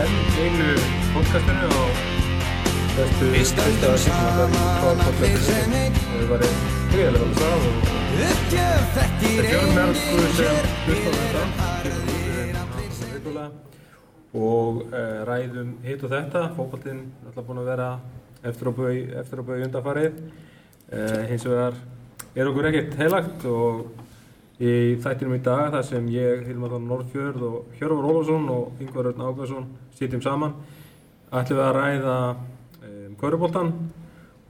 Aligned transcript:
enn 0.00 0.14
einu 0.40 0.68
podcastinu 1.12 1.68
á 1.68 1.84
bestu 2.96 3.26
allir 5.04 5.36
sem 5.44 5.74
einn 5.76 5.98
Það 6.06 6.24
var 6.30 6.44
einn 6.46 6.58
gríðilega 6.92 7.24
vel 7.24 7.34
stað 7.36 7.66
og 7.68 7.74
þekkir 8.16 8.80
það 8.94 9.04
er 9.38 9.44
einu 9.44 9.44
fjölmörgu 9.50 10.22
sem 10.22 10.30
sér 10.38 10.64
hlusta 10.86 11.08
á 11.08 11.14
þetta 11.20 11.42
og 14.32 14.78
ræðum 15.28 15.74
hitt 15.84 16.04
og 16.06 16.12
þetta. 16.14 16.40
Fókbaltinn 16.56 17.02
er 17.04 17.28
alltaf 17.28 17.44
búin 17.48 17.60
að 17.60 17.68
vera 17.68 17.88
eftir 18.48 18.70
á 18.72 18.72
bau 19.44 19.58
undarfarið 19.58 20.14
uh, 20.16 21.20
hins 21.28 21.44
vegar 21.44 21.76
er 22.32 22.48
okkur 22.48 22.70
ekkert 22.70 22.96
heilagt 23.02 23.44
og 23.44 23.84
í 24.62 24.72
þættinum 25.02 25.36
í 25.36 25.42
dag 25.42 25.72
þar 25.74 25.86
sem 25.88 26.06
ég, 26.12 26.44
Hilmar 26.46 26.70
Þorn 26.74 26.88
Norðfjörð 26.90 27.44
og 27.48 27.76
Hjörvar 27.80 28.08
Ólafsson 28.12 28.48
og 28.52 28.82
Yngvar 28.84 29.10
Örn 29.10 29.24
Ágarsson 29.26 29.68
sitjum 29.98 30.22
saman 30.22 30.54
ætlum 31.32 31.58
við 31.58 31.64
að 31.66 31.76
ræða 31.78 32.16
um, 32.30 33.14
Köruboltan 33.20 33.72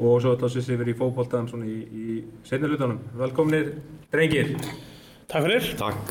og 0.03 0.17
svo 0.21 0.35
ætlum 0.37 0.53
við 0.57 0.73
yfir 0.77 0.91
í 0.93 0.97
fókboltan 0.99 1.49
svona 1.49 1.69
í, 1.71 1.79
í 1.87 2.17
seinni 2.49 2.69
hlutunum. 2.69 2.99
Velkomnir 3.21 3.71
drengir! 4.13 4.57
Takk 5.33 5.47
fyrir. 5.47 5.69
Takk, 5.81 6.11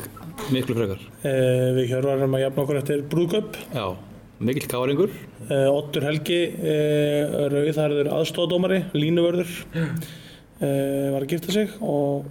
miklu 0.50 0.74
frekar. 0.78 1.02
Eh, 1.28 1.68
við 1.76 1.92
hjörvarum 1.92 2.34
að 2.34 2.42
jafna 2.42 2.64
okkur 2.64 2.78
eftir 2.80 3.04
brúðköp. 3.12 3.58
Já, 3.70 3.84
mikill 4.42 4.66
káringur. 4.72 5.14
Eh, 5.46 5.68
Ottur 5.70 6.08
Helgi, 6.08 6.40
eh, 6.58 7.36
rauðarður 7.52 8.10
aðstóðdómari, 8.16 8.80
línuvörður, 8.96 9.52
eh, 9.76 11.12
var 11.12 11.20
að 11.22 11.30
gifta 11.36 11.54
sig 11.54 11.76
og 11.78 12.26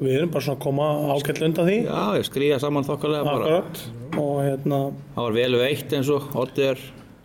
við 0.00 0.16
erum 0.18 0.30
bara 0.34 0.44
svona 0.44 0.58
að 0.58 0.64
koma 0.64 0.86
ágætlega 1.14 1.48
undan 1.50 1.68
því. 1.68 1.76
Já, 1.86 2.02
ég 2.18 2.26
skrýja 2.28 2.58
saman 2.62 2.86
þokkalega 2.86 3.24
bara. 3.28 3.62
Og 4.18 4.36
hérna, 4.44 4.78
Það 5.14 5.24
var 5.28 5.36
vel 5.38 5.58
veitt 5.60 5.92
eins 5.98 6.10
og 6.14 6.34
Otti 6.38 6.66
er 6.72 6.78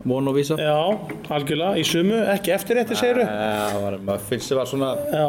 von 0.06 0.28
og 0.32 0.36
vísa. 0.38 0.56
já, 0.56 0.76
algjörlega, 1.30 1.78
í 1.78 1.84
sumu, 1.86 2.20
ekki 2.36 2.54
eftir 2.56 2.80
þetta 2.80 2.96
segiru. 2.96 3.26
Já, 3.26 3.80
var, 3.84 3.98
maður 4.08 4.28
finnst 4.30 4.52
þið 4.52 4.60
var 4.62 4.70
svona, 4.72 4.92
Já, 5.12 5.26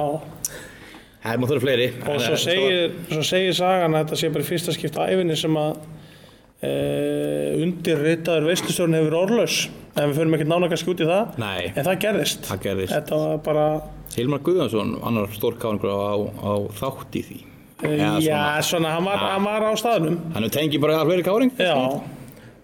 það 1.25 1.33
er 1.33 1.41
maður 1.43 1.51
þurfa 1.55 1.65
fleiri. 1.67 1.89
og 2.07 2.21
svo 2.25 2.37
segir, 2.45 2.95
svo 3.11 3.25
segir 3.27 3.57
sagan 3.59 3.95
að 3.99 4.05
þetta 4.05 4.21
sé 4.23 4.31
bara 4.37 4.45
í 4.47 4.51
fyrsta 4.53 4.73
skipta 4.77 5.09
æfinni 5.11 5.37
sem 5.37 5.59
að 5.61 5.73
e, 6.63 6.71
undirritaður 7.65 8.47
veistustjórn 8.51 8.97
hefur 8.99 9.17
orðlaus. 9.25 9.59
En 9.99 10.13
við 10.13 10.21
förum 10.21 10.37
ekkert 10.39 10.51
nána 10.53 10.69
kannski 10.71 10.93
út 10.95 11.01
í 11.03 11.09
það. 11.09 11.33
Nei, 11.43 11.73
En 11.75 11.85
það 11.89 11.99
gerðist. 12.05 12.45
það 12.47 12.61
gerðist. 12.69 12.93
Þetta 12.95 13.19
var 13.25 13.41
bara, 13.49 13.67
Hilmar 14.17 14.41
Guðjónsson, 14.45 14.97
annar 15.07 15.29
stór 15.37 15.55
káringur 15.61 15.93
á, 15.93 16.19
á 16.43 16.53
þátt 16.81 17.15
í 17.21 17.23
því. 17.29 17.39
já, 17.81 17.91
Eða 17.91 18.09
svona, 18.21 18.63
svona- 18.63 18.91
hann, 18.97 19.05
var, 19.05 19.17
hann 19.19 19.45
var 19.45 19.63
á 19.63 19.73
staðnum. 19.79 20.19
Hann 20.35 20.45
er 20.45 20.49
tengið 20.53 20.81
bara 20.83 20.99
að 21.01 21.07
fleiri 21.13 21.25
káring. 21.25 21.53
Já, 21.57 21.77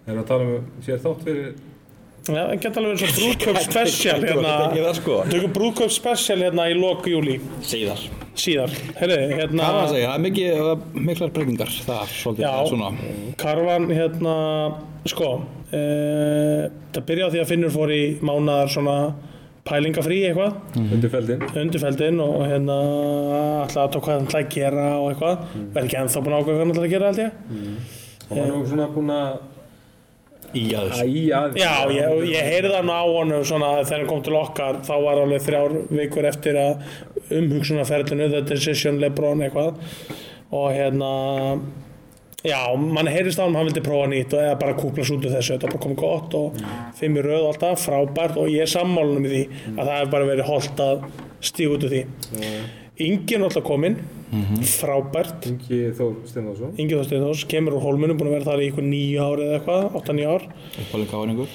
Erum 0.07 0.19
við 0.19 0.23
að 0.23 0.27
tala 0.27 0.43
um 0.43 0.67
sér 0.85 0.99
þátt 1.03 1.23
fyrir 1.25 1.55
já 2.27 2.43
það 2.43 2.59
geta 2.61 2.79
alveg 2.81 2.91
verið 2.91 2.99
svo 2.99 3.15
brúðköp 3.23 3.57
special 3.63 4.15
Ekki 4.17 4.27
hérna. 4.27 4.53
það 4.75 4.95
sko. 4.99 5.17
Tökum 5.31 5.51
brúðköp 5.55 5.91
special 5.95 6.37
hérna 6.43 6.65
í 6.67 6.73
lok 6.75 7.05
júli 7.07 7.35
Síðar. 7.63 8.01
síðar. 8.35 8.73
Herri, 8.99 9.17
hérna, 9.31 9.63
Það 9.63 9.77
að 9.81 9.91
segja, 9.93 10.07
það 10.09 10.15
er 10.17 10.23
mikið, 10.25 10.49
það 10.57 10.71
er 10.71 11.05
miklar 11.07 11.31
breytingar 11.37 11.71
þar, 11.87 12.11
svolítið, 12.11 12.43
Já. 12.43 12.67
svona. 12.67 12.89
Karvan, 13.37 13.87
hérna, 13.95 14.35
sko, 15.07 15.29
e, 15.71 15.81
það 16.93 17.05
byrjaði 17.07 17.27
á 17.27 17.33
því 17.33 17.41
að 17.43 17.49
Finnur 17.53 17.73
fór 17.77 17.93
í 17.95 18.03
mánaðar 18.19 18.69
svona 18.75 18.97
pælingafrí 19.67 20.17
eitthvað, 20.29 20.55
undir 20.81 21.11
feldin. 21.13 21.43
undirfeldin 21.61 22.21
og 22.23 22.39
hérna 22.47 22.77
alltaf 23.65 23.83
að 23.83 23.91
tók 23.97 24.07
hvað 24.07 24.17
hann 24.17 24.27
ætlaði 24.29 24.47
að 24.47 24.55
gera 24.55 24.87
og 25.01 25.09
eitthvað, 25.11 25.45
verði 25.75 25.87
ekki 25.91 25.99
ennþá 26.01 26.23
búin 26.25 26.35
að 26.37 26.41
ákveða 26.41 26.55
hvað 26.57 26.63
hann 26.65 26.73
ætlaði 26.75 26.89
að 26.89 26.95
gera 26.95 27.11
held 27.11 27.21
ég. 27.25 27.31
Og 28.27 28.33
var 28.41 28.49
nú 28.51 28.63
svona 28.71 28.89
búin 28.95 29.13
að 29.17 29.37
Í 30.55 30.61
aðeins. 30.79 30.99
æja 31.03 31.39
aðeins. 31.41 31.57
Já, 31.59 31.73
ég, 31.91 32.21
ég 32.31 32.45
heyrði 32.47 32.75
hann 32.77 32.87
á 32.89 33.01
honum 33.03 33.41
svona 33.45 33.71
þegar 33.83 33.97
hann 33.99 34.07
kom 34.07 34.21
til 34.23 34.37
okkar 34.39 34.77
þá 34.87 34.93
var 35.03 35.19
alveg 35.25 35.43
þrjár 35.43 35.73
vikur 35.91 36.27
eftir 36.29 36.55
að 36.61 36.85
umhugsunarferðinu, 37.35 38.29
the 38.31 38.41
decision 38.47 39.01
Lebron 39.03 39.43
eitthvað 39.43 39.75
og 40.55 40.69
hérna 40.71 41.09
já, 42.45 42.59
mann 42.77 43.09
heyrðist 43.09 43.39
á 43.41 43.45
hann 43.45 43.55
hann 43.57 43.69
vildi 43.69 43.83
prófa 43.85 44.09
nýtt 44.11 44.33
og 44.35 44.43
eða 44.43 44.57
bara 44.61 44.75
kúplast 44.77 45.13
út 45.15 45.25
úr 45.25 45.33
þessu. 45.33 45.55
Þetta 45.55 45.67
er 45.69 45.73
bara 45.73 45.83
komið 45.85 46.01
gott 46.01 46.35
og 46.37 46.59
fimm 46.99 47.17
í 47.17 47.23
röð 47.25 47.45
og 47.45 47.53
alltaf, 47.53 47.85
frábært 47.85 48.37
og 48.41 48.51
ég 48.53 48.65
er 48.65 48.71
sammálunum 48.71 49.25
í 49.27 49.31
því 49.33 49.41
að 49.73 49.81
það 49.81 49.95
hefur 49.95 50.11
bara 50.17 50.29
verið 50.31 50.51
holdt 50.51 50.83
að 50.87 51.07
stíga 51.51 51.73
út 51.77 51.87
úr 51.87 51.95
því. 51.95 52.03
Ingi 53.07 53.35
er 53.37 53.43
alltaf 53.45 53.63
kominn, 53.67 53.97
frábært. 54.65 55.45
Ingi 55.51 55.81
Þór 55.97 56.13
Steindorsson. 56.29 56.71
Ingi 56.81 56.97
Þorsteins 56.97 57.43
kemur 57.51 57.77
úr 57.77 57.83
hólmunum, 57.85 58.17
búin 58.17 58.31
að 58.31 58.37
vera 58.39 58.47
þar 58.51 58.63
í 58.63 58.69
ykkur 58.71 58.87
nýju 58.87 59.21
ár 59.21 59.43
eða 59.45 59.59
eitthvað, 59.59 59.89
8-9 60.01 60.31
ár. 60.33 60.47
Uppálega 60.81 61.11
káringur. 61.13 61.51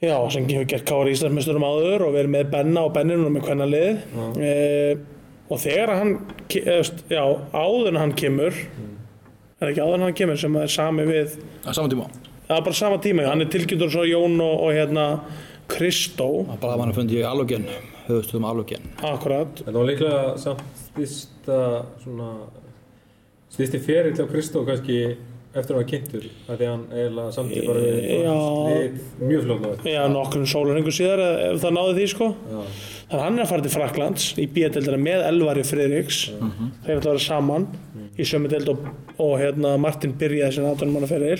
Já, 0.00 0.16
sem 0.32 0.46
hefur 0.48 0.64
gert 0.64 0.86
Kári 0.88 1.12
Íslandsmeisturum 1.12 1.62
áður 1.68 2.06
og 2.06 2.14
verið 2.16 2.32
með 2.32 2.46
Benna 2.54 2.86
og 2.88 2.94
Benninum 2.94 3.34
með 3.36 3.42
hvernig 3.50 3.66
lið 3.68 3.98
e, 4.40 4.52
og 5.52 5.58
þegar 5.60 5.90
hann 5.98 6.12
eða, 6.56 6.86
já, 7.12 7.24
áður 7.52 7.90
en 7.90 7.98
hann 8.00 8.14
kemur 8.16 8.56
er 9.60 9.72
ekki 9.72 9.84
áður 9.84 9.94
en 9.98 10.06
hann 10.08 10.16
kemur 10.20 10.40
sem 10.40 10.56
er 10.62 10.72
sami 10.72 11.06
við 11.08 11.38
Á 11.66 11.70
saman 11.76 11.90
tíma. 11.92 12.06
það 12.48 12.56
er 12.58 12.66
bara 12.68 12.78
sama 12.80 12.98
tíma, 13.04 13.26
hann 13.28 13.44
er 13.44 13.50
tilgjöndur 13.52 13.90
svo 13.92 14.04
Jón 14.08 14.40
og, 14.40 14.54
og 14.66 14.72
hérna 14.74 15.06
Kristó. 15.70 16.30
Það 16.48 16.54
er 16.56 16.62
bara 16.64 16.74
að 16.74 16.80
mann 16.84 16.94
fundi 16.96 17.20
í 17.20 17.26
alveginn, 17.26 17.66
höfustum 18.08 18.46
alveginn. 18.48 18.88
akkurat, 19.06 19.60
Þetta 19.62 19.76
var 19.78 19.86
líklega 19.90 20.22
samt 20.42 20.64
styrsta 20.86 21.58
svona 22.02 22.30
styrsti 23.50 23.78
ferill 23.82 24.16
á 24.18 24.26
Kristó 24.30 24.64
kannski 24.66 24.96
eftir 25.50 25.74
að 25.74 25.76
hann 25.76 25.80
var 25.80 25.86
kynntur 25.90 26.24
af 26.46 26.58
því 26.60 26.66
að 26.66 26.68
hann 26.70 26.82
eiginlega 26.94 27.32
samtíð 27.34 27.64
bara 27.66 27.80
við 27.82 28.04
Já. 28.22 28.34
við 28.70 29.24
mjög 29.30 29.40
flóknáð 29.46 29.88
já, 29.90 30.02
nokkrum 30.12 30.44
sólarhengu 30.46 30.92
síðar 30.94 31.22
ef 31.26 31.56
það 31.64 31.74
náði 31.74 31.94
því 31.96 32.04
sko. 32.12 32.28
Já, 32.30 32.60
þannig 33.10 33.16
að 33.18 33.24
hann 33.24 33.38
er 33.40 33.42
að 33.44 33.50
fara 33.50 33.64
til 33.66 33.72
Fraklands 33.74 34.26
í 34.38 34.46
bíadeldina 34.54 35.00
með 35.02 35.24
Elvari 35.30 35.64
Friðriks. 35.66 36.20
Þeir 36.30 37.00
ætla 37.00 37.00
að 37.00 37.08
vera 37.10 37.24
saman 37.24 37.66
í 38.20 38.28
sömu 38.28 38.50
deild 38.52 38.68
og, 38.74 38.86
og 39.18 39.36
hérna 39.40 39.76
Martin 39.80 40.12
byrjaði 40.20 40.58
sem 40.58 40.66
18 40.70 40.92
manna 40.94 41.08
feril 41.10 41.38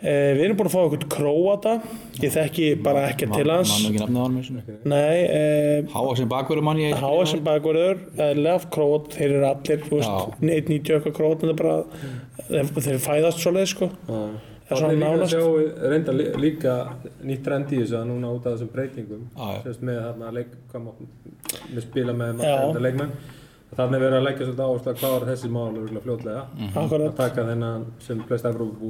eh, 0.00 0.32
við 0.38 0.42
erum 0.46 0.58
búin 0.60 0.68
að 0.70 0.74
fá 0.76 0.80
okkur 0.86 1.06
króata 1.10 1.72
ég 2.22 2.32
þekki 2.34 2.68
bara 2.84 3.06
ekkert 3.10 3.34
til 3.38 3.48
hans 3.50 3.72
Mann 3.74 3.96
ekki 3.98 4.10
með 4.36 4.44
sinni. 4.48 4.76
nei, 4.88 5.16
eh, 5.24 5.88
Hávaxin 5.94 6.28
bakverður 6.30 6.66
mann 6.68 6.82
ég. 6.82 6.94
háa 7.02 7.24
sem 7.30 7.42
bakverður 7.46 8.04
eðlilega 8.16 8.70
króat, 8.74 9.08
þeir 9.16 9.30
eru 9.38 9.48
allir 9.52 9.82
þú 9.88 9.96
veist, 9.98 10.12
Já. 10.12 10.52
1.90 10.52 11.00
okkar 11.00 11.16
króat 11.18 11.42
en 11.42 11.50
það 11.50 11.56
er 11.56 11.62
bara 11.62 12.76
þeir, 12.86 13.00
fæðast 13.08 13.42
svo 13.42 13.54
leið 13.58 13.68
sko 13.74 13.90
já. 13.90 14.22
Það 14.68 14.82
er 14.84 14.98
líka 15.00 15.10
að 15.16 15.30
sjá 15.32 15.88
reynda 15.88 16.12
lí- 16.12 16.32
líka 16.44 16.72
nýtt 17.24 17.42
trend 17.46 17.70
í 17.72 17.78
þessu 17.80 17.94
að 18.02 18.10
núna 18.10 18.32
út 18.36 18.44
af 18.46 18.52
þessum 18.58 18.68
breytingum 18.74 19.22
sérst 19.64 19.80
með 19.88 20.00
þarna 20.04 20.32
leik, 20.36 20.50
hvað 20.68 20.82
má, 20.84 20.90
með 21.72 21.86
spila 21.86 22.12
með 22.12 22.28
Já. 22.28 22.34
margæðanda 22.42 22.82
leikmenn 22.84 23.14
þannig 23.76 23.94
er 23.98 24.02
verið 24.04 24.18
að 24.18 24.24
leggja 24.26 24.46
svolítið 24.46 24.64
áherslu 24.66 24.92
að 24.92 24.98
klára 25.02 25.26
þessi 25.28 25.48
mál 25.52 25.68
örugglega 25.76 26.04
fljótlega 26.06 26.42
Mhm. 26.58 26.68
að 26.74 26.84
akkurat, 26.84 27.16
taka 27.16 27.44
þennan 27.48 27.84
sem 28.00 28.22
flest 28.28 28.44
Evrópu 28.44 28.88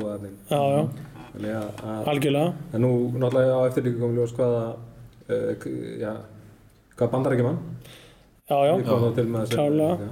já, 0.50 0.60
já, 0.60 0.88
þannig 1.32 1.54
að, 1.58 1.68
að 1.84 2.08
algjörlega 2.12 2.52
En 2.74 2.80
nú 2.82 2.92
náttúrulega 3.18 3.56
á 3.58 3.60
eftir 3.68 3.82
líka 3.84 3.98
komið 4.04 4.16
ljós 4.20 4.34
hvaða, 4.38 4.76
uh, 5.28 5.98
já, 6.00 6.12
hvað 6.96 7.10
bandarækjumann 7.10 7.58
já, 8.48 8.56
já, 8.66 8.76
við 8.76 8.86
komum 8.88 9.10
þá 9.12 9.14
til 9.14 9.26
með 9.26 9.40
þessu 9.46 9.58
klárlega. 9.58 9.98
já, 9.98 10.10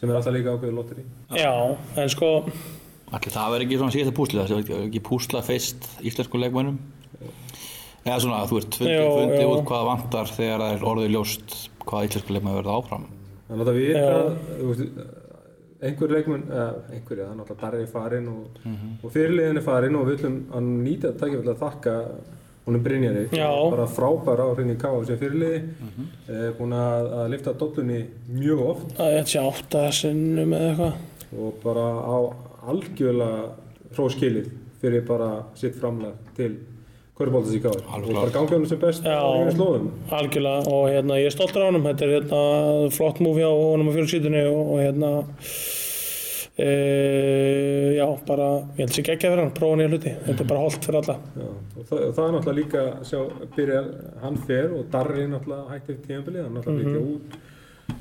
sem 0.00 0.10
er 0.10 0.16
alltaf 0.16 0.32
líka 0.34 0.54
ákveðið 0.56 0.74
lotteri. 0.78 1.04
já, 1.36 1.76
en 1.96 2.08
sko 2.08 2.30
Allir 3.12 3.28
það 3.34 3.50
verður 3.52 3.62
ekki 3.66 3.76
svona 3.76 3.92
síðasta 3.92 4.14
púsli, 4.16 4.38
það 4.40 4.48
verður 4.56 4.86
ekki 4.88 5.00
púsla 5.04 5.42
feist 5.44 5.84
íslensku 6.00 6.38
leikmönnum. 6.40 6.78
Eða 8.06 8.20
svona, 8.24 8.38
þú 8.48 8.56
veist, 8.56 8.74
fundi, 8.78 8.94
Jú, 8.96 9.10
fundi 9.18 9.42
jú. 9.42 9.50
út 9.52 9.66
hvað 9.68 9.84
vantar 9.84 10.30
þegar 10.32 10.62
það 10.64 10.72
er 10.78 10.86
orðið 10.88 11.10
ljóst 11.12 11.52
hvað 11.84 12.06
íslensku 12.08 12.32
leikmönnum 12.32 12.56
verður 12.62 12.78
áfram. 12.78 13.04
Þannig 13.48 13.70
að 13.72 13.78
við 13.78 13.90
Já. 13.90 14.02
vita, 14.02 14.56
þú 14.58 14.68
veist, 14.70 15.08
einhver 15.82 16.14
leikmenn, 16.16 16.44
eða 16.48 16.68
einhverja, 16.94 17.24
það 17.24 17.32
er 17.32 17.40
náttúrulega 17.40 17.62
Darri 17.64 17.88
farinn 17.90 18.28
og, 18.32 18.60
og 19.02 19.14
fyrirliðin 19.16 19.60
er 19.60 19.66
farinn 19.66 19.98
og 19.98 20.06
við 20.08 20.20
viljum 20.20 20.38
að 20.54 20.70
nýta 20.86 21.10
þetta 21.10 21.26
tækifæli 21.26 21.52
að 21.52 21.62
þakka 21.64 21.96
honum 22.62 22.82
Brynjari. 22.84 23.24
Já. 23.34 23.48
Bara 23.74 23.86
frábær 23.90 24.42
á 24.42 24.48
hrinni 24.54 24.76
K.A. 24.78 24.92
sem 25.08 25.18
fyrirliði, 25.18 25.62
mm 25.82 26.10
búin 26.58 26.76
að, 26.78 27.08
að 27.18 27.30
lifta 27.32 27.54
dollunni 27.58 27.98
mjög 28.30 28.60
oft 28.64 29.00
að 29.02 29.16
þetta 29.16 29.32
sé 29.32 29.42
átta 29.42 29.82
sinnum 29.96 30.54
eða 30.56 30.68
eitthvað 30.70 31.10
og 31.42 31.54
bara 31.62 31.86
á 31.98 32.16
algjörlega 32.68 33.42
hróskilið 33.96 34.50
fyrir 34.82 35.04
bara 35.08 35.30
sitt 35.58 35.76
framlag 35.78 36.14
til 36.36 36.54
Körbóltas 37.22 37.54
í 37.54 37.60
gáður 37.62 37.84
og 37.86 37.94
Alveg 37.96 38.18
bara 38.18 38.34
ganga 38.34 38.58
um 38.58 38.66
sem 38.66 38.80
best 38.82 39.06
á 39.06 39.22
einu 39.22 39.54
slóðum. 39.54 39.88
Algjörlega. 40.18 40.66
Og 40.74 40.88
hérna 40.90 41.20
ég 41.22 41.30
er 41.30 41.34
stoltur 41.38 41.62
á 41.62 41.68
honum. 41.70 41.86
Þetta 41.86 42.08
er 42.08 42.16
hérna 42.18 42.42
flott 42.98 43.22
múfi 43.22 43.46
á 43.46 43.52
honum 43.54 43.88
á 43.88 43.92
fjölsýtunni 43.96 44.42
og, 44.50 44.74
og 44.74 44.82
hérna 44.82 45.12
e, 46.58 47.94
já 47.96 48.06
bara 48.28 48.48
ég 48.76 48.82
held 48.84 48.92
sér 48.96 49.12
ekki 49.14 49.28
að 49.28 49.32
vera 49.34 49.44
hann, 49.46 49.54
prófa 49.56 49.78
nýja 49.80 49.92
hluti. 49.92 50.12
Þetta 50.26 50.44
er 50.44 50.48
bara 50.50 50.64
holdt 50.66 50.84
fyrir 50.88 50.98
alla. 51.00 51.16
Já, 51.38 51.48
og 51.48 51.86
það, 51.88 52.02
það 52.18 52.24
er 52.26 52.34
náttúrulega 52.36 52.58
líka 52.58 52.82
sjá, 53.08 53.20
byrja 53.56 53.80
hann 54.24 54.38
fer 54.48 54.74
og 54.76 54.84
Darri 54.92 55.24
náttúrulega 55.32 55.72
hætti 55.72 55.96
eftir 55.96 56.10
tímabilið, 56.10 56.44
hann 56.48 56.58
náttúrulega 56.58 56.82
Mhm. 56.82 56.92
byggja 56.92 57.02
út 57.14 57.40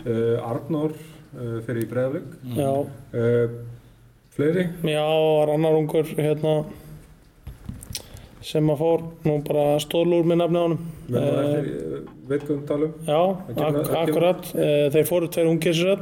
uh, 0.06 0.50
Arnór 0.52 0.92
uh, 0.96 1.58
fyrir 1.66 1.86
í 1.86 1.90
Breiðavík 1.92 2.30
já, 2.58 2.72
uh, 3.22 3.56
fleiri? 4.36 4.68
Já, 4.88 5.06
var 5.38 5.54
annar 5.56 5.78
ungur 5.80 6.06
hérna 6.18 6.54
sem 8.42 8.70
að 8.74 8.80
fór 8.82 9.02
nú 9.28 9.36
bara 9.46 9.64
stólur 9.84 10.26
með 10.26 10.40
nafni 10.42 10.58
á 10.58 10.64
honum. 10.66 10.80
Menn 11.12 11.24
og 11.24 11.32
Eh, 11.32 11.58
eftir, 11.62 12.04
veit 12.32 12.44
hvað 12.48 12.54
um 12.56 12.62
talum? 12.70 12.94
Já, 13.06 13.20
ak 13.52 13.80
það 13.90 13.98
akkurat. 14.02 14.52
Eh, 14.56 14.86
þeir 14.96 15.08
fóru 15.10 15.28
tveir 15.30 15.50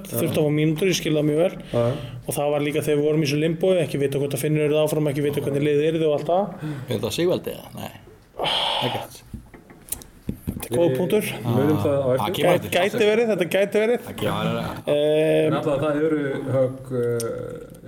þurftu 0.07 0.39
að 0.39 0.45
fá 0.47 0.51
mínútur, 0.59 0.87
ég 0.91 0.95
skil 0.99 1.15
það 1.17 1.27
mjög 1.29 1.41
vel. 1.43 1.55
Já, 1.73 1.85
og 2.29 2.35
það 2.37 2.51
var 2.53 2.61
líka 2.67 2.83
þegar 2.85 2.99
við 3.01 3.07
vorum 3.09 3.23
í 3.23 3.27
þessu 3.27 3.39
limbo 3.43 3.73
ekki 3.83 3.99
vita 4.03 4.19
hvort 4.21 4.37
að 4.37 4.43
finnur 4.45 4.65
eru 4.67 4.77
það 4.77 4.85
áfram, 4.87 5.09
ekki 5.11 5.25
vita 5.27 5.41
hvernig 5.41 5.65
liðið 5.67 5.89
eru 5.89 6.05
og 6.09 6.13
allt 6.19 6.29
það, 6.29 6.45
Er 6.89 6.93
þetta 6.95 7.11
Sigvaldi 7.17 7.55
eða? 7.55 7.67
Nei, 7.75 7.91
ekkert. 8.87 9.19
þetta 10.49 10.69
er 10.69 10.77
góð 10.77 10.95
punktur. 10.99 11.23
það 11.83 11.97
á 11.99 12.07
Það 12.07 12.15
eftir. 12.15 12.33
kemur 12.39 12.55
Gæti, 12.59 12.69
gæti 12.77 13.03
verið, 13.09 13.27
þetta 13.33 13.49
gæti 13.55 13.83
verið. 13.83 13.99
Það 14.07 14.15
eh, 14.87 15.47
En 15.47 15.53
alltaf 15.59 15.79
það 15.83 16.01
eru 16.05 16.21
högg, 16.55 16.91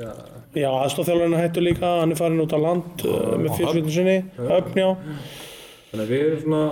uh, 0.02 0.41
já, 0.56 0.62
Já, 0.66 0.70
aðstofþjálfarinn 0.84 1.38
hættu 1.40 1.62
líka, 1.64 1.90
hann 2.02 2.12
er 2.12 2.20
farin 2.20 2.42
út 2.44 2.52
á 2.56 2.60
land 2.60 3.04
uh, 3.08 3.36
með 3.40 3.54
fjölskyldun 3.60 3.94
sinni, 3.96 4.16
öfn 4.38 4.80
já 4.82 4.90
þannig 5.92 6.02
að 6.06 6.10
við 6.12 6.24
erum 6.26 6.42
svona, 6.46 6.64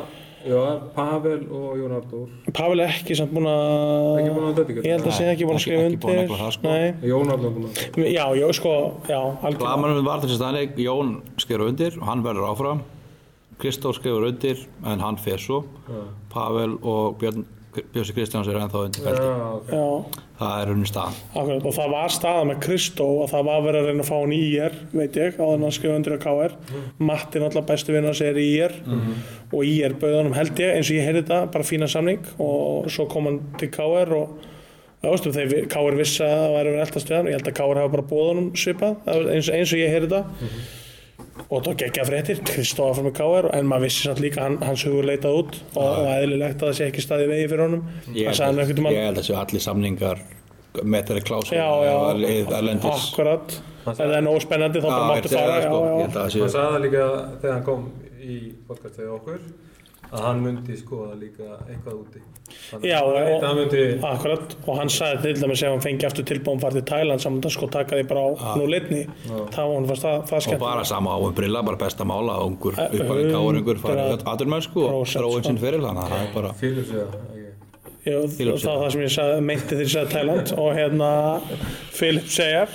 já, 0.48 0.60
Pavel 0.96 1.40
og 1.52 1.72
Jón 1.80 1.96
Artur. 1.98 2.28
Pavel 2.56 2.84
er 2.86 2.94
ekki 2.94 3.18
samt 3.20 3.34
búin 3.36 3.48
að 3.52 4.20
Ekki 4.22 4.36
búin 4.36 4.46
að 4.50 4.60
þetta 4.62 4.86
ég 4.88 4.94
held 4.96 5.08
að 5.10 5.16
sé 5.18 5.26
ekki 5.34 5.48
búin 5.50 5.58
að 5.58 5.60
Ekki- 5.60 5.66
skrifa 5.66 5.88
ekki 5.90 6.00
búin 6.04 6.14
að 6.14 6.20
undir 6.20 6.30
negla 6.30 6.40
það, 6.44 6.54
sko. 6.56 6.70
Nei, 6.70 7.10
Jón 7.12 7.34
Artur 7.36 7.52
búin 7.58 7.68
að, 7.68 8.14
já, 8.14 8.24
já, 8.40 8.48
sko, 8.60 8.74
já, 9.10 9.20
algjörlega 9.20 9.60
Blamanum 9.66 10.08
var 10.08 10.24
þessi 10.24 10.40
staðleik, 10.40 10.80
Jón 10.86 11.12
skrifur 11.44 11.68
undir 11.74 12.00
og 12.00 12.08
hann 12.08 12.24
verður 12.24 12.48
áfram. 12.54 12.84
Kristóf 13.60 13.98
skrifur 14.00 14.28
undir 14.30 14.62
en 14.88 15.02
hann 15.04 15.18
fer 15.20 15.42
svo. 15.44 15.64
Pavel 16.32 16.78
og 16.80 17.18
Björn, 17.20 17.44
Björnsi 17.94 18.14
Kristjáns 18.18 18.48
er 18.52 18.58
ennþá 18.62 18.82
undir 18.88 19.06
feldi. 19.06 19.30
já, 19.30 19.78
Já, 19.78 19.86
Það 20.40 20.62
er 20.64 20.70
unni 20.72 20.88
staðan. 20.88 21.16
akkurat, 21.36 21.66
og 21.68 21.74
það 21.76 21.90
var 21.92 22.14
staða 22.16 22.44
með 22.48 22.60
Kristó 22.64 23.08
og 23.24 23.30
það 23.32 23.44
var 23.50 23.64
verið 23.66 23.80
að 23.82 23.88
reyna 23.90 24.04
að 24.06 24.10
fá 24.10 24.16
hann 24.22 24.36
í 24.38 24.42
IR 24.54 24.78
veit 24.94 25.18
ég, 25.20 25.34
á 25.36 25.44
þannig 25.50 25.68
að 25.70 25.76
skrifa 25.80 25.96
undir 26.00 26.16
á 26.16 26.20
KR 26.24 26.54
Matti 27.10 27.42
náttúrulega 27.44 27.68
bestu 27.74 27.96
vinnar 27.98 28.16
sér 28.16 28.40
í 28.40 28.46
IR 28.60 28.78
og 29.52 29.66
IR 29.68 29.98
bauð 30.00 30.16
hann 30.20 30.32
um 30.32 30.38
held 30.40 30.56
ég 30.64 30.78
eins 30.78 30.90
og 30.92 30.96
ég 30.96 31.06
heyrði 31.10 31.24
þetta, 31.26 31.42
bara 31.52 31.64
fína 31.68 31.90
samning. 31.92 32.24
Og 32.40 32.88
svo 32.94 33.06
kom 33.12 33.26
hann 33.28 33.42
til 33.60 33.70
KR 33.74 34.16
og 34.22 34.40
Það 35.00 35.14
veistu, 35.14 35.32
þegar 35.32 35.68
KR 35.72 35.96
vissi 35.96 36.24
að 36.26 36.32
það 36.36 36.54
væri 36.58 36.72
verið 36.74 36.82
eldast 36.84 37.08
við 37.10 37.16
hann. 37.16 37.28
Og 37.28 37.32
ég 37.32 37.38
held 37.40 37.48
að 37.48 37.54
KR 37.56 37.78
hafa 37.80 37.92
bara 37.94 38.04
búið 38.10 38.30
og 41.50 41.64
það 41.66 41.78
geggja 41.82 42.04
fréttir, 42.06 42.42
Kristófa 42.46 42.98
frá 43.00 43.06
með 43.08 43.16
KR 43.18 43.48
en 43.58 43.70
maður 43.70 43.88
vissi 43.88 44.04
samt 44.06 44.20
líka 44.22 44.44
hann, 44.46 44.58
hans 44.62 44.84
hugur 44.86 45.08
leitað 45.10 45.38
út 45.40 45.56
og, 45.74 45.86
og 45.86 46.10
eðlilegt 46.14 46.60
að 46.62 46.68
það 46.70 46.76
sé 46.80 46.90
ekki 46.92 47.02
staði 47.06 47.30
vegi 47.32 47.48
fyrir 47.50 47.64
honum 47.66 47.88
Ég 48.14 48.30
hann 48.30 48.38
sagði 48.38 48.50
hann 48.52 48.70
held 48.70 48.82
um 48.84 48.90
að- 48.92 49.00
þessu 49.18 49.38
allir 49.42 49.64
samningar 49.66 50.22
með 50.86 51.08
já, 51.58 51.66
Erlendis. 52.60 53.08
akkurat 53.10 53.56
það 53.90 54.14
er 54.20 54.22
nógu 54.28 54.44
spennandi 54.46 54.84
þá 54.84 54.90
máttu 55.10 55.32
fara 55.34 55.56
það, 55.56 55.64
já. 55.64 55.72
Ég 55.74 55.90
já. 55.90 56.04
held 56.04 56.14
að 56.14 56.20
það 56.20 56.38
hann 56.44 56.54
sagði 56.54 56.70
það 56.70 56.84
líka 56.86 57.08
þegar 57.42 57.56
hann 57.56 57.66
kom 57.66 57.90
í 58.30 58.38
podcastið 58.70 59.10
okkur, 59.16 59.40
að 60.12 60.24
hann 60.26 60.40
myndi 60.44 60.76
skoða 60.80 61.16
líka 61.20 61.48
eitthvað 61.70 61.98
úti. 62.02 62.22
Þannig 62.50 62.86
Já, 62.90 62.98
að 62.98 63.16
hann 63.16 63.28
og- 63.30 63.44
að 63.44 63.48
hann 63.48 63.58
myndi, 63.60 63.82
akkurat 64.10 64.56
og 64.68 64.78
hann 64.80 64.90
sagði 64.90 65.22
til 65.22 65.34
dæmis 65.44 65.62
ef 65.64 65.70
hann 65.70 65.84
fengi 65.86 66.06
aftur 66.08 66.26
tilbúin 66.26 66.62
farið 66.64 66.80
til 66.80 66.88
Thailand 66.90 67.22
saman 67.22 67.42
að 67.46 67.54
sko 67.54 67.68
taka 67.70 67.96
því 68.00 68.08
bara 68.10 68.22
á 68.26 68.30
nú 68.58 68.66
litni 68.70 69.04
þá 69.54 69.60
var 69.68 69.76
hann 69.76 69.88
fannst 69.92 70.04
það, 70.08 70.24
það 70.30 70.34
og 70.40 70.42
skemmt. 70.48 70.60
bara 70.60 70.84
sama 70.84 71.10
á 71.14 71.18
um 71.22 71.34
brilla, 71.34 71.62
bara 71.64 71.78
besta 71.78 72.04
mála 72.10 72.40
ungur, 72.46 72.74
uppalinn 72.74 73.34
káringur 73.36 73.78
farið 73.84 74.24
aðurmennsku 74.26 74.82
og 74.82 74.90
Prósent, 75.06 75.22
þróin 75.22 75.44
sko. 75.44 75.48
sinn 75.50 75.58
fyrir 75.62 75.80
þannig 75.86 76.04
að 76.04 76.10
það 76.10 76.26
er 76.26 76.34
bara 76.34 76.54
fylgur 76.54 76.86
sig 76.90 76.98
það, 76.98 77.14
og 78.10 78.60
það 78.60 78.74
var 78.74 78.82
það 78.82 78.92
sem 78.92 79.02
ég 79.02 79.14
sagði, 79.14 79.42
meinti 79.46 79.70
þegar 79.70 79.86
ég 79.86 79.94
sagði 79.94 80.12
Thailand 80.16 80.54
og 80.58 80.70
hérna 80.80 81.42
Philip 81.94 82.24
segjar 82.34 82.70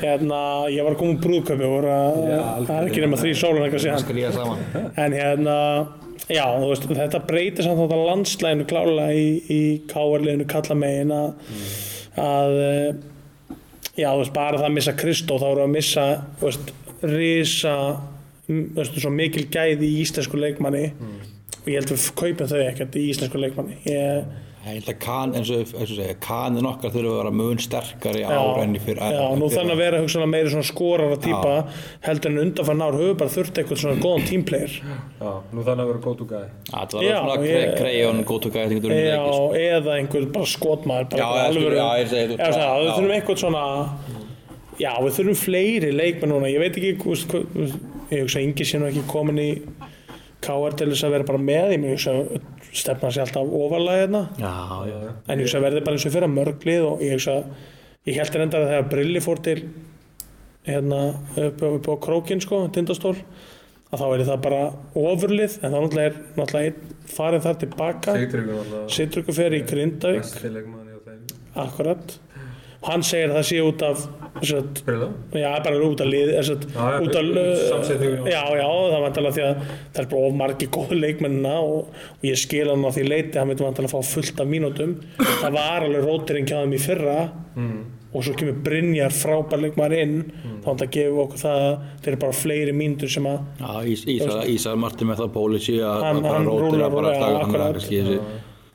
hérna, 0.00 0.40
ég 0.72 0.84
var 0.86 0.92
að 0.94 0.98
koma 0.98 1.12
úr 1.12 1.22
brúðköpi 1.24 1.64
og 1.68 1.84
að, 1.84 2.66
það 2.68 2.76
er 2.78 2.88
ekki 2.88 3.04
nema 3.04 3.16
þrý 3.20 3.32
sólun 3.36 3.64
en 4.96 5.12
hérna 5.12 5.58
já, 6.32 6.44
veist, 6.62 6.88
þetta 6.88 7.22
breytir 7.28 7.66
samt 7.66 7.80
þetta 7.82 8.00
landslæginu 8.10 8.66
klálega 8.68 9.14
í, 9.16 9.28
í 9.48 9.60
KR-leginu 9.90 10.48
kalla 10.50 10.76
megin 10.78 11.14
að, 11.14 11.56
að 12.22 12.58
eh, 12.64 12.90
já, 14.02 14.10
veist, 14.12 14.34
bara 14.36 14.60
það 14.60 14.68
að 14.70 14.76
missa 14.76 14.96
Kristó 14.98 15.40
þá 15.40 15.48
eru 15.52 15.66
að 15.66 15.74
missa, 15.74 16.06
veist, 16.42 16.72
risa 17.04 17.76
svo 18.48 19.10
mikil 19.12 19.44
gæði 19.52 19.88
í 19.88 20.02
íslensku 20.02 20.38
leikmanni. 20.40 20.88
Og 21.58 21.66
ég 21.68 21.80
held 21.82 21.90
við 21.92 22.04
kaupum 22.16 22.48
þau 22.48 22.60
ekkert 22.64 22.96
í 22.96 23.08
íslensku 23.10 23.40
leikmanni. 23.42 23.76
Ég, 23.84 24.24
Ég 24.68 24.82
held 24.82 24.88
að 24.92 24.96
kan, 25.00 25.30
eins 25.38 25.48
og 25.54 25.70
og 25.78 25.88
segja, 25.88 26.14
kanin 26.20 26.66
okkar 26.68 26.90
þurfa 26.92 27.08
að 27.12 27.18
vera 27.22 27.30
mun 27.38 27.60
sterkari 27.62 28.20
já, 28.20 28.28
ár 28.28 28.58
enn 28.60 28.74
í 28.76 28.80
fyrir 28.84 29.00
já, 29.14 29.22
nú 29.40 29.48
þannig 29.48 29.72
að 29.74 29.80
vera 29.80 30.00
hugsanlega 30.02 30.30
meiri 30.34 30.50
svona 30.52 30.66
skorara 30.68 31.16
típa 31.24 31.54
heldur 32.04 32.32
en 32.34 32.40
undanfann 32.42 32.84
ár 32.84 32.98
höfum 32.98 33.16
bara 33.22 33.32
þurft 33.32 33.60
eitthvað 33.62 33.80
svona 33.82 34.02
góðan 34.02 34.26
teamplayer 34.28 34.74
Já, 34.76 35.30
nú 35.56 35.64
þannig 35.64 35.84
að 35.84 35.90
vera 35.92 36.02
go 36.04 36.14
to 36.18 36.26
guy. 36.28 36.44
Það 36.68 36.94
var 36.98 37.06
Já, 37.08 37.16
svona 37.16 37.38
þú 37.38 38.90
erum 38.90 39.00
Já, 39.08 39.22
sko. 39.32 39.48
eða 39.64 39.96
einhver 39.96 40.28
bara 40.36 40.50
skotmaður 40.52 41.08
bara 41.14 41.22
Já, 41.22 41.48
alvöru- 41.48 41.80
já, 41.80 41.88
ég 42.02 42.12
segi 42.12 42.28
þú- 42.28 42.38
Já, 42.38 42.50
já. 42.58 42.68
við 42.82 42.92
þurfum 42.98 43.14
eitthvað 43.16 43.42
svona 43.44 43.64
já, 44.78 44.92
við 45.00 45.16
þurfum 45.18 45.40
fleiri 45.46 45.92
leikmenn 45.96 46.32
núna 46.34 46.52
ég 46.52 46.60
veit 46.62 46.76
ekki, 46.76 46.92
þú 47.00 47.16
þú 47.56 47.66
ég 48.12 48.22
hugsa 48.26 48.44
Ingi 48.44 48.64
sé 48.68 48.78
nú 48.78 48.88
ekki 48.92 49.06
komin 49.08 49.40
í 49.40 49.50
KR 50.44 50.76
til 50.78 50.86
þess 50.92 51.04
að 51.08 51.16
vera 51.16 51.24
bara 51.24 51.38
með 51.42 51.74
hugsa 51.90 52.12
að 52.14 52.40
stefna 52.72 53.10
sér 53.12 53.24
alltaf 53.26 53.52
ofalega 53.58 54.02
hérna. 54.02 54.22
En 55.28 55.38
ég 55.38 55.46
hugsa 55.46 55.58
að 55.60 55.66
verði 55.68 55.84
bara 55.86 55.98
eins 55.98 56.06
og 56.08 56.14
fyrir 56.14 56.32
mörglið 56.32 56.86
og 56.88 57.04
ég 57.04 57.14
hugsa 57.16 57.36
ég 58.08 58.18
held 58.18 58.38
reyndar 58.40 58.64
að 58.64 58.72
þegar 58.72 58.90
Brilli 58.92 59.20
fór 59.24 59.42
til 59.44 59.58
hérna 60.68 61.00
upp, 61.36 61.62
upp 61.62 61.88
á 61.88 61.94
krókin 62.04 62.42
sko, 62.44 62.66
tindastól 62.74 63.16
að 63.88 64.02
þá 64.02 64.06
er 64.08 64.24
það 64.28 64.40
bara 64.44 64.62
ofurlið 65.00 65.58
en 65.62 65.72
þá 65.72 65.78
náttúrulega 65.78 66.08
er 66.10 66.16
náttúrulega 66.36 66.68
einn 66.68 66.96
farin 67.08 67.44
þar 67.44 67.60
tilbaka 67.62 68.16
Sittryggur 68.92 69.36
fer 69.38 69.56
í 69.56 69.62
Grindavík. 69.64 70.26
Akkurat 71.58 72.18
hann 72.86 73.02
segir 73.02 73.30
að 73.32 73.36
það 73.40 73.46
sé 73.48 73.58
út 73.66 73.82
af 73.82 74.04
satt, 74.48 74.80
já, 75.34 75.48
bara 75.64 75.78
út 75.82 76.00
af 76.04 76.06
lið 76.06 76.28
satt, 76.46 76.64
Já, 76.70 77.00
út 77.02 77.16
af 77.18 77.24
samsetningu. 77.68 78.28
já, 78.30 78.42
já, 78.54 78.66
það 78.92 79.00
var 79.02 79.14
talað 79.16 79.34
því 79.38 79.42
að 79.48 79.62
það 79.66 80.00
er 80.04 80.08
bara 80.12 80.28
of 80.28 80.34
margi 80.38 80.68
góðu 80.76 80.98
leikmennina 81.02 81.54
og, 81.58 81.88
og 82.14 82.22
ég 82.28 82.38
skil 82.38 82.68
hann 82.70 82.86
á 82.86 82.90
því 82.94 83.04
leiti 83.08 83.38
hann 83.40 83.50
veit 83.50 83.62
vantilega 83.64 83.90
að 83.90 83.96
fá 83.96 84.12
fullt 84.14 84.42
af 84.44 84.46
mínútum. 84.52 84.92
Það 85.18 85.56
var 85.58 85.86
alveg 85.88 86.06
rótirinn 86.06 86.46
þeim 86.52 86.74
í 86.78 86.82
fyrra 86.86 87.18
Mm. 87.58 87.80
og 88.14 88.22
svo 88.22 88.32
kemur 88.38 88.54
Brynjar 88.62 89.10
frábær 89.10 89.58
leikmar 89.58 89.90
inn. 89.98 90.20
Þá 90.62 90.66
hann 90.68 90.76
það 90.78 90.90
gefur 90.94 91.22
okkur 91.24 91.40
það 91.42 91.62
að 91.64 91.72
þeir 92.04 92.12
eru 92.12 92.20
bara 92.22 92.36
fleiri 92.38 92.72
mínútur 92.78 93.10
sem 93.10 93.26
að 93.26 93.88
Ísar, 94.14 94.44
Ísar 94.52 94.76
Martin 94.78 95.08
með 95.10 95.18
það 95.24 95.32
pólici 95.34 95.74
að 95.82 96.04
Hann- 96.06 96.20
að 96.20 96.22
bara 96.28 96.36
hann 96.38 96.46
rótir 96.46 96.62
rúllar 96.68 96.86
að 96.86 96.94
bara 96.94 97.10
slaga 97.16 97.26
já, 97.26 97.42
hann 97.42 97.50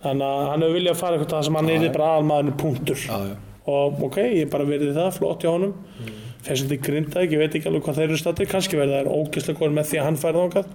þannig 0.03 0.27
að 0.27 0.45
hann 0.51 0.62
hefur 0.67 0.75
viljað 0.75 1.00
fara 1.00 1.17
eitthvað 1.22 1.43
sem 1.48 1.55
hann 1.55 1.69
er 1.77 1.89
bara 1.95 2.10
aðalmaðurinn 2.17 2.57
punktur. 2.60 3.00
Já, 3.07 3.17
já 3.31 3.36
og 3.70 4.03
ok, 4.10 4.17
ég 4.41 4.50
bara 4.51 4.67
verði 4.67 4.91
það, 4.96 5.10
flott 5.17 5.43
hjá 5.43 5.51
honum. 5.53 5.74
Mm. 6.03 6.22
fyrst 6.43 6.65
þetta 6.67 6.75
í 6.75 6.84
Grindavík, 6.84 7.32
ég 7.32 7.39
veit 7.39 7.53
ekki 7.55 7.70
alveg 7.70 7.84
hvað 7.86 8.00
þeir 8.01 8.10
eru 8.10 8.17
stattir, 8.20 8.48
kannski 8.51 8.75
verða 8.75 8.98
þær 9.00 9.12
ógeðslega 9.15 9.60
góður 9.62 9.75
með 9.77 9.86
því 9.88 10.00
að 10.01 10.08
hann 10.10 10.17
færði 10.20 10.41
þangað. 10.43 10.72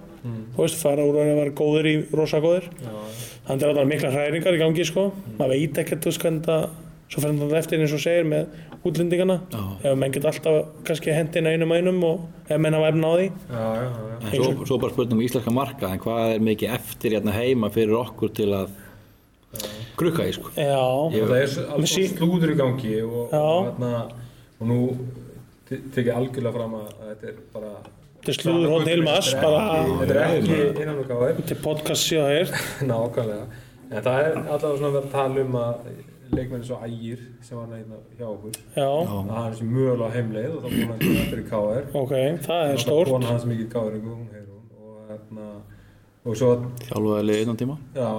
Þú 0.55 0.63
veist, 0.63 0.77
fara 0.81 1.05
úr 1.05 1.19
að 1.21 1.29
vera 1.37 1.53
góður 1.59 1.89
í 1.89 1.95
rosa 2.17 2.39
góður 2.41 2.65
þannig 3.45 3.63
er 3.65 3.69
alltaf 3.69 3.89
mikla 3.89 4.09
hræringar 4.13 4.57
í 4.57 4.61
gangi 4.61 4.85
sko, 4.85 5.03
maður 5.37 5.53
veit 5.53 5.77
ekkert 5.83 6.01
þú 6.01 6.09
veist 6.11 6.23
hvernig 6.25 6.43
það, 6.49 6.65
svo 7.09 7.21
fyrir 7.23 7.39
hann 7.39 7.55
eftir 7.59 7.81
eins 7.81 7.93
og 7.93 8.01
segir 8.03 8.27
með 8.29 8.57
útlendingana, 8.89 9.37
Já. 9.53 9.61
ef 9.89 9.97
menn 9.99 10.13
get 10.15 10.25
alltaf 10.29 10.59
kannski 10.87 11.13
hendin 11.13 11.49
einum 11.49 11.73
einum 11.73 12.03
og 12.07 12.49
ef 12.49 12.59
menn 12.61 12.77
hafa 12.77 12.91
efna 12.93 13.09
á 13.09 13.13
því. 13.17 13.25
Já, 13.49 13.63
já, 13.77 13.87
já. 14.09 14.29
Svo, 14.33 14.51
svo 14.69 14.77
bara 14.81 14.93
spurning 14.93 15.17
um 15.17 15.25
íslenska 15.25 15.53
marka 15.53 15.89
en 15.93 15.99
hvað 16.03 16.35
er 16.35 16.45
mikið 16.49 16.75
eftir 16.77 17.17
hérna 17.17 17.33
heima 17.35 17.69
fyrir 17.73 17.97
okkur 17.99 18.33
til 18.37 18.49
að 18.55 18.69
krukka 19.99 20.25
í 20.29 20.33
sko. 20.35 20.51
Já, 20.55 20.81
Ég- 21.13 21.29
Það 21.29 21.39
er 21.43 21.71
alls 21.75 21.93
slúður 22.13 22.51
í 22.53 22.57
gangi 22.59 22.91
og, 23.03 23.33
og, 23.33 23.69
hérna, 23.69 23.93
og 24.59 24.67
nú 24.69 24.79
te- 25.69 25.81
tekið 25.95 26.13
algjörlega 26.15 26.53
fram 26.59 26.75
að, 26.79 26.91
þetta 27.07 27.31
er 27.31 27.39
bara 27.53 27.71
þetta 28.19 28.29
er 28.33 28.37
slúður 28.41 28.69
hótt 28.75 28.87
Hilmas 28.93 29.31
Þetta 29.33 29.39
er 29.39 29.49
bara 29.49 30.27
ekki- 30.37 30.59
Þetta 30.59 30.83
er 30.85 30.91
og 30.93 31.63
podcast 31.65 32.07
síðan 32.09 32.31
hér 32.35 32.53
Nákvæmlega. 32.91 33.45
En 33.89 34.03
það 34.05 34.19
er 34.21 34.37
allavega 34.37 34.77
svona 34.77 34.93
verið 34.93 35.07
að 35.07 35.11
tala 35.17 35.41
um 35.47 35.55
að 35.63 35.75
leikmenni 36.29 36.65
svo 36.69 36.77
ægir 36.85 37.21
sem 37.41 37.57
var 37.57 37.67
neina 37.71 37.95
hjá 38.19 38.27
okkur 38.29 38.51
já, 38.77 38.85
að 38.85 39.29
hann 39.33 39.55
sé 39.57 39.65
mögulega 39.65 40.11
heimleið 40.13 40.51
og 40.53 40.59
þá 40.61 40.67
búin 40.69 40.91
hann 40.91 40.99
í 41.41 41.45
KR 41.49 41.87
ok, 41.97 42.11
það 42.45 42.61
er 42.67 42.75
og 42.75 42.83
stórt. 42.83 43.09
kona 43.09 43.31
hans 43.31 43.47
mikið 43.49 43.71
hún 44.05 44.27
og, 44.77 44.99
hérna, 45.09 45.47
og 46.29 46.37
svo 46.39 46.49
þjálfaði 46.85 47.25
liðið 47.29 47.43
innan 47.45 47.59
tíma. 47.63 47.75
Já, 47.97 48.09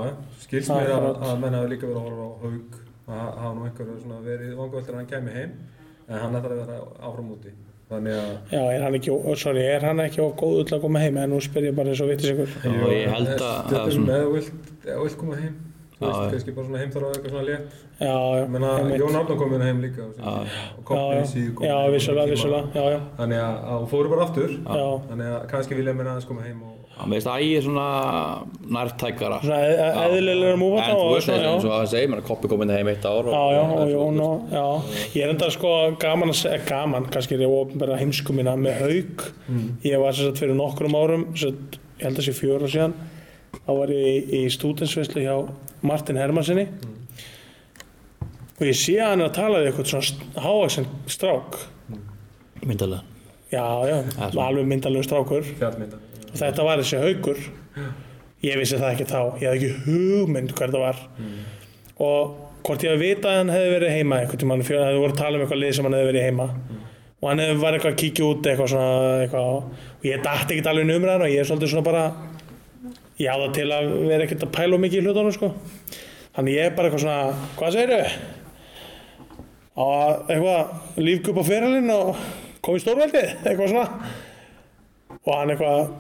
skilst 0.45 0.71
mér 0.75 0.93
að, 0.97 1.09
að 1.31 1.41
menn 1.45 1.57
hafi 1.59 1.73
líka 1.75 1.87
verið 1.89 2.01
að 2.01 2.07
horfa 2.09 2.27
á 2.27 2.33
haug 2.45 2.79
að 3.11 3.41
hafa 3.43 3.55
nú 3.57 3.65
einhverju 3.69 3.99
svona 4.05 4.21
verið 4.27 4.55
vangvöldur 4.61 4.95
að 4.95 5.01
hann 5.01 5.11
kæmi 5.15 5.35
heim 5.39 5.51
en 6.11 6.19
hann 6.25 6.39
ætlar 6.41 6.55
að 6.57 6.63
vera 6.65 6.81
áfram 7.09 7.33
úti. 7.37 7.53
Já, 7.91 8.61
er 8.71 8.83
hann 8.85 8.95
ekki, 8.95 9.11
ó- 9.11 9.35
sorry, 9.37 9.65
er 9.67 9.83
hann 9.83 9.99
ekki 10.05 10.23
góð 10.39 10.61
til 10.69 10.77
að 10.77 10.83
koma 10.85 11.01
heim? 11.03 11.17
En 11.19 11.31
nú 11.33 11.41
spyr 11.43 11.65
ég 11.71 11.75
bara 11.75 11.91
eins 11.91 12.01
og 12.05 12.07
vittis 12.13 12.31
ykkur. 12.31 12.53
Og 12.71 12.93
ég 12.95 13.09
held 13.11 13.33
að- 13.35 13.43
að 13.43 13.67
Stundum 13.67 13.91
svona- 13.97 14.07
með 14.07 14.21
að 14.21 14.33
vilt, 15.03 15.19
koma 15.19 15.35
heim. 15.41 15.57
Þú 16.01 16.07
veist, 16.07 16.17
Já, 16.17 16.25
já. 16.25 16.31
kannski 16.33 16.53
bara 16.57 16.67
svona 16.67 16.79
heimþóra 16.81 17.09
eitthvað 17.13 17.31
svona 17.35 17.45
létt. 17.51 17.73
Já, 18.01 18.15
já, 18.15 18.45
einmitt. 18.45 19.01
Jón 19.01 19.17
Árnum 19.21 19.39
kom 19.39 19.53
inn 19.55 19.61
heim 19.67 19.81
líka 19.83 20.01
og, 20.07 20.15
Já. 20.17 20.25
og 20.25 20.47
já, 20.47 20.85
Koppi 20.85 21.17
já, 21.17 21.25
síðu 21.33 21.67
já, 21.67 21.91
vissulega, 21.93 22.31
vissulega, 22.31 22.65
já, 22.75 22.85
já, 22.95 23.01
þannig 23.19 23.41
að, 23.43 23.57
að 23.65 23.77
hún 23.83 23.89
fóru 23.91 24.09
bara 24.09 24.23
aftur. 24.25 24.49
Já. 24.49 24.87
þannig 25.11 25.27
að 25.35 25.47
kannski 25.51 25.75
vilja 25.77 25.93
mér 25.99 26.07
aðeins 26.15 26.29
koma 26.31 26.41
heim 26.47 26.63
og 26.63 26.77
Já, 27.01 27.07
mér 27.09 27.17
finnst 27.17 27.29
að 27.33 27.41
ægir 27.41 27.63
svona 27.65 27.85
nærtækara. 28.77 29.37
Svona 29.41 29.59
e- 29.65 29.77
e- 29.81 30.01
eðlilegur 30.05 30.59
múfa 30.61 30.83
En 30.85 30.97
þú 30.99 31.07
veist, 31.15 31.29
eins 31.33 31.65
og 31.65 31.71
já. 31.71 31.77
að 31.81 31.87
segja, 31.89 32.09
mér 32.13 32.23
koppi 32.27 32.49
kom 32.51 32.63
inn 32.63 32.73
heim 32.75 32.89
eitt 32.93 33.07
ár 33.09 33.31
ég 35.15 35.23
er 35.25 35.31
enda 35.33 35.49
sko 35.51 35.71
gaman 36.03 36.29
að 36.35 36.37
segja, 36.43 36.59
gaman, 36.69 37.07
kannski 37.07 37.39
er 37.39 37.47
ég 37.47 37.55
ofnbæra 37.57 37.97
heimsku 38.03 38.35
mína 38.37 38.53
með 38.61 38.83
haug, 38.85 39.25
ég 39.87 39.99
var 40.03 40.13
sagt 40.13 40.43
fyrir 40.43 40.55
nokkrum 40.59 40.93
árum, 40.99 41.25
sagt, 41.35 41.79
ég 42.01 42.05
held 42.05 42.21
að 42.21 42.29
sé 42.29 42.37
fjóra 42.37 42.69
síðan, 42.69 42.93
þá 43.65 43.71
var 43.79 43.95
ég 43.97 44.05
í, 44.11 44.45
í 44.45 44.51
stúdensveislu 44.53 45.25
hjá 45.25 45.49
Martin 45.83 46.21
Hermannsinni 46.21 46.67
og 48.61 48.67
ég 48.69 48.77
sé 48.77 48.99
að 49.01 49.15
hann 49.15 49.25
er 49.25 49.31
að 49.31 49.39
tala 49.41 49.63
við 49.63 49.71
eitthvað 49.71 49.91
svona 49.95 50.45
hávaxin 50.45 50.91
strák, 51.09 51.57
Myndalega 52.61 53.03
já, 53.51 53.65
já, 53.89 53.97
Það 54.21 54.43
alveg 54.45 54.67
myndalegu 54.69 55.03
strákur. 55.07 55.47
Fjallmynda 55.59 55.97
og 56.31 56.39
þetta 56.39 56.67
var 56.67 56.83
þessi 56.83 57.03
haugur 57.03 57.43
ég 58.45 58.61
vissi 58.61 58.79
það 58.81 58.95
ekki 58.95 59.09
þá, 59.11 59.19
ég 59.41 59.51
hafði 59.51 59.59
ekki 59.59 59.73
hugmynd 59.87 60.55
hver 60.57 60.73
það 60.73 60.85
var. 60.87 61.01
Og 62.01 62.37
hvort 62.65 62.85
ég 62.85 62.95
hafi 62.95 63.03
vitað 63.03 63.33
að 63.33 63.39
hann 63.41 63.53
hefði 63.55 63.75
verið 63.75 63.95
heima 63.97 64.21
einhvern 64.23 64.55
að 64.55 64.71
það 64.71 65.01
voru 65.01 65.13
að 65.13 65.21
tala 65.21 65.37
um 65.37 65.45
eitthvað 65.45 65.61
lið 65.61 65.75
sem 65.77 65.89
hann 65.89 65.97
hefði 65.99 66.11
verið 66.11 66.27
heima. 66.29 66.47
Og 67.21 67.29
hann 67.29 67.43
hefði 67.45 67.61
var 67.61 67.77
eitthvað 67.77 67.93
að 67.93 68.01
kíkja 68.01 68.29
út 68.31 68.49
eitthvað 68.49 68.71
svona 68.73 69.11
eitthvað, 69.27 69.49
og 70.01 70.07
ég 70.09 70.23
dætti 70.25 70.57
ekkert 70.57 70.71
alveg 70.73 70.93
umræðan 70.97 71.27
og 71.27 71.35
ég 71.35 71.43
er 71.43 71.51
svolítið 71.51 71.73
svona 71.75 71.89
bara 71.91 72.05
ég 73.21 73.29
á 73.29 73.37
það 73.37 73.57
til 73.59 73.67
að 73.77 73.91
vera 74.09 74.27
ekkert 74.27 74.47
að 74.47 74.55
pæla 74.57 74.81
mikið 74.81 75.01
í 75.01 75.05
hlutunum 75.05 75.37
sko. 75.37 75.51
Þannig 76.37 76.57
ég 76.57 76.71
er 76.71 76.77
bara 76.79 76.89
eitthvað 76.89 77.05
svona, 77.05 77.49
hvað 77.59 77.77
segirðu? 77.77 78.03
á 79.81 79.85
að 79.87 80.33
eitthvað 80.35 81.01
lífgup 81.01 81.41
á 81.41 81.45
feralinn 81.47 81.93
og 81.95 82.25
kom 82.65 82.77
í 82.77 82.83
stórveldið, 82.83 83.31
eitthvað 83.49 83.71
svona. 83.73 84.11
Og 85.21 85.31
hann 85.37 85.53
eitthvað 85.53 85.93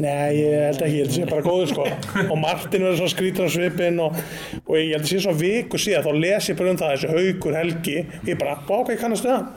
Nei, 0.00 0.38
ég 0.38 0.54
held 0.56 0.80
ekki, 0.86 0.96
ég 0.96 1.04
held 1.04 1.10
að 1.10 1.18
sé 1.18 1.26
bara 1.28 1.44
góður 1.44 1.68
sko. 1.68 1.84
Og 2.22 2.38
Martin 2.40 2.86
verður 2.86 3.02
svona 3.02 3.12
skrítur 3.12 3.44
á 3.44 3.50
svipinn 3.52 4.00
og, 4.00 4.16
og 4.64 4.74
ég 4.78 4.94
held 4.94 5.04
að 5.04 5.10
sé 5.10 5.20
svona 5.20 5.40
viku 5.42 5.80
síðan 5.80 6.06
þá 6.06 6.12
les 6.22 6.48
ég 6.48 6.58
bara 6.62 6.72
um 6.72 6.80
það 6.80 6.94
þessi 6.94 7.12
haugur 7.12 7.58
helgi 7.58 7.96
og 8.06 8.32
ég 8.32 8.40
bara, 8.40 8.56
ég 8.88 9.02
kannast 9.02 9.28
við 9.28 9.34
hann? 9.36 9.48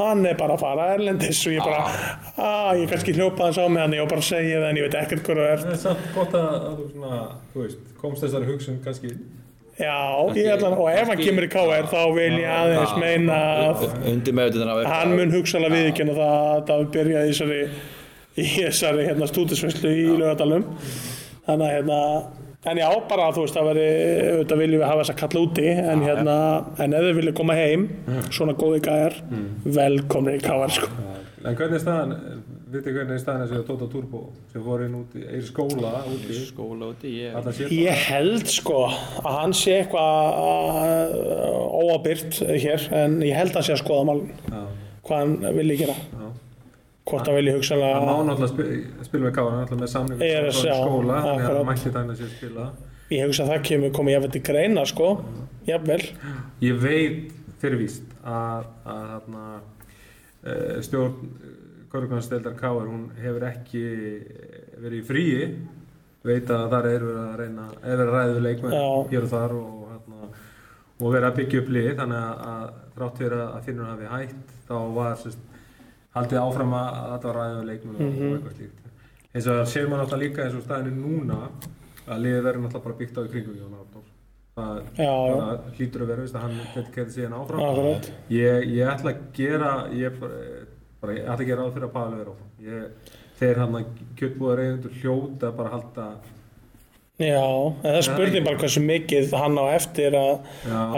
Hann 0.00 0.24
er 0.24 0.38
bara 0.38 0.54
að 0.56 0.62
fara 0.62 0.86
erlendis 0.94 1.42
og 1.44 1.52
ég 1.52 1.66
bara, 1.66 1.82
að 2.40 2.78
ég 2.80 2.88
kannski 2.88 3.12
hljópa 3.12 3.44
hans 3.44 3.58
á 3.60 3.66
með 3.68 3.82
hann 3.82 3.96
ég 3.98 4.06
var 4.06 4.12
bara 4.14 4.24
segja 4.24 4.62
það 4.62 4.70
en 4.70 4.78
ég 4.80 4.86
veit 4.86 4.96
ekkert 5.02 5.26
hvað 5.26 5.40
það 5.42 5.50
er 5.50 5.60
það 5.66 5.74
er 5.74 5.80
samt 5.82 6.06
gott 6.14 6.36
að, 6.38 6.46
að 6.54 6.78
þú 6.78 6.86
svona 6.94 7.18
þú 7.52 7.60
veist, 7.66 7.82
komst 8.00 8.24
þessari 8.24 8.48
hugsun 8.48 8.78
kannski 8.86 9.10
Já, 9.82 9.98
ég 10.36 10.48
held 10.48 10.64
að, 10.64 10.78
og 10.80 10.88
ef 10.92 11.10
hann 11.12 11.20
kemur 11.20 11.44
í 11.44 11.50
KR 11.52 11.90
þá 11.92 12.00
vil 12.16 12.30
ég 12.38 12.48
aðeins 12.54 12.94
meina 13.02 13.38
að 13.66 14.86
hann 14.88 15.14
mun 15.16 15.32
hugsalega 15.36 15.76
viðkynna 15.76 16.16
það 16.16 16.38
að 16.38 16.64
það 16.70 16.88
byrjaði 16.96 17.28
í 17.28 17.34
þessari 17.34 17.60
í 18.38 18.46
þessari 18.56 19.08
hérna, 19.08 19.26
stúdisveislu 19.28 19.90
í 19.92 20.06
lögadalum 20.16 20.64
þannig 21.46 21.66
að 21.66 21.74
hérna 21.76 21.98
en 22.70 22.78
já, 22.78 22.88
bara 23.10 23.32
þú 23.34 23.42
veist, 23.44 23.56
það 23.58 23.68
veri 23.72 23.86
auðvitað 24.32 24.60
viljum 24.62 24.80
við 24.82 24.86
hafa 24.88 25.02
þess 25.02 25.12
að 25.12 25.20
kalla 25.24 25.40
úti 25.48 25.66
en 25.72 26.04
hérna, 26.06 26.36
en 26.84 26.94
ef 26.94 27.06
þið 27.08 27.16
viljum 27.18 27.38
koma 27.40 27.56
heim 27.58 27.88
svona 28.30 28.54
góði 28.54 28.78
gæjar, 28.86 29.16
velkomni 29.66 30.36
í 30.38 30.42
KR 30.44 30.70
sko. 30.76 30.90
en 31.42 31.56
hvernig 31.58 31.74
er 31.74 31.82
staðan, 31.82 32.12
vitið 32.72 32.94
hvernig 32.96 33.16
er 33.16 33.22
staðan 33.24 33.42
þessi 33.50 33.64
Tóta 33.66 33.88
Turbo 33.90 34.20
sem 34.52 34.62
fór 34.62 34.84
inn 34.86 34.94
út 35.00 35.16
í 35.18 35.24
eir 35.26 35.42
skóla 35.48 35.90
úti, 36.06 36.38
Skóla 36.46 36.92
úti, 36.94 37.16
ég 37.24 37.74
Ég 37.74 38.06
held 38.12 38.46
sko 38.54 38.84
að 38.86 39.40
hann 39.40 39.56
sé 39.58 39.80
eitthvað 39.82 41.18
óabyrt 41.82 42.38
hér 42.46 42.86
en 43.02 43.18
ég 43.26 43.34
held 43.36 43.50
að 43.52 43.58
hann 43.60 43.68
sé 43.68 43.74
að 43.76 43.82
skoða 43.82 44.06
málun 44.12 44.30
Já. 44.46 44.62
hvað 45.02 45.24
hann 45.24 45.58
vilji 45.58 45.80
gera. 45.82 45.98
Já. 46.14 46.31
Hvort 47.08 47.26
hann 47.26 47.38
vilji 47.38 47.52
hann 47.52 48.06
má 48.06 48.14
hugsanlega 48.14 48.24
náttúrulega 48.28 49.06
spila, 49.08 49.28
með 49.28 49.36
er 49.52 49.60
náttúrulega 49.60 49.82
með 50.08 50.24
já, 50.68 50.74
skóla, 50.78 51.20
þannig 51.26 51.46
að 51.48 51.58
hann 51.58 51.70
mætti 51.70 51.92
að 51.92 52.16
sér 52.20 52.34
spila. 52.36 52.66
Ég 53.12 53.28
hugsa 53.28 53.44
að 53.44 53.52
það 53.52 53.64
kemur 53.68 53.94
komið 53.96 54.14
jafnvel 54.14 54.32
til 54.32 54.42
greina 54.46 54.84
sko. 54.88 55.08
Jafnvel. 55.68 56.02
Ég 56.64 56.78
veit 56.80 57.34
fyrir 57.62 57.78
víst 57.82 58.14
að, 58.24 58.70
að 58.88 59.10
þarna, 59.12 59.42
uh, 60.42 60.78
stjórn 60.86 61.32
Körgunarsdeildar 61.92 62.54
Káar, 62.56 62.88
hún 62.88 63.10
hefur 63.20 63.44
ekki 63.50 63.82
verið 64.80 64.96
í 64.96 65.04
fríi, 65.04 65.48
veit 66.24 66.48
að 66.50 66.70
þar 66.72 66.88
er 66.88 67.04
verið 67.04 67.20
að 67.22 67.34
reyna, 67.42 67.66
er 67.82 68.00
verið 68.00 68.06
að 68.06 68.16
ræða 68.16 68.32
við 68.32 68.46
leikmenn 68.46 68.76
hér 69.12 69.26
og 69.26 69.32
þar 69.32 69.54
og, 69.58 69.82
þarna, 69.90 70.30
og 71.02 71.12
verið 71.12 71.28
að 71.28 71.36
byggja 71.40 71.60
upp 71.62 71.72
lið, 71.76 71.90
þannig 72.00 72.46
að, 72.48 72.64
þrátt 72.96 73.20
fyrir 73.20 73.42
að, 73.44 73.58
finnur 73.66 73.90
hafi 73.90 74.10
hætt, 74.14 74.54
þá 74.70 74.74
var 74.96 75.20
sérst, 75.20 75.44
haldið 76.14 76.40
áfram 76.42 76.72
að 76.76 76.96
þetta 77.12 77.28
var 77.32 77.36
ræða 77.40 77.58
við 77.60 77.68
leikmenn 77.70 77.94
og, 77.94 78.00
Mhm. 78.02 78.32
og 78.32 78.38
eitthvað 78.38 78.56
slíkt. 78.56 78.78
Eins 79.34 79.46
og 79.46 79.54
það 79.58 79.70
sér 79.72 79.86
maður 79.88 80.02
náttúrulega 80.02 80.22
líka 80.24 80.44
eins 80.44 80.54
og 80.58 80.62
staðinu 80.66 80.92
núna, 81.02 81.38
að 82.08 82.20
liðið 82.24 82.42
verður 82.46 82.62
náttúrulega 82.66 82.84
bara 82.84 82.98
byggt 83.00 83.16
á 83.18 83.22
í 83.22 83.30
kringum 83.32 83.56
Jón 83.56 83.76
Arnór. 83.80 84.08
Það 84.52 85.76
hlýtur 85.78 86.02
að 86.04 86.10
vera, 86.12 86.20
veist, 86.26 86.34
að 86.36 86.42
hann 86.44 86.58
dediketti 86.74 87.14
síðan 87.16 87.36
áfram. 87.38 87.62
Akkurat. 87.64 88.10
Ég, 88.28 88.66
ég 88.68 88.90
ætla 88.92 89.12
að 89.14 89.22
gera 89.32 89.70
ég, 89.96 90.18
bara, 91.00 91.12
ég 91.16 91.24
ætla 91.24 91.38
að 91.40 91.46
gera 91.48 91.64
á 91.64 91.68
fyrir 91.72 91.88
að 91.88 91.92
Pavel 91.96 92.18
vera 92.18 92.34
áfram 92.34 92.50
ég, 92.60 93.12
þeir 93.40 93.56
hann 93.62 93.74
að 93.80 93.86
kjötbúðar 94.20 94.62
eigendur 94.66 94.98
hljóta 95.00 95.52
bara 95.56 95.70
halda 95.72 96.06
Já, 97.22 97.42
en 97.42 97.86
það 97.86 97.98
er 98.00 98.06
spurning 98.06 98.46
bara 98.46 98.58
hversu 98.58 98.82
mikið 98.82 99.32
hann 99.38 99.58
á 99.60 99.64
eftir 99.76 100.16
að, 100.18 100.46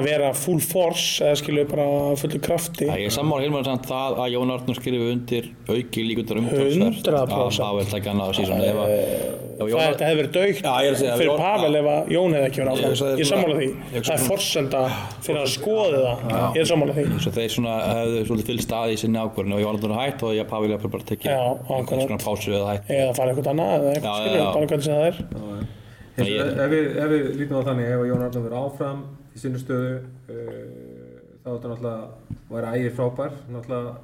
vera 0.06 0.30
full 0.38 0.60
force 0.64 1.24
eða 1.24 1.36
skilju 1.40 1.64
bara 1.70 1.86
fullu 2.20 2.40
krafti. 2.44 2.88
Það 2.88 3.04
er 3.04 3.14
sammála 3.14 3.62
samt 3.68 3.88
það 3.90 4.10
að 4.24 4.28
Jón 4.34 4.52
Arnur 4.54 4.76
skrifi 4.78 4.98
undir 5.12 5.44
auki 5.68 6.00
líkundar 6.08 6.36
100%. 6.40 7.08
að 7.14 7.26
Pavel 7.34 7.86
takja 7.90 8.08
hann 8.12 8.22
á 8.24 8.28
síðan 8.36 8.60
ef 8.64 8.76
að 8.84 8.90
ef 8.94 9.68
Jón 9.70 9.78
Það 9.78 9.90
þetta 9.92 10.04
hefði 10.08 10.18
verið 10.20 10.32
daugt 10.34 10.62
er 10.88 10.94
fyrir 11.20 11.36
Pavel 11.38 11.74
ef 11.78 11.86
að 11.92 12.00
Jón 12.14 12.30
hefði 12.34 12.48
ekki 12.48 12.58
verið 12.64 12.72
Ég 12.74 12.78
áfram. 12.84 13.14
Ég 13.14 13.22
er 13.24 13.28
sammála 13.30 13.54
því, 13.60 13.68
ég 13.94 14.00
það 14.08 14.16
er 14.16 14.24
forsenda 14.24 14.80
fyrir 15.28 15.40
að 15.44 15.50
skoði 15.54 15.98
það. 16.04 16.16
Ég 16.34 16.60
er 16.64 16.68
sammála 16.72 16.92
því. 16.98 17.04
Svo 17.24 17.30
þeir 17.38 17.50
svona 17.54 17.74
hefðu 17.90 18.18
svolítið 18.30 18.48
fylgst 18.50 18.74
að 18.80 18.88
í 18.94 18.96
sinni 19.04 19.18
ákvörðinu 19.22 19.54
og 19.58 19.62
Jón 19.64 19.78
Arnur 19.78 19.96
hætt 20.00 20.20
og 20.26 20.30
Pavel 20.50 20.70
jafnvel 20.74 20.92
bara 20.94 21.08
tekið 21.12 21.30
Ég- 26.16 26.40
ef, 26.64 26.70
við, 26.70 26.84
ef 27.02 27.08
við 27.10 27.28
lítum 27.40 27.58
á 27.58 27.66
þannig 27.66 27.88
ef 27.90 28.04
Jón 28.08 28.22
Arnór 28.22 28.44
verður 28.44 28.58
áfram 28.60 29.00
í 29.34 29.40
sinni 29.42 29.58
stöðu 29.62 29.94
uh, 29.98 30.04
þá 31.42 31.48
er 31.48 31.56
þetta 31.56 31.72
náttúrulega 31.72 32.08
væri 32.54 32.72
ægir 32.78 32.94
frábær 32.98 33.32
náttúrulega 33.50 33.94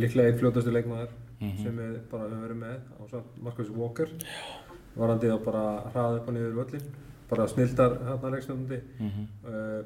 líklega 0.00 0.30
einn 0.30 0.38
fljótastu 0.40 0.74
leikmaður 0.76 1.16
sem 1.62 1.76
við 1.80 1.94
bara 2.10 2.26
höfum 2.28 2.42
verið 2.44 2.58
með 2.60 2.78
á 3.00 3.02
samt 3.10 3.38
Marcus 3.42 3.70
Walker. 3.72 4.10
Varandi 4.96 5.30
þá 5.30 5.38
bara 5.44 5.62
hraða 5.94 6.18
upp 6.20 6.28
og 6.28 6.34
niður 6.36 6.58
völlin 6.60 6.84
bara 7.30 7.46
snildar 7.48 7.94
hérna 8.08 8.30
leikstjóðandi 8.34 8.78
uh, 9.00 9.80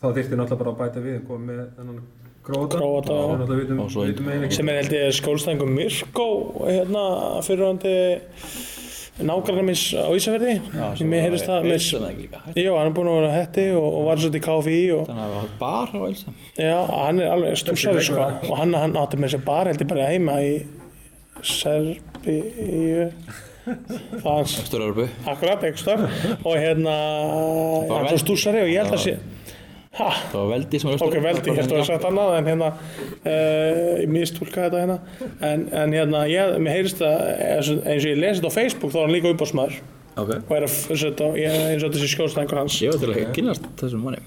þá 0.00 0.06
þyrfti 0.12 0.38
náttúrulega 0.38 0.60
bara 0.62 0.72
að 0.72 0.80
bæta 0.84 1.02
við 1.04 1.18
koma 1.26 1.44
með 1.50 1.62
þennan 1.76 2.00
já. 3.18 3.38
sem 4.54 4.68
er 4.70 4.76
held 4.78 4.92
ég 4.94 5.14
skólstæðingum 5.18 5.72
Mirko 5.74 6.26
hérna 6.68 7.04
fyrirvandi 7.42 7.94
nágrannar 9.24 9.64
minns 9.64 9.82
á 9.96 10.08
Ísafjörði 10.12 10.54
sem 10.98 11.12
ég 11.16 11.22
heyrist 11.24 11.46
það 11.48 11.68
ekki 11.70 12.26
Já, 12.60 12.70
hann 12.76 12.90
er 12.90 12.94
búinn 12.96 13.08
að 13.12 13.16
vera 13.20 13.30
á 13.32 13.36
hetti 13.38 13.64
og, 13.72 13.86
og 13.86 14.02
var 14.10 14.20
svolítið 14.20 14.40
í 14.40 14.44
KFI 14.46 14.80
og 14.96 15.06
Þannig 15.08 15.22
að 15.24 15.30
það 15.32 15.38
var 15.38 15.54
bara 15.62 15.96
á 15.96 16.02
Ilsam 16.10 16.34
já, 16.60 16.76
hann 16.90 17.20
er 17.22 17.30
alveg 17.32 17.56
stúsari 17.62 18.04
sko. 18.04 18.26
Og 18.50 18.54
hann, 18.60 18.74
hann 18.76 18.98
átti 19.00 19.20
með 19.22 19.32
sér 19.36 19.44
bara 19.46 19.72
heldur 19.72 19.88
bara 19.94 20.10
heima 20.10 20.36
í 20.44 20.52
Serbíu. 21.46 23.06
Það 24.22 24.44
Sturaröfu 24.52 25.06
akkurat, 25.26 25.64
ekstra 25.66 25.96
og 26.46 26.52
hérna, 26.54 26.92
var 27.88 27.96
hann 27.96 28.06
er 28.06 28.12
vel- 28.12 28.20
stúsari 28.22 28.62
og 28.62 28.70
ég 28.70 28.78
held 28.84 28.94
að 28.94 29.02
sé 29.02 29.16
ha, 29.98 30.08
Það 30.32 30.38
var 30.38 30.48
veldi 30.52 30.80
sem 30.82 30.90
var 30.92 31.04
ok, 31.06 31.18
veldi, 31.24 31.50
ég 31.50 31.60
held 31.60 31.72
að 31.74 31.80
það 31.80 31.90
sagt 31.90 32.08
annað 32.10 32.32
en 32.36 32.50
hérna, 32.52 32.70
uh, 33.26 33.92
ég 34.02 34.08
mistúlka 34.12 34.66
þetta 34.66 34.82
hérna. 34.84 34.98
En, 35.50 35.68
en 35.82 35.96
hérna, 35.96 36.24
ég, 36.30 36.56
mér 36.62 36.78
heyrist 36.78 37.02
það 37.02 37.28
eins 37.50 37.70
og 37.72 37.84
eins 37.84 38.02
og 38.06 38.10
ég 38.12 38.20
lesi 38.22 38.40
þetta 38.40 38.52
á 38.52 38.58
Facebook 38.58 38.94
þá 38.94 38.98
er 39.02 39.06
hann 39.06 39.16
líka 39.16 39.34
uppásmaður 39.34 39.78
Ok. 40.16 40.30
Og 40.48 40.52
er 40.56 40.64
að 40.64 41.36
ég, 41.36 41.54
eins 41.74 41.84
og 41.84 41.92
þessi 41.92 42.08
skjólstæðingur 42.14 42.62
hans. 42.62 42.80
Ég 42.80 42.94
var 42.94 43.02
til 43.02 43.12
að 43.12 43.32
kynast 43.36 43.66
þessum 43.76 44.06
manni. 44.06 44.22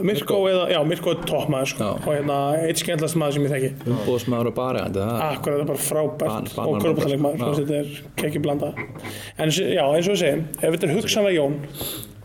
Mirko 0.00 0.38
eða, 0.48 0.66
já, 0.72 0.78
Mirko 0.88 1.12
er 1.12 1.24
toppmaður 1.28 1.70
sko. 1.72 1.84
Já. 1.84 1.90
og 1.98 2.14
hérna, 2.16 2.36
eitt 2.64 2.80
skemmtlast 2.80 3.18
maður 3.20 3.36
sem 3.36 3.46
ég 3.46 3.52
þekki. 3.52 3.90
Umbóðsmaður 3.92 4.48
og 4.48 4.54
barigandi 4.56 5.02
það 5.02 5.24
Akkurat, 5.26 5.58
það 5.58 5.64
er 5.64 5.68
bara 5.68 5.82
frábært 5.88 6.54
ban- 6.56 6.70
og 6.70 6.86
þannig 7.02 7.44
að 7.48 7.60
þetta 7.60 7.80
er 7.80 7.90
kekki 8.22 8.42
blanda 8.44 8.72
en 8.72 9.52
já, 9.52 9.84
eins 9.84 10.08
og 10.08 10.14
við 10.14 10.22
segjum 10.22 10.46
ef 10.56 10.64
þetta 10.64 10.88
er 10.88 10.94
hugsanlega 10.96 11.36
Jón 11.36 11.58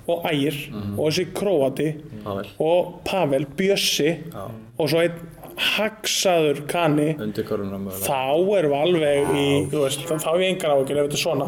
og 0.08 0.28
Ægir 0.32 0.60
og 0.98 1.02
þessi 1.10 1.26
Króati 1.36 1.90
Pavel. 2.24 2.52
og 2.64 2.94
Pavel, 3.08 3.48
Bjössi 3.60 4.14
og 4.78 4.88
svo 4.92 5.04
einn 5.04 5.20
hagsaður 5.58 6.64
kanni 6.70 7.12
þá 7.18 7.36
erum 7.58 8.72
við 8.72 8.80
alveg 8.80 9.30
í, 9.34 9.46
veist, 9.74 10.04
þá 10.06 10.28
hef 10.32 10.42
ég 10.44 10.52
engar 10.54 10.76
áhyggjur 10.76 11.00
ef 11.02 11.08
þetta 11.08 11.18
er 11.18 11.24
svona. 11.24 11.48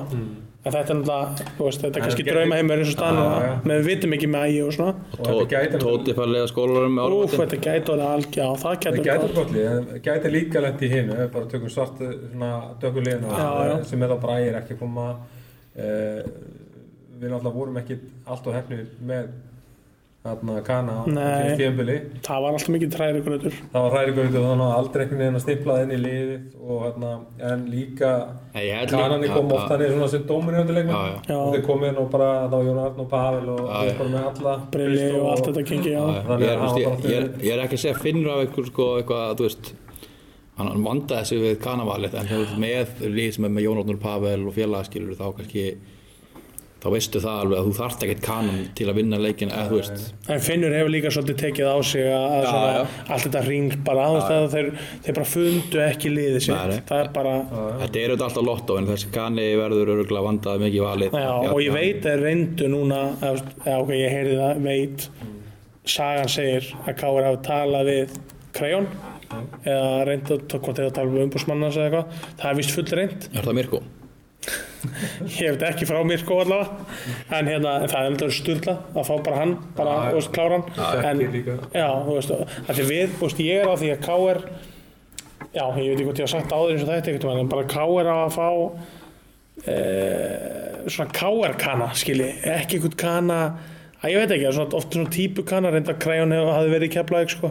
En 0.60 0.74
þetta 0.76 0.92
er 0.92 0.98
náttúrulega, 1.00 1.52
veist, 1.60 1.84
þetta 1.86 2.00
er 2.00 2.04
kannski 2.04 2.24
draumaheimur 2.28 2.82
eins 2.82 2.90
og 2.92 3.00
Já, 3.00 3.36
já. 3.46 3.52
með 3.70 3.78
við 3.78 3.86
vitum 3.88 4.16
ekki 4.18 4.28
með 4.34 4.48
ægi 4.50 4.64
og 4.66 4.74
svona. 4.76 4.96
Og 5.20 5.54
Tóti 5.86 6.16
fær 6.18 6.32
lega 6.34 6.50
skólarum 6.52 6.98
Úf, 7.06 7.36
þetta 7.38 7.60
gæti 7.64 7.94
orðið 7.94 8.08
algjör, 8.10 8.42
já, 8.42 8.48
það 8.50 8.66
Það 8.66 8.84
gæti 8.84 9.06
gæti 9.06 9.30
orðið 9.44 9.70
en 9.70 10.04
gæti 10.10 10.32
líka 10.34 10.64
lent 10.66 10.84
í 10.84 10.90
hinu, 10.92 11.16
við 11.22 11.32
bara 11.38 11.52
tökum 11.54 11.72
svart 11.72 12.02
svona 12.04 12.52
dökku 12.82 13.06
liðina 13.06 13.40
Já, 13.40 13.50
já. 13.70 13.76
sem 13.94 14.04
er 14.04 14.12
þá 14.12 14.18
bara 14.26 14.40
ægir 14.42 14.60
ekki 14.60 14.80
koma 14.82 15.08
uh, 15.16 16.20
við 17.20 17.32
náttúrulega 17.34 17.60
vorum 17.60 17.80
ekki 17.84 18.00
allt 18.26 18.50
og 18.50 18.58
hefnir 18.58 18.90
með 19.06 19.32
þarna 20.20 20.62
kana 20.68 20.94
á 21.00 21.04
Nei. 21.08 21.56
það 21.56 22.42
var 22.44 22.52
alltaf 22.52 22.72
mikið 22.76 22.90
træri 22.92 23.20
gröður 23.24 23.54
það 23.72 23.86
var 23.86 23.94
hrærigur 23.94 24.26
og 24.28 24.34
þannig 24.34 24.64
að 24.66 24.74
aldrei 24.76 25.04
einhvern 25.04 25.22
veginn 25.22 25.38
að 25.40 25.44
stimplað 25.46 25.84
inn 25.84 25.94
í 25.96 26.00
liðið 26.04 26.58
og 26.60 26.82
hérna, 26.84 27.12
en 27.50 27.62
líka 27.72 28.10
kanani 28.92 29.30
kom 29.32 29.54
ofta 29.56 29.78
niður 29.80 29.94
svona 29.96 30.10
sem 30.12 30.26
já. 30.28 30.64
leikmenn 30.76 30.98
Já. 31.30 31.38
og 31.38 31.54
þeir 31.56 31.64
komið 31.70 31.92
inn 31.94 32.02
og 32.02 32.10
bara 32.12 32.32
þá 32.52 32.58
Jón 32.68 32.82
Arn 32.84 33.00
og 33.00 33.08
Pavel 33.14 33.52
og 33.54 33.62
já. 33.64 33.94
bara 34.02 34.10
með 34.16 34.26
alla 34.34 34.56
brilli 34.74 35.06
og 35.14 35.30
allt 35.32 35.48
þetta. 35.48 35.64
Þannig 36.28 36.50
Ég 36.50 36.66
að 36.90 37.54
er, 37.54 37.64
ekki 37.64 37.80
að 37.80 37.86
segja 37.86 38.02
finnur 38.04 38.34
af 38.34 38.44
einhver 38.44 38.68
sko 38.68 38.90
eitthvað, 39.00 39.38
þú 39.40 39.48
veist 39.48 39.72
hann 40.60 40.84
vandaði 40.84 41.30
sig 41.30 41.40
við 41.46 41.56
kanavalið 41.64 42.20
en 42.20 42.60
með 42.60 43.00
líð 43.08 43.32
sem 43.38 43.48
er 43.48 43.56
með 43.56 43.70
Jón 43.70 43.80
Ornur 43.86 44.02
Pavel 44.04 44.42
og 44.50 44.58
félagaskilur 44.58 45.16
þá 45.16 45.30
kannski 45.38 45.66
þá 46.80 46.88
veistu 46.94 47.22
það 47.24 47.42
alveg 47.44 47.60
að 47.60 47.68
þú 47.68 47.74
þarft 47.80 48.04
ekkert 48.06 48.22
kanan 48.24 48.60
til 48.78 48.88
að 48.88 49.00
vinna 49.00 49.20
leikin 49.20 49.52
eða 49.52 49.68
þú 49.70 49.80
veist 49.80 50.30
en 50.32 50.44
Finnur 50.46 50.76
hefur 50.78 50.94
líka 50.94 51.12
svolítið 51.14 51.40
tekið 51.44 51.72
á 51.72 51.78
sig 51.90 52.08
að 52.08 52.28
að 52.30 52.46
svona, 52.48 52.70
já. 52.72 52.84
allt 53.16 53.26
þetta 53.26 53.42
ring 53.48 53.76
bara, 53.88 54.06
þú 54.08 54.20
veist, 54.20 54.32
að 54.36 54.48
þeir, 54.54 54.70
þeir 55.06 55.18
bara 55.20 55.30
fundu 55.34 55.82
ekki 55.86 56.14
liðið 56.14 56.46
sitt, 56.46 56.56
nei. 56.72 56.80
það 56.90 57.04
er 57.04 57.12
bara 57.18 57.34
þetta 57.84 58.02
er 58.04 58.14
auðvitað 58.14 58.26
alltaf 58.30 58.48
lottó 58.48 58.80
en 58.80 58.90
þessi 58.90 59.12
kani 59.16 59.48
verður 59.60 59.94
öruglega 59.96 60.26
vandað 60.30 60.64
mikið 60.66 60.86
valið. 60.86 61.20
Já, 61.20 61.30
og 61.52 61.62
ég 61.64 61.76
veit 61.76 62.10
að 62.10 62.26
reyndu 62.26 62.72
núna 62.72 63.04
eða, 63.20 63.78
ok, 63.80 63.94
ég 63.98 64.16
heyrði 64.16 64.40
það, 64.40 64.64
veit. 64.70 65.08
Sagan 65.90 66.30
segir 66.30 66.68
að 66.86 67.00
Káur 67.00 67.26
hafi 67.26 67.40
talað 67.48 67.88
við 67.90 68.18
Krejón 68.56 68.90
eða 69.64 70.04
reyndu, 70.10 70.40
að 70.42 70.92
tala 70.96 71.08
við 71.10 71.24
umbúrsmannans 71.28 71.78
eða 71.78 71.88
eitthvað, 71.90 72.28
það 72.42 72.52
er 72.52 72.60
vist 72.60 72.76
full 72.76 72.90
reynd 73.00 73.30
Er 73.34 73.46
það 73.46 73.58
Mirko? 73.60 73.82
Ég 75.40 75.54
veit 75.56 75.64
ekki 75.70 75.88
frá 75.90 76.00
Mirko 76.08 76.40
allavega. 76.44 76.88
En 77.36 77.50
hérna, 77.52 77.76
en 77.84 77.92
það 77.92 78.06
er 78.06 78.14
náttúrulega 78.16 78.38
sturla 78.40 78.76
að 78.94 79.08
fá 79.10 79.14
bara 79.26 79.40
hann, 79.42 79.56
bara, 79.78 79.96
þú 80.10 80.20
veist, 80.20 80.32
kláran. 80.36 80.66
En, 80.76 81.24
Þekkir 81.24 81.34
líka. 81.36 81.58
já, 81.76 81.88
þú 82.08 82.18
veist, 82.20 82.36
að 82.66 82.74
því 82.80 82.88
við, 82.94 83.18
veist, 83.24 83.42
ég 83.50 83.64
er 83.64 83.72
á 83.72 83.76
því 83.82 83.92
að 83.96 84.06
Káur 84.08 84.42
já, 85.50 85.64
ég 85.66 85.90
veit 85.90 85.98
ekki 85.98 86.08
hvort 86.08 86.22
ég 86.22 86.28
hef 86.28 86.34
sagt 86.36 86.54
áður 86.54 86.76
eins 86.76 86.86
og 86.86 86.94
þetta 86.94 87.14
eitthvað, 87.14 87.42
en 87.44 87.52
bara 87.52 87.68
Káur 87.76 88.10
á 88.10 88.18
að 88.22 88.36
fá 88.38 88.48
e, 89.66 89.76
svona 90.90 91.12
Káur-kana, 91.16 91.90
skilji, 91.98 92.30
ekki 92.54 92.80
einhvern 92.80 92.98
kana 93.00 93.40
að 94.00 94.14
ég 94.14 94.22
veit 94.22 94.32
ekki, 94.38 94.52
svona, 94.56 94.78
oft 94.80 94.96
svona 94.96 95.12
típu 95.12 95.44
kana 95.48 95.72
reynda 95.74 95.96
Krejón 96.00 96.32
hefur 96.32 96.54
hafi 96.56 96.72
verið 96.72 96.88
í 96.88 96.94
Keflavík 96.94 97.34
sko. 97.34 97.50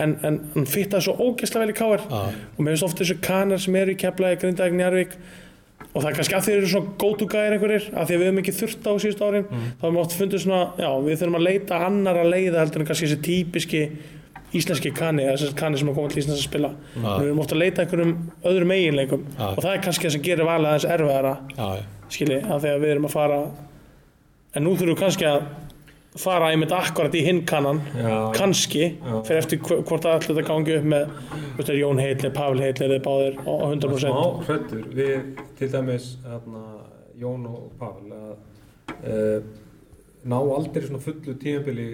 en, 0.00 0.14
en 0.24 0.38
hann 0.54 0.68
fittaði 0.70 1.04
svo 1.08 1.16
ógeðslega 1.20 1.66
vel 1.66 1.74
í 1.74 1.76
Káur 1.76 2.04
og 2.08 2.60
mér 2.62 2.72
finnst 2.72 2.86
oft 2.86 3.02
þessu 3.02 3.18
kanar 3.24 3.60
sem 3.60 3.76
eru 3.76 3.92
í 3.92 3.98
Keflavík, 4.00 4.40
Grindavík, 4.40 4.78
Njarvík 4.78 5.18
og 5.92 6.00
það 6.00 6.08
er 6.08 6.16
kannski 6.16 6.36
að 6.38 6.46
því 6.46 6.56
eru 6.56 6.70
svona 6.72 6.94
gótugæðir 7.02 7.54
einhverjir 7.56 7.86
að 7.92 8.08
því 8.08 8.14
að 8.14 8.22
við 8.22 8.26
hefum 8.28 8.40
ekki 8.42 8.56
þurft 8.56 8.88
á 8.88 8.92
síðust 9.02 9.22
árin 9.26 9.46
þá 9.52 9.82
hefum 9.82 9.96
við 9.96 10.02
oft 10.02 10.16
fundið 10.16 10.42
svona, 10.46 10.60
já, 10.80 10.90
við 11.04 11.18
þurfum 11.20 11.38
að 11.38 11.46
leita 11.48 11.80
annar 11.86 12.20
að 12.22 12.30
leiða 12.32 12.62
heldur 12.62 12.82
en 12.84 12.88
kannski 12.88 13.08
þessi 13.10 13.24
típiski 13.26 13.82
íslenski 14.52 14.92
eða 14.92 15.34
þessi 15.36 15.54
kani 15.56 15.80
sem 15.80 15.88
er 15.88 15.96
komið 15.96 16.14
til 16.14 16.22
Íslands 16.22 16.40
að 16.42 16.48
spila. 16.48 16.70
Við 16.96 17.26
erum 17.26 17.40
oft 17.40 17.54
að 17.54 17.62
leita 17.62 17.84
einhverjum 17.84 18.14
öðrum 18.50 18.74
eiginleikum 18.74 19.22
Já. 19.38 19.46
og 19.48 19.60
það 19.62 19.70
er 19.72 19.82
kannski 19.86 20.06
það 20.06 20.14
sem 20.16 20.24
gerir 20.26 20.48
valið 20.48 20.70
aðeins 20.70 20.88
erfiðara 20.92 21.34
skilji, 22.12 22.40
af 22.44 22.60
því 22.60 22.72
að 22.72 22.82
við 22.82 22.92
erum 22.92 23.08
að 23.08 23.14
fara 23.14 23.38
en 24.52 24.66
nú 24.66 24.74
þurfum 24.76 24.92
við 24.92 25.00
kannski 25.00 25.28
að 25.28 25.46
fara 26.20 26.50
einmitt 26.52 26.72
akkurat 26.76 27.14
í 27.16 27.22
hinn 27.24 27.44
kannan 27.48 27.78
Já. 27.96 28.32
kannski, 28.36 28.90
fyrir 29.24 29.38
eftir 29.40 29.58
hv- 29.64 29.80
hvort 29.88 30.04
að 30.04 30.18
allir 30.18 30.28
þetta 30.28 30.44
gangi 30.50 30.74
upp 30.76 30.84
með 30.92 31.14
veist, 31.56 31.72
Jón 31.78 32.00
Heitli, 32.02 32.30
Pavel 32.36 32.60
Heitli 32.60 32.88
eða 32.88 32.98
báðir 33.06 33.38
á 33.40 33.48
á 33.48 33.64
100% 33.72 34.02
smá 34.02 34.46
hrættur 34.48 34.84
við 34.92 35.30
til 35.58 35.70
dæmis 35.72 36.10
hérna, 36.26 36.62
Jón 37.22 37.46
og 37.48 37.70
Pavel 37.80 38.12
að 38.18 38.34
uh, 39.08 39.48
ná 40.28 40.36
aldrei 40.38 40.84
svona 40.84 41.00
fullu 41.02 41.34
tímabili 41.40 41.88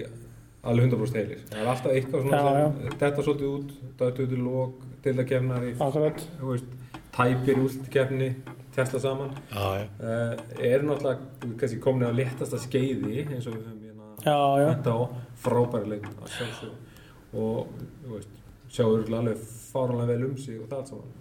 alveg 0.69 0.91
100% 0.91 1.15
heilir. 1.23 1.41
Það 1.49 1.63
er 1.63 1.71
alltaf 1.73 1.95
eitthvað 1.95 2.27
svona 2.27 2.39
Já, 2.43 2.69
sem 2.83 2.99
þetta 3.01 3.25
svolítið 3.25 3.49
út 3.55 3.73
dættu 4.03 4.27
út 4.27 4.35
í 4.35 4.43
lók 4.43 4.87
til 5.07 5.15
að 5.15 5.29
kemna 5.31 5.61
í 5.65 5.75
akkurat, 5.79 6.25
þú 6.41 6.51
veist, 6.51 6.73
tæpir 7.15 7.61
úst 7.63 7.87
kefni 7.95 8.33
testa 8.75 8.99
saman. 9.03 9.31
Já, 9.55 9.63
já. 9.79 9.87
Uh, 10.03 10.35
er 10.59 10.85
náttúrulega 10.87 11.55
kannski 11.63 11.79
komin 11.83 12.11
á 12.11 12.13
léttasta 12.15 12.59
skeiði 12.63 13.25
eins 13.25 13.47
og 13.47 13.55
við 13.57 13.63
höfum 13.63 13.78
já, 13.78 13.78
já 13.78 13.78
þetta 14.25 14.95
á 14.95 15.01
frábæri 15.45 15.93
leik 15.95 16.07
að 16.11 16.33
sjálfsög 16.35 17.39
og 17.39 17.73
þú 18.03 18.13
veist, 18.17 18.35
sjá 18.73 18.85
örgulega 18.89 19.21
alveg 19.23 19.43
fáranlega 19.73 20.13
vel 20.15 20.29
um 20.31 20.37
sig 20.41 20.59
og 20.61 20.69
það 20.71 20.79
allt 20.79 20.93
saman. 20.93 21.17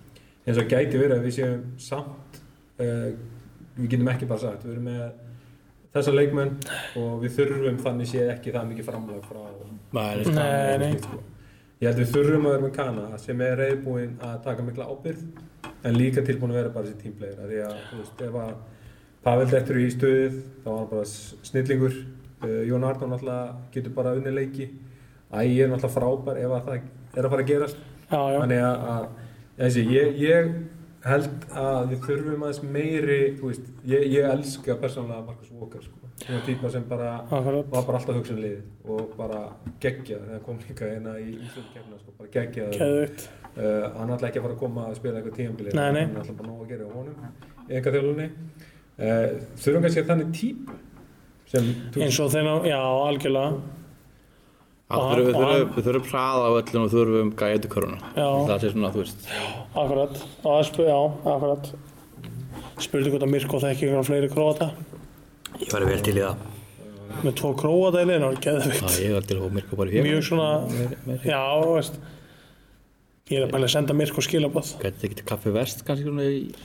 Eins 0.47 0.59
og 0.61 0.69
gæti 0.71 0.99
verið 1.01 1.17
að 1.17 1.25
við 1.27 1.35
séum 1.37 1.63
samt 1.83 2.37
uh, 2.79 3.09
við 3.77 3.89
getum 3.93 4.11
ekki 4.13 4.29
bara 4.29 4.39
sagt 4.45 4.63
við 4.65 4.77
erum 4.77 4.87
með 4.87 5.07
þessa 5.97 6.13
leikmenn 6.15 6.53
og 7.01 7.17
við 7.23 7.35
þurfum 7.37 7.77
þannig 7.83 8.09
sé 8.11 8.23
ekki 8.31 8.53
það 8.55 8.69
mikið 8.71 8.87
framlag 8.91 9.27
frá 9.27 9.43
Nei, 9.97 10.23
frá- 10.23 10.33
Nei, 10.37 10.77
nei. 10.81 10.97
sko. 11.01 11.19
ég 11.81 11.87
held 11.91 12.01
við 12.01 12.11
þurfum 12.15 12.47
að 12.49 12.55
vera 12.55 12.65
með 12.67 12.73
Kana 12.79 13.19
sem 13.21 13.41
er 13.45 13.55
reyðbúinn 13.61 14.17
að 14.23 14.39
taka 14.47 14.65
mikla 14.67 14.87
ábyrgð 14.91 15.23
en 15.87 15.95
líka 15.99 16.23
tilbúin 16.25 16.51
að 16.55 16.59
vera 16.61 16.73
bara 16.75 16.87
þessi 16.89 17.01
tímplegir 17.03 17.39
því 17.47 17.59
að 17.67 17.77
þú 17.91 18.01
veist, 18.01 18.21
ef 18.27 18.39
að 18.43 18.55
Pavel 19.27 19.47
dettur 19.51 19.79
í 19.81 19.87
stuðið 19.91 20.35
þá 20.63 20.67
var 20.69 20.77
hann 20.77 20.89
bara 20.91 21.05
snillingur 21.49 21.95
uh, 22.43 22.61
Jón 22.67 22.87
Arnón 22.87 23.13
náttúrulega 23.15 23.55
getur 23.73 23.95
bara 23.97 24.15
unni 24.17 24.33
leiki. 24.33 24.71
Ægi 25.33 25.61
er 25.61 25.71
náttúrulega 25.71 25.95
frábær 25.97 26.41
ef 26.41 26.57
að 26.57 26.67
það 26.67 26.81
er 27.17 27.27
að 27.27 27.31
fara 27.35 27.45
að 27.45 27.53
gerast. 27.53 27.85
Já, 28.07 28.19
já, 28.31 28.39
þannig 28.39 28.63
að, 28.63 28.89
að 28.93 29.07
þessi, 29.57 29.87
ég, 29.91 30.19
ég 30.23 30.51
held 31.07 31.45
að 31.57 31.91
við 31.91 32.03
þurfum 32.05 32.43
aðeins 32.45 32.59
meiri 32.65 33.17
veist, 33.39 33.69
ég, 33.87 34.05
ég 34.15 34.27
elska 34.27 34.75
persónulega 34.81 35.25
Marcus 35.27 35.51
Walker 35.53 35.83
sko. 35.83 36.09
svona 36.23 36.39
típa 36.47 36.71
sem 36.73 36.85
bara 36.89 37.11
var 37.29 37.83
bara 37.85 37.99
alltaf 37.99 38.31
liðið 38.31 38.89
og 38.89 39.13
bara 39.19 39.41
geggja 39.83 40.19
þegar 40.23 40.41
kom 40.45 40.59
líka 40.63 40.89
hérna 40.89 41.17
í 41.21 41.35
Íslandkefna 41.35 41.99
sko, 42.01 42.15
bara 42.17 42.31
geggja 42.33 42.65
það 42.71 42.79
keðugt, 42.81 43.27
uh, 43.53 43.85
hann 43.99 44.15
ætla 44.15 44.31
ekki 44.31 44.41
að 44.41 44.47
fara 44.47 44.57
að 44.57 44.63
koma 44.63 44.87
að 44.87 44.97
spila 45.01 45.21
eitthvað 45.21 45.37
nei. 45.77 46.01
hann 46.01 46.19
ætla 46.23 46.37
bara 46.41 46.49
nóg 46.49 46.65
að 46.65 46.73
gera 46.73 46.89
á 46.89 46.91
honum 46.97 47.17
enga 47.67 47.95
þjálfunni 47.95 48.27
uh, 48.31 49.27
þurfum 49.63 49.87
kannski 49.87 50.03
að 50.03 50.11
þannig 50.13 50.35
þú 50.41 50.79
eins 51.55 52.19
og 52.19 52.31
þeirna, 52.33 52.55
já, 52.67 52.79
algjörlega. 53.07 53.57
Já, 54.87 54.95
Og 54.97 55.17
við 55.19 55.33
þurfum- 55.35 55.83
þurfum- 55.83 56.09
hraða 56.11 56.43
á 56.47 56.51
öllum 56.61 56.83
og 56.85 56.91
þurfum 56.93 57.31
gæti 57.35 57.67
köruna 57.67 57.97
Já. 58.15 58.27
það 58.47 58.59
sé 58.61 58.69
svona, 58.71 58.91
þú 58.93 59.01
veist. 59.03 59.25
Akkurat, 59.75 60.15
og 60.43 60.51
það 60.53 60.65
spyr, 60.69 60.85
já, 60.87 60.99
akkurat. 61.27 61.71
Spurði 62.79 63.09
hvort 63.11 63.23
að 63.25 63.31
Mirko 63.33 63.59
þekki 63.59 63.87
ykkur 63.89 64.05
fleiri 64.07 64.29
króata. 64.31 64.71
Ég 65.59 65.71
væri 65.73 65.85
vel 65.89 65.99
til 66.05 66.13
í 66.15 66.21
það. 66.23 66.37
Með 67.23 67.33
tvo 67.35 67.51
króata 67.57 67.99
í 68.03 68.05
liðinu, 68.07 68.29
það 68.29 68.37
er 68.37 68.41
geðvikt 68.45 68.81
Já, 68.81 69.03
ég 69.07 69.13
var 69.17 69.21
til 69.27 69.35
að 69.37 69.41
hóða 69.43 69.53
Mirko 69.57 69.75
bara 69.75 69.89
í 69.89 69.93
fjör 69.93 70.07
mjög 70.07 70.23
svona, 70.23 70.49
já, 71.25 71.41
þú 71.63 71.73
veist. 71.75 71.99
Ég 73.27 73.37
er 73.41 73.47
að 73.47 73.51
bæla 73.51 73.65
að 73.67 73.73
senda 73.75 73.93
Mirko 73.93 74.21
skilabóð 74.23 74.69
gæti 74.79 75.01
þetta 75.01 75.09
ekki 75.09 75.25
kaffi 75.27 75.51
vest 75.51 75.83
kannski 75.83 76.05
svona 76.07 76.23
í 76.23 76.55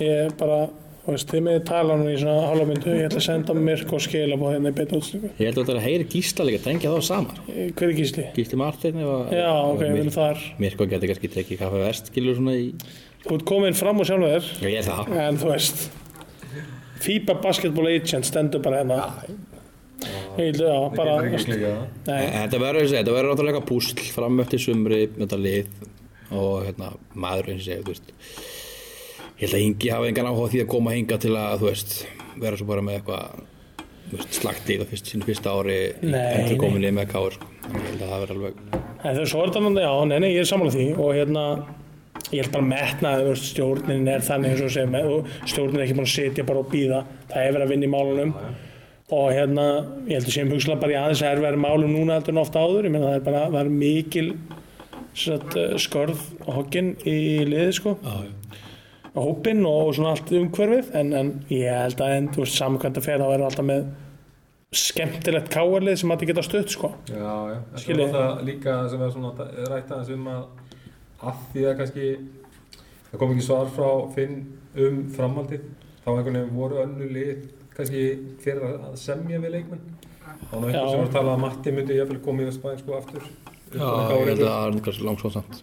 ég 0.00 0.24
er 0.26 0.30
bara, 0.38 0.70
þú 1.06 1.14
veist, 1.14 1.28
þið 1.30 1.42
með 1.46 1.58
tala 1.68 1.96
nú 2.00 2.06
í 2.10 2.16
svona 2.18 2.46
hálfa 2.50 2.66
myndu, 2.66 2.94
ég 2.98 3.06
ætla 3.06 3.20
að 3.22 3.26
senda 3.28 3.54
Mirko 3.54 3.98
skilabóð 4.02 4.54
hérna 4.56 4.72
í 4.72 4.76
beinu 4.76 4.98
útstöku 5.00 5.30
ég 5.30 5.46
held 5.46 5.60
að 5.62 5.68
þetta 5.70 5.84
heyri 5.86 6.06
gísla 6.10 6.46
líka, 6.48 6.62
tengja 6.66 6.90
þá 6.90 7.06
saman. 7.06 7.38
Hver 7.46 7.88
er 7.88 7.94
gísli? 8.00 8.24
Gísli 8.36 8.58
Martin 8.58 8.98
ef 9.04 9.12
að 9.12 9.34
já, 9.38 9.50
ok, 9.70 9.82
við 9.84 10.00
erum 10.02 10.14
þar. 10.16 10.42
Mirko 10.64 10.88
gæti 10.90 11.10
kannski 11.12 11.30
tekið 11.36 11.60
kaffi 11.62 11.82
vest 11.84 12.10
skilur 12.10 12.38
svona 12.40 12.56
í 12.58 12.66
þú 13.26 13.38
ert 13.38 13.46
komin 13.52 13.78
fram 13.78 14.02
úr 14.02 14.10
sjálfur. 14.10 14.50
Þér 14.58 14.66
Já, 14.66 14.72
ég 14.74 14.82
er 14.82 14.88
það. 14.90 15.14
En 15.26 15.38
þú 15.42 15.52
veist 15.52 15.86
FIBA 17.06 17.34
Basketball 17.44 17.90
Agent 17.92 18.26
stendur 18.26 18.62
bara 18.64 18.82
hérna. 18.82 19.00
Ég 20.36 20.52
vil, 20.52 20.66
já, 20.66 20.76
bara 20.96 21.16
getur 21.24 21.54
það 21.56 22.12
En 22.12 22.34
Þetta 22.36 22.58
verður, 22.60 22.82
þessi- 22.84 22.98
þetta 22.98 23.14
verður 23.16 23.30
náttúrulega 23.32 23.62
púsl 23.68 24.02
fram 24.12 24.40
eftir 24.42 24.60
sumri 24.60 25.06
með 25.14 25.22
þetta 25.24 25.38
lið 25.40 25.66
og 26.36 26.66
hérna, 26.66 26.90
maður 27.14 27.52
eins 27.54 27.62
og 27.62 27.68
segja, 27.70 27.82
þú 27.86 27.94
veist 27.94 28.12
ég 29.36 29.44
held 29.44 29.56
að 29.58 29.64
Ingi 29.66 29.92
hafi 29.92 30.10
engan 30.10 30.30
áhuga 30.30 30.48
á 30.48 30.52
því 30.52 30.62
að 30.64 30.72
koma 30.72 30.96
hinga 30.96 31.20
til 31.22 31.34
að, 31.36 31.60
þú 31.60 31.70
veist, 31.70 31.96
vera 32.40 32.58
svo 32.58 32.68
bara 32.68 32.84
með 32.84 32.98
eitthvað 33.00 33.40
þú 34.10 34.20
veist, 34.20 34.36
slagt 34.40 34.70
í 34.70 34.76
það 34.80 34.92
fyrst, 34.92 35.10
sínu 35.12 35.26
fyrsta 35.26 35.54
ári 35.56 35.78
endur 36.02 36.60
kominni 36.60 36.92
með 36.94 37.10
káur 37.14 37.36
sko. 37.36 37.48
Ég 37.72 37.88
held 37.90 38.04
að 38.04 38.12
það 38.12 38.22
verður 38.24 38.44
alveg 39.06 39.32
svo 39.32 39.42
er 39.42 39.52
þetta, 39.54 39.72
já, 39.82 39.90
nei, 40.10 40.18
nei, 40.22 40.30
ég 40.32 40.44
er 40.44 40.48
sammála 40.50 40.74
því 40.76 40.86
og 40.94 41.10
hérna, 41.16 41.44
ég 42.30 42.40
held 42.40 42.54
bara 42.54 42.68
metna 42.70 43.16
að 43.18 43.32
stjórnin 43.42 44.08
er 44.10 44.24
þannig 44.26 44.54
eins 44.54 44.64
og 44.66 44.72
segja 44.74 45.02
stjórnin 45.46 45.80
er 45.80 45.84
ekki 45.86 45.98
búin 45.98 46.08
að 46.08 46.14
sitja 46.14 46.46
bara 46.46 46.62
og 46.62 46.70
býða 46.72 47.02
það 47.30 47.42
er 47.42 47.52
verið 47.56 47.66
að 47.66 47.74
vinna 47.74 47.86
í 47.86 47.92
málunum 47.92 48.32
og 49.14 49.28
hérna, 49.30 49.66
ég 50.08 50.18
held 50.18 50.26
að 50.26 50.34
séum 50.34 50.48
hugsalega 50.50 50.82
bara 50.82 50.94
í 50.94 50.98
aðeins 50.98 51.22
að 51.22 51.32
er 51.36 51.42
verið 51.44 51.62
málum 51.62 51.92
núna 51.94 52.16
heldur 52.16 52.34
en 52.34 52.40
ofta 52.42 52.62
áður. 52.64 52.88
Ég 52.88 52.94
meina 52.94 53.10
það 53.12 53.18
er 53.18 53.26
bara, 53.28 53.42
það 53.52 53.60
er 53.60 53.68
mikil 53.82 54.26
satt, 55.16 55.54
skörð 55.84 56.24
og 56.42 56.50
hogginn 56.56 56.90
í 57.06 57.18
liði 57.46 57.76
sko. 57.78 57.94
Já, 58.02 58.16
já. 59.16 59.22
hópinn 59.24 59.62
og 59.68 59.94
svona 59.96 60.12
allt 60.14 60.32
umhverfið 60.36 60.90
en, 61.00 61.14
en 61.20 61.32
ég 61.52 61.72
held 61.72 62.02
að 62.04 62.16
en, 62.18 62.28
þú 62.34 62.44
veist, 62.44 62.58
samkvæmt 62.60 63.00
að 63.00 63.08
fer 63.08 63.22
þá 63.22 63.26
verður 63.30 63.48
alltaf 63.48 63.68
með 63.70 63.88
skemmtilegt 64.76 65.50
káarlið 65.54 65.98
sem 66.02 66.12
að 66.12 66.22
þið 66.22 66.30
geta 66.32 66.44
stutt 66.44 66.72
sko. 66.74 66.92
Já, 67.08 67.16
já, 67.16 67.58
þetta 67.72 67.92
er 67.92 68.00
náttúrulega 68.00 68.46
líka 68.50 68.78
sem 68.92 69.04
er 69.06 69.12
svona 69.14 69.32
að 69.32 69.60
rætta 69.72 69.96
aðeins 69.96 70.14
um 70.16 70.30
að 70.34 70.46
að 71.26 71.44
því 71.52 71.66
að 71.66 71.76
kannski 71.80 72.08
það 73.10 73.20
kom 73.22 73.34
ekki 73.34 73.46
svar 73.46 73.70
frá 73.72 73.90
Finn 74.16 74.40
um 74.76 74.98
framhaldið 75.16 75.62
þá 76.02 76.10
einhvern 76.12 76.38
veginn 76.38 76.56
voru 76.56 76.82
önnu 76.82 77.08
lið 77.14 77.46
kannski 77.76 78.02
fyrir 78.42 78.66
að 78.68 78.90
að 78.90 78.98
semja 79.00 79.40
við 79.42 79.56
leikmenn 79.56 79.86
þá 80.50 80.52
var 80.52 80.60
nú 80.60 80.68
Já. 80.68 80.76
einhver 80.76 80.90
sem 80.90 81.00
var 81.00 81.08
að 81.08 81.16
tala 81.16 81.36
að 81.36 81.42
Matti 81.46 81.74
myndi 81.76 81.96
jafnvel 81.96 82.20
komið 82.26 82.50
í 82.50 82.56
spæðin 82.58 82.82
sko 82.82 82.98
aftur 82.98 83.24
Já, 83.76 83.82
ég 83.82 84.28
held 84.30 84.36
að 84.36 84.44
það 84.46 84.66
er 84.66 84.78
kannski 84.86 85.06
langsótt 85.08 85.36
samt. 85.36 85.62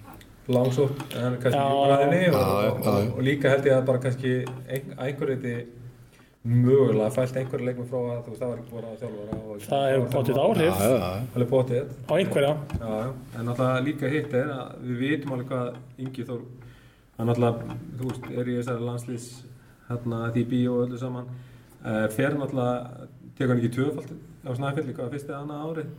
Langsótt 0.51 0.99
en 1.15 1.37
kannski 1.39 1.61
júraðinni 1.61 2.23
og, 2.33 2.41
og, 2.41 2.87
og, 2.87 3.13
og 3.17 3.21
líka 3.23 3.49
held 3.53 3.69
ég 3.69 3.77
að 3.77 3.85
bara 3.87 4.01
kannski 4.03 4.33
ein, 4.67 4.89
einhver 4.97 5.29
reyti 5.31 5.53
mögulega 6.43 7.07
fælt 7.15 7.37
einhver 7.39 7.61
leikmenn 7.63 7.87
frá 7.87 7.99
að 8.01 8.17
þú 8.25 8.33
veist 8.33 8.41
það 8.43 8.49
var 8.51 8.57
ekki 8.59 8.73
búin 8.73 8.87
að 8.89 8.97
þjálfara 9.03 9.37
og- 9.39 9.61
það 9.69 9.85
hefur 9.93 10.09
potið 10.17 10.41
áhrif. 10.43 10.81
Alveg 11.37 11.49
potið. 11.53 11.93
Á 12.03 12.13
einhverja. 12.17 12.51
Já, 12.81 13.13
en 13.39 13.45
náttúrulega 13.47 13.85
líka 13.85 14.09
hitt 14.11 14.33
er 14.41 14.51
að 14.57 14.83
við 14.89 14.99
vitum 15.05 15.31
alveg 15.37 15.47
hvað 15.53 15.73
Ingi 16.03 16.25
Þór 16.27 16.41
hann 17.17 17.27
náttúrulega, 17.31 17.77
þú 18.01 18.09
veist, 18.09 18.27
er 18.33 18.51
í 18.51 18.57
þessari 18.59 18.87
landslýs 18.89 19.29
hérna, 19.87 20.19
því 20.35 20.43
bí 20.51 20.61
og 20.67 20.81
öllu 20.87 20.99
saman 20.99 21.27
uh, 21.85 22.07
fer 22.11 22.35
náttúrulega 22.35 23.07
tekur 23.37 23.53
hann 23.53 23.61
ekki 23.63 23.75
tvöfald 23.77 24.11
á 24.43 24.51
snæfelli 24.59 24.93
hvað 24.97 25.13
fyrst 25.15 25.29
eða 25.31 25.41
annað 25.45 25.63
árið 25.69 25.93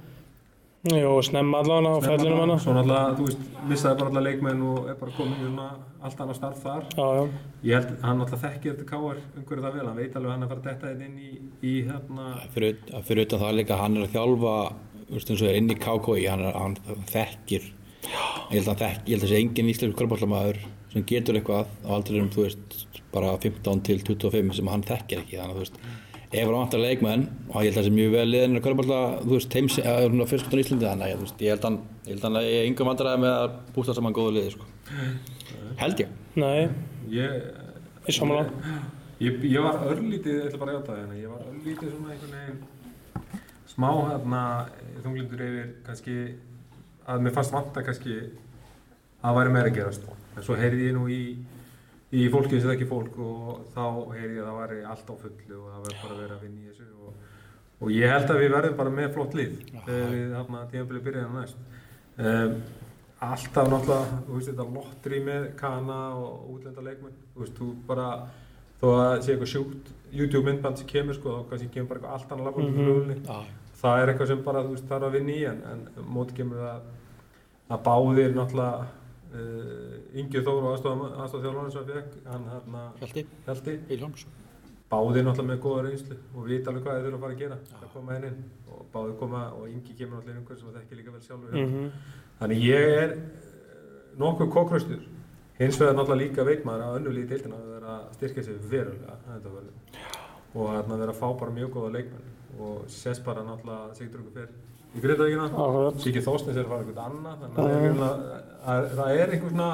Jú, 0.84 1.12
snemma 1.24 1.62
allavega 1.62 1.96
á 1.96 2.04
fellinu 2.04 2.36
manna 2.36 2.58
svo 2.60 2.74
náttúrulega, 2.76 3.14
þú 3.16 3.26
veist, 3.28 3.44
missaði 3.70 3.96
bara 4.00 4.10
allavega 4.10 4.24
leikmenn 4.26 4.64
og 4.68 4.88
er 4.92 4.96
bara 5.00 5.14
komin 5.16 5.38
í 5.38 5.46
svona 5.46 5.68
allt 6.04 6.18
annað 6.20 6.36
starf 6.36 6.58
þar. 6.60 6.82
Já, 6.92 7.06
já, 7.16 7.22
ég 7.64 7.78
held, 7.78 7.94
hann 8.02 8.20
náttúrulega 8.20 8.42
þekkir 8.42 8.74
þetta 8.74 8.88
káar 8.90 9.22
umhverju 9.38 9.64
það 9.64 9.78
vel, 9.78 9.86
hann 9.88 9.96
veit 10.02 10.18
alveg 10.20 10.28
að 10.28 10.34
hann 10.34 10.44
er 10.44 10.50
að 10.50 10.52
fara 10.52 10.60
að 10.60 10.68
detta 10.68 10.90
þetta 10.90 11.08
inn 11.08 11.16
í, 11.16 11.30
í 11.64 11.74
hérna 11.88 12.28
Fyrir, 12.52 12.76
fyrir 13.08 13.24
utan 13.24 13.42
það 13.46 13.56
líka, 13.62 13.80
hann 13.80 13.96
er 13.96 14.04
að 14.04 14.12
þjálfa 14.18 14.54
þú 15.00 15.16
veist, 15.16 15.32
eins 15.32 15.44
og 15.46 15.48
er 15.48 15.58
inn 15.62 15.72
í 15.72 15.80
KKI, 15.86 16.28
hann, 16.34 16.46
hann 16.60 16.78
þekkir 17.14 17.68
ég 18.04 18.58
held 18.58 18.68
að, 18.68 18.68
hann 18.68 18.82
þekk, 18.84 19.02
ég 19.08 19.14
held 19.14 19.24
að 19.24 19.32
sé 19.32 19.40
engin 19.40 19.72
íslensku 19.72 20.02
körbállamæður 20.02 20.64
sem 20.92 21.08
getur 21.08 21.40
eitthvað 21.40 21.72
á 21.80 21.90
aldrinum, 21.96 22.28
þú 22.34 22.44
veist, 22.44 22.80
bara 23.14 23.32
15 23.40 23.86
til 23.88 24.02
25 24.04 24.58
sem 24.60 24.68
hann 24.68 24.84
þekkir 24.84 25.24
ekki, 25.24 25.40
þannig 25.40 25.54
að 25.54 25.56
þú 25.56 25.64
veist 25.64 25.80
ef 26.30 26.40
hann 26.40 26.54
vantar 26.54 26.82
leikmenn, 26.82 27.26
og 27.50 27.58
ég 27.62 27.70
held 27.70 27.74
að 27.74 27.80
það 27.80 27.88
sé 27.88 27.94
mjög 27.98 28.14
vel 28.14 28.26
liðin 28.30 28.58
að 28.58 28.64
körbálla, 28.66 29.00
þú 29.22 29.36
veist, 29.36 29.56
heims, 29.58 29.78
svona 29.78 30.28
fyrstskottan 30.30 30.60
í 30.60 30.64
Íslandi, 30.64 30.88
þannig 30.90 31.04
að 31.04 31.12
ég 31.44 31.52
held 31.52 31.64
að 31.64 31.68
hann 31.68 31.78
ég 32.04 32.10
held 32.12 32.24
að 32.24 32.28
hann 32.30 32.40
er 32.42 32.68
yngum 32.70 32.90
vandræði 32.90 33.22
með 33.24 33.36
að 33.38 33.56
bústa 33.76 33.96
saman 33.98 34.16
góðu 34.16 34.34
liði, 34.38 34.54
sko. 34.56 34.68
Held 35.80 36.04
ég. 36.04 36.18
Nei, 36.34 36.68
ég, 37.14 37.48
ég 38.08 38.18
samanlega 38.18 38.78
Ég, 39.22 39.36
ég 39.46 39.62
var 39.62 39.78
örlítið, 39.86 40.40
ég 40.40 40.48
ætla 40.48 40.58
bara 40.58 40.72
að 40.72 40.80
játa 40.80 40.90
það 40.90 40.96
hérna, 40.98 41.18
ég 41.20 41.30
var 41.30 41.44
örlítið 41.48 41.92
svona 41.92 42.14
einhvern 42.14 42.34
veginn 42.34 42.62
smá 43.74 43.88
hérna 44.10 44.40
þunglindur 45.04 45.44
yfir 45.44 45.70
kannski 45.86 46.16
að 47.10 47.24
mér 47.24 47.34
fannst 47.36 47.54
vanta 47.54 47.84
kannski 47.86 48.16
að 49.24 49.38
væri 49.38 49.54
meira 49.54 49.70
að 49.70 49.78
gerast. 49.78 50.08
En 50.34 50.46
svo 50.46 50.58
heyrði 50.58 50.88
ég 50.88 50.96
nú 50.96 51.06
í, 51.10 51.20
í 52.14 52.24
fólki 52.32 52.60
sem 52.60 52.70
þekki 52.72 52.86
fólk 52.90 53.18
og 53.18 53.60
þá 53.74 53.84
heyrði 54.14 54.36
ég 54.38 54.44
að 54.44 54.48
það 54.50 54.60
væri 54.62 54.78
allt 54.92 55.10
á 55.10 55.14
fullu 55.24 55.58
og 55.60 55.68
það 55.72 55.84
væri 55.88 55.98
bara 56.02 56.18
verið 56.20 56.36
að 56.36 56.44
vinna 56.44 56.60
í 56.60 56.68
þessu 56.70 56.86
og, 57.08 57.12
og 57.80 57.90
ég 57.94 58.12
held 58.14 58.30
að 58.34 58.40
við 58.44 58.54
verðum 58.56 58.76
bara 58.80 58.94
með 58.98 59.12
flott 59.16 59.34
lið 59.38 59.52
þegar 59.86 60.08
við 60.14 60.34
hérna 60.38 60.62
tíðanbili 60.72 61.02
byrjaðum 61.08 61.36
næst 61.40 61.56
um, 62.18 62.54
alltaf 63.24 63.68
náttúrulega, 63.72 64.22
þú 64.26 64.38
veist 64.38 64.50
þetta 64.52 64.66
lottri 64.76 65.20
með 65.24 65.44
kana 65.60 65.98
og 66.20 66.48
útlenda 66.54 66.82
leikmenn 66.84 67.14
þú 67.34 67.44
veist, 67.44 67.54
þú 67.58 67.68
bara 67.88 68.08
þó 68.80 68.86
að 68.90 68.98
það 69.04 69.22
sé 69.24 69.32
eitthvað 69.34 69.52
sjúkt 69.54 69.92
YouTube 70.14 70.44
myndband 70.46 70.78
sem 70.78 70.86
kemur 70.90 71.16
sko, 71.16 71.38
þá 71.40 71.48
kannski 71.50 71.70
kemur 71.74 71.88
bara 71.88 72.00
eitthvað 72.00 72.14
allt 72.18 72.32
annað 72.32 72.58
Mhm. 72.58 72.82
mm 72.82 73.14
-hmm. 73.24 73.46
það 73.80 74.02
er 74.02 74.08
eitthvað 74.12 74.28
sem 74.28 74.42
bara 74.44 74.62
þú 74.62 74.70
veist 74.74 74.88
þarf 74.88 75.04
að 75.08 75.12
vinna 75.16 75.32
í 75.32 75.44
en, 75.50 75.62
en 75.72 75.80
móti 76.14 76.34
kemur 76.36 76.58
að 76.58 76.80
að 77.70 77.82
báðir 77.88 78.34
náttúrulega 78.36 78.86
uh, 79.34 80.18
Ingi 80.20 80.42
Þór 80.46 80.62
og 80.62 80.72
aðstofþjálfarinn 80.74 81.74
sem 81.74 81.86
fekk 81.90 82.16
hann 82.30 82.48
hérna 82.52 82.86
Hjalti, 83.02 83.26
báðir 84.94 85.24
náttúrulega 85.26 85.50
með 85.50 85.62
góða 85.64 85.84
reynslu 85.86 86.16
og 86.34 86.48
vita 86.48 86.70
alveg 86.70 86.84
hvað 86.84 86.98
þeir 86.98 87.06
þurfa 87.06 87.16
að 87.16 87.24
fara 87.24 87.34
að 87.34 87.40
gera 87.42 87.56
að 87.80 87.88
koma 87.94 88.18
inn 88.18 88.26
inn. 88.28 88.42
Og 88.74 88.84
báðir 88.92 89.16
koma 89.22 89.40
og 89.56 89.70
Ingi 89.70 89.96
kemur 89.98 90.20
náttúrulega 90.20 90.40
einhver 90.40 90.60
sem 90.60 90.68
það 90.68 90.82
ekki 90.82 90.98
líka 90.98 91.14
vel 91.14 91.24
sjálfur. 91.24 91.56
Mhm. 91.62 91.90
þannig 92.40 92.62
ég 92.66 92.92
er 92.98 93.10
eh, 93.14 93.18
nokkuð 94.18 94.50
kókraustur 94.50 95.02
hins 95.58 95.80
vegar 95.80 95.94
náttúrulega 95.94 96.22
líka 96.22 96.46
veikmaður 96.48 96.84
að 96.84 96.98
önnulíði 97.00 97.28
deildina 97.32 97.58
að 97.60 97.72
vera 97.74 97.96
að 97.96 98.14
styrkja 98.18 98.44
sig 98.44 98.60
verulega 98.70 99.14
að 99.14 99.26
þetta 99.32 99.54
verður. 99.56 99.74
og 100.54 100.68
að 100.74 100.98
vera 100.98 101.12
að 101.12 101.20
fá 101.22 101.28
bara 101.40 101.56
mjög 101.58 101.70
góða 101.74 101.92
leikmenn. 101.96 102.30
Og 102.58 102.84
sést 102.88 103.24
bara 103.24 103.42
náttúrulega 103.42 103.94
Sigdur 103.98 104.20
okkur 104.20 104.34
fyrr 104.38 104.50
í 104.94 105.02
Grindavíkina. 105.02 105.46
Siggi 106.04 106.20
Þórsnes 106.24 106.56
er 106.56 106.64
að 106.64 106.72
fara 106.72 106.82
eitthvað 106.84 107.04
annað 107.08 107.36
þannig 107.42 107.54
að 107.54 107.64
það 107.64 107.70
er 107.74 107.84
eiginlega- 107.84 108.42
að- 108.64 108.90
það 108.98 109.08
er 109.20 109.28
einhver 109.34 109.50
svona 109.50 109.70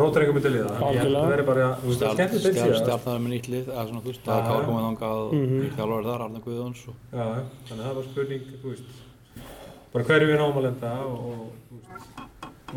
rótur 0.00 0.22
einhver 0.22 0.34
myndi 0.36 0.50
liða 0.56 0.70
að 0.72 0.80
að 0.82 1.10
það 1.16 1.28
veri 1.30 1.42
bara 1.46 1.66
þú 1.76 1.86
veist, 1.86 2.00
það 2.00 2.08
er 2.08 2.14
skemmtilegt 2.16 2.44
deild 2.46 2.56
síðan 2.56 2.80
Stjarnar 2.82 3.18
með 3.22 3.30
nýtt 3.36 3.48
lið, 3.54 3.66
eða 3.70 3.84
svona, 3.86 4.00
þú 4.02 4.10
veist, 4.10 4.22
það 4.26 4.38
er 4.56 4.64
komið 4.66 4.84
þangað, 4.86 5.18
Mhm. 5.36 5.58
þjálfur 5.76 6.04
þar, 6.08 6.20
Arna 6.26 6.40
Guðjóns 6.46 6.80
og 6.88 6.94
Já, 7.12 7.24
já, 7.36 7.42
þannig 7.68 7.82
að 7.82 7.86
það 7.86 7.94
var 7.96 8.04
spurning, 8.10 8.44
þú 8.62 8.68
veist, 8.72 8.88
bara 9.92 10.04
hverju 10.04 10.26
við 10.26 10.38
náum 10.40 10.56
að 10.56 10.62
lenda 10.66 10.90
og, 11.06 11.52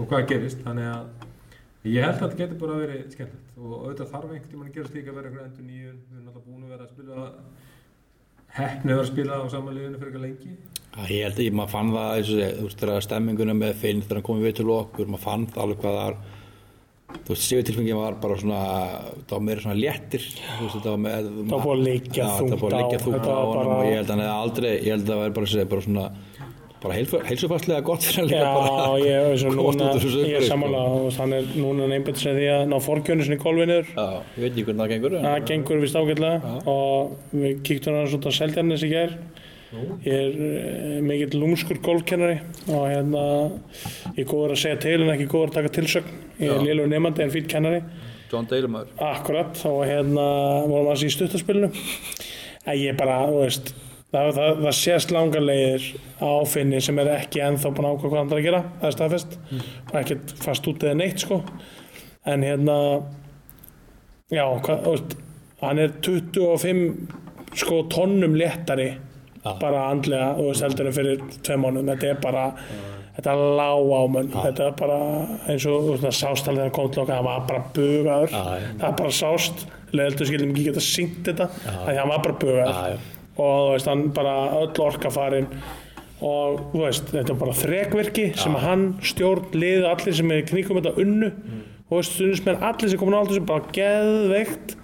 hvað 0.09 0.27
gerist, 0.29 0.59
þannig 0.63 0.87
að 0.93 1.05
ég 1.89 2.03
held 2.03 2.15
að 2.15 2.21
þetta 2.29 2.37
getur 2.37 2.59
bara 2.59 2.73
verið 2.83 3.01
skemmtilegt. 3.15 3.45
Og 3.59 3.71
auðvitað 3.83 4.11
þarf 4.13 4.29
einhvern 4.29 4.51
tímann 4.51 4.69
að 4.69 4.75
gerast 4.75 4.93
líka 4.95 5.09
að 5.11 5.15
vera 5.19 5.27
einhver 5.29 5.45
endur 5.49 5.65
nýjun, 5.67 5.97
við 6.07 6.15
erum 6.15 6.27
alltaf 6.29 6.43
búin 6.47 6.63
að 6.63 6.69
vera 6.69 6.83
að 6.85 6.91
spila 6.93 7.15
heppni 8.59 8.91
að 8.91 8.95
vera 8.95 9.03
að 9.03 9.11
spila 9.11 9.33
á 9.35 9.43
sama 9.49 9.71
liðinu 9.75 9.97
fyrir 9.99 10.11
eitthvað 10.13 10.25
lengi. 10.27 10.51
Já, 10.89 11.05
ég 11.13 11.23
held 11.27 11.37
að 11.37 11.45
ég, 11.45 11.53
maður 11.55 11.71
fann 11.75 11.91
það, 11.93 12.19
þú 12.25 12.65
veist, 12.65 12.79
þegar 12.81 13.03
stemminguna 13.05 13.53
með 13.55 13.75
Finn, 13.83 14.01
þegar 14.03 14.19
hann 14.19 14.25
komið 14.29 14.47
við 14.49 14.55
til 14.59 14.69
okkur, 14.73 15.09
maður 15.13 15.25
fann 15.27 15.45
það 15.53 15.63
alveg 15.65 15.83
hvað 15.83 15.97
það 15.99 16.09
er, 16.09 16.17
þú 17.19 17.29
veist, 17.33 17.45
sigurtilfengið 17.45 17.99
var 17.99 18.17
bara 18.23 18.37
svona, 18.41 18.61
það 19.29 19.35
var 19.35 19.45
meira 19.49 19.63
svona 19.65 19.77
léttir, 19.79 20.25
þetta 20.59 20.89
var 20.95 21.03
með, 21.05 21.29
Það 21.39 21.63
búið 21.67 21.75
að 21.75 21.85
það 22.17 22.25
að 22.25 23.05
þungt 23.05 23.29
á, 23.29 23.37
honum 23.37 23.53
bara- 23.53 23.77
og 23.77 23.85
ég 23.85 23.95
held 23.99 24.09
að 24.09 24.15
hann 24.15 24.23
hefði 24.25 24.35
aldrei, 24.41 24.71
ég 24.73 24.91
held 24.95 25.05
að 25.05 25.13
það 25.13 25.23
væri 25.23 25.37
bara, 25.39 25.65
bara 25.73 25.85
svona, 25.87 26.07
bara 26.79 26.95
heilsufarslega 27.29 27.83
gott 27.83 28.05
fyrir 28.07 28.29
Já, 28.31 28.43
bara 28.55 28.99
ég 29.03 29.15
er 29.19 29.55
komast 29.55 29.79
núna, 29.79 29.87
þessu 29.99 30.21
ég 30.25 30.37
er 30.39 30.45
samanlega 30.47 31.09
hann 31.19 31.33
er 31.35 31.49
núna 31.59 31.87
neinbætt 31.91 32.21
sér 32.21 32.37
því 32.39 32.45
að 32.53 32.61
ná 32.71 32.77
forgjönu 32.85 33.25
sinni 33.27 33.35
í 33.35 33.41
golfinur 33.43 33.89
Já, 33.89 34.05
ég 34.37 34.45
veit 34.45 34.53
ekki 34.53 34.63
hvernig 34.69 34.79
það 34.85 34.93
gengur, 34.93 35.17
en 35.19 35.27
það 35.27 35.49
gengur 35.51 35.81
vist 35.83 35.99
ágætlega 35.99 36.53
og 36.71 37.17
við 37.35 37.59
kíktum 37.67 37.97
hann 37.99 38.07
svona 38.13 38.31
seltjarnis 38.39 38.85
í 38.87 38.91
gær 38.93 39.17
ég 40.03 40.13
er 40.13 40.37
uh, 40.37 40.93
mikill 41.05 41.37
lúmskur 41.37 41.81
golfkennari 41.85 42.39
og 42.73 42.85
hérna 42.89 43.25
ég 44.15 44.23
er 44.23 44.29
góður 44.29 44.55
að 44.55 44.61
segja 44.63 44.79
til 44.85 44.95
en 45.03 45.11
ekki 45.13 45.27
góður 45.29 45.51
að 45.51 45.57
taka 45.59 45.73
tilsögn. 45.79 46.15
Ég 46.39 46.55
er 46.55 46.63
lélur 46.65 46.89
nefandi 46.89 47.25
en 47.25 47.33
fýtt 47.33 47.51
kennari. 47.51 47.83
John 48.29 48.47
maður. 48.69 48.89
Akkurat, 49.01 49.61
og 49.65 49.83
hérna 49.89 50.25
vorum 50.69 50.91
að 50.93 51.05
í 51.07 51.13
stuttaspilinu 51.13 51.69
að 52.69 52.81
ég 52.83 52.97
bara, 52.97 53.23
þú 53.29 53.39
veist 53.41 53.71
það, 54.13 54.29
það, 54.35 54.59
það 54.63 54.75
sést 54.79 55.13
langar 55.13 55.45
leiðir 55.45 55.87
á 56.21 56.31
finni 56.49 56.81
sem 56.85 57.01
er 57.01 57.11
ekki 57.15 57.41
ennþá 57.45 57.71
búin 57.73 57.89
að 57.89 57.95
ákvæða 57.95 58.11
hvað 58.11 58.19
þarf 58.19 58.37
að 58.39 58.45
gera, 58.45 58.61
það 58.81 58.89
er 58.89 58.97
staðfest. 58.97 59.39
Og 59.89 59.97
ekkert 60.03 60.35
fast 60.45 60.69
út 60.69 60.85
eða 60.85 60.99
neitt 60.99 61.25
sko. 61.25 61.41
En 62.29 62.45
hérna 62.45 62.77
já, 64.29 64.45
hvað, 64.45 64.85
þú 64.85 64.95
veist 64.95 65.17
hann 65.63 65.83
er 65.83 65.95
25 66.05 67.57
sko 67.59 67.83
tonnum 67.91 68.37
léttari. 68.37 68.91
Bara 69.43 69.89
andlega, 69.89 70.33
heldur 70.59 70.89
en 70.89 70.95
fyrir 70.95 71.21
tvei 71.45 71.59
mánuðum, 71.59 71.91
þetta 71.93 72.09
er 72.09 72.23
bara 72.23 72.45
þetta 73.19 73.33
er 73.33 73.57
lág 73.59 73.91
ámenn, 73.99 74.31
þetta 74.31 74.65
er 74.65 74.75
bara 74.79 74.99
eins 75.51 75.67
og 75.67 75.83
þú 75.83 75.93
veist, 75.93 76.05
það 76.05 76.15
sást 76.19 76.49
alveg 76.49 76.63
þegar 76.63 76.75
kom 76.77 76.89
til 76.93 77.03
okkar, 77.03 77.19
það 77.19 77.27
var 77.27 77.45
bara 77.49 77.63
bugaður. 77.75 78.35
Það 78.79 78.97
bara 79.01 79.13
sást, 79.19 79.65
leðildur 79.95 80.29
skildum 80.29 80.53
ekki 80.53 80.65
geta 80.69 80.85
syngt 80.85 81.21
þetta, 81.27 81.49
hann 81.89 82.13
var 82.13 82.23
bara 82.25 82.39
bugaður. 82.43 83.05
Og 83.39 83.53
þú 83.59 83.75
veist, 83.75 83.91
hann 83.91 84.07
bara 84.15 84.35
öll 84.59 84.83
orka 84.85 85.11
farin. 85.15 85.51
Og 86.19 86.57
þú 86.73 86.83
veist, 86.83 87.11
þetta 87.13 87.31
er 87.31 87.39
bara 87.39 87.55
þrekverki 87.55 88.25
sem 88.39 88.55
að 88.59 88.65
hann 88.67 88.87
stjórn, 89.07 89.53
lið, 89.55 89.85
allir 89.87 90.17
sem 90.17 90.33
er 90.35 90.47
kringum 90.47 90.81
þetta 90.81 91.05
unnu. 91.05 91.31
Mm. 91.31 91.61
og 91.89 91.93
þú 91.93 92.01
veist, 92.01 92.17
stundismenn, 92.17 92.65
allir 92.69 92.91
sem 92.91 92.99
komin 92.99 93.15
á 93.15 93.19
allir 93.23 93.39
sem 93.39 93.47
bara 93.47 93.71
geðveikt. 93.75 94.75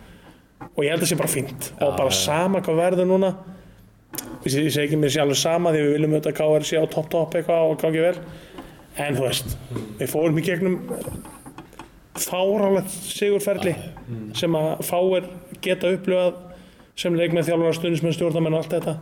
Og 0.76 0.80
ég 0.84 0.92
held 0.92 1.04
að 1.04 1.04
það 1.04 1.12
sé 1.12 1.18
bara 1.20 1.32
fínt. 1.32 1.68
Og 1.84 1.92
bara 2.00 2.16
sama 2.16 2.62
hvað 2.64 2.80
verður 2.80 3.12
núna 3.12 3.36
ég 4.46 4.72
segi 4.74 4.84
ekki 4.86 5.00
mér 5.02 5.14
sé 5.14 5.22
alveg 5.24 5.40
sama 5.42 5.74
því 5.74 5.82
við 5.82 5.94
viljum 5.96 6.16
auðvitað 6.16 6.38
KR 6.38 6.68
sé 6.70 6.82
á 6.82 6.86
topp 6.86 7.10
topp 7.14 7.38
eitthvað 7.40 7.72
og 7.72 7.80
gangi 7.82 8.04
vel. 8.04 8.18
En 9.02 9.18
þú 9.18 9.26
veist, 9.26 9.56
við 10.00 10.12
fórum 10.12 10.38
í 10.40 10.44
gegnum 10.46 10.76
fáránlegt 12.16 12.94
sigurferli 13.10 13.74
sem 14.38 14.56
að 14.56 14.84
fáir 14.88 15.26
geta 15.66 15.92
upplifað 15.92 16.38
sem 16.96 17.16
leikmenn 17.18 17.44
þjálfara 17.44 17.76
stundismenn 17.76 18.16
stjórnamenn 18.16 18.56
og 18.56 18.64
allt 18.64 18.76
þetta. 18.78 18.94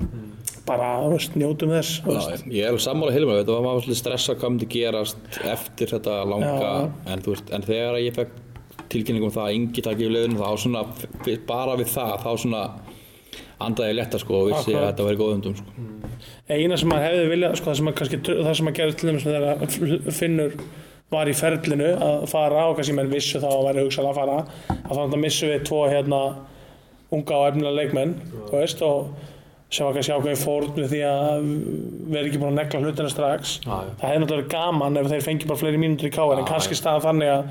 Bara, 0.64 0.88
þú 1.04 1.12
veist, 1.18 1.36
njótum 1.36 1.74
þess 1.76 2.00
Já, 2.08 2.40
ég 2.56 2.70
er 2.72 2.80
sammála 2.80 3.12
heilum 3.14 3.34
þetta 3.36 3.52
var 3.58 3.66
maður 3.66 3.84
svolítið 3.84 4.00
stressa 4.00 4.36
hvað 4.40 4.54
myndi 4.54 4.70
gerast 4.72 5.40
eftir 5.44 5.92
þetta 5.92 6.22
langa 6.30 6.70
en, 7.04 7.24
veist, 7.28 7.52
en 7.52 7.66
þegar 7.68 8.00
ég 8.00 8.16
fekk 8.16 8.38
tilkynningum 8.94 9.28
um 9.28 9.36
það 9.36 9.50
að 9.50 9.58
yngi 9.58 9.84
takk 9.84 10.00
í 10.00 10.10
liðinu 10.14 10.40
þá 10.40 10.64
svona, 10.64 10.84
bara 11.50 11.76
við 11.80 11.92
það 11.92 12.14
þá 12.24 12.30
svona 12.46 12.64
andaði 13.68 13.98
létta 13.98 14.22
sko 14.22 14.40
og 14.40 14.48
vissi 14.52 14.72
Akkurat. 14.72 14.80
að 14.84 14.88
þetta 14.92 15.08
væri 15.10 15.22
góðundum 15.22 15.58
sko. 15.60 15.90
eina 16.50 16.80
sem 16.80 16.90
maður 16.92 17.06
hefði 17.10 17.28
viljað 17.34 17.60
sko, 17.60 17.70
það 17.70 17.78
sem 17.80 17.88
maður 17.90 18.00
kannski, 18.02 18.22
það 18.30 18.56
sem 18.60 18.68
maður 18.70 18.80
gerði 18.80 18.98
til 19.00 19.10
dæmis 19.10 19.28
þegar 19.28 20.18
Finnur 20.20 20.58
var 21.14 21.30
í 21.30 21.36
ferlinu 21.38 21.92
að 22.02 22.26
fara 22.32 22.66
og 22.70 22.80
kannski 22.80 22.96
menn 22.98 23.12
vissu 23.12 23.42
þá 23.44 23.50
að 23.52 23.68
væri 23.68 23.86
hugsalega 23.86 24.14
að 24.14 24.20
fara 24.22 24.40
að 24.74 24.96
þannig 24.96 25.18
að 25.18 25.24
missu 25.26 25.52
við 25.52 25.68
tvo 25.70 25.84
hérna 25.92 26.24
unga 27.14 27.38
og 27.38 27.48
efnilega 27.52 27.78
leikmenn 27.78 28.16
þú 28.50 28.58
veist 28.58 28.82
og 28.88 29.14
sem 29.74 29.88
var 29.88 29.96
kannski 29.98 30.14
ákveðið 30.14 30.42
fórn 30.44 30.74
við 30.78 30.92
því 30.92 31.00
að 31.10 31.46
vera 32.14 32.28
ekki 32.28 32.42
búin 32.42 32.52
að 32.52 32.60
negla 32.60 32.82
hlutina 32.84 33.10
strax 33.10 33.56
já. 33.64 33.72
það 33.72 34.04
hefði 34.10 34.24
náttúrulega 34.24 34.36
verið 34.36 34.52
gaman 34.54 35.00
ef 35.02 35.10
þeir 35.14 35.26
fengi 35.28 35.50
bara 35.50 35.62
fleiri 35.62 35.80
mínútur 35.82 36.10
í 36.10 36.14
káir 36.14 36.36
en 36.36 36.44
Já, 36.44 36.50
kannski 36.52 36.78
staða 36.78 37.02
þannig 37.08 37.32
að 37.34 37.48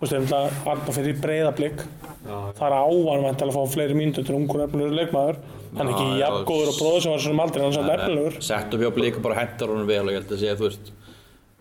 þú 0.00 0.08
veist, 0.08 0.32
þeir 0.32 0.58
Arna 0.72 0.96
fyrir 0.96 1.14
í 1.14 1.20
breyðablík 1.22 1.84
það 2.24 2.64
er 2.66 2.74
ávan 2.80 3.28
að 3.30 3.54
fá 3.54 3.62
fleiri 3.74 3.96
mínútur 3.98 4.26
til 4.26 4.36
ungur 4.38 4.64
efnilegur 4.64 4.98
leikmaður 4.98 5.40
hann 5.74 5.88
er 5.88 5.94
ekki 5.94 6.18
jafn 6.22 6.44
góður 6.48 6.70
og 6.72 6.76
bróður 6.80 7.04
sem 7.04 7.14
var 7.14 7.24
svona 7.24 7.46
aldrei 7.46 7.62
hann 7.62 7.70
er 7.72 7.78
svona 7.78 7.96
efnilegur 7.98 8.38
sett 8.48 8.74
upp 8.74 8.84
hjá 8.84 8.92
blík 8.98 9.18
og 9.18 9.24
bara 9.26 9.40
hentar 9.42 9.72
honum 9.72 9.88
vel 9.88 10.02
og 10.04 10.12
ég 10.14 10.20
held 10.20 10.32
að 10.34 10.42
segja 10.44 10.58
þú 10.58 10.68
veist 10.68 10.92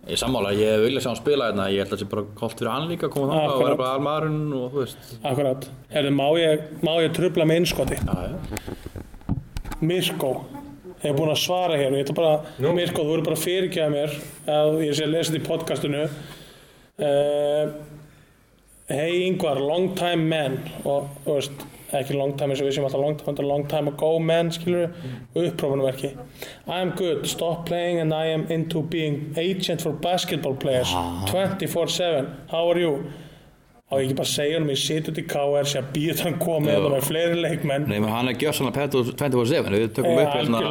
ég 0.03 0.19
sammála, 0.19 0.49
ég 0.59 0.81
vilja 0.83 1.03
sjá 1.03 1.09
hann 1.13 1.19
spila 1.21 1.45
hérna 1.49 1.69
ég 1.71 1.83
held 1.83 1.93
að 1.93 1.95
það 1.95 2.01
sé 2.03 2.09
bara 2.11 2.25
kolt 2.39 2.57
fyrir 2.59 2.71
hann 2.73 2.89
líka 2.89 3.07
að 3.07 3.13
koma 3.15 3.29
þangað 3.31 3.53
og 3.53 3.63
vera 3.63 3.77
bara 3.79 3.93
almaðurinn 3.99 4.57
og 4.57 4.65
þú 4.73 4.81
veist 4.81 5.13
Akkurat. 5.31 5.67
Herðu, 5.93 6.11
má 6.17 6.25
ég, 6.41 6.65
má 6.83 6.91
ég 6.99 7.15
trubla 7.15 7.47
með 7.47 7.61
innskoti? 7.61 7.99
Mirko. 9.83 10.33
Ég 11.03 11.09
hef 11.09 11.17
búin 11.17 11.31
að 11.33 11.39
svara 11.43 11.77
hér 11.79 11.91
og 11.91 11.99
ég 11.99 12.05
ætla 12.05 12.15
bara, 12.15 12.35
Mirko, 12.75 13.03
þú 13.03 13.15
eru 13.17 13.25
bara 13.25 13.35
að 13.35 13.43
fyrirgefa 13.43 13.89
mér 13.91 14.13
að 14.57 14.77
ég 14.85 14.95
sé 14.95 15.07
að 15.07 15.15
lesa 15.15 15.31
þetta 15.33 15.41
í 15.41 15.47
podcastinu. 15.47 16.03
Uh, 17.03 17.73
hey 18.89 19.23
Ingvar, 19.27 19.61
long 19.61 19.93
time 19.95 20.27
man 20.29 20.57
og 20.83 21.09
þú 21.23 21.37
veist, 21.37 21.65
ekki 21.93 22.17
long 22.17 22.33
time 22.37 22.53
eins 22.53 22.61
og 22.63 22.67
við 22.67 22.77
séum 22.77 22.87
alltaf 22.87 23.03
long 23.03 23.17
time, 23.19 23.35
er 23.37 23.49
long 23.49 23.67
time 23.69 23.93
ago 23.93 24.13
man, 24.19 24.51
skilur 24.51 24.89
við, 25.35 25.49
upprófunumverki. 25.51 26.13
I'm 26.67 26.95
good, 26.99 27.27
stop 27.29 27.67
playing 27.69 27.99
and 28.01 28.13
I 28.13 28.31
am 28.33 28.47
into 28.51 28.81
being 28.81 29.33
agent 29.37 29.81
for 29.81 29.93
basketball 29.93 30.55
players 30.55 30.89
24-7, 31.29 32.49
how 32.51 32.69
are 32.71 32.79
you? 32.79 32.97
á 33.93 34.01
ég 34.01 34.07
ekki 34.07 34.15
bara 34.17 34.25
að 34.25 34.33
segja 34.33 34.57
hann 34.57 34.69
ég 34.71 34.79
siti 34.81 35.11
út 35.11 35.19
í 35.21 35.23
KR 35.29 35.67
sé 35.69 35.81
að 35.81 35.89
býða 35.93 36.23
hann 36.25 36.37
komið 36.41 36.71
Já. 36.71 36.77
þetta 36.77 36.93
með 36.93 37.03
fleiri 37.09 37.41
leikmenn 37.43 37.83
Nei, 37.91 37.99
hann 38.09 38.31
er 38.31 38.39
gjössanlega 38.41 38.87
24-7 38.89 39.73
við 39.75 39.91
tökum 39.99 40.21
upp 40.23 40.31
hérna. 40.33 40.61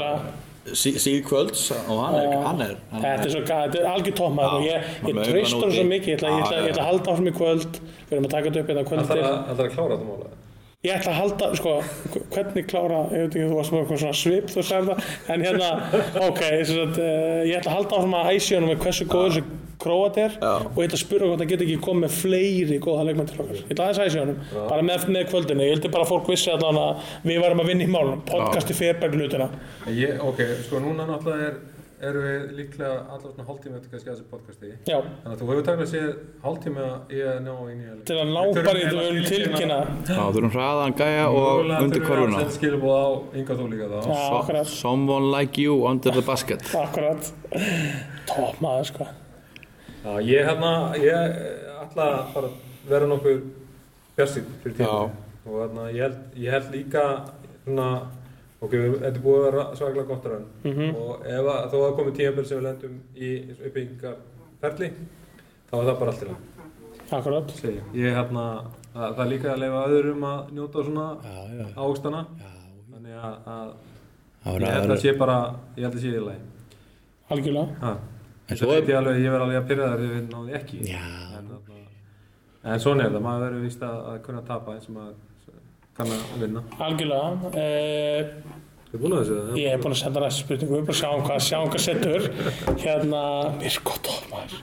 Sí- 0.71 0.95
síðkvölds 1.03 1.63
og 1.89 1.99
hann 2.05 2.15
er, 2.21 2.29
hann 2.47 2.61
er, 2.67 2.77
hann 2.93 3.03
þetta 3.03 3.27
er 3.27 3.33
svo 3.35 3.41
gæt, 3.43 3.73
þetta 3.73 3.81
er 3.83 3.89
algjör 3.93 4.17
tómaður 4.21 4.55
og 4.59 4.67
ég, 4.67 4.91
hann 5.03 5.11
ég 5.11 5.19
hann 5.19 5.75
svo 5.79 5.85
mikið. 5.91 6.13
Ég 6.13 6.21
ætla, 6.21 6.29
ég, 6.31 6.45
ætla, 6.45 6.57
Já, 6.57 6.63
ég 6.63 6.73
ætla 6.73 6.83
að 6.85 6.91
halda 6.93 7.13
áfram 7.13 7.29
í 7.29 7.35
kvöld. 7.39 7.81
Við 8.09 8.15
erum 8.17 8.29
að 8.29 8.35
taka 8.37 8.51
þetta 8.51 8.61
upp 8.63 8.71
hérna 8.73 8.83
Það 8.83 8.89
kvöld 8.93 9.07
þarf 9.11 9.27
að, 9.27 9.37
það 9.49 9.57
þarf 9.63 9.69
að 9.69 9.75
klára 9.77 9.97
þetta 9.99 10.09
mála. 10.13 10.31
Ég 10.83 10.97
ætla 10.97 11.13
að 11.13 11.19
halda, 11.21 11.49
sko, 11.55 11.73
hvernig 12.35 12.65
klára 12.67 13.05
ég 13.15 13.29
veit 13.29 13.37
ekki, 13.37 13.45
þú 13.47 13.59
varst 13.61 13.71
með 13.71 13.83
eitthvað 13.85 14.01
svona 14.03 14.17
svip 14.19 14.49
þú 14.51 14.63
sagði 14.67 14.89
það, 14.89 15.11
en 15.31 15.45
hérna 15.47 15.69
ok, 16.27 16.41
sem 16.43 16.79
sagt, 16.81 16.97
uh, 16.99 17.43
ég 17.47 17.61
ætla 17.61 17.71
að 17.71 17.77
halda 17.77 17.99
áfram 18.01 18.17
að 18.19 18.31
æsja 18.33 18.59
hann 18.59 18.67
með 18.67 18.81
hversu 18.83 19.07
góður 19.13 19.37
þessi 19.37 19.61
króat 19.83 20.19
er 20.19 20.35
Já. 20.43 20.51
og 20.59 20.81
ég 20.83 20.89
ætla 20.89 20.99
að 20.99 21.03
spura 21.05 21.29
hvort 21.29 21.43
það 21.43 21.53
get 21.53 21.63
ekki 21.69 21.79
komið 21.87 22.03
með 22.03 22.17
fleiri 22.17 22.81
góða 22.83 23.07
leikmenn 23.07 23.31
til 23.31 23.39
okkar, 23.45 23.61
ég 23.61 23.71
ætla 23.77 23.87
aðeins 23.87 24.01
að 24.03 24.11
æsja 24.11 24.25
hann 24.25 24.35
bara 24.73 24.87
með, 24.89 25.07
með 25.15 25.25
kvöldinu, 25.31 25.67
ég 25.69 25.77
vildi 25.77 25.93
bara 25.95 26.07
að 26.09 26.13
fólk 26.17 26.31
vissi 26.33 26.51
allan 26.51 26.81
að 26.83 27.15
við 27.31 27.41
varum 27.47 27.63
að 27.63 27.71
vinna 27.71 27.87
í 27.87 27.93
málunum, 27.95 28.25
podcasti 28.27 28.77
ferberg 28.79 29.15
hlutina 29.19 29.49
Ég, 29.87 30.19
ok, 30.23 30.43
sko 30.67 30.83
núna 30.83 31.07
náttúrulega 31.07 31.53
er, 31.53 31.59
erum 32.09 32.25
við 32.27 32.53
líklega 32.59 32.91
allar 33.15 33.23
svona 33.33 33.45
hálftíma 33.49 33.79
eftir 33.79 33.93
kannski 33.93 34.11
að 34.11 34.15
þessu 34.17 34.27
podcasti. 34.33 34.71
já, 34.91 34.97
Þannig 34.99 35.33
að 35.33 35.41
þú 35.43 35.49
hefur 35.51 35.65
taklega 35.69 35.91
séð 35.93 36.11
hálftíma 36.45 36.87
í 37.13 37.23
að 37.31 37.39
ná 37.47 37.53
inn 37.73 37.81
í 37.83 37.89
að 37.93 38.03
til 38.11 38.19
að 38.19 38.33
ná 38.33 38.43
bara 38.59 38.75
í 38.75 38.85
þetta 38.87 39.07
við 39.17 39.31
tilkynna 39.33 39.79
Já, 40.11 40.21
þú 40.33 40.43
erum 40.43 40.53
hraðan 40.57 40.97
gæja 41.03 41.25
og 41.31 41.73
undir 41.79 42.07
korfuna 42.07 42.43
Þetta 42.43 42.57
skilur 42.59 42.87
á 42.91 43.05
Inga 43.39 43.59
þú 43.63 43.71
líka 43.73 43.89
þá. 43.93 43.99
Já, 44.11 44.21
akkurat. 44.43 44.73
Someone 44.75 45.31
like 45.33 45.63
you 45.63 45.79
under 45.87 46.11
the 46.19 46.25
basket 46.27 46.67
Akkurat 46.85 47.33
Top 48.31 48.61
maður 48.65 48.89
sko 48.93 49.09
Já, 50.03 50.15
ég 50.27 50.47
hérna, 50.49 50.71
ég 50.99 51.37
ætla 51.85 52.07
að 52.19 52.31
bara 52.35 52.49
vera 52.89 53.07
nokkuð 53.07 53.43
björnsinn 54.17 54.49
fyrir 54.65 54.75
tíma. 54.81 55.05
Og 55.47 55.61
hérna, 55.61 55.85
ég 55.95 56.03
held, 56.03 56.17
ég 56.43 56.51
held 56.57 56.73
líka 56.75 57.05
svona, 57.63 57.87
ok, 58.63 58.77
þetta 58.77 59.11
er 59.11 59.21
búið 59.25 59.41
að 59.41 59.47
vera 59.49 59.65
svaklega 59.79 60.09
gott 60.13 60.29
raun. 60.31 60.47
Mhm. 60.65 60.95
Og 61.03 61.27
ef 61.27 61.51
að, 61.55 61.61
þó 61.73 61.77
að 61.83 61.97
komið 61.99 62.17
tímabil 62.21 62.47
sem 62.49 62.59
við 62.59 62.67
lendum 62.69 62.97
í 63.17 63.33
uppbyggingarferli, 63.59 64.91
þá 65.71 65.77
er 65.81 65.87
það 65.91 65.99
bara 66.03 66.15
allt 66.15 66.23
í 66.23 66.31
lag. 66.31 66.49
Akkurat 67.13 67.51
Segi, 67.53 67.77
ég. 67.77 67.97
ég 68.07 68.15
hérna, 68.17 68.45
það, 68.95 69.17
það 69.17 69.25
er 69.27 69.31
líka 69.35 69.51
að 69.53 69.59
leifa 69.61 69.81
öðrum 69.89 70.23
að 70.25 70.53
njóta 70.57 70.85
svona 70.87 71.09
já 71.23 71.67
Þannig 72.93 73.17
að, 73.19 73.35
að 73.53 73.73
Það 74.43 74.65
ég 74.65 74.73
held 74.75 74.91
að 74.91 75.01
sé 75.03 75.13
bara, 75.19 75.37
ég 75.77 75.85
held 75.87 75.97
að 75.97 76.03
sé 76.03 76.13
í 76.13 76.23
lagi. 76.23 76.41
Algjörlega 77.33 77.77
Ha. 77.83 77.93
En 78.51 78.59
Svo 78.59 78.67
svo 78.67 78.75
veit 78.75 78.89
ég 78.91 78.97
alveg, 78.99 79.21
ég 79.23 79.31
verð 79.33 79.45
alveg 79.45 79.59
að 79.61 79.69
pyrra 79.69 79.91
þar 79.93 80.01
ef 80.03 80.11
við 80.13 80.25
náði 80.33 80.57
ekki. 80.59 80.81
Já. 80.89 81.05
En, 81.39 81.53
en 82.73 82.83
svona 82.83 83.05
er 83.07 83.13
það, 83.15 83.23
maður 83.27 83.45
verður 83.47 83.63
víst 83.67 83.85
að, 83.87 84.01
að 84.11 84.19
kunna 84.27 84.43
tapa 84.49 84.75
eins 84.75 84.89
og 84.91 84.97
maður 84.97 85.15
kann 85.97 86.13
að 86.17 86.35
vinna. 86.43 86.63
Algjörlega. 86.83 87.55
Eh, 87.63 88.35
Þú 88.93 88.99
er 88.99 89.03
búin 89.03 89.15
að 89.17 89.23
þessu 89.23 89.37
það? 89.39 89.57
Ég 89.63 89.71
hef 89.73 89.81
búin 89.87 89.95
að 89.95 90.01
senda 90.03 90.21
næstu 90.21 90.45
spurningu. 90.45 90.73
Við 90.73 90.79
erum 90.79 90.87
bara 90.89 90.97
að 90.97 91.01
sjá 91.01 91.11
um 91.17 91.23
hvað, 91.27 91.41
sjá 91.49 91.59
um 91.63 91.71
hvað 91.73 91.85
setur. 91.87 92.27
Hérna 92.83 93.23
Mér 93.59 93.71
er 93.73 93.79
gott 93.89 94.03
top 94.09 94.27
maður 94.33 94.59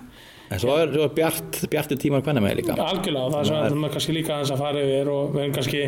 En 0.50 0.58
svo 0.62 0.76
er, 0.82 0.90
svo 0.94 1.04
er 1.06 1.12
bjart, 1.14 1.60
bjartir 1.70 2.00
tímar 2.02 2.24
hvernig 2.26 2.42
með 2.46 2.56
líka. 2.62 2.76
Algjörlega 2.82 3.26
og 3.28 3.34
það 3.36 3.42
er 3.42 3.50
sem 3.50 3.58
við 3.60 3.68
erum 3.70 3.84
kannski 3.94 4.16
líka 4.16 4.34
aðeins 4.36 4.54
að 4.56 4.62
fara 4.64 4.82
yfir 4.86 5.12
og 5.14 5.34
við 5.36 5.44
erum 5.44 5.58
kannski 5.60 5.82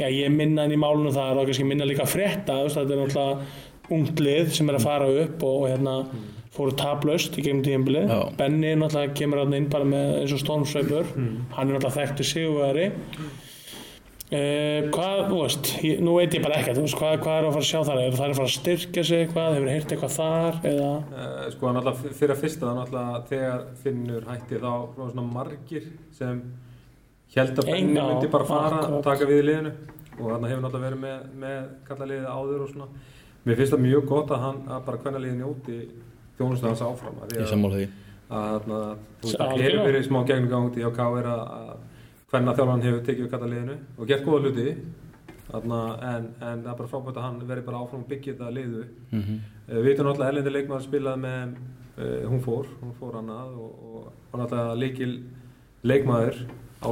Já, 0.00 0.06
ég 0.08 0.22
er 0.24 0.32
minna 0.32 0.64
inn 0.64 0.72
í 0.72 0.78
málunum 0.80 1.12
þar 1.12 1.40
og 1.42 1.48
kannski 1.50 1.66
minna 1.68 1.84
líka 1.88 2.06
að 2.06 2.12
frétta 2.14 2.56
Þetta 2.72 2.94
er 2.96 3.00
náttúrulega 3.02 3.90
ungt 3.90 4.22
lið 4.24 4.52
sem 4.56 4.70
er 4.70 4.78
að 4.78 4.86
fara 4.86 5.08
upp 5.24 5.42
og, 5.44 5.56
og 5.60 5.68
hérna 5.68 5.96
fóru 6.54 6.72
taplaust 6.78 7.36
í 7.36 7.44
gegnum 7.44 7.60
tíðinbili 7.66 8.04
Já. 8.06 8.20
Benni 8.38 8.72
náttúrulega 8.78 9.16
kemur 9.18 9.42
inn 9.58 9.68
bara 9.72 9.84
með 9.90 10.14
eins 10.22 10.32
og 10.36 10.40
stormsveipur. 10.44 11.10
Hann 11.56 11.68
er 11.68 11.74
náttúrulega 11.76 11.96
þekktu 11.98 12.26
sigurveri 12.30 12.86
uh, 14.30 14.88
hvað, 14.94 15.20
þú 15.30 15.38
veist 15.42 15.70
ég, 15.84 16.00
nú 16.04 16.14
veit 16.18 16.34
ég 16.36 16.42
bara 16.44 16.58
ekkert, 16.60 16.78
þú 16.78 16.84
veist, 16.86 16.98
hvað, 17.00 17.14
hvað 17.24 17.36
er 17.40 17.46
að 17.48 17.54
fara 17.56 17.64
að 17.64 17.70
sjá 17.70 17.80
þar? 17.88 18.00
Er 18.04 18.16
það 18.16 18.26
að 18.30 18.38
fara 18.40 18.48
að 18.48 18.54
styrkja 18.56 19.04
sig 19.10 19.22
eitthvað, 19.24 19.54
hefur 19.58 19.70
heyrt 19.74 19.94
eitthvað 19.96 20.16
þar 20.16 20.60
eða, 20.72 20.90
Uh, 21.20 21.46
sko, 21.54 21.72
náttúrulega 21.76 22.14
fyrir 22.20 22.34
að 22.34 22.42
fyrsta, 22.44 22.74
náttúrulega 22.78 23.22
þegar 23.30 23.64
Finnur 23.82 24.28
hætti 24.30 24.60
þá 24.60 24.70
var 24.96 25.10
svona 25.14 25.26
margir 25.34 25.88
sem 26.16 26.42
held 27.34 27.58
að 27.62 27.70
Benni 27.70 28.00
myndi 28.00 28.28
bara 28.32 28.44
fara 28.48 28.82
og 28.90 29.02
taka 29.06 29.26
við 29.28 29.42
í 29.42 29.46
liðinu. 29.50 29.72
Og 30.20 30.26
þarna 30.28 30.48
hefur 30.50 30.62
náttúrulega 30.66 30.86
verið 30.90 31.00
með, 31.00 31.20
með 31.40 31.60
kalla 31.88 32.08
liðið 32.10 32.30
áður 32.34 32.64
og 32.64 32.70
svona. 32.74 32.88
Mér 33.46 33.56
finnst 33.56 33.72
það 33.72 33.84
mjög 33.86 34.02
gott 34.10 34.32
að 34.34 34.42
hann, 34.44 34.58
að 34.68 34.80
bara 34.88 34.98
hvernig 35.04 35.22
liðið 35.24 35.38
njóti 35.40 35.76
þjónustu 36.36 36.66
hans 36.68 36.82
áfram. 36.84 37.20
Ég 37.30 37.40
að- 37.40 37.52
sammála 37.54 37.78
því. 37.78 37.86
að 38.30 38.48
þarna, 38.50 38.80
þú 39.22 39.30
veist, 39.30 39.38
að 42.30 42.36
að 42.38 42.42
hvernig 42.46 42.58
þjálfan 42.58 42.84
hefur 42.84 43.00
tekið 43.06 43.24
við 43.24 43.30
kallaliðinu 43.30 43.76
og 43.98 44.06
gert 44.08 44.24
góða 44.24 44.40
hluti. 44.44 44.74
Þarna, 45.50 45.78
en, 46.06 46.26
en 46.46 46.60
það 46.62 46.70
er 46.70 46.76
bara 46.78 46.88
frábært 46.90 47.16
að 47.18 47.24
hann 47.26 47.38
veri 47.48 47.62
bara 47.66 47.78
áfram 47.82 48.02
og 48.04 48.10
byggja 48.10 48.34
þetta 48.36 48.50
liðu 48.54 48.82
mm 49.10 49.20
-hmm. 49.20 49.38
uh, 49.66 49.74
við 49.74 49.86
veitum 49.88 50.06
náttúrulega 50.06 50.30
Erlendi 50.30 50.50
leikmaður 50.50 50.84
spilaði 50.84 51.20
með 51.24 51.56
uh, 51.98 52.28
hún 52.30 52.42
fór, 52.44 52.68
hún 52.82 52.92
fór 53.00 53.16
annað 53.18 53.56
og, 53.58 53.72
og, 53.88 54.12
og 54.30 54.36
náttúrulega 54.38 54.76
leikil 54.78 55.14
leikmaður 55.82 56.36
á 56.80 56.88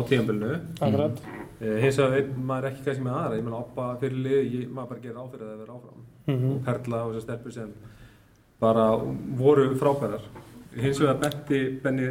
akkurat. 0.80 1.22
Uh, 1.60 1.76
hins 1.78 1.98
vegar 1.98 2.16
veit 2.16 2.34
maður 2.36 2.68
ekki 2.72 2.84
kannski 2.84 3.04
með 3.04 3.14
aðra. 3.20 3.38
Ég 3.38 3.44
meina 3.46 3.62
oppa 3.62 3.86
fyrir 4.00 4.18
lið, 4.26 4.42
ég, 4.56 4.66
maður 4.74 4.88
bara 4.88 5.04
gerir 5.06 5.22
áfyrir 5.22 5.46
að 5.46 5.52
það 5.52 5.62
vera 5.62 5.78
áfram. 5.78 6.02
Mhm. 6.26 6.50
og 6.50 6.64
Perla 6.64 7.04
og 7.04 7.14
þessar 7.14 7.26
stelpur 7.28 7.52
sem 7.52 7.70
bara 8.58 8.90
voru 9.38 9.70
frábærar. 9.78 10.26
Hins 10.74 10.98
vegar 10.98 11.22
benti 11.22 11.80
Benni 11.82 12.10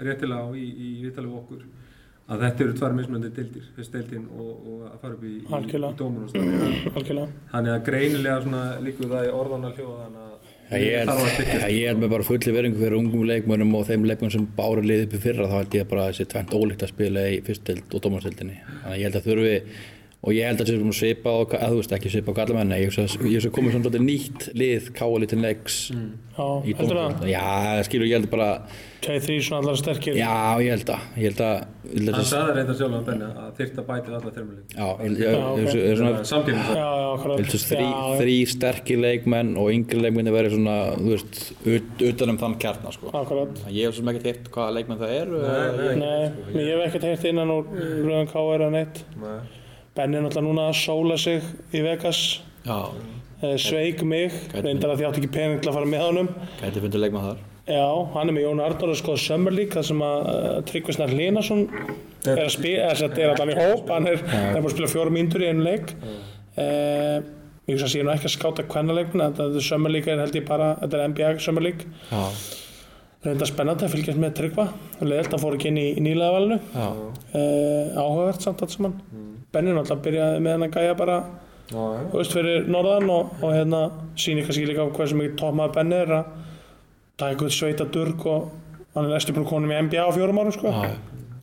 réttilega 0.00 0.40
á 0.40 0.48
í, 0.56 0.66
í 0.72 0.88
við 1.04 1.20
okkur 1.20 1.62
að 2.32 2.44
þetta 2.46 2.64
eru 2.64 2.76
tvær 2.78 2.96
mismunandi 2.96 3.30
dildir 3.36 3.68
fyrst 3.76 3.96
deildin 3.96 4.26
og, 4.32 4.50
og 4.52 4.82
að 4.88 4.98
fara 5.02 5.16
upp 5.16 5.24
í, 5.24 5.34
í, 5.42 5.62
í 5.68 5.94
dómunum 6.00 7.32
þannig 7.52 7.72
að 7.74 7.84
greinilega 7.88 8.40
svona 8.46 8.64
líkur 8.84 9.12
það 9.12 9.28
í 9.28 9.32
orðan 9.42 9.68
að 9.68 9.80
hljóða 9.80 10.04
þannig 10.06 10.26
að 10.26 10.32
Ég 10.72 10.94
er, 11.02 11.66
ég 11.68 11.90
er 11.90 11.96
með 12.00 12.12
bara 12.14 12.24
fulli 12.24 12.52
veringu 12.54 12.78
fyrir 12.80 12.94
ungum 12.96 13.26
leikmönum 13.28 13.74
og 13.76 13.82
þeim 13.90 14.06
leikmönum 14.08 14.32
sem 14.32 14.46
báru 14.56 14.80
liðið 14.80 15.02
upp 15.04 15.16
í 15.18 15.20
fyrra 15.20 15.48
þá 15.50 15.56
held 15.58 15.74
ég 15.76 15.90
bara 15.90 16.06
að 16.06 16.14
þessi 16.14 16.28
tvent 16.32 16.54
ólíkt 16.56 16.84
að 16.86 16.92
spila 16.94 17.24
í 17.28 17.34
fyrstild 17.44 17.92
og 17.92 18.04
dómarstildinni 18.06 18.56
þannig 18.62 18.86
að 18.88 18.96
ég 18.96 19.04
held 19.04 19.18
að 19.18 19.26
þurfi 19.26 19.52
og 20.22 20.36
ég 20.36 20.46
held 20.46 20.60
að 20.60 20.68
það 20.68 20.70
sé 20.70 20.78
svona 20.78 20.98
svipa 21.00 21.34
og, 21.42 21.54
eða 21.58 21.72
þú 21.72 21.80
veist 21.80 21.94
ekki 21.96 22.12
svipa 22.12 22.30
á 22.30 22.38
kallamenn 22.38 22.74
ég 22.76 22.86
að 22.86 23.02
hugsa 23.02 23.48
að 23.48 23.54
komið 23.56 23.76
svona 23.76 24.02
nýtt 24.06 24.48
lið 24.54 24.90
káali 24.94 25.26
til 25.30 25.40
leiks 25.42 25.78
Já, 25.90 26.46
í 26.62 26.74
dómsvölda 26.78 27.26
já, 27.28 27.42
skilur 27.88 28.06
ég 28.08 28.20
held 28.20 28.30
bara 28.32 28.50
Tveir, 29.02 29.18
þrý 29.24 29.36
svona 29.42 29.58
allar 29.64 29.78
sterkir. 29.80 30.14
Já, 30.14 30.30
ég 30.62 30.70
held 30.76 30.90
að 30.94 31.00
ég 31.18 31.24
held 31.26 31.40
að, 31.42 31.54
að 31.90 32.10
Hann 32.14 32.26
sagði 32.28 32.52
reynda 32.54 32.74
sjálf 32.78 32.94
á 32.94 33.02
benni 33.08 33.30
að 33.30 33.48
þyrft 33.56 33.80
að 33.80 33.86
bæti 33.88 34.12
alla 34.12 34.32
þrjumleik. 34.36 34.66
já, 34.78 34.86
ég 35.02 35.64
held 35.66 35.96
svona 35.98 36.12
að 36.12 36.26
já, 36.78 37.88
þrý 38.20 38.36
sterkir 38.52 39.00
leikmenn 39.02 39.50
og 39.58 39.72
yngri 39.74 40.04
leikmenni 40.04 40.34
verið 40.36 40.54
svona, 40.54 40.76
þú 41.00 41.10
veist, 41.16 41.40
ut, 41.66 42.04
utan 42.12 42.34
um 42.34 42.38
þann 42.44 42.54
kjarna, 42.62 42.94
sko. 42.94 43.10
Akkurat. 43.10 43.64
Ég 43.66 43.88
hef 43.88 43.96
svo 43.96 44.04
sem 44.04 44.12
ekkert 44.14 44.28
hitt 44.30 44.52
hvaða 44.54 44.76
leikmenn 44.78 45.02
það 45.02 45.16
eru. 45.16 45.42
Nei, 45.42 45.66
nei. 45.98 46.22
Nei, 46.52 46.62
ég 46.62 46.70
hef 46.76 46.86
ekkert 46.86 47.08
heyrt 47.10 47.26
innan 47.32 47.50
úr 47.58 47.66
Benni 49.92 50.16
er 50.16 50.22
náttúrulega 50.24 50.48
núna 50.48 50.68
að 50.70 50.78
sóla 50.80 51.16
sig 51.20 51.42
í 51.76 51.82
Vegas. 51.84 52.40
Já, 52.64 52.78
eh, 53.42 53.56
sveik 53.60 54.02
mig, 54.08 54.32
reyndar 54.54 54.94
að 54.94 55.02
því 55.02 55.08
átti 55.08 55.20
ekki 55.20 55.32
pening 55.34 55.60
til 55.60 55.68
að 55.68 55.74
fara 55.76 55.90
með 55.90 56.04
honum. 56.06 56.28
Gæti 56.62 56.80
fundið 56.80 57.02
leikmenn 57.02 57.26
þar. 57.26 57.42
Já, 57.68 57.84
hann 58.14 58.28
er 58.28 58.34
með 58.34 58.46
Jón 58.46 58.62
Arnór 58.64 58.90
að 58.90 58.98
skoða 58.98 59.20
Summer 59.22 59.52
League 59.52 59.70
þar 59.76 59.84
sem 59.86 60.00
að 60.02 60.30
uh, 60.32 60.62
Tryggvi 60.66 60.94
Snar 60.96 61.12
Hlinason 61.12 61.60
er 62.24 62.40
að 62.42 62.50
spila, 62.56 62.88
þess 62.88 63.04
að 63.04 63.12
þetta 63.12 63.22
er 63.22 63.34
allan 63.34 63.52
í 63.52 63.58
hóp. 63.58 63.92
Hann 63.92 64.08
er, 64.10 64.24
er 64.32 64.56
búin 64.56 64.70
að 64.70 64.74
spila 64.74 64.90
fjórum 64.94 65.16
mínútur 65.18 65.44
í 65.44 65.50
einu 65.52 65.66
leik. 65.66 65.92
Uh, 66.56 67.20
ég 67.68 67.76
hugsa 67.76 67.86
að 67.86 67.92
sé 67.92 68.02
nú 68.02 68.10
ekki 68.14 68.28
að 68.30 68.34
skáta 68.38 68.64
hvenna 68.72 68.96
leikmenn 68.96 69.28
þetta 69.28 69.46
er 69.60 69.68
Summer 69.68 69.92
League 69.92 70.10
er 70.10 70.24
held 70.24 70.40
ég 70.40 70.48
bara 70.48 70.72
þetta 70.80 70.98
er 70.98 71.12
NBA 71.12 71.30
Summer 71.44 71.66
League. 71.68 71.86
Já, 72.08 72.24
reynda 73.28 73.46
spennandi 73.52 73.86
að 73.86 73.94
fylgjast 73.94 74.24
með 74.24 74.34
Tryggva. 74.40 74.66
Leðilt 75.04 75.36
að 75.36 75.44
fór 75.44 75.60
ekki 75.60 75.70
inn 75.70 75.78
í, 75.84 75.86
í 76.00 76.02
nýlega 76.08 76.34
valinu 76.34 76.58
uh, 76.72 78.00
áhugavert 78.00 78.48
samt 78.48 78.64
allt 78.64 78.74
saman 78.74 78.98
Benni 79.52 79.74
náttúrulega 79.76 80.04
byrjaði 80.06 80.42
með 80.44 80.56
hann 80.56 80.66
að 80.66 80.76
gæja 80.78 80.96
bara 80.98 81.16
veist 82.12 82.34
fyrir 82.36 82.66
norðan 82.72 83.10
og, 83.12 83.36
og 83.40 83.54
hérna 83.54 83.82
sýnir 84.18 84.46
kannski 84.46 84.66
líka 84.68 84.88
hversu 84.96 85.18
mikið 85.18 85.38
toppmaður 85.40 85.74
Benni 85.76 86.00
er 86.02 86.14
að 86.18 86.34
taka 87.20 87.30
eitthvað 87.32 87.54
sveita 87.56 87.86
durg 87.92 88.26
og 88.28 88.50
hann 88.94 89.06
er 89.06 89.14
næstu 89.14 89.34
búin 89.36 89.48
konum 89.48 89.72
í 89.72 89.80
NBA 89.86 90.04
á 90.04 90.10
fjórum 90.12 90.40
árum 90.42 90.54
sko. 90.56 90.72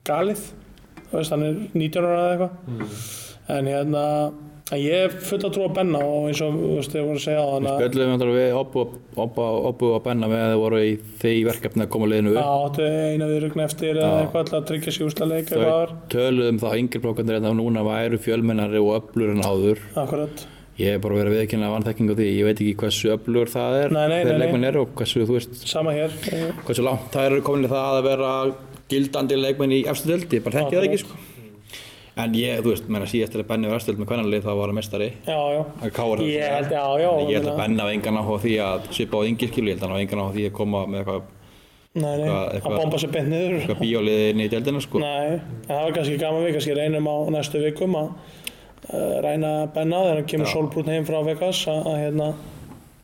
Galið 0.09 0.43
er 1.13 1.31
19 1.73 2.05
ára 2.05 2.19
eða 2.19 2.31
eitthvað. 2.33 2.51
En 3.49 3.69
hérna 3.69 4.03
ég 4.77 5.05
er 5.07 5.13
full 5.25 5.39
að 5.41 5.53
trúa 5.55 5.69
Benna 5.73 6.01
og 6.05 6.27
eins 6.29 6.41
og 6.45 6.53
þú 6.59 6.67
veist 6.77 6.91
þið 6.93 7.05
voru 7.07 7.17
að 7.17 7.23
segja 7.23 7.41
á 7.41 7.47
hann 7.55 7.69
að 7.71 7.79
spjöldum 7.79 8.03
við 8.03 8.11
náttúrulega 8.11 8.43
við 8.43 8.59
Oppu, 8.59 9.87
og 9.89 10.03
Benna 10.05 10.29
með 10.29 10.43
að 10.43 10.53
þau 10.53 10.61
voru 10.61 10.81
í 10.85 10.91
því 11.23 11.33
verkefni 11.47 11.85
að 11.85 11.89
koma 11.95 12.09
liðinu 12.11 12.35
upp. 12.35 12.51
áttu 12.69 12.85
eina 12.85 13.31
viðrugn 13.31 13.63
eftir 13.65 13.97
eða 13.97 14.11
Já. 14.11 14.19
eitthvað 14.21 14.43
alltaf 14.43 14.59
að 14.59 14.67
tryggja 14.69 14.93
sig 14.93 15.07
úsla 15.09 15.29
leik 15.31 15.41
eitthvað 15.49 15.65
Þau 15.65 15.73
var 15.73 15.95
töluðum 16.13 16.61
þá 16.61 16.69
yngri 16.83 17.01
blokkandir 17.07 17.39
en 17.39 17.49
þá 17.49 17.51
núna 17.57 17.85
væru 17.89 18.21
fjölmennari 18.27 18.83
og 18.83 18.93
öflur 18.99 19.33
en 19.33 19.41
áður. 19.49 19.83
akkurat 19.97 20.45
Ég 20.79 20.93
hef 20.95 21.01
bara 21.03 21.17
verið 21.17 21.33
að 21.33 21.41
viðkynna 21.41 21.69
vanþekking 21.73 22.07
á 22.07 22.15
því. 22.15 22.25
Ég 22.39 22.45
veit 22.47 22.59
ekki 22.63 22.75
hversu 22.79 23.09
öflur 23.11 23.49
það 23.51 23.73
er, 23.81 23.91
Nei, 23.91 24.05
nei, 24.07 24.21
þegar 24.23 24.37
leikmenn 24.45 24.67
eru 24.69 24.83
og 24.85 24.93
hversu, 24.95 25.25
þú 25.27 25.35
veist, 25.35 25.57
sama 25.67 25.91
hér 25.91 26.13
hversu 26.63 26.85
langt 26.85 27.09
það 27.11 27.25
eru 27.33 27.41
komin 27.43 27.67
í 27.67 27.71
það 27.73 27.97
að 27.97 28.05
vera 28.07 28.29
gildandi 28.93 29.35
leikmenn 29.41 29.75
í 29.75 29.81
efstu 29.91 30.07
deild, 30.13 30.31
ég 30.31 30.45
bara 30.45 30.61
þekki 30.61 30.77
það 30.77 30.87
ekki 30.87 31.01
sko. 31.03 31.19
En 32.19 32.33
ég, 32.35 32.59
þú 32.63 32.71
veist, 32.73 32.87
menna 32.91 33.05
síðast 33.07 33.31
til 33.35 33.41
að 33.43 33.47
Benni 33.51 33.69
var 33.71 33.77
efstu 33.79 33.91
deild 33.93 34.01
með 34.03 34.09
kvennanlið 34.11 34.43
þá 34.43 34.51
var 34.59 34.67
hann 34.71 34.75
mestari 34.79 35.09
já 35.27 35.39
já. 35.55 35.61
Að 35.85 35.91
kára 35.95 36.25
ég 36.27 36.55
held 36.55 36.71
já 36.75 36.85
já 36.99 37.09
Ég 37.29 37.35
held 37.39 37.51
að 37.53 37.59
Benni 37.61 37.79
hafa 37.83 37.93
engan 37.95 38.19
áhuga 38.19 38.37
á 38.39 38.43
því 38.43 38.53
að 38.65 38.87
svipa 38.97 39.19
á 39.19 39.21
yngir 39.29 39.51
skilu, 39.53 39.69
ég 39.69 39.77
held 39.77 39.83
að 39.83 39.87
hann 39.87 39.95
hafa 39.95 40.05
engan 40.05 40.23
áhuga 40.23 40.33
á 40.33 40.35
því 40.39 40.47
að 40.49 40.55
koma 40.59 40.81
með 40.89 40.99
eitthvað, 41.03 41.21
Nei, 41.89 42.03
nei, 42.05 42.27
Eitthvað- 42.29 42.43
að 42.45 42.53
eitthvað- 42.59 42.77
bomba 42.79 42.97
sér 43.01 43.11
beint 43.15 43.29
niður. 43.29 43.53
eitthvað 43.59 43.79
bíólið 43.81 44.19
inn 44.29 44.41
í 44.45 44.49
deildina 44.51 44.81
sko. 44.85 44.99
Nei, 45.01 45.25
en 45.33 45.41
það 45.69 45.79
var 45.85 45.91
kannski 45.95 46.17
gaman 46.21 46.43
við, 46.45 46.51
kannski 46.53 46.75
reynum 46.77 47.07
á 47.09 47.15
næstu 47.33 47.61
vikum 47.63 47.95
að 47.97 48.09
uh, 48.93 49.15
ræna 49.25 49.51
Benna 49.73 49.97
þegar 50.05 50.19
hann 50.19 50.27
kemur 50.29 50.45
Já. 50.45 50.53
sólbrún 50.53 50.91
heim 50.93 51.05
frá 51.09 51.17
Vegas 51.25 51.63
að, 51.67 51.81
að 51.89 51.97
hérna 52.03 52.27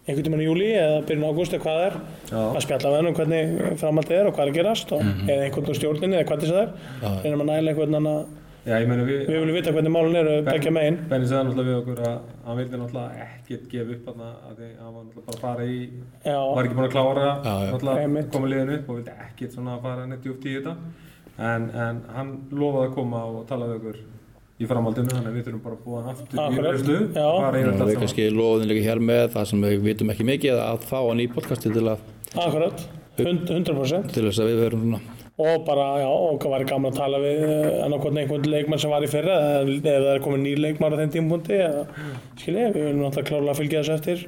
einhvern 0.06 0.24
tímann 0.28 0.44
í 0.44 0.46
júli 0.46 0.68
eða 0.78 1.02
byrjun 1.10 1.26
ágúst 1.32 1.54
eða 1.58 1.64
hvað 1.66 1.78
það 1.80 1.86
er 1.90 1.96
Já. 2.30 2.42
að 2.46 2.62
spjalla 2.68 2.90
með 2.94 2.98
hann 3.00 3.10
um 3.10 3.18
hvernig 3.18 3.78
framhaldið 3.82 4.18
er 4.20 4.28
og 4.30 4.34
hvað 4.38 4.46
er 4.46 4.52
að 4.54 4.58
gerast 4.60 4.92
og, 4.94 5.02
eða 5.26 5.46
einhvern 5.48 5.70
úr 5.74 5.80
stjórninni 5.82 6.20
eða 6.22 6.28
hvernig 6.30 6.52
það 6.54 6.62
er. 6.62 6.70
Reynum 7.26 7.42
að 7.42 7.50
næla 7.50 7.74
einhvern 7.74 7.96
annan 8.00 8.12
að 8.14 8.26
Já, 8.66 8.80
ég 8.82 8.88
meina 8.90 9.04
við, 9.06 9.20
við 9.30 9.36
viljum 9.44 9.56
vita 9.60 9.72
hvernig 9.76 9.94
málun 9.94 10.16
eru 10.18 10.36
begja 10.48 10.72
megin. 10.74 10.96
Benni 11.10 11.28
sagði 11.30 11.52
náttúrulega 11.52 11.70
við 11.70 11.76
okkur 11.84 12.00
að 12.08 12.16
hann 12.48 12.58
vildi 12.60 12.80
náttúrulega 12.82 13.26
ekkert 13.28 13.68
gefa 13.70 13.94
upp 13.96 14.08
að 14.10 14.16
hann 14.18 14.96
var 14.96 15.04
náttúrulega 15.06 15.26
bara 15.28 15.36
að 15.36 15.44
fara 15.44 15.68
í 15.70 15.78
Já, 16.26 16.40
var 16.56 16.66
ekki 16.66 16.78
búin 16.80 16.88
að 16.88 16.96
klára 16.96 17.28
já. 17.30 17.54
náttúrulega 17.76 18.24
koma 18.34 18.50
liðinu 18.54 18.78
upp 18.80 18.90
og 18.90 18.98
vildi 19.00 19.14
ekkert 19.28 19.54
svona 19.60 19.76
að 19.78 19.86
fara 19.86 20.08
neitt 20.10 20.26
djúpt 20.26 20.48
í 20.50 20.56
þetta. 20.58 20.76
En, 21.36 21.70
en 21.86 22.02
hann 22.16 22.34
lofaði 22.56 22.90
að 22.90 22.96
koma 22.98 23.22
og 23.30 23.46
tala 23.50 23.70
við 23.70 23.78
okkur 23.84 24.02
í 24.56 24.68
framhaldinu 24.70 25.12
þannig 25.12 25.30
að 25.30 25.36
við 25.36 25.48
þurfum 25.50 25.64
bara 25.66 25.76
að 25.76 25.86
búa 25.86 26.02
hann 26.02 26.12
aftur 26.16 26.40
í 26.40 26.58
yfirstu 26.58 26.98
Já. 27.12 27.26
allt 27.28 27.74
saman. 27.76 27.96
kannski 28.02 28.28
líka 28.32 28.86
hér 28.88 29.02
með 29.04 29.26
það 29.34 29.50
sem 29.52 29.66
við 29.68 29.82
vitum 29.84 30.14
ekki 30.14 30.28
mikið 30.30 30.62
að 30.64 30.86
fá 30.88 30.98
hann 31.04 31.20
í 31.20 31.28
podcasti 31.36 31.74
til, 31.76 31.84
að, 31.92 32.06
akkurat, 32.40 32.86
hund- 33.20 33.52
100% 33.52 34.14
til 34.16 34.24
þess 34.30 34.40
að 34.46 34.50
við 34.54 34.62
verum 34.64 34.86
svona 34.88 35.02
og 35.38 35.66
bara, 35.68 35.86
já, 36.00 36.08
og 36.08 36.38
það 36.40 36.54
væri 36.56 36.68
gaman 36.70 36.92
að 36.94 36.98
tala 37.02 37.18
við 37.20 37.42
annarkvæmt 37.86 38.20
einhvern 38.22 38.46
leikmann 38.54 38.80
sem 38.80 38.94
var 38.94 39.04
í 39.04 39.10
fyrra 39.12 39.34
eða 39.44 39.74
ef 39.76 39.82
það 39.84 40.10
er 40.14 40.22
komin 40.24 40.44
nýr 40.48 40.62
leikmann 40.64 40.96
á 40.96 41.00
þeim 41.02 41.12
tímpunkti 41.18 41.58
eða, 41.60 41.82
skilja, 42.40 42.70
við 42.72 42.86
viljum 42.86 43.02
náttúrulega 43.04 43.30
klárlega 43.30 43.52
að 43.56 43.60
fylgja 43.60 43.82
þessu 43.84 43.96
eftir 44.00 44.24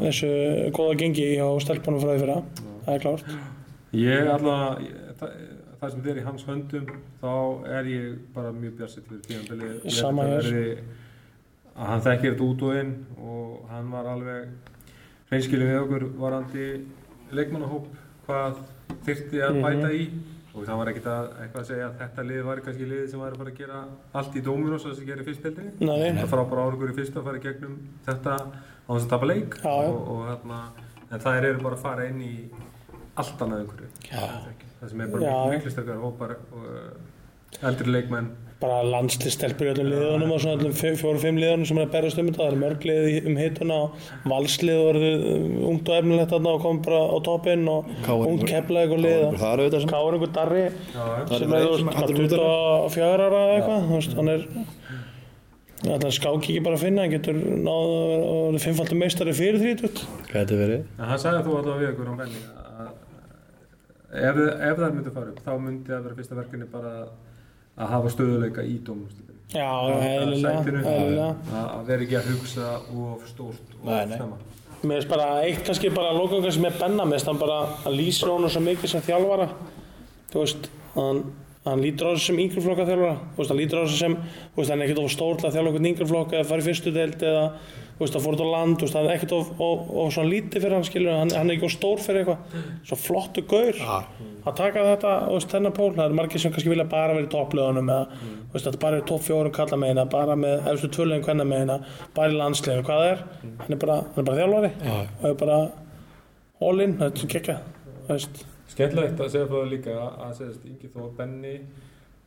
þessu 0.00 0.30
góða 0.78 0.96
gengi 1.02 1.26
hjá 1.36 1.44
stelpunum 1.66 2.00
frá 2.02 2.14
því 2.14 2.22
fyrra 2.24 2.38
það 2.86 2.94
er 2.96 3.04
klárt 3.04 3.34
Ég 3.94 4.24
ég- 4.24 4.30
það, 5.20 5.34
það 5.80 5.90
sem 5.92 6.00
þið 6.02 6.10
er 6.14 6.18
í 6.18 6.24
hans 6.26 6.44
höndum, 6.48 6.86
þá 7.20 7.32
er 7.78 7.84
ég 7.92 8.06
bara 8.34 8.50
mjög 8.56 8.72
bjarsitt 8.80 9.04
fyrir 9.06 9.20
tímanbili. 9.28 9.90
Sama 9.94 10.24
að 10.24 10.48
hér. 10.48 10.78
Að 11.74 11.86
hann 11.92 12.02
þekkir 12.06 12.32
þetta 12.32 12.48
út 12.48 12.64
og 12.64 12.78
inn 12.80 12.90
og 13.20 13.68
hann 13.70 13.92
var 13.92 14.08
alveg 14.10 14.48
hreinskilin 15.30 15.70
við 15.70 15.78
okkur 15.84 16.04
varandi 16.18 16.66
leikmannahóp, 17.34 17.86
hvað 18.26 18.58
þyrfti 19.06 19.42
að 19.46 19.60
bæta 19.64 19.90
í. 19.98 20.04
Og 20.54 20.62
það 20.68 20.76
var 20.78 20.88
ekkert 20.92 21.06
að, 21.10 21.24
eitthvað 21.42 21.62
að 21.64 21.66
segja 21.66 21.86
að 21.88 21.94
þetta 21.98 22.24
lið 22.28 22.42
var 22.46 22.60
kannski 22.62 22.84
liðið 22.86 23.08
sem 23.10 23.22
var 23.24 23.32
að 23.34 23.40
fara 23.40 23.50
að 23.50 23.56
gera 23.58 23.78
allt 24.20 24.36
í 24.38 24.42
dóminu 24.46 24.76
svo 24.78 24.92
sem 24.94 25.08
gerir 25.08 25.26
fyrstdeldinni. 25.26 25.72
Það 26.20 26.30
frábæra 26.30 26.66
árangur 26.68 26.92
í 26.92 26.94
fyrsta 27.00 27.18
að 27.18 27.26
fara 27.26 27.40
í 27.40 27.42
gegnum 27.42 27.72
þetta 28.06 28.36
á 28.54 28.90
þess 28.92 29.06
að 29.06 29.10
tapa 29.10 29.26
leik. 29.32 29.56
Og, 29.90 29.98
og 30.14 30.20
þarna, 30.28 30.60
en 31.10 31.24
þær 31.26 31.48
eru 31.48 31.64
bara 31.64 31.74
að 31.80 31.82
fara 31.88 32.06
inn 32.12 32.20
í 32.22 32.30
allt 33.18 33.42
annað 33.42 33.64
einhverju. 33.64 33.90
Það 34.78 34.92
sem 34.92 35.00
er 35.00 35.10
bara 35.16 35.32
miklu 35.56 35.74
sterkar 35.74 36.00
hópar 36.04 36.36
og 36.38 36.70
uh, 36.70 37.66
eldri 37.66 37.90
leikmenn. 37.90 38.30
Bara 38.64 38.80
landslýstelpur 38.88 39.68
í 39.68 39.72
öllum 39.74 39.88
liðunum 39.92 40.32
og 40.34 40.40
svona 40.42 40.56
öllum 40.58 40.74
fjóru-fimm 40.80 41.38
liðunum 41.42 41.68
sem 41.68 41.78
er 41.82 41.86
að 41.86 41.92
berast 41.94 42.18
um 42.22 42.28
þetta. 42.30 42.40
Það 42.40 42.52
er 42.54 42.60
mörg 42.64 42.86
lið 42.88 43.08
í- 43.12 43.22
um 43.30 43.36
hituna 43.42 43.78
og 43.84 44.08
valslið 44.32 44.80
og 44.80 44.88
verður 44.88 45.26
ungt 45.70 45.90
og 45.92 45.98
efnilegt 46.00 46.32
þarna 46.34 46.54
og 46.56 46.62
kom 46.64 46.80
bara 46.88 47.02
á 47.04 47.16
toppinn 47.28 47.68
og 47.68 47.92
ungt 48.16 48.46
keflaði 48.50 48.96
og 48.98 49.04
lið 49.04 49.22
Það 49.38 49.52
er 49.52 49.62
auðvitað 49.64 49.84
sem 49.84 49.92
Káur 49.94 50.16
einhver 50.18 50.34
darri 50.40 50.64
Það 50.94 51.36
sem 51.38 51.54
er 51.54 51.60
er 51.60 51.76
bara 51.92 52.24
út 52.24 52.38
af 52.40 52.98
24 52.98 53.28
ára 53.28 53.44
eða 53.44 53.54
eitthvað 53.58 53.88
þú 53.88 53.94
veist, 54.00 54.18
hann 54.18 54.34
er 54.34 54.46
að 55.84 56.04
skáki 56.16 56.54
ekki 56.54 56.60
bara 56.64 56.76
að 56.78 56.84
finna, 56.86 57.02
hann 57.04 57.12
getur 57.12 57.36
náðu 57.36 57.96
að 58.00 58.44
vera 58.48 58.60
fimmfaldur 58.64 58.96
meistari 59.02 59.34
fyrir 59.36 59.58
þrítut. 59.60 59.98
Hvað 60.30 60.38
þetta 60.38 60.56
verið? 60.62 60.84
En 60.96 61.10
hann 61.10 61.20
sagði 61.20 61.42
þú 61.44 61.56
allavega 61.58 61.80
við 61.82 61.90
okkur 61.90 62.08
á 62.08 62.14
menni 62.20 62.40
að 62.78 62.88
ef, 64.14 64.38
ef 64.70 64.78
það 64.80 64.94
myndi 64.96 65.12
fara 65.18 65.34
upp 65.34 65.42
þá 65.44 65.52
myndi 65.66 65.92
það 65.92 66.06
vera 66.06 66.16
fyrsta 66.20 66.38
verkefni 66.38 66.68
bara 66.72 66.92
að 67.74 67.92
hafa 67.94 68.10
stöðuleika 68.14 68.64
í 68.66 68.78
dómumstöðinu. 68.86 69.38
Já, 69.54 69.70
eðlilega. 70.02 71.28
Að 71.54 71.86
vera 71.88 72.04
ekki 72.06 72.18
að 72.18 72.28
hugsa 72.32 72.72
of 72.80 73.28
stórt 73.30 73.78
og 73.78 73.86
of 73.86 73.92
nei. 73.92 74.16
snemma. 74.16 74.40
Mér 74.84 74.98
finnst 74.98 75.12
bara 75.12 75.28
eitt 75.44 75.62
kannski 75.64 75.92
bara 75.94 76.10
að 76.12 76.20
loka 76.20 76.40
kannski 76.44 76.64
með 76.64 76.80
Benna, 76.82 77.06
mér 77.06 77.18
finnst 77.18 77.30
hann 77.30 77.40
bara, 77.40 77.60
hann 77.84 77.96
lýsir 77.96 78.32
honum 78.32 78.52
svo 78.52 78.60
mikið 78.64 78.92
sem 78.92 79.04
þjálfara. 79.06 79.46
Þú 80.32 80.42
veist, 80.42 80.68
hann, 80.96 81.22
hann 81.64 81.84
lítur 81.84 82.10
á 82.10 82.12
þessu 82.12 82.30
sem 82.32 82.42
yngreflokka 82.44 82.88
þjálfara. 82.90 83.14
Þú 83.30 83.40
veist, 83.40 83.54
hann 83.54 83.62
lítur 83.62 83.80
á 83.80 83.84
þessu 83.86 84.02
sem, 84.02 84.18
þú 84.50 84.60
veist, 84.60 84.74
hann 84.74 84.82
er 84.82 84.90
ekkert 84.90 85.02
of 85.04 85.14
stór 85.14 85.40
til 85.40 85.48
að 85.48 85.56
þjálfa 85.56 85.72
einhvern 85.72 85.90
yngreflokka 85.92 86.38
eða 86.40 86.50
fara 86.50 86.64
í 86.64 86.68
fyrstu 86.68 86.94
deild 86.94 87.24
eða, 87.30 87.46
veist, 88.00 88.16
að 88.18 88.24
fór 88.24 88.36
út 88.36 88.42
á 88.42 88.48
land, 88.50 88.76
þú 88.80 88.86
veist, 88.86 88.96
hann 88.98 89.06
er 89.08 89.14
ekkert 89.14 89.34
of, 89.36 89.50
of, 89.62 89.90
of 90.02 90.12
svona 90.14 90.30
lítið 90.32 90.64
fyrir 90.64 90.74
hann, 90.74 90.86
skilur, 90.88 91.12
hann, 91.14 91.32
hann 91.34 91.50
er 91.50 91.56
ekki 91.56 91.68
of 91.68 91.74
stór 91.74 92.00
fyrir 92.02 92.24
eitthvað. 92.24 92.56
Svo 92.88 92.98
flottu 92.98 93.44
gaur. 93.50 93.78
Að 94.44 94.56
taka 94.58 94.86
þetta, 94.90 95.12
þú 95.28 95.36
veist, 95.38 95.52
þennan 95.54 95.76
pól, 95.76 95.90
það 95.94 96.08
er 96.08 96.16
margir 96.18 96.42
sem 96.42 96.54
kannski 96.54 96.72
vilja 96.72 96.88
bara 96.90 97.14
vera 97.16 97.28
í 97.28 97.30
topplöðunum 97.32 97.92
eða, 97.94 98.18
þú 98.24 98.56
veist, 98.56 98.70
að 98.72 98.80
bara 98.82 98.98
er 98.98 99.06
topp 99.08 99.24
fjórum 99.28 99.54
kalla 99.54 99.78
með 99.80 99.92
hérna, 99.92 100.06
bara 100.16 100.36
með 100.40 100.66
efstu 100.72 100.90
tvölegin 100.96 101.24
hvenna 101.28 101.46
með 101.48 101.62
hérna, 101.62 101.78
bara 102.18 102.34
í 102.34 102.36
landsleginu, 102.40 102.84
hvað 102.88 103.04
það 103.04 103.12
er, 103.12 103.22
hann 103.62 103.76
er 103.78 103.80
bara, 103.86 104.00
hann 104.10 104.24
er 104.24 104.28
bara 104.28 104.40
þjálfari 104.42 104.72
og 104.98 105.24
er 105.30 105.38
bara 105.44 105.60
all 106.68 106.84
in, 106.84 106.98
þetta 107.00 107.24
er 107.24 107.32
gekkja, 107.36 107.56
þú 107.94 108.10
veist. 108.12 108.44
Skemmtilegt 108.74 109.20
að 109.22 109.32
segja 109.32 109.48
það 109.54 109.66
líka 109.70 109.96
að 110.02 110.36
segja 110.40 110.54
Ingi 110.66 110.90
Þór, 110.90 111.10
Benni 111.14 111.54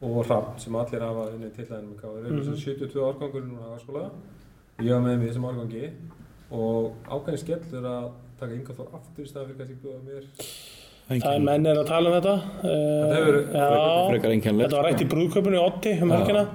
og 0.06 0.20
Hrafn 0.24 0.60
sem 0.62 0.76
allir 0.78 1.04
hafa 1.04 1.30
unni 1.34 1.50
til 1.56 1.66
það 1.68 1.86
með 1.88 2.02
káður 2.02 2.28
eru 2.30 2.38
mm 2.38 2.60
72 2.62 3.06
árgangur 3.08 3.46
núna 3.48 3.74
á 3.74 3.78
skóla 3.82 4.04
ég 4.84 4.92
var 4.94 5.02
með 5.06 5.18
mig 5.22 5.30
þessum 5.32 5.48
árgangi 5.50 5.86
og 6.54 7.08
ákveðin 7.12 7.42
skellur 7.44 7.88
að 7.92 8.08
taka 8.40 8.54
Inga 8.58 8.76
Þór 8.78 8.92
aftur 9.00 9.26
í 9.26 9.30
staðan 9.32 9.50
fyrir 9.50 9.60
kannski 9.62 9.80
búið 9.84 10.00
mér. 10.08 10.28
Það 11.08 11.34
er 11.34 11.44
menn 11.48 11.66
er 11.72 11.78
að 11.82 11.88
tala 11.88 12.10
um 12.12 12.16
þetta. 12.18 12.34
Þetta 12.62 13.18
hefur 13.18 13.38
já, 13.58 13.68
frekar 14.12 14.34
einkennilegt, 14.36 14.68
þetta 14.68 14.80
var 14.82 14.88
rætt 14.92 15.04
í 15.04 15.08
brúðköpunni 15.14 15.58
í 15.60 15.62
Otti 15.64 15.94
um 16.04 16.12
helgina. 16.14 16.46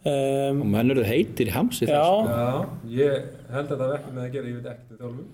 Um, 0.00 0.62
og 0.64 0.68
menn 0.72 0.90
eru 0.94 1.02
heitir 1.04 1.50
í 1.50 1.52
hamsi 1.52 1.84
Já, 1.84 2.00
Já, 2.00 2.44
ég 2.88 3.24
held 3.52 3.72
að 3.74 3.82
það 3.82 3.90
er 3.90 3.96
ekki 3.98 4.12
með 4.16 4.22
að 4.24 4.30
gera, 4.36 4.48
ég 4.48 4.54
veit 4.56 4.68
ekkert 4.70 4.94
um 4.94 5.00
þjálfum. 5.02 5.26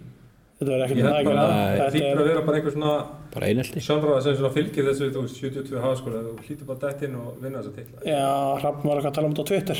þetta 0.58 0.70
verður 0.72 0.84
ekkert 0.86 0.98
Ég 0.98 1.04
með 1.06 1.12
að 1.12 1.28
bara 1.28 1.28
gera 1.28 1.44
að 1.44 1.52
það 1.52 1.76
Þetta 1.76 2.08
er, 2.08 2.18
að 2.24 2.30
vera 2.32 2.42
bara 2.48 2.58
einhver 2.58 2.74
svona 2.74 2.94
bara 3.36 3.50
einelti. 3.52 3.82
sjálfráða 3.86 4.24
sem 4.26 4.36
svona 4.40 4.50
fylgir 4.56 4.88
þessu, 4.90 5.10
þú 5.14 5.22
veist, 5.22 5.38
72 5.44 5.84
háskóla, 5.86 6.24
þú 6.26 6.34
hlýtur 6.48 6.68
bara 6.72 6.82
dætt 6.82 7.04
inn 7.06 7.14
og 7.22 7.38
vinna 7.44 7.62
þessa 7.62 7.76
titla. 7.78 8.02
já, 8.10 8.26
Hrafn 8.64 8.88
var 8.90 8.96
eitthvað 8.98 9.12
að 9.12 9.16
tala 9.20 9.30
um 9.30 9.36
þetta 9.38 9.46
á 9.46 9.50
Twitter 9.52 9.78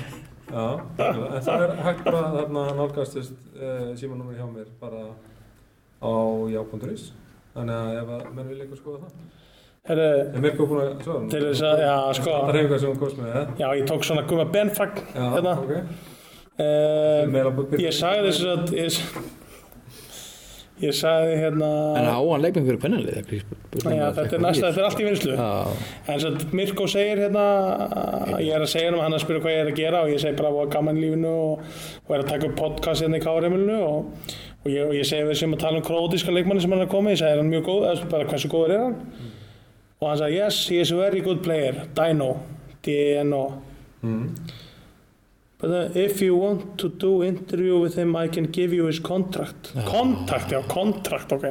Já, 0.46 0.66
það 1.42 1.62
er 1.66 1.72
hægt 1.82 2.04
bara 2.06 2.20
þarna 2.36 2.64
nálgast 2.78 3.16
uh, 3.18 3.88
símanúmeri 3.98 4.38
hjá 4.38 4.46
mér 4.52 4.68
bara 4.80 5.00
á 5.98 6.12
já.is 6.52 7.08
þannig 7.56 7.74
að 7.80 7.96
ef 8.02 8.12
að 8.16 8.26
menn 8.36 8.50
vil 8.52 8.60
eitthvað 8.62 8.80
skoða 8.82 9.00
það. 9.06 9.16
Herru, 9.86 10.04
Er 10.34 10.42
Mirko 10.42 10.66
búin 10.66 10.80
að 10.82 10.92
svara? 11.06 11.28
til 11.30 11.40
þess 11.46 11.62
að, 11.66 11.80
já, 11.86 11.96
sko 12.18 12.30
Það 12.36 12.48
er 12.52 12.56
eitthvað 12.60 12.80
sem 12.82 12.90
hún 12.92 13.00
komst 13.02 13.18
með, 13.20 13.28
eða? 13.32 13.42
Já, 13.60 13.66
ég 13.78 13.84
tók 13.90 14.06
svona 14.06 14.24
gumma 14.26 14.46
benfagn 14.56 15.02
Já, 15.14 15.24
hérna 15.34 15.52
ok. 15.62 15.74
byrja. 17.70 17.84
Ég 17.86 17.94
sagði 17.94 18.30
þess 18.30 18.46
að 18.50 18.72
ég, 18.80 18.98
ég 20.82 20.92
sagði 20.92 21.36
hérna 21.40 21.68
en 21.96 22.08
á 22.08 22.18
hann 22.20 22.42
leikmeng 22.44 22.66
fyrir 22.68 22.80
kvennalið 22.82 23.30
Já, 23.86 24.10
þetta 24.16 24.36
er 24.36 24.42
næsta, 24.44 24.70
þetta 24.70 24.80
er 24.82 24.88
allt 24.88 25.00
í 25.00 25.06
vinslu 25.06 25.36
já, 25.36 25.46
En 26.12 26.20
svo 26.20 26.32
Mirko 26.56 26.88
segir 26.90 27.22
hérna 27.24 27.44
ég 28.42 28.50
er 28.56 28.64
að 28.64 28.72
segja 28.72 28.90
hann 28.90 29.00
hann 29.00 29.16
að 29.16 29.22
spyrja 29.24 29.44
hvað 29.44 29.54
ég 29.54 29.62
er 29.64 29.70
að 29.72 29.78
gera 29.80 30.02
og 30.04 30.12
ég 30.12 30.20
segi 30.22 30.38
bara 30.40 30.50
að 30.64 30.74
gaman 30.74 31.00
lífinu 31.00 31.32
og, 31.32 31.64
og 32.06 32.12
er 32.16 32.24
að 32.24 32.30
taka 32.34 32.50
upp 32.50 32.58
podcast 32.60 33.04
hérna 33.06 33.20
í 33.20 33.24
Káremilinu 33.24 33.78
og, 33.86 34.28
og, 34.64 34.68
ég, 34.72 34.82
og 34.88 34.94
ég 34.98 35.08
segi 35.08 35.28
við 35.30 35.40
sem 35.40 35.56
að 35.56 35.64
tala 35.64 35.80
um 35.80 35.86
krótíska 35.88 36.34
leikmanni 36.36 36.64
sem 36.64 36.72
hann 36.76 36.84
er 36.84 36.88
að 36.90 36.94
koma 36.96 37.14
ég 37.14 37.22
segi 37.22 37.32
er 37.36 37.42
hann 37.42 37.52
mjög 37.52 37.64
góð, 37.70 37.88
eða 37.92 38.10
bara 38.12 38.28
hversu 38.32 38.52
góður 38.52 38.76
er 38.76 38.84
hann? 38.84 38.98
Og 39.96 40.10
hann 40.10 40.20
sagði 40.20 40.40
yes, 40.42 40.60
he 40.68 40.82
is 40.84 40.92
a 40.92 40.96
very 41.00 41.22
good 41.24 41.40
player. 41.44 41.86
Dino, 41.96 42.34
D-N-O 42.84 43.46
Mm. 44.06 44.28
Uh, 45.66 45.88
if 45.98 46.20
you 46.22 46.36
want 46.38 46.76
to 46.78 46.88
do 46.88 47.24
interview 47.26 47.78
with 47.82 47.96
him 47.98 48.14
I 48.14 48.28
can 48.28 48.44
give 48.52 48.72
you 48.76 48.84
his 48.86 49.00
contract 49.02 49.72
Kontakt, 49.88 50.52
já, 50.52 50.60
kontrakt, 50.70 51.32
ok 51.32 51.48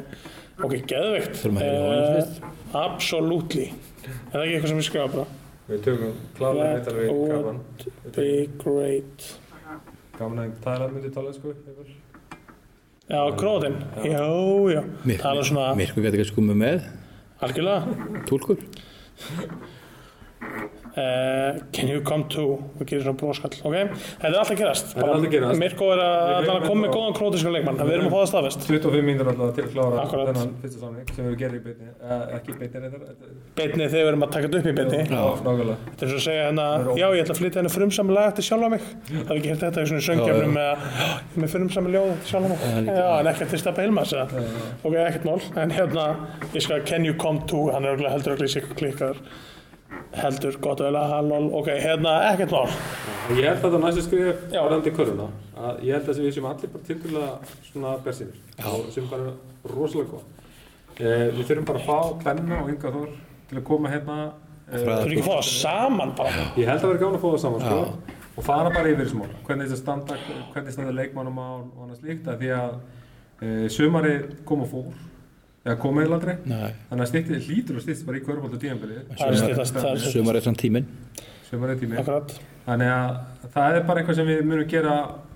Ok, 0.64 0.78
geðveikt 0.88 1.36
fyrst. 1.44 2.38
Absolutely 2.72 3.66
Er 3.74 4.38
það 4.38 4.44
ekki 4.46 4.54
eitthvað 4.56 4.72
sem 4.72 4.80
við 4.80 4.88
skrifa 4.88 5.08
bara? 5.18 5.26
Við 5.68 5.82
tökum 5.90 6.14
That 6.40 6.62
heitar 6.62 7.00
við 7.02 7.12
would 7.12 7.34
gaman. 7.34 7.60
Be 8.16 8.30
great 8.62 9.28
Gaman 10.16 10.44
að 10.46 10.54
tala 10.64 10.88
myndi 10.94 11.12
tala 11.12 11.34
sko. 11.36 11.52
Já, 13.10 13.20
krótin 13.42 13.76
Já, 14.06 14.24
já 14.72 14.82
Tala 15.26 15.44
svona 15.44 15.74
Mirko 15.76 16.06
getur 16.06 16.22
ekki 16.24 16.32
skumið 16.32 16.62
með 16.64 16.88
algjörlega 17.44 18.22
túlkur 18.30 18.62
uh, 20.98 21.60
Can 21.76 21.88
you 21.92 22.02
come 22.08 22.24
to 22.30 22.46
og 22.80 22.84
gerir 22.88 23.04
svona 23.04 23.18
bróskall, 23.20 23.52
ok 23.68 23.76
Þetta 23.96 24.30
er 24.32 24.38
alltaf 24.40 24.58
gerast 24.60 24.96
er 24.96 25.10
að 25.16 25.26
gerast. 25.34 25.60
Mirko 25.60 25.90
er 25.94 26.02
að, 26.04 26.16
að 26.16 26.46
erum 26.46 26.68
koma 26.68 26.82
með 26.82 26.90
ennþá- 26.90 26.96
góðan 26.96 27.16
krótíska 27.20 27.52
leikmann 27.56 27.80
Við 27.82 27.94
erum 27.98 28.08
að 28.08 28.14
fá 28.16 28.20
það 28.22 28.30
staðfest 28.32 28.68
25 28.70 29.06
mínútur 29.10 29.32
alltaf 29.34 29.56
til 29.58 29.66
að 29.66 29.72
klára 29.76 30.04
Akkurat. 30.06 30.30
þennan 30.32 30.54
fyrsta 30.64 30.80
samning 30.86 31.14
sem 31.16 31.26
við 31.30 31.38
gerum 31.42 31.56
í 31.56 31.64
beinni, 31.66 31.90
eh, 32.02 32.36
ekki 32.40 32.56
í 32.56 32.58
beinni 32.60 32.82
reyndar, 32.86 33.16
Beinni 33.56 33.86
þegar 33.92 34.06
við 34.06 34.12
erum 34.12 34.26
að 34.26 34.32
taka 34.36 34.48
þetta 34.48 34.60
upp 34.60 34.66
í 34.66 34.76
nákvæmlega. 35.16 35.76
Þetta 35.86 36.06
er 36.06 36.10
svo 36.12 36.20
að 36.20 36.26
segja 36.26 36.44
hérna, 36.46 36.66
já 37.00 37.08
ég 37.16 37.22
ætla 37.24 37.36
að 37.36 37.40
flytja 37.40 37.60
henni 37.62 37.72
frumsamlega 37.76 38.32
eftir 38.32 38.46
sjálfa 38.50 38.70
mig. 38.74 38.82
Það 39.06 39.30
hef 39.30 39.36
ekki 39.36 39.52
hert 39.54 39.64
þetta 39.66 39.84
í 39.86 39.90
svona 39.92 40.06
söngjöfnum 40.10 40.54
með 40.56 40.68
að 40.68 40.78
"Já, 41.00 41.08
ég 41.36 41.44
er 41.46 41.52
frumsamlega 41.56 41.96
ljóð 41.96 42.12
eftir 42.16 42.30
sjálfa 42.32 42.50
mig. 42.52 42.60
Já, 42.86 43.08
en 43.20 43.28
ekkert 43.32 43.50
til 43.56 43.60
Steppa 43.60 43.82
Hilmas. 43.86 44.14
Ok, 44.84 44.94
ekkert 45.06 45.26
mál. 45.26 45.42
En 45.64 45.72
hérna, 45.72 46.06
ég 46.54 46.62
skal, 46.62 46.82
can 46.86 47.06
you 47.06 47.14
come 47.16 47.40
to, 47.48 47.72
hann 47.72 47.86
er 47.86 47.96
heldur 47.98 48.38
í 48.44 48.48
sig 48.50 48.64
klikkar. 48.76 49.16
Heldur, 50.16 50.58
gott 50.64 50.82
vel 50.84 50.94
að 50.96 51.12
hallól. 51.12 51.50
Ok, 51.60 51.70
hérna, 51.82 52.14
ekkert 52.32 52.54
mál. 52.56 52.70
Ég 53.36 53.48
held 53.50 53.66
að 53.66 53.76
það 53.76 53.84
næstu 53.84 54.06
skrif 54.06 54.42
Já. 54.54 54.60
varandi 54.62 54.94
köruna 54.96 55.28
að 55.56 55.84
ég 55.88 55.96
held 55.98 56.10
að 56.12 56.20
við 56.22 56.34
séum 56.36 56.48
allir 56.50 56.72
bara 56.74 56.88
tildulega 56.88 57.54
svona 57.66 57.94
bersinir 58.06 58.66
og 58.70 58.90
sem 58.94 59.08
bara 59.10 59.32
rosalega 59.72 60.12
góð. 60.12 60.26
Eh, 60.96 61.24
við 61.36 61.42
þurfum 61.50 61.68
bara 61.68 61.82
að 61.82 61.88
fá 61.88 62.24
Benna 62.24 62.60
og 62.62 62.70
Inga 62.72 62.92
Þór 62.94 63.16
til 63.50 63.58
að 63.60 63.66
koma 63.68 63.92
hérna 63.92 64.18
eh, 64.26 64.78
Þú 64.78 64.92
er 64.94 65.02
ekki 65.02 65.24
að 65.24 65.26
fá 65.26 65.34
það 65.34 65.50
saman 65.50 66.14
bara. 66.20 66.46
Ég 66.56 66.70
held 66.70 66.86
að 66.86 66.92
vera 66.92 67.02
gáðan 67.02 67.18
að 67.18 67.26
fá 67.26 67.28
það 67.32 67.42
saman 67.46 67.66
sko, 67.66 68.14
og 68.36 68.46
fara 68.46 68.72
bara 68.76 68.94
yfir 68.94 69.04
þessu 69.04 69.20
mál 69.20 69.34
hvernig 69.48 69.72
þetta 69.72 69.82
standa, 69.82 70.20
hvernig 70.54 70.78
standa 70.78 70.96
leikmannum 70.96 71.42
á 71.42 71.48
og 71.50 71.82
annað 71.86 72.00
slíkt 72.00 72.30
að 72.32 72.44
því 72.44 72.54
að 72.56 72.78
e, 73.42 73.52
sumari 73.76 74.16
kom 74.48 74.64
og 74.66 74.72
fór 74.72 75.04
eða 75.66 75.78
kom 75.82 76.00
eða 76.00 76.20
aldrei. 76.20 76.36
Nei, 76.46 76.72
þannig 76.90 77.06
að 77.06 77.12
stýtti 77.12 77.40
hlýtur 77.48 77.80
og 77.80 77.86
stýttist 77.86 78.06
bara 78.06 78.20
í 78.20 78.24
er 79.26 79.40
stýttast. 79.42 80.12
sumar 80.14 80.38
er 80.38 80.46
samt 80.46 80.62
tíminn. 80.62 80.86
Sumari 81.50 81.76
tími 81.80 81.98
Akkurat. 82.02 82.32
þannig 82.66 82.92
að 82.92 83.50
það 83.54 83.76
er 83.76 83.84
bara 83.88 84.02
eitthvað 84.02 84.18
sem 84.20 84.30
við 84.30 84.46
munum 84.50 84.70
gera 84.70 84.96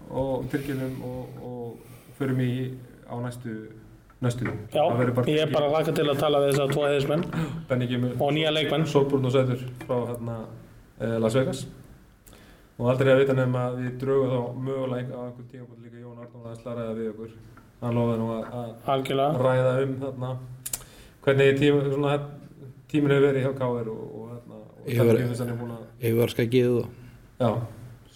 og 0.09 0.47
tilkynum 0.51 1.03
og, 1.05 1.41
og 1.45 2.15
förum 2.17 2.41
í 2.41 2.53
á 3.05 3.15
næstu 3.21 3.55
næstu. 4.19 4.49
Já, 4.73 4.83
ég 5.29 5.43
er 5.45 5.51
bara 5.53 5.67
að 5.67 5.75
laka 5.77 5.93
til 5.95 6.07
að 6.09 6.19
tala 6.19 6.41
við 6.43 6.49
þess 6.51 6.63
að 6.63 6.73
tvo 6.73 6.87
heiðismenn 6.87 7.27
Benni 7.69 7.89
kemur 7.91 8.15
og 8.17 8.33
nýja 8.35 8.53
leikmenn. 8.55 8.87
Solbrún 8.89 9.29
og 9.29 9.35
Sæður 9.35 9.61
frá 9.85 9.99
hérna, 10.09 10.39
eh, 10.99 11.17
Las 11.21 11.37
Vegas. 11.39 11.67
Og 12.79 12.89
aldrei 12.89 13.13
að 13.13 13.21
vita 13.23 13.37
nefn 13.37 13.55
að 13.59 13.79
við 13.83 13.95
draugum 14.01 14.33
þá 14.33 14.59
möguleik 14.65 15.13
á 15.13 15.19
einhvern 15.27 15.47
tíma 15.51 15.79
líka 15.83 16.01
Jón 16.03 16.19
Arnór 16.19 16.51
að 16.51 16.59
slæraða 16.63 16.97
við 16.97 17.09
okkur 17.13 17.31
hann 17.81 17.95
lofaði 17.95 18.19
nú 18.21 18.29
að, 18.35 18.43
að 18.59 18.91
Algjörlega. 18.93 19.43
ræða 19.47 19.73
um 19.85 19.93
þarna, 20.03 20.31
hvernig 21.25 21.59
tíma, 21.59 21.81
svona, 21.93 22.13
tíminn 22.91 23.13
hefur 23.15 23.27
verið 23.29 23.45
hjá 23.47 23.51
KR 23.59 23.91
og, 23.93 24.05
og, 24.19 24.29
þarna, 24.35 24.59
og 24.59 24.89
er 24.89 25.59
búin 25.59 25.73
að 25.75 25.83
varum 26.19 26.33
skækið 26.35 26.69
og 26.79 26.85
já, 27.39 27.51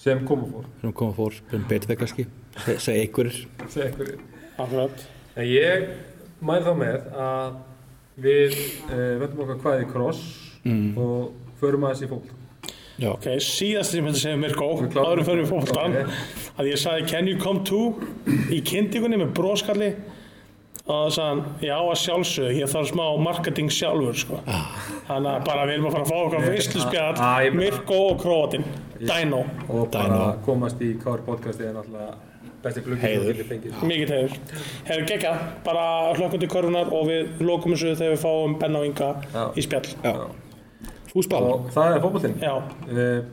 sem 0.03 0.23
kom 0.27 0.43
og 0.47 0.53
fór 0.55 0.69
sem 0.81 0.93
koma 0.99 1.17
fór 1.17 1.37
sem 1.51 1.65
betur 1.69 1.93
það 1.93 2.01
kannski 2.03 2.27
Se- 2.63 2.77
segja 2.85 3.03
einhverjir 3.07 3.37
segja 3.67 3.89
einhverju 3.89 4.17
Akkurat. 4.61 4.99
En 5.35 5.47
ég 5.49 5.87
mæl 6.45 6.59
þá 6.61 6.73
með 6.77 7.05
að 7.17 7.55
við 8.21 8.51
uh, 8.85 9.15
völdum 9.23 9.39
okkar 9.47 9.61
hvað 9.63 9.79
í 9.81 9.87
kross 9.89 10.19
mm. 10.61 10.91
og 11.01 11.55
förum 11.57 11.87
aðeins 11.87 12.03
í 12.05 12.09
fólk. 12.11 12.27
Já, 13.01 13.07
Ok, 13.15 13.25
síðast 13.41 13.89
sem 13.95 14.03
ég 14.03 14.05
myndi 14.05 14.21
segja 14.21 14.37
Mirko, 14.37 14.67
Við 14.83 14.91
klárum- 14.93 15.09
áður 15.09 15.25
fyrir 15.31 15.49
fólktan, 15.49 15.95
Ok. 16.03 16.42
Að 16.59 16.67
ég 16.69 16.77
sagði 16.81 17.07
can 17.09 17.27
you 17.27 17.37
come 17.41 17.63
to 17.65 17.79
í 18.53 18.59
kynntingunni 18.65 19.17
með 19.23 19.31
bróskalli 19.37 19.93
og 20.83 20.89
það 20.91 21.11
sagði 21.15 21.29
hann, 21.29 21.41
já 21.63 21.75
að 21.79 21.99
sjálfsögðu, 22.03 22.55
ég 22.59 22.71
þarf 22.73 22.89
smá 22.91 23.03
marketing 23.23 23.69
sjálfur 23.71 24.17
sko. 24.19 24.39
Þannig 25.07 25.29
að 25.31 25.45
bara 25.47 25.63
við 25.69 25.73
erum 25.77 25.87
að 25.87 25.93
fara 25.95 26.03
að 26.03 26.09
fá 26.11 26.17
okkar 26.25 26.47
veistlu 26.49 26.81
Ah, 27.23 27.37
Mirko 27.55 27.99
og 28.09 28.17
Króatin, 28.19 28.65
Dino, 28.99 29.39
Og 29.69 29.87
bara 29.93 30.09
Dino. 30.09 30.27
komast 30.45 30.81
í 30.83 30.91
KR 30.99 31.23
podcasti 31.23 31.63
er 31.69 31.73
náttúrulega 31.77 32.13
besti 32.63 32.81
fengið. 33.47 33.79
mikið 33.87 34.11
tegður. 34.11 34.35
Hefur 34.89 35.07
geggjað, 35.13 35.39
bara 35.63 35.85
hlökkum 36.19 36.39
til 36.43 36.51
körfunar 36.51 36.91
og 36.95 37.07
við 37.07 37.41
lokum 37.47 37.73
þessu 37.77 37.95
þegar 37.99 38.13
við 38.17 38.21
fáum 38.25 38.59
Benna 38.59 38.79
og 38.79 38.85
Inga 38.91 39.09
Já. 39.33 39.43
í 39.55 39.63
spjall. 39.63 39.87
já. 40.03 40.13
Og 41.15 41.71
það 41.71 41.95
er. 41.95 41.99
Já, 42.43 42.53
Uh, 42.91 43.23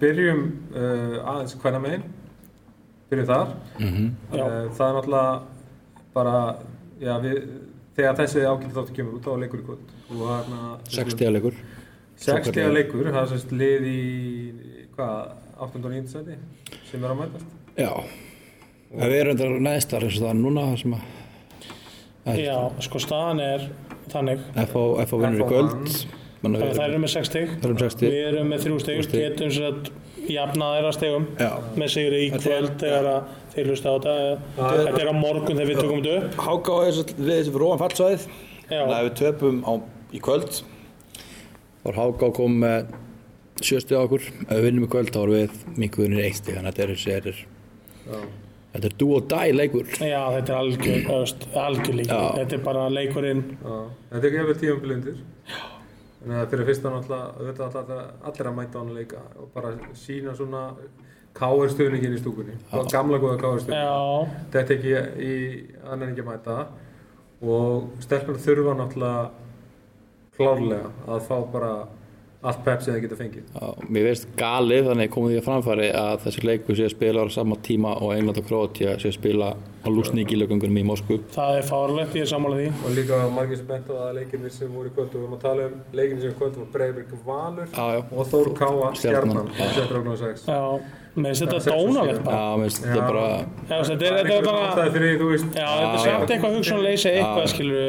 byrjum 0.00 0.40
uh, 0.74 1.28
aðeins 1.28 1.54
hvernig 1.60 1.80
megin. 1.82 2.02
Byrjum 3.10 3.28
þar. 3.30 3.54
mm 3.78 4.06
Uh, 4.36 4.68
það 4.76 4.86
er 4.88 4.96
náttúrulega 4.96 5.40
bara, 6.16 6.36
já, 7.00 7.12
við, 7.22 7.36
þegar 7.96 8.16
þessi 8.20 8.44
ágæti 8.48 8.74
þáttu 8.76 8.94
kemur 8.96 9.18
út, 9.18 9.26
er 9.32 9.42
leikur 9.44 9.60
í 9.62 9.66
kvöld. 9.66 9.92
Og 10.10 10.22
þarna... 10.26 10.60
60 10.90 11.32
leikur 11.36 11.58
60 12.16 12.72
leikur, 12.72 13.10
það 13.12 13.20
er 13.22 13.28
sérst 13.34 13.52
lið 13.52 13.86
í, 13.90 14.00
hvað, 14.96 15.34
8. 15.66 15.82
og 15.84 15.90
9. 15.92 16.06
seti 16.12 16.36
sem 16.90 17.04
er 17.04 17.12
að 17.12 17.20
mætast. 17.24 17.54
Já 17.76 17.90
En 18.96 19.10
við 19.10 19.16
erum 19.20 19.36
þetta 19.36 19.60
neðstar 19.66 20.04
eins 20.06 20.16
og 20.16 20.22
það 20.24 20.30
er 20.30 20.38
núna 20.40 20.62
það 20.70 20.76
sem 20.82 20.92
að 20.96 21.06
að- 22.26 22.38
já, 22.40 22.54
sko 22.86 23.00
staðan 23.02 23.40
er 23.42 23.64
þannig, 24.12 24.44
FH 24.62 25.18
vinnur 25.20 25.42
í 25.42 25.48
kvöld 25.50 25.72
vann. 25.74 25.86
Þannig 25.86 26.42
þannig 26.42 26.62
að 26.62 26.70
að 26.70 26.78
þær 26.78 26.88
eru 26.92 27.00
með 27.02 27.12
60. 27.16 27.46
við 27.56 27.66
erum 27.66 27.78
60 27.82 28.06
Við 28.14 28.26
erum 28.30 28.48
með 28.52 28.64
þrjú 28.64 28.76
stig, 28.80 28.96
Þrjú 28.96 29.08
stig. 29.08 29.20
getum 29.26 29.50
sér 29.56 29.74
að 30.26 30.36
jafna 30.36 30.68
þeirra 30.74 30.92
stigum 30.96 31.26
Já 31.40 31.50
með 31.76 31.92
sigri 31.94 32.20
í 32.26 32.30
kvöld 32.34 32.76
þegar 32.82 33.08
að 33.12 33.34
þeir 33.56 33.70
hlusta 33.72 33.88
á 33.88 33.94
þetta. 33.96 34.14
Þetta 34.56 35.02
er 35.02 35.10
á 35.10 35.16
morgun 35.16 35.58
þegar 35.60 35.70
við 35.70 35.80
tökum 35.80 36.02
þetta 36.04 36.16
upp. 36.20 36.38
Háka 36.46 36.76
á 36.76 36.78
þessu 36.86 37.04
liðið 37.16 37.42
sem 37.46 37.56
fyrir 37.56 37.66
ofan 37.68 37.82
fallsvæðið 37.84 38.26
Já, 38.66 38.80
Þannig 38.80 38.96
að 38.96 39.06
við 39.06 39.14
töpum 39.22 39.60
á, 39.62 39.72
í 40.12 40.22
kvöld 40.26 40.62
er 41.86 42.00
Háká 42.00 42.32
kom 42.36 42.56
með 42.64 42.90
sjöstu 43.62 43.96
á 43.96 44.04
okkur 44.04 44.26
Ef 44.26 44.50
við 44.50 44.66
vinnum 44.66 44.88
í 44.88 44.90
kvöld 44.90 45.14
þá 45.14 45.20
erum 45.22 45.38
við 45.38 45.62
minkuðunir 45.78 46.26
eitt 46.26 46.40
stig 46.42 46.58
Þannig 46.58 46.72
að 46.72 46.74
þetta 46.74 46.86
er 46.86 46.94
þessi 46.96 47.14
þetta 47.14 47.32
er 47.32 47.44
Já. 48.06 48.18
Þetta 48.76 48.90
er 48.90 48.96
do 49.00 49.06
or 49.16 49.22
die 49.30 49.52
leikur 49.56 49.86
já, 50.04 50.18
þetta 50.34 50.52
er 50.52 50.58
algjör, 50.58 51.06
algjör. 51.62 52.02
Já. 52.04 52.18
Þetta 52.36 52.56
er 52.58 52.60
bara 52.66 52.82
leikurinn. 52.92 53.40
Já, 53.56 53.78
þetta 54.10 54.20
er 54.20 54.26
ekki 54.28 54.42
eftir 54.42 54.58
tíum 54.60 54.82
blindir. 54.82 55.22
Þannig 55.48 55.75
að 56.24 56.48
fyrir 56.50 56.66
fyrsta 56.70 56.90
náttúrulega, 56.90 57.50
þetta 57.50 57.66
er 57.66 58.00
allir, 58.30 58.48
að 58.50 58.56
mæta 58.56 58.78
á 58.78 58.80
hann 58.80 58.90
að 58.90 58.98
leika 59.00 59.20
og 59.36 59.50
bara 59.54 59.72
sína 59.94 60.34
svona 60.34 60.62
káir 61.36 61.68
stöðningin 61.74 62.16
í 62.16 62.20
stúkunni. 62.22 62.56
Gamla 62.92 63.18
góða. 63.20 63.58
Já, 63.68 63.96
Þetta 64.54 64.76
ekki 64.78 64.94
í, 65.20 65.34
hann 65.84 66.02
er 66.02 66.12
ekki 66.14 66.24
að 66.24 66.30
mæta 66.30 66.56
og 67.44 67.90
stelpur 68.00 68.40
þurfa 68.40 68.76
náttúrulega 68.78 69.26
klárlega 70.36 70.90
að 71.06 71.20
fá 71.28 71.36
bara 71.52 71.72
allt 72.46 72.64
pepp 72.66 72.84
sem 72.84 72.94
þið 72.94 73.04
geta 73.06 73.18
fengið. 73.20 73.46
Já, 73.52 73.86
Mér 73.92 74.08
veist 74.08 74.26
galið 74.38 74.90
þannig 74.90 75.12
komum 75.14 75.32
því 75.32 75.38
að 75.40 75.46
framfæri 75.46 75.88
að 76.00 76.18
þessi 76.26 76.44
leiku 76.46 76.76
sé 76.76 76.86
að 76.86 76.92
spila 76.94 77.24
á 77.24 77.26
sama 77.36 77.58
tíma 77.66 77.94
og 78.00 78.12
England 78.16 78.42
og 78.42 78.48
Kroatia 78.48 78.96
sé 79.02 79.10
að 79.10 79.16
spila 79.18 79.52
á 79.56 79.88
lúsníkilögungunum 79.92 80.80
í 80.80 80.84
Moskú 80.86 81.18
Það 81.34 81.60
er 81.60 81.66
fárlegt, 81.70 82.18
ég 82.18 82.26
er 82.26 82.30
sammálað 82.32 82.64
í 82.66 82.68
Og 82.82 82.94
líka 82.96 83.22
margir 83.34 83.60
sem 83.60 83.70
bent 83.70 83.90
á 83.90 83.94
að 84.08 84.12
leikinni 84.20 84.52
sem 84.54 84.70
voru 84.74 84.90
í 84.90 84.94
kvöldu 84.96 85.18
við 85.20 85.24
erum 85.24 85.38
að 85.38 85.42
tala 85.46 85.70
um 85.70 85.80
leikinni 86.00 86.24
sem 86.24 86.34
í 86.34 86.38
kvöldu 86.40 86.62
var 86.64 86.70
Breiburg 86.74 87.16
Valur 87.26 87.70
já, 87.70 87.86
já. 87.96 88.02
og 88.10 88.30
Þór 88.32 88.52
Káa 88.58 88.92
Stjarnan. 88.98 89.52
7.6 89.56 90.48
mér 91.16 91.32
finnst 91.32 91.42
þetta 91.46 91.56
og 91.56 91.64
dónalegt 91.88 92.22
bara. 92.26 92.36
Já, 92.36 92.44
mér 92.56 92.66
veist 92.66 92.80
þetta 92.84 93.04
bara 93.06 93.24
Já, 93.26 93.76
þetta 93.88 94.04
er, 94.06 94.12
þetta 94.16 94.34
er 94.36 94.42
bara... 94.46 94.62
Það 94.76 94.82
er 94.84 94.90
fyrir 94.96 95.14
þú 95.20 95.26
veist. 95.32 95.46
Já, 95.46 95.66
þetta 95.66 95.86
er 95.86 95.96
Já, 95.96 96.00
samt 96.04 96.12
já. 96.16 96.34
eitthvað 96.36 96.52
hugsanleysi 96.56 97.08
eitthvað, 97.12 97.46
skilur 97.52 97.82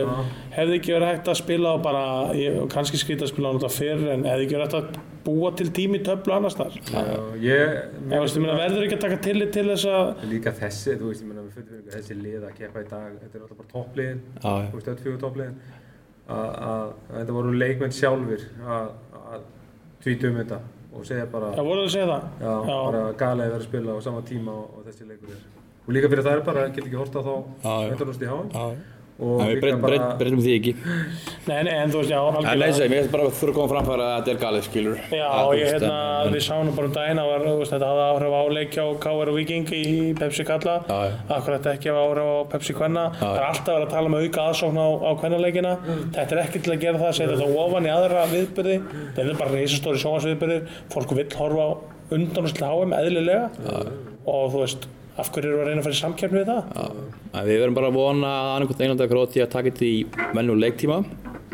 hefði 0.57 0.73
ekki 0.79 0.91
verið 0.95 1.07
hægt 1.11 1.27
að 1.27 1.37
spila 1.41 1.67
á 1.69 1.77
bara, 1.85 2.03
ég, 2.39 2.49
kannski 2.73 2.97
skrýta 3.01 3.23
að 3.27 3.31
spila 3.33 3.47
á 3.51 3.53
þetta 3.57 3.71
fyrr, 3.75 4.01
en 4.15 4.21
hefði 4.25 4.43
ekki 4.47 4.55
verið 4.57 4.67
hægt 4.67 4.79
að 4.79 4.85
búa 5.27 5.49
til 5.59 5.69
tími 5.75 5.99
töflu 6.07 6.31
annars 6.37 6.55
þar. 6.57 6.73
Já, 6.87 7.03
ég, 7.43 7.59
Ég 8.07 8.17
veist, 8.23 8.35
ég 8.37 8.41
meina, 8.41 8.55
verður 8.57 8.83
ekki 8.87 8.97
að 8.97 9.03
taka 9.03 9.19
tillit 9.27 9.51
til 9.53 9.67
þess 9.69 9.85
að, 9.91 10.05
líka 10.31 10.51
þessi, 10.55 10.95
þú 10.97 11.05
veist, 11.11 11.21
ég 11.21 11.29
meina 11.29 11.43
við 11.43 11.53
fyrir 11.59 11.69
fyrir 11.75 11.93
þessi 11.97 12.13
lið 12.23 12.41
að 12.47 12.53
keppa 12.57 12.79
í 12.81 12.87
dag, 12.89 13.11
þetta 13.21 13.35
er 13.35 13.41
alltaf 13.43 13.57
bara 13.59 13.69
Já, 20.97 21.03
já. 21.03 21.03
þú 21.03 21.03
og 21.03 21.07
segja 21.07 21.25
bara 21.31 21.51
það 21.53 21.67
voru 21.69 21.81
að 21.85 21.91
segja 21.93 22.07
það. 22.09 22.27
Já, 22.41 22.53
bara 22.67 23.01
galið 23.21 23.45
að 23.45 23.51
vera 23.53 23.61
að 23.61 23.67
spila 23.69 23.93
á 23.93 23.99
sama 24.01 24.21
tíma 24.25 24.51
og, 24.51 24.77
og 24.77 24.85
þessi 24.87 25.07
leikur 25.07 25.29
er. 25.29 25.41
Og 25.87 25.93
líka 25.95 26.09
fyrir 26.11 26.23
það 26.25 26.33
er 26.33 26.45
bara, 26.47 26.67
get 26.73 26.85
ekki 26.85 26.97
horta 26.97 27.21
þá 27.23 27.33
Já, 27.63 27.73
já. 27.85 27.91
endurlust 27.93 28.21
í 28.21 28.31
háin. 28.31 28.77
Og 29.17 29.39
En 29.41 29.47
við 29.49 29.61
breytum 29.63 29.81
bara, 29.81 29.97
því 30.19 30.51
ekki 30.59 30.71
Nei, 31.47 31.63
nei, 31.65 31.71
en 31.73 31.89
þú 31.89 32.01
veist, 32.03 32.11
já, 32.11 32.19
En 32.21 32.35
algjörlega. 32.37 32.65
eins 32.67 32.77
og 32.83 32.91
mér 32.91 32.99
finnst 33.01 33.11
bara 33.15 33.23
að 33.25 33.31
þurfa 33.39 33.49
að 33.49 33.55
koma 33.57 33.69
framfæra 33.71 34.03
að 34.07 34.17
þetta 34.17 34.33
er 34.33 34.41
galið 34.43 34.65
skilur 34.67 34.99
Já, 35.09 35.29
þú 35.33 35.55
ég, 35.57 35.71
hérna, 35.71 35.93
en- 36.27 36.33
við 36.35 36.43
sáum 36.47 36.67
nú 36.67 36.73
bara 36.77 36.87
um 36.89 36.93
daginn 36.97 37.21
að 37.23 37.29
var, 37.31 37.45
þú 37.47 37.53
veist, 37.57 37.71
þetta 37.73 37.87
hafði 37.89 38.05
áhrif 38.11 38.35
á 38.37 38.41
leikja 38.57 38.83
og 38.85 38.99
KR 39.01 39.31
og 39.31 39.37
Viking 39.39 39.65
í 39.73 40.13
Pepsi 40.19 40.45
Kalla. 40.45 40.75
Já, 40.85 40.99
já. 41.07 41.15
Akkur 41.37 41.55
þetta 41.57 41.73
ekki 41.73 41.89
hafa 41.89 42.03
áhrif 42.05 42.27
á 42.29 42.37
Pepsi 42.53 42.73
Kvenna. 42.77 43.05
Það 43.17 43.37
er 43.41 43.45
alltaf 43.47 43.73
verið 43.73 43.87
að 43.87 43.95
tala 43.97 44.11
um 44.11 44.17
auka 44.21 44.45
aðsókn 44.51 44.77
á, 44.77 44.87
á 45.01 45.11
Kvennaleikina. 45.17 45.73
Þetta 46.13 46.31
er 46.37 46.43
ekki 46.45 46.61
til 46.67 46.73
að 46.75 46.81
gera 46.85 47.01
það 47.01 47.09
að 47.09 47.17
setja 47.17 47.37
þetta 47.37 47.61
ofan 47.65 47.87
í 47.89 47.93
aðra 47.97 48.27
viðbyrði. 48.35 48.77
Þetta 49.17 49.29
er 49.33 49.39
bara 49.41 49.55
reysastóri 49.57 50.03
sjónvarsviðbyrðir. 50.03 50.69
Fólk 50.93 51.15
vill 51.17 51.29
horfa 51.41 51.65
á 51.65 51.69
undanúslega 52.13 52.69
HM 52.69 52.93
eðlilega. 53.01 53.49
Og 54.27 54.51
þú 54.53 54.61
veist, 54.61 54.87
af 55.17 55.31
hverju 55.33 55.49
eru 55.51 55.61
að 55.63 55.69
reyna 55.69 55.81
að 55.81 55.87
fara 55.87 55.97
í 55.97 55.99
samkeppni 56.01 56.41
við 56.41 56.49
það? 56.51 56.81
En 57.33 57.47
við 57.47 57.61
verðum 57.61 57.77
bara 57.77 57.89
að 57.91 57.97
vona 57.97 58.31
að 58.37 58.51
annarkvæmt 58.55 58.83
England 58.85 59.03
og 59.05 59.11
Króti 59.13 59.43
að 59.43 59.51
taka 59.55 59.71
þetta 59.71 59.87
í 59.87 60.27
mennum 60.37 60.61
leiktíma 60.61 60.97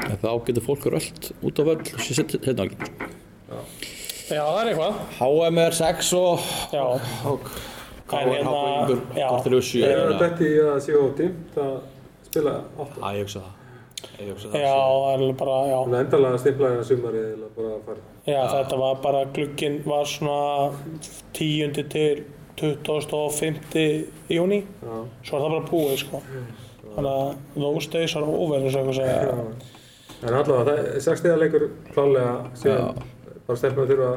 en 0.03 0.19
þá 0.21 0.29
getur 0.47 0.65
fólk 0.65 0.87
rölt 0.93 1.29
út 1.43 1.61
á 1.61 1.63
völl 1.69 1.79
og 1.79 2.03
setna 2.07 2.67
ekki 2.67 2.91
Já, 4.33 4.39
það 4.39 4.59
er 4.59 4.69
eitthvað. 4.71 4.99
HM 5.19 5.57
er 5.63 5.75
6 5.77 6.11
og 6.17 6.45
Já, 6.73 6.85
KR 8.07 8.29
hérna, 8.29 8.53
hápaðingur 8.53 9.01
já. 9.19 9.27
kortir 9.29 9.57
og 9.57 9.65
7 9.67 9.81
Ég 9.83 9.91
er 9.93 10.05
að 10.05 10.21
betti 10.23 10.47
í 10.47 10.61
að 10.63 10.79
sé 10.85 10.95
ótímt 10.97 11.59
að 11.63 11.75
spila 12.29 12.55
átta. 12.63 13.01
Já, 13.03 13.17
ég 13.17 13.27
hugsa 13.27 13.43
það 13.43 13.59
Ég 14.19 14.31
hugsa 14.33 14.51
það 14.51 14.63
já, 14.63 14.71
það 14.73 15.09
er 15.09 15.21
alveg 15.23 15.37
bara, 15.39 15.57
já. 15.69 15.77
Endalega 15.99 16.39
það 16.43 16.49
eða 17.23 17.51
bara 17.55 17.73
að 17.73 17.83
fara. 17.87 18.01
Já, 18.23 18.39
þetta 18.53 18.79
var 18.79 19.01
bara, 19.03 19.21
glugginn 19.35 19.77
var 19.87 20.09
svona 20.09 20.39
10. 21.37 21.83
til 21.93 22.23
25. 22.59 24.07
júni, 24.29 24.59
Já. 24.83 24.95
svo 25.25 25.37
er 25.39 25.43
það 25.45 25.53
bara 25.55 25.67
búið, 25.71 25.95
sko. 26.03 26.21
Þannig 26.93 27.11
að 27.13 27.61
those 27.63 27.89
days 27.89 28.15
are 28.19 28.25
over, 28.29 28.59
eins 28.61 28.75
og 28.75 28.81
eitthvað 28.83 28.99
segja. 28.99 29.45
En 30.23 30.33
allavega, 30.37 30.63
það 30.63 30.81
er 30.95 30.99
6 31.03 31.19
stiga 31.23 31.37
leikur 31.41 31.65
klálega 31.93 32.33
síðan 32.61 33.01
bara 33.47 33.59
stelpum 33.59 33.83
að 33.83 33.89
þurfa 33.91 34.11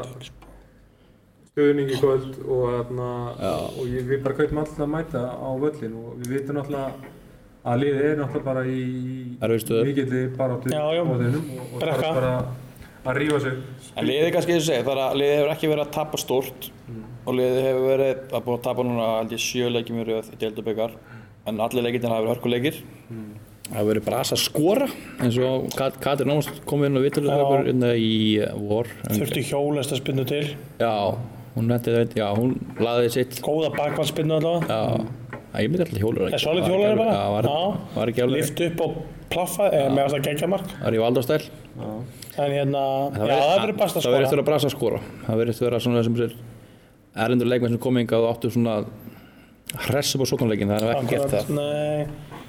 stuðning 1.50 1.88
í 1.90 1.96
kvöld 1.98 2.36
og, 2.44 2.64
hérna, 2.74 3.06
og 3.80 3.84
ég, 3.88 4.04
við 4.10 4.20
bara 4.26 4.36
kautum 4.38 4.60
alltaf 4.62 4.82
að 4.84 4.90
mæta 4.92 5.22
á 5.34 5.48
völlin 5.62 5.94
og 5.96 6.18
við 6.20 6.34
vitum 6.36 6.58
náttúrulega 6.58 7.12
að 7.66 7.80
liðið 7.82 8.04
er 8.10 8.20
náttúrulega 8.20 8.46
bara 8.46 8.62
í 8.68 8.84
mikilli 9.88 10.22
baráttu 10.36 10.70
Já, 10.70 10.82
já. 10.94 11.02
á 11.02 11.14
þeirnum 11.16 11.48
og, 11.56 11.64
og 11.72 11.80
Brekka. 11.82 12.02
þarf 12.04 12.20
bara 12.20 12.34
að 13.06 13.20
rífa 13.22 13.40
sig 13.46 13.56
En 13.96 14.06
liðið 14.10 14.30
kannski 14.36 14.54
eins 14.56 14.62
og 14.62 14.68
segja, 14.68 14.84
það 14.86 14.92
er 14.94 15.02
að 15.06 15.18
liðið 15.22 15.36
hefur 15.40 15.54
ekki 15.56 15.70
verið 15.72 15.84
að 15.86 15.94
tapa 15.96 16.20
stórt 16.22 16.68
og 17.26 17.34
liðið 17.36 17.62
hefur 17.66 17.86
verið 17.90 18.20
að 18.32 18.44
búið 18.46 18.56
að 18.58 18.64
tapa 18.68 18.84
núna 18.86 19.06
held 19.18 19.34
ég 19.36 19.42
sjö 19.42 19.70
leikjum 19.74 20.00
í 20.02 20.06
röð 20.08 20.30
í 20.32 20.38
deildabökar 20.44 20.94
en 21.46 21.60
allir 21.62 21.86
leikirnir 21.86 22.10
hafa 22.14 22.22
verið 22.24 22.32
hörkuleikir. 22.36 22.78
Það 23.66 23.76
hefur 23.80 23.88
verið 23.90 24.04
brasa 24.06 24.36
skora 24.38 24.86
eins 25.22 25.38
og 25.42 25.66
Kat- 25.74 25.96
Katrin 26.02 26.30
Ómast 26.36 26.60
kom 26.70 26.84
inn 26.86 26.94
á 26.94 27.00
okkur 27.02 27.70
inn 27.72 27.82
í 27.98 28.38
vor. 28.68 28.86
Þurfti 29.10 29.42
hjólest 29.48 29.92
að 29.94 30.02
spinna 30.04 30.24
til, 30.28 30.44
Já, 30.78 30.92
hún 31.56 31.66
nefndi 31.72 31.94
þetta, 31.96 32.14
já, 32.20 32.28
hún 32.36 32.54
laði 32.78 33.10
sitt. 33.10 33.40
Góða 33.42 33.72
bakvannspinnu 33.74 34.38
allavega. 34.38 34.66
Já, 34.70 35.26
Já, 35.56 35.62
ég 35.64 35.70
myndi 35.72 35.84
alltaf 35.86 36.00
hjólur 36.02 36.32
Er 36.36 36.38
solid 36.42 36.66
hjólari 36.68 36.96
bara? 36.98 37.12
Já, 37.16 37.28
var, 37.32 37.46
var 37.96 38.10
ekki 38.12 38.22
alveg 38.26 38.42
Lift 38.42 38.60
upp 38.66 38.80
og 38.84 38.96
plaffa, 39.32 39.70
eða 39.72 39.92
með 39.96 40.16
að 40.18 40.26
gegja 40.26 40.48
mark. 40.52 40.74
Var 40.82 40.92
í 40.92 41.00
valdastæl 41.00 41.38
En 42.36 42.52
hérna, 42.52 42.82
já, 43.16 43.22
það 43.24 43.54
verður 43.62 43.78
best 43.80 43.96
að 43.96 44.04
Það 44.04 44.12
verður 44.12 44.26
skora. 44.26 44.26
eftir 44.26 44.42
að 44.42 44.46
brasa 44.50 44.68
skora. 44.74 44.98
Það 45.26 45.40
verður 45.40 45.52
eftir 45.54 45.64
að 45.64 45.70
vera 45.70 45.80
svona 45.86 46.02
þessum 46.02 46.18
sér 46.20 46.34
Erlendur 47.16 47.48
leikmenn 47.48 47.76
sem 47.76 47.82
kom 47.82 48.00
hingað 48.00 48.26
og 48.26 48.34
áttu 48.34 48.50
svona 48.52 48.80
Hress 49.86 50.14
upp 50.14 50.22
á 50.22 50.26
sóknarleikin, 50.30 50.70
það 50.70 50.84
er 50.84 50.96
ekki 50.96 51.14
gert 51.14 51.32
það 51.32 51.54
Nei, 51.56 52.42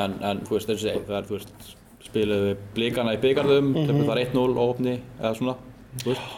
en, 0.00 0.14
en 0.24 0.44
þú 0.46 0.56
veist, 0.56 0.70
segja, 0.80 1.00
það 1.06 1.18
er, 1.18 1.26
þú 1.28 1.36
veist, 1.38 1.72
spiluðu 2.06 2.46
við 2.46 2.62
blíkana 2.76 3.16
í 3.16 3.20
byggarðum, 3.24 3.72
mm 3.72 3.90
-hmm. 3.90 4.06
það 4.06 4.14
er 4.16 4.22
1-0 4.26 4.56
á 4.56 4.64
opni 4.64 4.94
eða 5.20 5.34
svona, 5.38 5.56
þú 6.02 6.08
veist. 6.12 6.30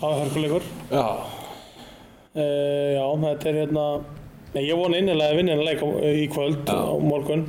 það 0.00 0.08
var 0.08 0.20
hörkuleikur. 0.22 0.62
Já, 0.90 1.06
Uh, 2.34 2.96
já, 2.98 3.04
þetta 3.22 3.46
er 3.46 3.56
hérna 3.60 3.82
Nei, 4.54 4.64
ég 4.66 4.78
vona 4.78 4.98
innilega 4.98 5.30
að 5.30 5.36
vinna 5.38 5.54
hennar 5.54 5.68
leik 5.68 5.82
í 6.18 6.24
kvöld 6.30 6.66
á 6.66 6.94
morgun 6.98 7.44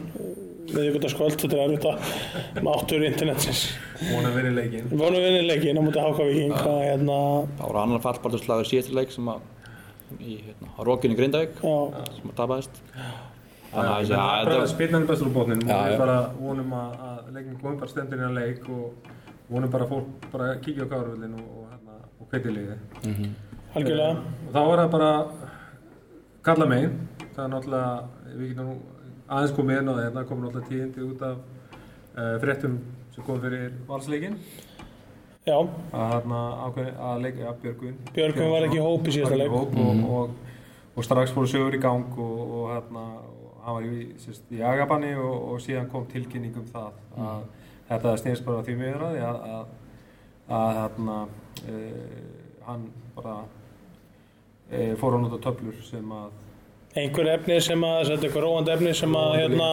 viðvíkundagskvöld, 0.71 1.35
þetta 1.41 1.57
er 1.57 1.63
erfitt 1.65 1.85
að 1.89 2.63
með 2.65 2.69
áttur 2.71 3.05
internetsins. 3.07 3.61
Vona 4.09 4.31
að 4.31 4.37
vera 4.39 4.51
í 4.51 4.55
leikin 4.55 4.87
Við 4.89 5.01
vonum 5.01 5.19
að 5.19 5.25
vinna 5.27 5.43
leikin 5.49 5.79
á 5.79 5.81
mútið 5.85 6.05
Háka 6.05 6.27
Viking 6.29 6.55
og 6.55 6.79
hérna, 6.81 7.19
það 7.59 7.69
voru 7.69 7.81
annar 7.83 8.03
fallbarturslagur 8.05 8.69
síðastur 8.69 8.97
leik 8.99 9.13
sem 9.15 9.29
að 9.31 10.19
í 10.19 10.37
hérna, 10.45 10.71
á 10.75 10.79
Rókinu 10.87 11.17
Grindavík 11.19 11.61
já, 11.61 11.75
sem 12.17 12.31
að 12.31 12.37
tapaðist. 12.39 12.81
Þannig 13.75 13.91
að 13.91 14.09
Það 14.09 14.33
er 14.39 14.49
að 14.49 14.49
bara 14.49 14.57
er 14.63 15.07
bestur 15.09 15.27
á 15.27 15.35
og 15.35 15.69
Já, 15.69 15.77
við 15.85 15.95
já. 15.95 15.99
bara 15.99 16.17
vonum 16.39 16.75
að, 16.79 16.97
að 17.09 17.31
leikin 17.35 17.57
komum 17.61 17.79
bara 17.81 17.91
stendur 17.91 18.21
inn 18.21 18.27
að 18.29 18.37
leik 18.39 18.69
og 18.71 19.09
vonum 19.49 19.73
bara 19.73 19.87
að 19.87 19.93
fólk 19.95 20.29
bara 20.31 20.51
kíkja 20.63 20.87
á 20.87 20.91
kárvöldin 20.93 21.35
og, 21.39 21.49
og, 21.59 21.65
hérna, 21.73 21.97
og 22.19 22.31
hveiti 22.31 22.55
liði 22.55 22.77
algjörlega. 23.75 24.23
Og 24.47 24.55
þá 24.55 24.61
er 24.63 24.81
það 24.81 24.91
bara 24.95 25.11
kalla 26.45 26.69
megin. 26.71 26.99
Það 27.35 27.43
er 27.45 27.51
náttúrulega 27.51 28.35
við 28.35 28.51
getum 28.53 28.69
nú 28.69 28.77
aðeins 29.25 29.55
komið 29.57 29.81
inn 29.81 29.89
á 29.89 29.93
það 29.93 30.03
hérna 30.05 30.23
komum 30.29 30.45
náttúrulega 30.45 30.69
tíðindi 30.69 31.05
út 31.05 31.25
af 31.25 31.37
uh, 32.15 32.35
fréttum 32.43 32.79
sem 33.15 33.25
kom 33.25 33.41
fyrir 33.41 33.71
valsleikin 33.87 34.37
Já, 35.45 35.57
að 35.93 36.11
hérna 36.11 36.41
ákveði 36.65 36.91
að 37.07 37.23
leika 37.23 37.47
að 37.49 37.59
Björgvin 37.63 37.97
Björgvin 38.13 38.51
var 38.53 38.67
ekki 38.67 38.79
í 38.79 38.85
hóp 38.85 39.09
í 39.09 39.15
síðasta 39.15 39.39
leik. 39.39 39.53
hóp 39.53 39.75
og, 39.81 40.03
og, 40.17 40.61
og 40.95 41.07
strax 41.07 41.33
fóru 41.35 41.49
sögur 41.49 41.77
í 41.77 41.81
gang 41.81 42.17
og, 42.17 42.39
og 42.59 42.71
hérna 42.73 43.05
hann 43.65 43.77
var 43.79 43.89
í, 43.89 43.99
sérst, 44.21 44.45
í 44.53 44.61
agabanni 44.65 45.13
og, 45.17 45.35
og 45.53 45.61
síðan 45.63 45.89
kom 45.89 46.05
tilkynning 46.09 46.57
um 46.61 46.69
það 46.69 46.97
að 47.25 47.43
þetta 47.89 48.15
snýrst 48.21 48.45
bara 48.45 48.63
því 48.65 48.77
miður 48.79 49.05
að 49.09 49.19
að, 49.25 49.43
að, 49.57 49.67
að 50.59 50.71
hérna 50.79 51.19
uh, 51.25 52.25
hann 52.65 52.89
bara 53.17 53.37
uh, 53.45 54.93
fór 55.01 55.17
að 55.17 55.25
nota 55.25 55.41
töflur 55.45 55.81
sem 55.85 56.13
að 56.13 56.41
einhver 56.95 57.31
efni 57.33 57.57
sem 57.63 57.81
að, 57.83 57.97
þetta 58.09 58.21
er 58.21 58.27
eitthvað 58.29 58.45
róandi 58.45 58.71
efni 58.75 58.93
sem 58.95 59.15
að 59.19 59.33
hérna, 59.39 59.69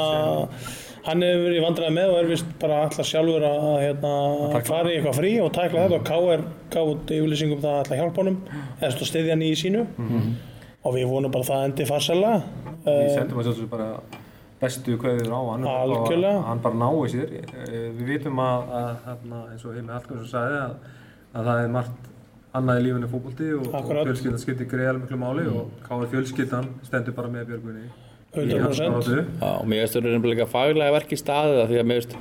hann 1.07 1.25
hefur 1.27 1.45
verið 1.47 1.65
vandræði 1.67 1.95
með 1.99 2.13
og 2.13 2.19
er 2.21 2.31
vist 2.31 2.49
bara 2.63 2.81
alltaf 2.87 3.09
sjálfur 3.09 3.45
að 3.47 3.69
hérna, 3.83 4.15
fara 4.67 4.91
í 4.91 4.97
eitthvað 4.97 5.19
frí 5.21 5.33
og 5.43 5.53
tækla 5.57 5.85
þetta 5.87 6.01
og 6.01 6.09
K.R. 6.09 6.43
gaf 6.75 6.91
út 6.95 7.13
yfirlýsingum 7.17 7.63
það 7.63 7.77
að 7.77 7.85
ætla 7.85 7.97
að 7.97 8.03
hjálpa 8.03 8.23
honum 8.23 8.41
eða 8.81 8.91
stóð 8.97 9.11
styðja 9.13 9.37
hann 9.37 9.47
í 9.47 9.53
sínu. 9.59 9.85
Og 10.83 10.97
við 10.97 11.07
vonum 11.13 11.31
bara 11.35 11.47
það 11.47 11.65
endi 11.69 11.87
farsæla 11.87 12.33
við 12.83 13.11
sendum 13.15 13.39
að 13.39 13.49
sjálfsög 13.49 13.69
bara 13.71 13.89
bestu 14.63 14.95
kveður 14.99 15.31
á 15.35 15.41
hann 15.53 15.67
og 15.67 16.09
hann 16.47 16.63
bara 16.63 16.79
nái 16.79 17.11
sér. 17.11 17.37
Eh, 17.39 17.91
við 17.99 18.07
vitum 18.17 18.39
að, 18.43 18.73
að 18.79 18.91
hérna, 19.07 19.43
eins 19.53 19.65
og 19.67 19.77
Heimi 19.79 19.95
Hallgrímsson 19.95 20.31
sagði 20.31 20.59
að, 20.63 20.75
að 21.35 21.51
það 21.51 21.63
er 21.63 21.73
margt 21.77 22.11
annað 22.59 22.81
í 22.81 22.87
lífinu 22.87 23.09
fótbolti 23.09 23.51
og, 23.57 23.69
og 23.73 23.91
fjölskyldan 23.91 24.43
skiptir 24.43 24.69
greiðal 24.71 24.99
miklu 25.01 25.19
máli 25.21 25.45
og 25.49 25.71
káður 25.87 26.11
fjölskyldan 26.13 26.69
stendur 26.85 27.17
bara 27.17 27.31
með 27.33 27.53
Björgvinni 27.53 27.87
í 27.87 28.59
hans 28.61 28.81
100%. 28.81 28.93
baráttu. 28.93 29.19
Já, 29.41 29.51
og 29.53 29.69
mér 29.69 29.85
veist 29.85 29.97
það 29.97 30.09
er 30.09 30.17
nefnilega 30.17 30.49
faglega 30.53 30.97
verk 30.97 31.13
í 31.13 31.21
staðið 31.21 31.59
það 31.61 31.71
því 31.73 31.81
að 31.83 31.89
mér 31.91 32.01
veist 32.03 32.17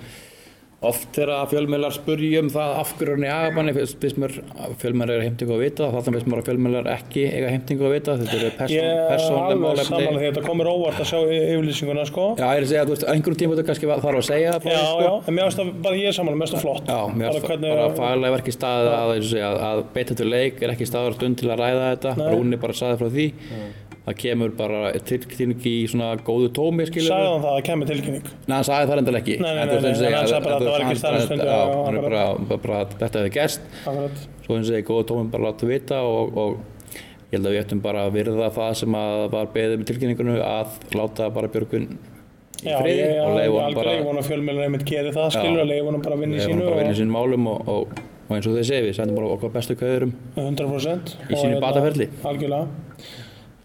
oft 0.81 1.11
þegar 1.13 1.45
fjölmjölar 1.51 1.93
spurja 1.93 2.39
um 2.41 2.47
það 2.49 2.71
af 2.81 2.91
hverju 2.97 3.13
hann 3.13 3.25
í 3.27 3.29
agabanni 3.29 3.73
fyrst 3.75 4.17
mér 4.17 4.31
að 4.65 4.71
fjölmjölar 4.81 5.19
er 5.19 5.25
heimtingu 5.27 5.53
að 5.53 5.59
vita 5.61 5.89
þarna 5.93 6.13
finnst 6.15 6.29
mér 6.31 6.39
að 6.41 6.47
fjölmjölar 6.47 6.89
ekki 6.95 7.25
eiga 7.27 7.51
heimtingu 7.53 7.85
að 7.85 7.93
vita 7.93 8.15
þetta 8.17 8.37
eru 8.39 8.47
Ég 8.47 8.55
persón, 8.57 8.87
er 8.89 9.11
persónlega 9.11 9.43
alveg 9.45 9.61
málefni 9.61 9.99
því 10.15 10.23
þetta 10.25 10.43
komur 10.47 10.71
óvart 10.71 11.03
að 11.03 11.09
sjá 11.11 11.19
yfirlýsinguna 11.21 12.07
sko. 12.09 12.25
Já, 12.39 12.47
ég 12.47 12.61
er 12.63 12.65
að 12.65 12.71
segja 12.71 12.81
að 12.81 12.89
þú 12.89 12.95
veist, 12.95 13.05
einhverjum 13.13 13.39
tíma 13.43 13.59
þetta 13.59 13.67
kannski 13.69 13.91
þarf 13.91 14.09
að 14.09 14.27
segja 14.31 14.55
það 14.57 14.71
Já, 14.71 14.81
sko. 14.81 15.05
já, 15.05 15.13
en 15.21 15.37
mér 15.37 15.47
finnst 15.51 15.61
það 15.61 15.71
bara 15.85 16.01
ég 16.01 16.09
er 16.09 16.17
samanlega 16.17 16.41
mest 16.41 16.57
að 16.57 16.65
flott 16.65 16.89
Já, 16.89 16.99
mér 17.13 17.29
finnst 17.37 17.47
hvernig 17.51 17.75
bara 17.77 17.85
faglega 18.01 18.35
verki 18.39 18.55
staðið 18.57 18.91
að, 18.97 19.13
að, 19.13 19.37
að, 19.51 19.61
að 19.69 19.83
beita 19.93 20.17
til 20.17 20.29
leik 20.33 20.65
er 20.65 20.73
ekki 20.73 20.89
staður 20.89 21.19
stund 21.19 21.41
til 21.43 21.53
að 21.53 21.61
ræða 21.61 21.87
þetta. 21.93 22.17
Rúni 22.33 22.61
bara 22.65 22.77
saði 22.81 22.99
frá 23.03 23.13
því 23.13 23.29
það 24.05 24.15
kemur 24.23 24.53
bara 24.57 24.79
tilkynning 25.07 25.65
í 25.69 25.73
svona 25.91 26.07
góðu 26.25 26.47
tómi 26.57 26.87
sagði 27.05 27.27
hann 27.31 27.43
það 27.45 27.53
að 27.57 27.63
kemur 27.67 27.89
tilkynning? 27.91 28.23
Nei, 28.47 28.55
hann 28.55 28.65
sagði 28.67 28.87
það 28.89 28.97
reyndar 28.99 29.17
ekki. 29.21 29.35
Nei, 29.41 29.51
nei, 29.51 29.65
nei, 29.65 29.75
nei, 29.81 30.13
hann 30.15 30.29
sagði 30.31 30.43
bara 30.45 30.55
að 30.55 30.61
þetta 30.61 30.71
var 30.73 30.85
ekki 30.87 31.01
staðfest 31.01 31.33
hann- 31.35 31.43
Já, 31.45 31.57
já, 31.61 31.83
hann 31.85 31.97
er 31.99 32.05
bara, 32.07 32.23
að 32.81 32.95
þetta 33.01 33.19
hefði 33.21 33.33
Akkurat. 33.85 34.23
svo 34.45 34.55
og 34.65 34.69
segja, 34.71 34.87
góðu 34.89 35.05
tómi 35.11 35.31
bara 35.35 35.43
láta 35.51 35.69
vita 35.69 35.99
og, 36.01 36.37
og 36.37 36.57
ég 37.31 37.37
held 37.37 37.45
að 37.45 37.53
við 37.55 37.61
ættum 37.63 37.81
bara 37.85 38.05
að 38.07 38.15
virða 38.17 38.49
það 38.57 38.73
sem 38.81 38.97
að 39.01 39.27
var 39.35 39.45
beðið 39.53 39.77
með 39.83 39.87
tilkynningunum 39.91 40.41
að 40.43 40.67
láta 40.97 41.29
bara 41.37 41.47
Björgun 41.53 41.85
í 42.61 42.69
Já, 42.69 42.77
friði 42.81 43.05
ég, 43.05 43.21
bara 43.77 43.93
ég 43.95 44.03
vona 44.05 44.19
að 44.21 44.27
fjölmjölar 44.29 44.65
einmitt 44.67 44.83
gerir 44.85 45.13
það 45.15 45.29
skilur 45.37 45.61
leiða 45.69 45.85
honum 45.87 46.01
bara 46.05 46.17
leiða 46.19 46.41
sínu 46.41 46.65
og 46.67 46.81
eins 46.81 46.99
og 46.99 48.57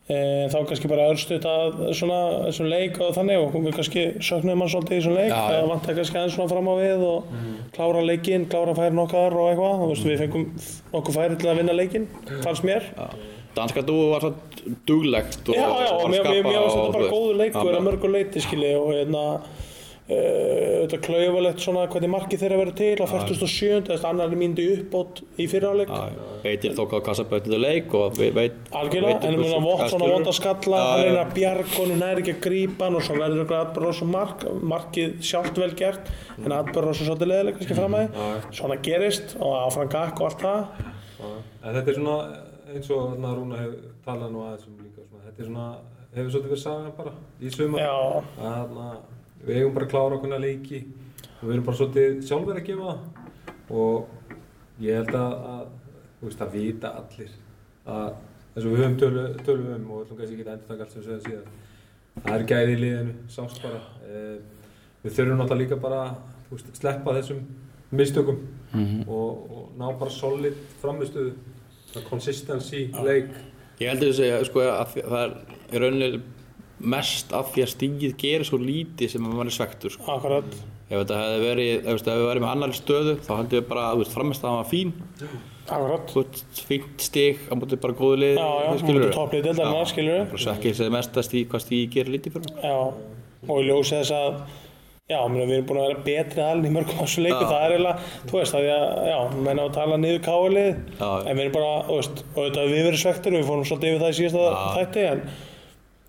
e, 0.09 0.19
þá 0.53 0.57
kannski 0.71 0.91
bara 0.91 1.09
örstuðt 1.13 1.47
að 1.51 1.79
svona 1.99 2.19
þessum 2.47 2.71
leik 2.71 2.99
og 3.03 3.15
þannig 3.17 3.43
og 3.43 3.57
við 3.57 3.77
kannski 3.79 4.05
söknum 4.25 4.65
hann 4.65 4.73
svolítið 4.73 4.97
í 4.97 5.01
þessum 5.01 5.17
leik. 5.19 5.33
Það 5.35 5.57
já. 5.59 5.63
vantar 5.73 5.99
kannski 6.01 6.21
aðeins 6.21 6.37
svona 6.39 6.53
fram 6.55 6.71
á 6.71 6.75
við 6.81 7.07
og 7.07 7.31
klára 7.77 8.05
leikinn, 8.11 8.49
klára 8.53 8.77
færin 8.79 9.05
okkar 9.07 9.39
og 9.39 9.51
eitthvað. 9.53 9.87
Og 9.87 9.95
veist, 9.95 10.11
við 10.11 10.23
fengum 10.25 10.47
okkur 11.01 11.19
færi 11.19 11.41
til 11.41 11.53
að 11.53 11.63
vinna 11.63 11.77
leikinn 11.77 12.11
fannst 12.45 12.67
mér. 12.67 12.91
Danska 13.57 13.81
dúu 13.87 14.11
var 14.13 14.21
svo 14.21 14.35
duglegt 14.89 15.49
og 15.49 15.57
já, 15.57 15.65
já, 15.65 15.93
og 15.95 16.03
að 16.05 16.11
mér, 16.13 16.27
og, 16.29 16.35
þetta 16.35 16.73
þú 16.75 16.91
bara 16.93 17.07
góður 17.15 17.39
leikur 17.41 17.71
að 17.71 17.87
mörgur 17.87 18.13
leiti 18.13 18.43
skilji 18.45 18.75
og 18.77 18.91
hérna 18.93 19.23
uh, 20.07 20.87
þetta 20.87 20.99
klaufalegt 21.03 21.61
svona 21.65 21.87
hvernig 21.91 22.11
markið 22.13 22.39
þeirra 22.43 22.59
verið 22.61 22.75
til 22.79 23.03
á 23.03 23.07
47. 23.11 23.89
þess 23.91 24.05
annar 24.07 24.31
myndi 24.39 24.63
uppbót 24.77 25.15
í 25.41 25.43
fyriráleik. 25.51 25.91
Beitir 26.45 26.73
tók 26.79 26.93
á 26.95 26.99
kassabötinu 27.09 27.59
leik 27.59 27.89
og 27.99 28.15
ve- 28.19 28.31
veit 28.37 28.53
Algjörlega, 28.71 29.19
en 29.27 29.35
veit- 29.37 29.51
mér 29.51 29.63
vott 29.65 29.91
svona 29.91 30.09
vonda 30.13 30.33
skalla, 30.33 30.79
já. 30.79 30.97
reynir 31.03 31.21
að 31.25 31.35
bjarga 31.35 31.73
honum, 31.79 31.99
næri 31.99 32.21
ekki 32.23 32.35
að 32.37 32.41
grípa 32.47 32.85
og 32.95 33.03
svo 33.03 33.15
verður 33.19 33.41
eitthvað 33.45 33.65
atbyrður 33.67 33.95
svo 34.01 34.07
mark, 34.07 34.39
markið 34.75 35.11
sjálft 35.23 35.57
vel 35.59 35.75
gert, 35.75 36.05
en 36.45 36.53
atbyrður 36.53 36.95
svo 36.95 37.05
svolítið 37.11 37.29
leðileg 37.33 37.55
kannski 37.59 37.75
fram 37.81 37.95
að 37.95 38.01
því, 38.07 38.13
svona 38.61 38.77
gerist 38.83 39.29
og 39.41 39.53
áfram 39.67 39.89
gakk 39.91 40.21
og 40.21 40.27
allt 40.31 40.41
það. 40.47 40.63
En 41.67 41.75
þetta 41.75 41.89
er 41.91 41.95
svona 41.99 42.19
eins 42.73 42.91
og 42.91 42.99
þarna 43.11 43.29
Rúna 43.37 43.57
hefur 43.59 43.79
talað 44.07 44.31
nú 44.33 44.39
aðeins 44.47 44.67
um 44.71 44.75
líka 44.85 45.01
svona, 45.03 45.23
þetta 45.27 45.39
er 45.43 45.47
svona, 45.51 45.67
hefur 46.15 46.31
svolítið 46.31 46.51
verið 46.55 46.63
að 49.47 49.53
við 49.53 49.61
eigum 49.61 49.75
bara 49.77 49.87
að 49.87 49.93
klára 49.95 50.19
okkurna 50.19 50.41
leiki. 50.43 50.83
Og 51.37 51.43
við 51.45 51.55
erum 51.55 51.67
bara 51.67 51.81
svolítið 51.81 52.23
sjálfur 52.27 52.61
að 52.61 52.67
gefa 52.67 52.89
það. 52.91 53.27
Og 53.77 54.81
ég 54.83 54.99
held 55.01 55.15
að, 55.21 55.37
að 55.53 55.69
þú 56.19 56.29
veist, 56.29 56.41
það 56.43 56.57
vita 56.57 56.93
allir 57.01 57.37
að 57.87 58.09
eins 58.57 58.65
og 58.65 58.73
við 58.73 58.83
höfum 58.83 58.99
tölu, 59.01 59.25
tölum 59.47 59.73
um 59.77 59.89
og 59.93 60.05
ætlum 60.05 60.19
kannski 60.19 60.37
ekki 60.37 60.47
að 60.47 60.53
endur 60.55 60.69
taka 60.71 60.87
allt 60.87 60.95
sem 60.95 61.03
við 61.03 61.09
sögum 61.11 61.25
síðan 61.27 61.65
það 62.25 62.37
er 62.37 62.45
gæði 62.49 62.73
í 62.73 62.79
liðinu, 62.81 63.15
sást 63.33 63.61
bara. 63.65 63.81
Eh, 64.09 64.37
við 65.05 65.17
þurfum 65.19 65.41
náttúrulega 65.41 65.63
líka 65.63 65.81
bara 65.81 66.01
þú 66.47 66.57
veist, 66.57 66.71
sleppa 66.81 67.15
þessum 67.19 67.43
mistökum 67.97 68.41
og, 69.07 69.43
og 69.53 69.67
ná 69.79 69.87
bara 69.99 70.11
solid 70.11 70.57
framistuðu 70.81 71.35
consistency 72.09 72.87
leik. 73.05 73.31
Ég 73.81 73.93
heldur 73.93 74.11
að 74.11 74.19
segja 74.19 74.41
sko, 74.49 74.65
að 74.65 74.97
það 74.97 75.37
er 75.71 75.85
rauninni 75.85 76.23
mest 76.79 77.33
af 77.37 77.53
því 77.55 77.63
að 77.65 77.71
stígið 77.73 78.17
gerir 78.21 78.45
svo 78.49 78.59
lítið 78.61 79.13
sem 79.15 79.27
að 79.27 79.37
mann 79.39 79.49
er 79.51 79.57
svektur 79.57 79.95
sko. 79.95 80.07
Akkurat, 80.17 80.57
ef 80.87 80.97
þetta 81.01 81.21
hefði 81.23 81.43
verið, 81.47 81.71
ef 81.81 81.93
veist, 81.97 82.11
við 82.13 82.27
verið 82.31 82.45
með 82.45 82.53
annar 82.53 82.75
stöðu 82.77 83.15
þá 83.27 83.31
heldur 83.39 83.61
við 83.63 83.69
bara 83.71 83.87
að 83.95 84.05
framist 84.13 84.45
að 84.45 84.51
það 84.51 84.59
var 84.61 84.69
fín 84.71 84.93
akkurat. 85.67 86.13
þú 86.13 86.21
veist, 86.23 86.61
fínt 86.69 87.07
stig 87.09 87.41
á 87.49 87.55
móti 87.59 87.81
bara 87.83 87.97
góðu 87.99 88.21
lið 88.23 88.37
Já, 88.37 88.47
já, 88.67 88.71
skilurðu? 88.83 89.01
mútið 89.07 89.17
topplið 89.17 89.49
deildarinnar, 89.49 89.81
Já, 89.81 89.91
skilur 89.95 90.23
bara 90.31 90.45
svekkir 90.45 90.77
sem 90.79 90.95
mest 90.95 91.17
að 91.19 91.27
stíg, 91.31 91.49
hvað 91.51 91.65
stíg 91.65 91.91
gerir 91.97 92.15
lítið 92.15 92.37
fyrir. 92.37 92.55
Já, 92.63 92.77
og 93.49 93.57
í 93.57 93.67
ljósi 93.67 93.97
þess 93.97 94.15
að 94.21 94.39
já, 95.07 95.19
meni, 95.31 95.45
við 95.47 95.57
erum 95.57 95.67
búin 95.71 95.81
að 95.81 95.89
vera 95.91 96.05
betri 96.07 96.41
aðalinn 96.43 96.67
í 96.67 96.75
mörgum 96.77 96.97
þessu 97.01 97.23
leiku, 97.23 97.43
það 97.47 97.65
er 97.67 97.75
eiginlega, 97.77 98.07
þú 98.27 98.39
veist, 98.41 98.55
að 98.59 98.65
því 98.65 98.71
að, 98.77 98.87
já, 99.07 99.19
menn 99.47 99.61
á 99.63 99.65
að 99.67 99.75
tala 99.77 99.99
niður 100.03 100.23
káalið, 100.27 100.71
en 100.99 101.29
við 101.39 101.43
erum 101.45 101.55
bara, 101.55 101.75
þú 101.87 101.99
veist, 102.01 102.23
og 102.33 102.41
auðvitað 102.43 102.73
við 102.73 102.87
verið 102.89 103.03
svektir, 103.05 103.37
við 103.37 103.47
fórum 103.51 103.69
svolítið 103.71 103.93
yfir 103.93 104.03
það 104.03 104.11
í 104.11 104.19
síðasta 104.19 104.65
þætti, 104.81 105.05
en 105.13 105.23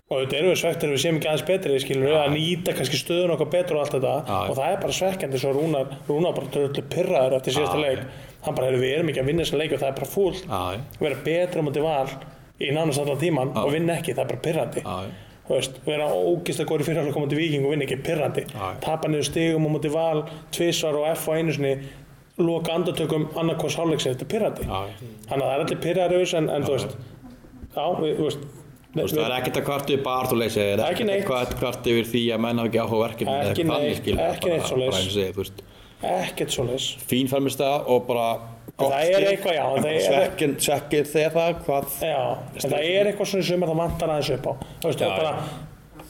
og 0.08 0.14
auðvitað 0.16 0.38
erum 0.38 0.52
við 0.54 0.60
svektir, 0.62 0.92
við 0.94 1.02
séum 1.02 1.18
ekki 1.18 1.28
aðeins 1.28 1.46
betri, 1.50 1.78
skilur 1.82 2.08
við, 2.08 2.16
að 2.16 2.30
nýta 2.32 2.74
kannski 2.78 2.96
stöðun 2.96 3.34
okkar 3.34 3.50
betur 3.52 3.76
og 3.76 3.82
allt 3.82 3.96
þetta, 3.98 4.14
Já. 4.24 4.38
og 4.38 4.56
það 4.56 4.72
er 4.72 4.80
bara 4.84 4.96
svekkjandi, 4.98 5.40
svo 5.42 5.52
Rúnar, 5.52 5.92
Rúnar 6.08 6.36
bara 6.38 6.52
törlu 6.54 6.84
pyrraður 6.94 7.36
eftir 7.36 7.56
síðasta 7.58 7.82
leik, 7.82 8.02
hann 8.46 8.56
bara, 8.56 8.72
við 8.72 8.94
erum 8.94 9.12
ekki 9.12 9.20
að 9.20 9.28
vinna 9.28 9.44
þessa 9.44 9.60
leik 9.60 9.76
og 9.76 9.82
það 9.82 9.90
er 9.90 9.98
bara 10.00 10.10
fúlt, 10.14 10.42
vera 11.02 11.22
betri 11.28 11.60
á 11.60 11.66
móti 11.68 11.84
val 11.84 12.08
í 12.58 12.72
nánast 12.72 13.02
allan 13.04 13.20
tíman 13.20 13.52
og 13.52 13.72
vinna 13.74 13.98
ekki, 14.00 14.16
það 14.16 14.24
er 14.24 14.32
bara 14.32 14.44
pyrrandi 14.48 14.84
veist, 15.48 15.78
vera 15.86 16.08
ógislega 16.12 16.68
góður 16.68 16.88
fyrir 16.88 17.06
að 17.06 17.14
koma 17.14 17.28
til 17.30 17.38
viking 17.38 17.64
og 17.64 17.72
vinna 17.72 17.86
ekki 17.86 18.00
pirrandi. 18.04 18.44
Já. 18.52 18.66
tapa 18.84 19.08
niður 19.08 19.28
stigum 19.30 19.64
á 19.64 19.70
móti 19.72 19.92
val 19.92 20.24
tvisvar 20.52 20.98
og 20.98 21.06
F 21.14 21.28
á 21.28 21.38
einu 21.38 21.54
sinni 21.56 21.74
loka 22.38 22.74
andartökum 22.74 23.28
annarkos 23.38 23.78
hálfleiksins, 23.80 24.18
þetta 24.20 24.36
er 24.36 24.60
já. 24.68 24.82
þannig 25.30 25.44
að 25.44 25.46
það 25.46 25.54
er 25.54 25.64
allir 25.64 25.80
pirraður 25.86 26.34
en, 26.40 26.50
en 26.54 26.66
þú 26.66 26.74
veist 26.76 26.98
já, 26.98 27.84
við, 28.02 28.12
þú 28.18 28.28
veist 28.28 28.44
Þú 28.88 29.02
veist, 29.02 29.14
það 29.14 29.24
er 29.26 29.34
ekkert 29.36 29.58
að 29.60 29.64
kvartu 29.66 29.96
upp 29.98 30.06
að 30.08 30.14
það 30.78 30.84
Ekki 30.88 31.06
neitt. 31.08 31.22
ekkert 31.22 31.52
að 31.52 31.58
kvartu 31.60 31.92
yfir 31.92 32.06
því 32.08 32.22
að 32.32 32.44
menn 32.44 32.60
hafa 32.62 32.70
ekki 32.70 32.80
áhuga 32.82 33.00
verkefni 33.02 33.34
eða 33.34 33.56
þannig, 33.58 33.98
skilur, 33.98 34.22
ekki 34.32 34.52
neitt 34.52 34.68
þú 35.36 35.42
veist, 35.42 35.60
ekkert 36.08 36.54
svoleiðis. 36.54 36.86
Fín 37.10 37.28
framist 37.28 37.60
og 37.68 38.06
bara 38.08 38.28
það 38.78 38.96
er 39.02 39.26
eitthvað, 39.32 39.56
já, 39.58 39.64
það 39.76 39.88
svekkir 40.64 41.08
þegar 41.12 41.32
það 41.36 41.56
hvað 41.66 41.88
það 41.98 42.76
er 42.78 43.10
eitthvað 43.10 43.30
svona 43.32 43.48
sem 43.50 43.66
það 43.66 43.80
vantar 43.82 44.14
aðeins 44.14 44.32
upp 44.38 44.48
á. 44.48 44.52
Þú 44.78 44.92
veist, 44.92 45.04
bara 45.04 45.32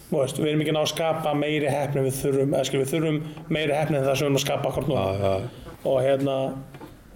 þú 0.09 0.23
veist, 0.23 0.41
við 0.41 0.51
erum 0.53 0.65
ekki 0.65 0.75
ná 0.77 0.81
að 0.83 0.91
skapa 0.93 1.35
meiri 1.37 1.73
hefni 1.73 2.05
við 2.07 2.19
þurfum, 2.23 2.57
eða 2.59 2.67
meiri 3.53 3.77
hefni 3.77 3.99
en 3.99 4.07
það 4.07 4.15
sem 4.15 4.25
við 4.25 4.31
erum 4.31 4.39
að 4.39 4.45
skapa 4.47 4.75
já, 4.95 5.07
já. 5.25 5.33
og 5.89 5.99
hérna 6.05 6.37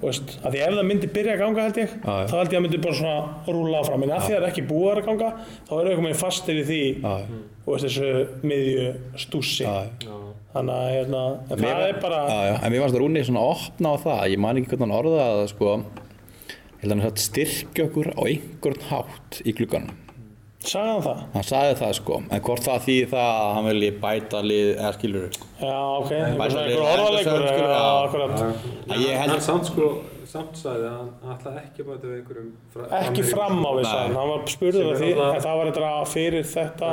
veist, 0.02 0.34
að 0.42 0.54
því 0.54 0.62
ef 0.66 0.74
það 0.76 0.88
myndi 0.88 1.10
byrja 1.14 1.34
að 1.36 1.42
ganga 1.42 1.64
held 1.66 1.80
ég 1.80 1.94
já. 1.94 2.14
þá 2.28 2.34
held 2.34 2.52
ég 2.52 2.58
að 2.58 2.64
myndi 2.66 2.80
bara 2.82 2.98
svona 2.98 3.54
rúla 3.56 3.80
áfram. 3.82 4.04
En 4.06 4.12
að 4.12 4.26
því 4.26 4.32
að 4.32 4.36
það 4.36 4.42
er 4.42 4.48
ekki 4.50 4.66
búið 4.68 4.92
að 4.92 5.08
ganga 5.08 5.30
þá 5.68 5.72
erum 5.78 5.90
við 5.90 5.98
komin 6.00 6.20
fastir 6.22 6.60
í 6.60 6.66
því 6.68 6.82
veist, 7.02 7.86
þessu 7.86 8.10
miðju 8.50 8.86
já. 9.62 9.72
þannig 10.56 10.76
að 10.76 10.92
hérna, 10.96 11.24
það 11.52 11.86
er 11.86 11.98
bara 12.02 12.22
já. 12.28 12.54
en 12.58 12.74
mér 12.74 12.84
fannst 12.84 12.98
að 12.98 13.02
Rúni 13.04 13.26
svona 13.28 13.48
opna 13.54 13.94
á 13.94 13.96
það. 14.06 14.22
Ég 14.34 14.42
man 14.42 14.62
ekki 14.62 14.74
hvernig 14.74 14.88
hann 14.88 14.98
orðaði 14.98 15.40
það 15.40 15.50
sko. 15.54 15.74
Að 16.82 17.02
satt 17.06 17.20
styrkja 17.22 17.84
okkur 17.86 18.14
á 18.18 18.22
einhvern 18.26 18.88
hátt 18.88 19.44
í 19.46 19.54
glugganum 19.54 20.01
sagði 20.68 20.92
hann 20.92 21.02
það? 21.06 21.20
hann 21.34 21.46
sagði 21.48 21.74
það 21.82 21.92
sko, 21.98 22.16
en 22.30 22.40
hvort 22.46 22.64
það 22.68 22.80
þýði 22.86 23.06
það 23.12 23.28
að 23.42 23.52
hann 23.56 23.68
vilji 23.72 23.90
bæta 24.06 24.40
lið 24.46 24.70
eða 24.76 24.92
skilur 24.98 25.36
Já, 25.62 25.76
ok, 25.98 26.10
bæta 26.12 26.54
lið- 26.54 26.62
einhver 26.62 26.88
orðalegur 26.92 27.22
skilur, 27.22 27.46
já, 27.46 27.68
já. 27.72 27.84
akkurat. 28.06 28.34
En 28.88 28.98
ég 29.02 29.14
held 29.22 29.30
hann 29.36 29.40
samt 29.50 29.66
sko 29.72 29.92
samt 30.32 30.54
sagði 30.56 30.86
að 30.88 30.94
hann 30.96 31.10
ætlaði 31.34 31.58
ekki 31.60 31.82
að 31.82 31.88
bæta 31.90 32.06
við 32.08 32.14
einhverjum 32.16 32.52
fra, 32.72 32.84
ekki 33.02 33.22
fram 33.28 33.58
á 33.60 33.70
við 33.76 33.82
Nei. 33.82 33.90
sagði 33.90 34.04
hann, 34.06 34.16
hann 34.16 34.30
var 34.32 34.40
spurður 34.54 34.86
af 34.92 34.96
því 35.02 35.10
en 35.12 35.42
það 35.44 35.56
var 35.60 35.66
þetta 35.72 35.90
fyrir 36.12 36.44
þetta 36.52 36.88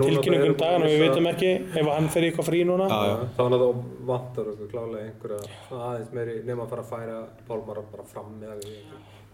tilkynningum 0.00 0.56
dagan 0.62 0.82
og 0.86 0.88
við 0.88 1.02
vitum 1.04 1.28
ekki 1.34 1.50
ef 1.82 1.90
hann 1.92 2.08
fer 2.14 2.22
eitthvað 2.30 2.48
frí 2.48 2.62
núna. 2.64 2.86
Hann 2.88 3.52
að 3.58 3.64
það 3.66 3.82
vantar 4.10 4.44
okkur 4.54 4.70
klálega 4.72 5.04
einhverja 5.10 5.42
aðeins 5.76 6.14
meiri 6.16 6.38
nema 6.48 6.64
að 6.64 6.72
fara 6.72 6.82
að 6.86 6.92
færa 6.94 7.18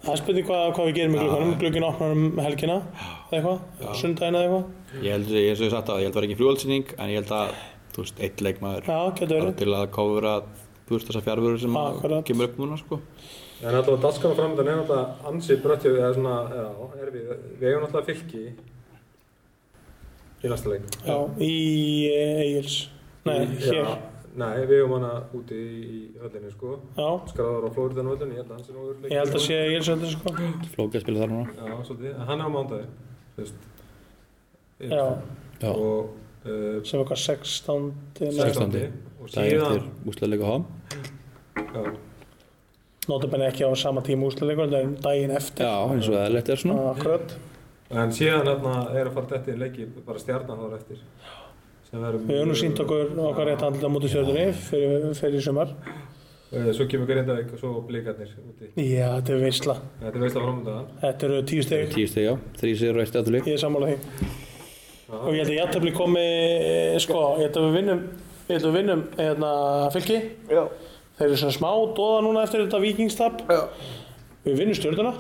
Það 0.05 0.13
er 0.13 0.21
spurning 0.21 0.47
hvað, 0.47 0.67
hvað 0.77 0.89
við 0.91 0.99
gerum 0.99 1.15
með 1.17 1.23
glukkanum 1.25 1.55
glukkin 1.63 1.87
opnar 1.89 2.13
um 2.15 2.27
helgina 2.45 2.77
eða 2.77 3.39
eitthvað, 3.39 3.97
sundaginn 4.01 4.37
eða 4.39 4.45
eitthvað. 4.47 5.01
Ég 5.07 5.17
held, 5.17 5.33
ég, 5.33 5.49
og 5.57 5.65
ég 5.65 5.73
sagt 5.73 5.91
að 5.91 6.03
ég 6.03 6.07
held 6.07 6.13
að 6.13 6.13
það 6.13 6.21
var 6.21 6.27
ekki 6.29 6.39
fljóðsynning 6.43 6.93
en 6.97 7.11
ég 7.11 7.19
held 7.23 7.33
að, 7.39 7.57
þú 7.97 8.05
veist, 8.05 8.23
eitt 8.29 8.45
leikmaður 8.47 8.91
já, 8.93 9.01
til 9.57 9.73
að 9.73 9.89
kofura 9.97 10.35
þú 10.87 10.95
veist 10.95 11.11
þessa 11.11 11.25
fjárfuru 11.27 11.59
sem 11.59 11.77
Akkurat. 11.81 12.25
kemur 12.29 12.47
upp 12.51 12.59
núna 12.63 12.79
sko. 12.79 13.01
En 13.65 13.75
alltaf 13.75 14.01
daskan 14.05 14.37
framöndan 14.37 14.69
er 14.71 14.83
alltaf 14.85 15.27
ansið 15.33 15.63
bröttið 15.65 15.99
eða 15.99 16.13
svona, 16.15 16.37
já, 16.53 16.67
er 17.03 17.13
við 17.15 17.31
við 17.57 17.71
eigum 17.73 17.87
alltaf 17.89 18.07
fylki 18.07 18.43
í 20.45 20.51
næsta 20.53 20.71
leik. 20.71 20.85
Já, 21.07 21.17
í 21.43 21.55
Egils. 22.13 22.77
Nei, 23.27 23.41
hér, 23.59 23.81
Já, 23.81 23.97
nei, 24.37 24.67
við 24.69 24.83
eigum 24.83 24.95
hana 24.99 25.13
úti 25.37 25.57
í, 25.57 25.87
í 25.87 26.01
höllinni 26.21 26.51
sko 26.53 26.75
já 26.97 27.09
skráður 27.33 27.67
á 27.67 27.71
Flóriðan 27.77 28.11
höllinni, 28.13 28.37
ég 28.37 28.43
held 28.43 28.53
að 28.53 28.59
hans 28.59 28.71
er 28.71 28.79
örugglega 28.83 29.15
ég 29.15 29.23
held 29.23 29.39
að 29.39 29.45
sé 29.47 29.59
Egils 29.65 29.91
öllu 29.95 30.13
sko 30.13 30.35
flókið 30.75 30.99
að 31.01 31.05
spila 31.07 31.23
þar 31.23 31.33
núna 31.33 31.57
Já, 31.57 31.75
svolítið, 31.89 32.13
en 32.13 32.31
hann 32.31 32.43
er 32.43 32.47
á 32.47 32.51
mándagi 32.57 32.89
þú 33.37 33.45
veist 33.45 33.67
já, 34.93 35.05
Já. 35.63 35.71
og 35.73 36.11
uh, 36.45 36.83
sem 36.85 37.01
eitthvað 37.01 37.23
16 37.25 37.89
16. 38.21 38.37
16. 38.37 38.99
og 39.17 39.31
er 39.31 39.55
síðan 39.55 39.79
eftir 39.79 40.11
úsleðleika 40.13 40.51
hám. 40.53 40.67
já, 41.57 41.83
Notabenni 43.07 43.47
ekki 43.47 43.63
á 43.63 43.71
sama 43.79 44.03
tíma 44.03 44.27
það 44.35 44.81
er 44.81 44.95
daginn 45.05 45.31
eftir. 45.31 45.63
Já, 45.63 45.77
eins 45.95 46.09
og 46.11 46.17
eðlilegt 46.19 46.49
er 46.51 46.59
svona. 46.59 46.89
Akkurat. 46.91 47.37
en 47.91 48.11
síðan 48.13 48.49
er 48.51 49.07
að 49.07 49.13
fara 49.15 49.29
þetta 49.31 49.53
í 49.53 49.59
leiki 49.61 49.87
bara 50.03 50.19
stjarnan 50.19 50.59
þar 50.59 50.75
eftir 50.81 50.99
verður 50.99 51.46
Við 51.93 52.35
höfum 52.35 52.49
nú 52.51 52.57
sínt 52.59 52.81
okkur 52.83 53.13
okkar 53.31 53.47
rétt 53.51 53.63
handla 53.63 53.89
mútið 53.93 54.13
stjórnunni 54.13 54.47
fyrir, 55.17 55.41
sumar. 55.45 55.71
Eh, 56.53 56.71
svo 56.75 56.87
kemur 56.91 57.09
Grindavík 57.11 57.53
og 57.55 57.59
svo 57.61 57.71
blikarnir 57.87 58.31
úti 58.39 58.69
Já, 58.79 59.09
þetta 59.19 59.33
er 59.35 59.41
veisla. 59.43 59.75
þetta 60.01 60.13
er 60.13 60.23
veist 60.23 60.37
að 60.39 60.45
framönda 60.47 60.75
Þetta 61.03 61.27
eru 61.27 61.41
tíu 61.51 61.63
steg. 61.67 61.89
Tíu 61.95 62.07
steg, 62.11 62.27
já. 62.29 62.35
Þrý 62.61 62.75
sigur 62.79 62.99
og 62.99 63.03
eitt 63.03 63.17
afturleik. 63.19 63.49
Ég 63.51 63.57
er 63.59 63.63
sammála 63.63 63.89
því. 63.91 64.29
Og 65.17 65.31
ég 65.35 65.41
held 65.43 65.51
að 65.51 65.59
jættabli 65.59 65.93
komi, 65.95 66.23
eh, 66.23 66.99
sko, 67.03 67.23
ég 67.41 67.47
held 67.49 67.59
að 67.61 67.67
við 67.67 67.77
vinnum, 67.81 68.01
ég 68.49 68.55
held 68.55 68.67
að 68.67 68.71
við 68.71 68.79
vinnum 68.81 69.03
hérna, 69.19 69.53
fylki. 69.95 70.19
Já. 70.51 70.63
Þeir 71.19 71.27
eru 71.29 71.37
svona 71.43 71.57
smá 71.59 71.71
dóða 71.97 72.23
núna 72.27 72.43
eftir 72.47 72.67
þetta 72.67 72.83
vikingstap. 72.83 73.43
Já. 73.51 73.63
Við 74.47 74.59
vinnum 74.63 74.79
stjórnuna. 74.79 75.15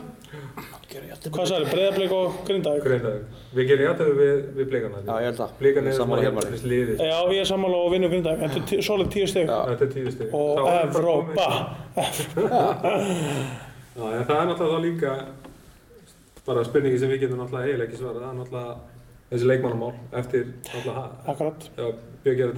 Hvað 1.26 1.46
sagði, 1.50 1.66
breyðarblik 1.72 2.12
og 2.16 2.26
grindavík? 2.46 2.82
Grindavík 2.86 3.24
við 3.56 3.64
gerum 3.70 3.84
jættöfu 3.86 4.12
við, 4.16 4.36
við 4.56 4.64
blikarna 4.70 4.98
Já, 5.06 5.14
ég 5.16 5.24
held 5.30 5.40
að. 5.40 5.50
blikarnir 5.60 5.90
er 5.90 5.94
Hjálmari. 5.96 6.22
jæfnist 6.26 6.66
liðið 6.70 6.96
Já, 7.02 7.18
ég 7.32 7.40
er 7.40 7.44
sammála 7.50 7.76
og 7.76 7.90
vinnum 7.92 8.10
grindavík. 8.12 8.40
Þetta 8.56 8.70
er 8.76 8.80
svolítið 8.86 9.12
tíu 9.16 9.26
steg. 9.32 9.46
Já. 9.50 9.58
þetta 9.70 9.84
er 9.84 9.90
tíu 9.94 10.08
stig 10.14 10.28
Og 10.36 10.40
Evrópa. 10.72 11.48
Já, 13.96 14.04
en 14.12 14.24
það 14.28 14.36
er 14.36 14.46
náttúrulega 14.50 14.76
þá 14.76 14.80
líka 14.84 15.10
bara 16.46 16.60
spurningi 16.66 16.98
sem 17.00 17.10
við 17.10 17.20
getum 17.24 17.38
náttúrulega 17.40 17.66
eiginlega 17.66 17.86
ekki 17.88 18.00
svarað 18.00 18.22
það 18.22 18.28
er 18.28 18.38
náttúrulega 18.40 18.72
þessi 19.30 19.46
leikmannamál 19.50 19.94
eftir 20.20 20.42
náttúrulega 20.68 21.04
Akkurat. 21.32 21.60
Já, 21.76 21.86
Björn 22.22 22.36
gerir 22.36 22.56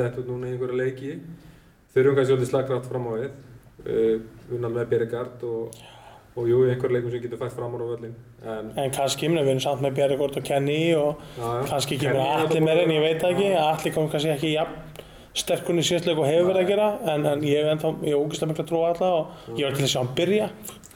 við 6.39 6.45
og, 6.45 6.49
jú, 6.53 6.61
í 6.65 6.71
einhverja 6.73 6.97
leikum 6.97 7.13
sem 7.15 7.23
getur 7.25 7.41
fætt 7.43 7.57
fram 7.57 7.75
á 7.75 7.79
völlin 7.83 8.15
en 8.45 8.73
En 8.79 8.95
kannski, 8.95 9.29
minn, 9.29 9.43
við 9.43 9.53
erum 9.55 9.65
samt 9.65 9.85
með 9.85 9.99
Bjarregård 9.99 10.39
og 10.41 10.47
Kenny 10.49 10.81
og 10.95 11.23
já, 11.37 11.43
já. 11.43 11.69
kannski 11.73 11.99
kemur 11.99 12.23
er 12.23 12.33
allir 12.39 12.65
búinn 12.65 12.83
en 12.85 12.95
ég 12.97 13.05
veit 13.05 13.23
það 13.23 13.35
ekki. 13.35 13.49
Allir 13.65 13.95
kom 13.97 14.11
kannski 14.13 14.35
ekki 14.35 14.55
jafn 14.55 15.05
sterkunni 15.39 15.85
síðastleik 15.87 16.19
og 16.19 16.27
hefur 16.27 16.49
verið 16.51 16.65
að 16.65 16.71
gera 16.73 16.89
en, 17.13 17.27
en 17.31 17.43
ég 17.47 17.61
hef 17.63 17.73
ennþá, 17.75 17.91
ég 18.03 18.15
hef 18.15 18.23
ógeðslega 18.25 18.51
miklu 18.53 18.65
að 18.65 18.71
trúa 18.73 18.93
alla 18.95 19.11
og 19.19 19.59
ég 19.59 19.69
var 19.69 19.77
til 19.77 19.85
að 19.87 19.93
sjá 19.93 20.01
hann 20.01 20.15
byrja. 20.19 20.49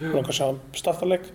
Og 0.02 0.16
að 0.18 0.32
sjá 0.34 0.46
hann 0.48 0.58
startarleik 0.74 1.28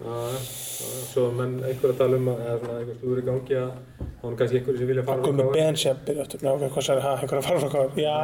svo 1.08 1.30
menn 1.38 1.54
einhver 1.64 1.94
að 1.94 2.02
tala 2.02 2.18
um 2.20 2.28
að 2.34 2.42
eða 2.44 2.58
svona 2.60 2.80
einhver 2.82 2.98
stúður 2.98 3.22
í 3.22 3.26
gangi 3.28 3.56
að 3.62 3.70
þá 4.02 4.26
er 4.28 4.36
kannski 4.42 4.60
einhverju 4.60 4.82
sem 4.82 4.92
vilja 4.92 5.06
fara 5.08 5.24
frá 5.24 5.32
KR. 5.38 5.54
Ben 5.56 5.80
sé 5.80 5.94
að 5.94 6.02
byrja 6.10 6.26
eftir 6.26 6.44
Ná, 6.44 6.50
einhver 6.58 7.40
að 7.40 7.48
fara 7.48 7.62
frá 7.64 7.70
hvað 7.72 8.02
Já, 8.02 8.16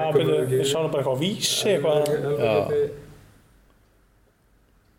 ég 0.58 0.68
sá 0.68 0.78
hann 0.82 0.92
bara 0.92 1.06
eitthvað 1.06 1.16
á 1.16 1.24
vísi 1.24 1.78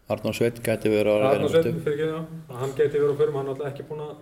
geti- 0.05 0.15
Arnór 0.15 0.35
Sveit 0.37 0.61
gæti 0.63 0.91
verið 0.93 1.11
að 1.11 1.25
Arnar 1.25 1.49
vera 1.49 1.63
Sveinn 1.65 1.83
fyrir 1.85 1.99
ekki 1.99 2.09
það 2.13 2.61
hann 2.61 2.73
geti 2.79 2.99
verið 3.01 3.13
á 3.15 3.21
förum, 3.21 3.35
hann 3.41 3.47
er 3.47 3.53
alltaf 3.55 3.69
ekki 3.73 3.89
búinn 3.91 4.07
að 4.09 4.15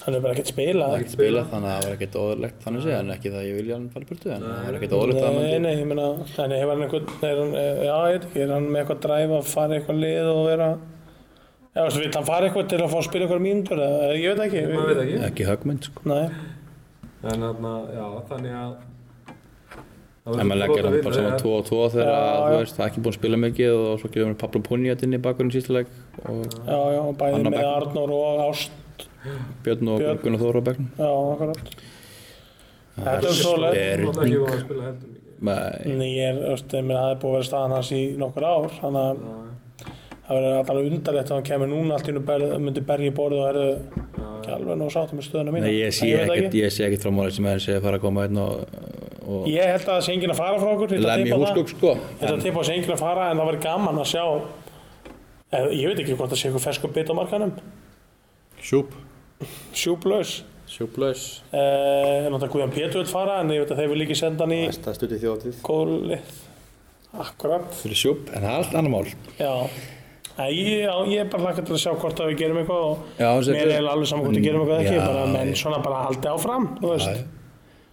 Hann 0.00 0.14
er 0.16 0.20
bara 0.24 0.32
ekkert 0.32 0.48
spilað. 0.48 0.92
Ekkert 0.96 1.10
spila 1.12 1.40
þannig 1.44 1.68
að 1.68 1.74
það 1.76 1.82
var 1.84 1.94
ekkert 1.96 2.14
óðurlegt 2.16 2.62
þannig 2.64 2.82
sé 2.86 2.92
en 2.96 3.10
ekki 3.12 3.30
það 3.34 3.42
ég 3.50 3.56
vilja 3.58 3.74
hann 3.76 3.88
fara 3.92 4.06
burtu 4.08 4.30
en 4.32 4.44
það 4.46 4.62
var 4.64 4.76
ekkert 4.78 4.94
óðurlegt 4.96 5.24
að 5.26 5.34
Nei, 5.34 5.50
hann 5.50 5.62
nei, 5.66 5.74
ég 5.76 5.88
meina 5.90 6.06
Þannig 6.30 6.60
hefur 6.62 6.70
hann 6.72 6.84
einhvern, 6.86 7.10
er 7.28 7.40
hann, 7.42 7.52
eh, 7.60 7.82
já, 7.84 7.96
ég 8.00 8.14
veit 8.14 8.24
ekki 8.30 8.40
Er 8.46 8.52
hann 8.54 8.68
með 8.70 8.80
eitthvað 8.80 9.02
dræf 9.04 9.34
að 9.36 9.50
fara 9.50 9.76
eitthvað 9.76 10.00
lið 10.00 10.30
og 10.30 10.40
vera 10.48 10.68
Já, 11.74 11.80
veistu, 11.84 12.00
vill 12.00 12.14
hann 12.16 12.28
fara 12.30 12.48
eitthvað 12.48 12.70
til 12.72 12.78
að 12.80 12.88
fá 12.94 12.96
að 13.02 13.04
spila 13.10 13.26
eitthvað 13.26 13.44
mínútur 13.44 13.82
eða 13.84 14.08
ég 14.16 14.32
veit 14.32 14.44
ekki. 14.46 14.62
Veit 14.88 15.02
ekki. 15.04 15.18
Ekki 15.28 15.44
högmynd 15.50 15.84
sko. 15.90 16.00
Nei, 16.08 16.24
en 17.34 17.44
þarna, 17.44 17.74
já, 17.92 18.06
þannig 18.32 18.56
að 18.56 18.72
en 20.36 20.50
maður 20.50 20.60
leggir 20.62 20.88
hann 20.88 20.98
bara 21.06 21.18
saman 21.18 21.38
2 21.40 21.54
og 21.56 21.64
2 21.68 21.80
þegar 21.94 22.18
þú 22.40 22.58
veist 22.58 22.76
það 22.76 22.84
er 22.84 22.90
ekki 22.90 23.04
búin 23.04 23.14
að 23.14 23.18
spila 23.18 23.40
mikið 23.44 23.76
og 23.76 24.02
svo 24.02 24.10
gefur 24.10 24.28
hann 24.28 24.40
Pablo 24.40 24.62
Punjat 24.66 25.04
inn 25.06 25.16
í 25.16 25.22
bakgrunni 25.24 25.60
og 25.60 26.42
já, 26.66 26.80
já, 26.94 27.02
bæði 27.20 27.38
Annar 27.38 27.54
með. 27.54 27.70
Arnór 27.70 28.14
og 28.16 28.42
Ást. 28.48 28.76
Björn 29.64 29.88
og 29.92 30.00
Björn. 30.00 30.20
Gunnar 30.24 30.40
Þóra 30.40 30.60
á 30.60 30.66
bekknum. 30.68 30.90
Já, 30.96 31.10
akkurat. 31.34 31.72
Þetta 33.00 33.32
er 33.32 33.76
er 33.80 34.04
heldur 34.04 34.24
mikið. 34.24 35.08
Nei, 35.40 35.96
Nei, 35.96 36.08
ég 36.18 36.36
er, 36.36 36.60
það 36.68 36.80
er 36.84 37.20
búið 37.20 37.30
að 37.30 37.36
vera 37.38 37.46
staðan 37.48 37.76
hans 37.78 37.90
í 37.96 38.00
nokkur 38.20 38.44
ár 38.44 38.74
þannig 38.76 39.06
að 39.06 39.22
það 40.26 40.36
verður 40.36 40.56
alltaf 40.58 40.80
undarlegt 40.80 41.30
að 41.30 41.38
hann 41.38 41.46
kemur 41.48 41.70
núna 41.70 41.96
allt 41.96 42.10
í 42.10 42.14
nú 42.14 42.22
ber, 42.28 42.44
myndi 42.60 42.82
berja 42.86 43.10
í 43.10 43.14
borðið 43.16 43.40
og 43.40 43.48
er 43.48 43.60
ekki 43.70 44.52
alveg 44.56 44.80
nóg 44.82 44.92
sáttum 44.92 45.20
með 45.20 45.28
stöðuna 45.30 45.54
mína. 45.54 45.70
Nei 45.70 45.78
ég 45.78 45.96
sé 45.96 46.10
ekkert 46.12 46.36
ekki. 46.36 46.60
ég 46.60 46.74
sé 46.74 46.84
ekkert 46.86 47.06
fram 47.06 47.18
á 47.18 47.22
þessi 47.24 47.46
með 47.46 47.56
þessi 47.56 47.76
að 47.78 47.86
fara 47.86 48.00
að 48.00 48.04
koma 48.04 48.26
einn 48.28 48.42
og 48.44 48.52
Ég 49.50 49.64
held 49.70 49.84
að 49.84 49.90
það 49.90 50.00
sé 50.06 50.12
enginn 50.16 50.32
að 50.34 50.40
fara 50.40 50.58
frá 50.62 50.70
okkur. 50.74 50.92
Ég 50.94 51.00
ætla 51.00 51.12
að 51.14 51.24
það. 51.30 51.42
húsgögg 51.44 51.72
sko 51.74 51.90
að 52.20 52.32
að 52.60 52.66
sé 52.68 52.74
enginn 52.76 52.94
að 52.96 53.02
fara 53.04 53.26
en 53.30 53.38
það 53.40 53.48
verður 53.50 53.62
gaman 53.66 54.00
að 54.02 54.08
sjá 54.10 54.24
eða, 55.50 55.72
ég 55.74 55.86
veit 55.90 56.00
ekki 56.04 56.16
hvort 56.18 56.30
það 56.34 56.40
sé 56.40 56.48
eitthvað 56.50 56.66
fersku 56.68 56.90
bit 56.94 57.10
á 57.10 57.14
markanum 57.20 57.52
Sjúp. 58.60 58.92
Sjúplaus. 59.72 60.32
Sjúplaus. 60.70 61.22
Eh, 61.50 62.26
en 62.26 62.32
náttúrulega 62.32 62.52
Guðjón 62.52 62.74
Pétur 62.74 63.00
vil 63.02 63.10
fara 63.10 63.40
en 63.40 63.50
ég 63.54 63.62
veit 63.64 63.72
að 63.74 63.80
þeir 63.80 63.88
vil 63.94 64.04
ekki 64.04 64.16
senda 64.20 64.44
hann 64.44 64.52
í 64.54 64.60
Það 64.70 64.94
stutti 64.98 65.18
þjóðatíð. 65.22 65.56
gólið 65.66 66.36
akkurat 67.24 67.72
fyrir 67.80 67.98
sjúp 67.98 68.28
en 68.30 68.44
það 68.44 68.50
er 68.52 68.60
allt 68.60 68.76
annar 68.78 68.92
mál. 68.92 69.08
Já. 69.40 69.54
Æ, 70.40 70.44
ég, 70.54 70.68
já, 70.86 70.92
ég 71.10 71.18
er 71.24 71.30
bara 71.32 71.42
hlakka 71.48 71.64
til 71.66 71.74
að 71.74 71.80
sjá 71.82 71.90
hvort 71.98 72.20
að 72.22 72.30
við 72.30 72.38
gerum 72.44 72.60
eitthvað 72.60 72.84
og 72.86 72.98
Já, 73.18 73.30
mér 73.50 73.72
er 73.74 73.88
alveg 73.90 74.08
saman 74.08 74.24
hvort 74.28 74.38
við 74.38 74.44
gerum 74.46 74.62
eitthvað 74.62 74.78
eða 74.78 74.86
ekki 74.86 75.00
Já, 75.00 75.06
bara 75.10 75.24
menn 75.34 75.50
ég- 75.50 75.58
svona 75.58 75.80
bara 75.84 76.04
haldi 76.06 76.30
áfram 76.30 76.68
þú 76.78 76.92
veist 76.94 77.24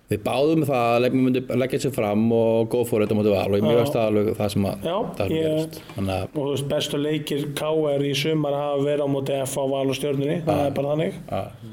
Við 0.07 0.21
báðum 0.23 0.61
það 0.63 0.85
að 0.87 1.01
leikmenn 1.03 1.25
myndi 1.25 1.57
leggja 1.59 1.79
sér 1.83 1.91
fram 1.97 2.21
og 2.31 2.75
for 2.87 3.03
it 3.03 3.11
á 3.11 3.15
móti 3.17 3.31
val 3.33 3.49
og 3.49 3.57
ég 3.57 3.65
mjög 3.65 3.79
veist 3.81 3.95
það 3.97 4.05
alveg 4.07 4.29
það 4.37 4.51
sem 4.53 4.67
að 4.69 4.85
Já, 4.87 4.95
það 5.17 5.31
sem 5.31 5.33
gerist 5.35 5.79
þannig 5.95 6.13
að 6.15 6.27
og 6.27 6.37
þú 6.37 6.51
veist 6.53 6.69
bestu 6.71 6.99
leikir 7.01 7.47
KR 7.59 8.05
í 8.07 8.13
sumar 8.15 8.55
hafa 8.55 8.85
verið 8.85 9.03
á 9.03 9.09
móti 9.11 9.35
F 9.41 9.57
á 9.59 9.63
val 9.67 9.83
og 9.83 9.97
stjórnunni 9.99 10.37
það 10.47 10.61
er 10.63 10.77
bara 10.77 10.93
þannig. 10.93 11.17
Að, 11.27 11.65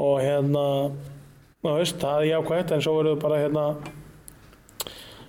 og 0.00 0.14
hérna 0.22 0.66
þú 1.60 1.74
veist, 1.76 1.98
það 2.00 2.22
er 2.22 2.30
jákvæmt 2.30 2.76
en 2.76 2.84
svo 2.86 2.94
verður 3.00 3.18
bara 3.24 3.40
hérna 3.42 3.64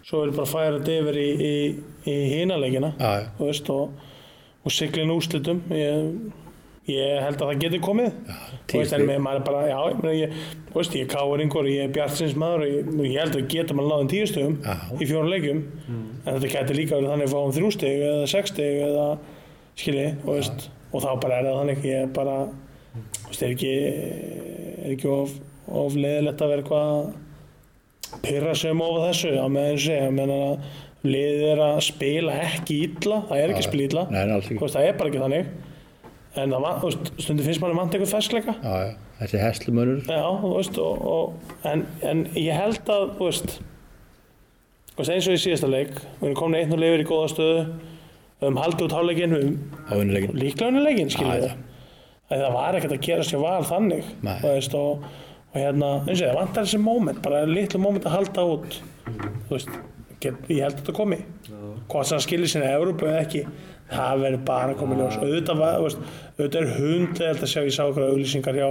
svo 0.05 0.21
verður 0.21 0.37
bara 0.37 0.67
að 0.69 0.77
þetta 0.77 0.95
yfir 0.99 1.19
í, 1.23 1.27
í, 1.47 1.55
í 2.05 2.15
hínaleikina 2.35 2.93
að, 2.97 3.25
að, 3.25 3.41
veist 3.41 3.73
og, 3.73 4.05
og 4.61 4.75
siglin 4.75 5.13
úrslitum. 5.13 5.61
Ég, 5.73 6.13
ég 6.89 7.21
held 7.21 7.37
að 7.37 7.49
það 7.51 7.59
geti 7.61 7.79
komið. 7.85 8.09
Þú 8.71 8.79
veist, 8.81 8.93
en 8.97 9.03
með- 9.07 9.19
maður 9.21 9.39
er 9.41 9.45
bara, 9.47 9.59
já, 9.69 9.77
ég, 9.91 9.99
meina, 10.01 10.13
ég, 10.17 10.33
þú 10.71 10.79
veist, 10.79 10.95
ég 10.97 11.03
er 11.05 11.11
káringur 11.13 11.61
og 11.61 11.69
ég 11.71 11.83
er 11.85 11.93
bjartsins 11.95 12.35
maður 12.41 12.63
og 12.65 12.71
ég, 12.71 12.89
ég 13.11 13.19
held 13.21 13.35
að 13.37 13.47
getum 13.53 13.81
að 13.83 13.89
náðum 13.91 14.09
tíu 14.11 14.25
stöðum 14.31 14.57
Já. 14.65 14.75
í 14.97 15.05
fjórum 15.11 15.29
leikjum. 15.31 15.61
En 16.25 16.33
þetta 16.39 16.51
geti 16.55 16.77
líka 16.79 16.95
verið 16.97 17.11
þannig 17.13 17.27
að 17.29 17.35
fáum 17.35 17.53
þrjú 17.57 17.71
stig 17.77 18.01
eða 18.09 18.27
sex 18.33 18.49
stig 18.55 18.81
eða 18.87 19.05
skilji, 19.77 20.07
þú 20.25 20.35
veist 20.35 20.69
og 20.91 21.01
þá 21.05 21.09
bara 21.23 21.37
er 21.39 21.45
það 21.47 21.59
þannig, 21.61 21.83
ég 21.87 22.01
er 22.03 22.07
bara 22.17 22.37
þú 22.91 23.27
veist, 23.29 23.43
er 23.45 23.53
ekki 23.55 23.73
er 24.85 24.91
ekki 24.95 25.07
of, 25.13 25.35
of 25.71 25.95
leðilegt 25.95 26.41
að 26.43 26.51
vera 26.51 26.63
eitthvað 26.65 28.21
pyrra 28.25 28.55
sig 28.59 28.71
um 28.73 28.81
ofa 28.83 29.05
þessu 29.11 29.31
á 29.39 29.45
meðan 29.47 29.75
ég 29.77 29.83
segja, 29.85 30.09
meðan 30.11 30.33
að 30.35 30.71
liðið 31.07 31.43
er 31.53 31.61
að 31.65 31.77
spila 31.87 32.33
ekki 32.43 32.79
illa 32.89 33.21
það 33.29 33.39
er 33.39 33.53
ekki 33.53 33.61
að 33.63 33.69
spila 33.69 33.87
illa. 33.87 34.03
Það 34.75 34.87
er 34.89 34.97
bara 34.99 35.09
ekki 35.13 35.21
þannig 35.23 35.45
en 36.39 36.53
það 36.53 36.63
var, 36.63 36.77
þú 36.79 36.89
veist, 36.89 37.09
stundum 37.19 37.47
finnst 37.47 37.63
manni 37.63 37.77
vant 37.79 37.95
eitthvað 37.95 38.13
ferskleika. 38.13 38.55
Já, 38.63 38.75
já, 38.85 38.91
þessi 39.19 39.41
heslumönur 39.41 40.05
já, 40.07 40.21
þú 40.43 40.51
veist 40.55 40.79
og, 40.81 41.01
og, 41.11 41.57
en, 41.67 41.83
en 42.07 42.23
ég 42.39 42.55
held 42.55 42.91
að 42.93 43.07
þú 43.17 43.27
veist, 43.27 43.57
eins 45.15 45.27
og 45.27 45.35
í 45.35 45.41
síðasta 45.41 45.71
leik 45.71 45.95
við 45.97 46.29
erum 46.29 46.39
komin 46.39 46.61
einn 46.61 46.75
og 46.75 46.81
lifir 46.81 47.03
í 47.03 47.09
góða 47.09 47.33
stöðu 47.33 47.59
við 47.65 48.47
höfum 48.47 48.61
haldið 48.61 48.87
út 48.87 48.95
vinnuleikin 49.99 50.39
líklega 50.39 50.71
Já, 51.51 51.57
það 52.31 52.45
það 52.45 52.55
var 52.55 52.77
ekkert 52.79 52.95
að 52.95 53.05
gerast 53.09 53.33
hjá 53.33 53.39
val 53.41 53.63
þannig 53.67 54.11
veist, 54.45 54.75
og, 54.79 55.07
og 55.51 55.57
hérna 55.59 55.89
eins 56.05 56.21
og 56.21 56.27
það 56.29 56.37
vantar 56.39 56.67
þessi 56.67 56.81
moment, 56.81 57.23
bara 57.25 57.43
litlu 57.49 57.81
moment 57.83 58.07
að 58.07 58.15
halda 58.15 58.45
út 58.53 58.77
þú 59.49 59.57
veist, 59.57 59.73
get, 60.21 60.37
ég 60.47 60.63
held 60.63 60.75
að 60.75 60.81
þetta 60.81 60.95
komi. 60.95 61.19
Hvort 61.91 62.07
sem 62.07 62.17
það 62.17 62.25
skilir 62.25 62.51
sinni 62.51 62.69
Európu 62.71 63.07
eða 63.09 63.23
ekki 63.25 63.43
það 63.91 64.25
verður 64.25 64.43
bara 64.47 64.75
í 64.95 64.99
ljós. 64.99 65.19
Auðvitað, 65.21 65.63
veist, 65.85 66.03
auðvitað 66.39 66.59
er 66.61 66.75
sjá 67.51 67.61
ég 67.65 67.75
sá 67.75 67.83
okkur 67.85 68.07
auðlýsingar 68.07 68.59
hjá 68.61 68.67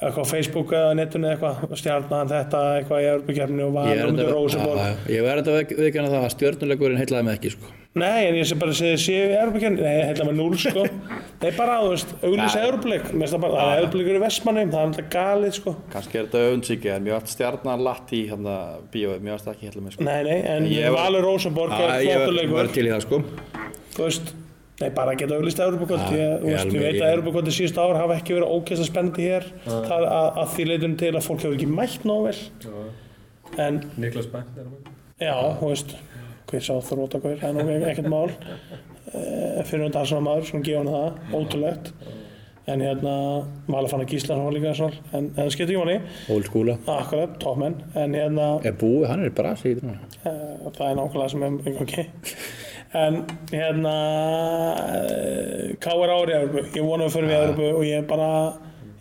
eitthvað 0.00 0.26
á 0.26 0.32
Facebook 0.32 0.74
eða 0.74 0.96
eða 0.98 1.36
eitthvað 1.36 1.78
stjarnan 1.78 2.32
þetta 2.32 2.62
eitthvað 2.80 3.04
í 3.04 3.08
Európa-kjörninu 3.12 3.66
og 3.68 3.76
var 3.76 3.92
já, 3.92 4.02
já, 4.02 4.90
ég 5.14 5.26
verði 5.28 5.46
þetta 5.54 5.80
viðkjana 5.84 6.12
það 6.16 6.24
að 6.24 6.34
stjörnuleikurinn 6.34 7.02
heitlaði 7.02 7.28
mig 7.28 7.38
ekki 7.38 7.54
sko. 7.54 7.74
Nei, 7.94 8.24
en 8.26 8.34
ég 8.34 8.46
sé 8.50 8.56
bara 8.58 8.72
að 8.74 8.78
segja 8.80 8.98
séu 8.98 9.26
í 9.30 9.34
Európa-kjörninu 9.38 9.84
nei, 9.86 9.98
heila 10.08 10.24
með 10.26 10.38
núl 10.40 10.56
sko. 10.58 10.82
Nei, 10.82 11.50
bara, 11.54 11.76
þú 11.78 11.90
veist, 11.92 12.14
auglýsa 12.26 12.58
Já. 12.58 12.64
Európa-leik 12.66 13.04
Mér 13.12 13.20
finnst 13.20 13.34
það 13.36 13.42
bara, 13.44 13.58
það 13.60 13.74
er 13.74 13.82
Európa-leikur 13.84 14.16
í 14.18 14.22
Vestmannum 14.24 14.72
það 14.72 14.80
er 14.80 14.88
alltaf 14.88 15.10
galið 15.12 15.52
sko. 15.60 15.74
Kannski 15.92 16.18
er 16.18 16.24
þetta 16.26 16.40
öfundsíki, 16.48 16.90
en 16.90 17.04
mér 17.06 17.14
vart 17.14 17.30
stjarnan 17.30 17.84
latt 17.86 18.14
í 18.18 18.22
hérna 18.32 18.54
bíóið, 18.90 19.20
vart 19.28 19.44
það 19.46 19.52
ekki 19.54 19.68
hérna 19.68 19.84
með 19.84 19.94
sko. 19.94 20.06
Nei, 20.08 20.16
nei, 20.26 20.38
en 20.56 20.66
Ég 20.72 20.88
var- 20.90 20.98
Valur 21.04 21.22
Rosenborg 21.28 21.70
Já, 21.70 21.84
er 21.84 22.02
ég 22.02 22.18
flottur 22.18 22.34
verði 22.34 22.40
leikur 22.40 22.72
til 22.74 22.84
í 22.88 22.90
það 22.90 23.04
sko. 23.06 23.20
Þú 23.94 24.02
veist, 24.08 24.32
nei, 24.80 24.90
bara 24.98 25.14
að 25.14 25.20
geta 25.22 25.38
auglýst 25.38 25.62
Európa-kvöld 25.68 26.02
Já, 26.02 26.18
Ég, 26.18 26.48
ég 26.50 26.74
ég 26.74 26.82
veit 26.82 26.98
ég- 26.98 27.04
að 27.04 27.14
Európa-kvöldi 27.14 27.54
síðust 27.54 27.78
ár 27.78 27.94
hafa 28.00 28.18
ekki 28.18 28.34
verið 28.34 28.50
ógeðslega 28.58 28.90
spennandi 28.90 29.28
hér. 29.28 29.46
Það 29.70 29.94
er 30.00 30.08
að, 30.10 30.28
að 30.42 30.50
því 30.56 30.66
leitum 30.72 30.98
til 30.98 31.12
að 31.14 31.26
fólk 31.28 31.46
hefur 31.46 31.54
ekki 31.60 31.70
mætt 31.70 32.02
nóg 32.10 32.26
vel. 32.26 32.42
En 33.54 33.78
að 34.02 34.82
Já, 35.22 35.34
þú 35.60 35.68
veist, 35.70 35.94
hver 36.54 36.62
sá 36.64 36.74
þróta 36.86 37.20
hver, 37.22 37.38
það 37.40 37.62
er 37.62 37.68
nú 37.68 37.88
ekkert 37.90 38.10
mál. 38.12 38.28
Uh, 39.14 39.62
fyrir 39.66 39.86
um 39.88 39.94
dansana 39.94 40.24
maður, 40.24 40.46
svona 40.48 40.66
gefa 40.66 40.82
hann 40.82 40.92
það, 40.94 41.34
ótrúlegt. 41.38 41.90
En 42.64 42.80
hérna, 42.80 43.14
Vala 43.68 43.90
fann 43.90 44.00
að 44.06 44.14
gísla 44.14 44.38
hann 44.38 44.54
líka 44.54 44.72
svona, 44.78 45.00
en, 45.12 45.26
það 45.36 45.50
skiptir 45.52 45.74
ekki 45.74 45.82
máli. 45.82 45.96
Old 46.32 46.46
skúla. 46.48 46.76
Akkurat, 46.88 47.34
toppmenn, 47.42 47.76
en 48.00 48.16
hérna, 48.16 48.46
Er 48.64 48.76
búið, 48.80 49.08
hann 49.10 49.24
er 49.26 49.28
í 49.28 49.72
í 49.74 49.74
núna. 49.82 49.98
uh, 50.24 50.70
það 50.70 50.86
er 50.88 50.96
nákvæmlega 51.00 51.32
sem 51.34 51.44
er 51.44 51.58
í 51.68 51.74
gangi. 51.78 52.06
En 52.94 53.20
hérna, 53.50 53.94
uh, 54.94 55.74
K.R. 55.82 56.14
ári 56.14 56.38
ég 56.38 56.84
vona 56.86 57.04
að 57.04 57.08
við 57.10 57.16
förum 57.18 57.34
í 57.34 57.38
Európu 57.40 57.70
og 57.74 57.84
ég 57.84 58.00
er 58.00 58.08
bara, 58.08 58.30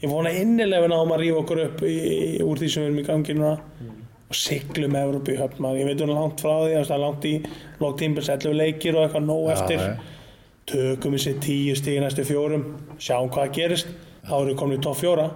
ég 0.01 0.11
vona 0.11 0.33
innilega 0.35 0.83
við 0.83 0.91
náðum 0.91 1.15
að 1.15 1.23
rífa 1.23 1.43
okkur 1.45 1.63
upp 1.69 1.85
í, 1.87 1.97
úr 2.43 2.59
því 2.59 2.73
sem 2.73 2.83
við 2.83 2.89
erum 2.89 2.99
í 2.99 3.07
gangi 3.07 3.37
núna 3.37 3.55
og 4.33 4.39
siglum 4.39 4.95
Európu 4.97 5.35
í 5.35 5.37
höfn 5.37 5.61
maður. 5.61 5.83
Ég 5.83 5.89
veit 5.91 6.01
hún 6.01 6.13
er 6.13 6.17
langt 6.17 6.41
frá 6.41 6.53
því, 6.63 6.71
það 6.79 6.95
er 6.95 7.03
langt 7.03 7.27
í 7.29 7.33
lók 7.83 7.99
tímpils 8.01 8.31
11 8.33 8.57
leikir 8.57 8.97
og 8.97 9.05
eitthvað 9.05 9.27
nóg 9.29 9.51
eftir. 9.53 9.83
já. 9.83 10.09
Tökum 10.63 11.13
við 11.13 11.25
sér 11.25 11.37
10 11.43 11.77
stíð 11.81 11.99
næstu 12.05 12.23
fjórum, 12.23 12.63
sjáum 13.03 13.29
hvað 13.33 13.53
gerist. 13.57 13.93
Þá 14.23 14.33
erum 14.37 14.49
við 14.53 14.57
komin 14.61 14.79
í 14.79 14.83
topp 14.83 14.99
fjóra, 15.01 15.27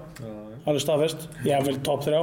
alveg 0.64 0.84
staðfest. 0.86 1.28
Ég 1.45 1.66
vil 1.68 1.78
topp 1.84 2.06
þrjá. 2.08 2.22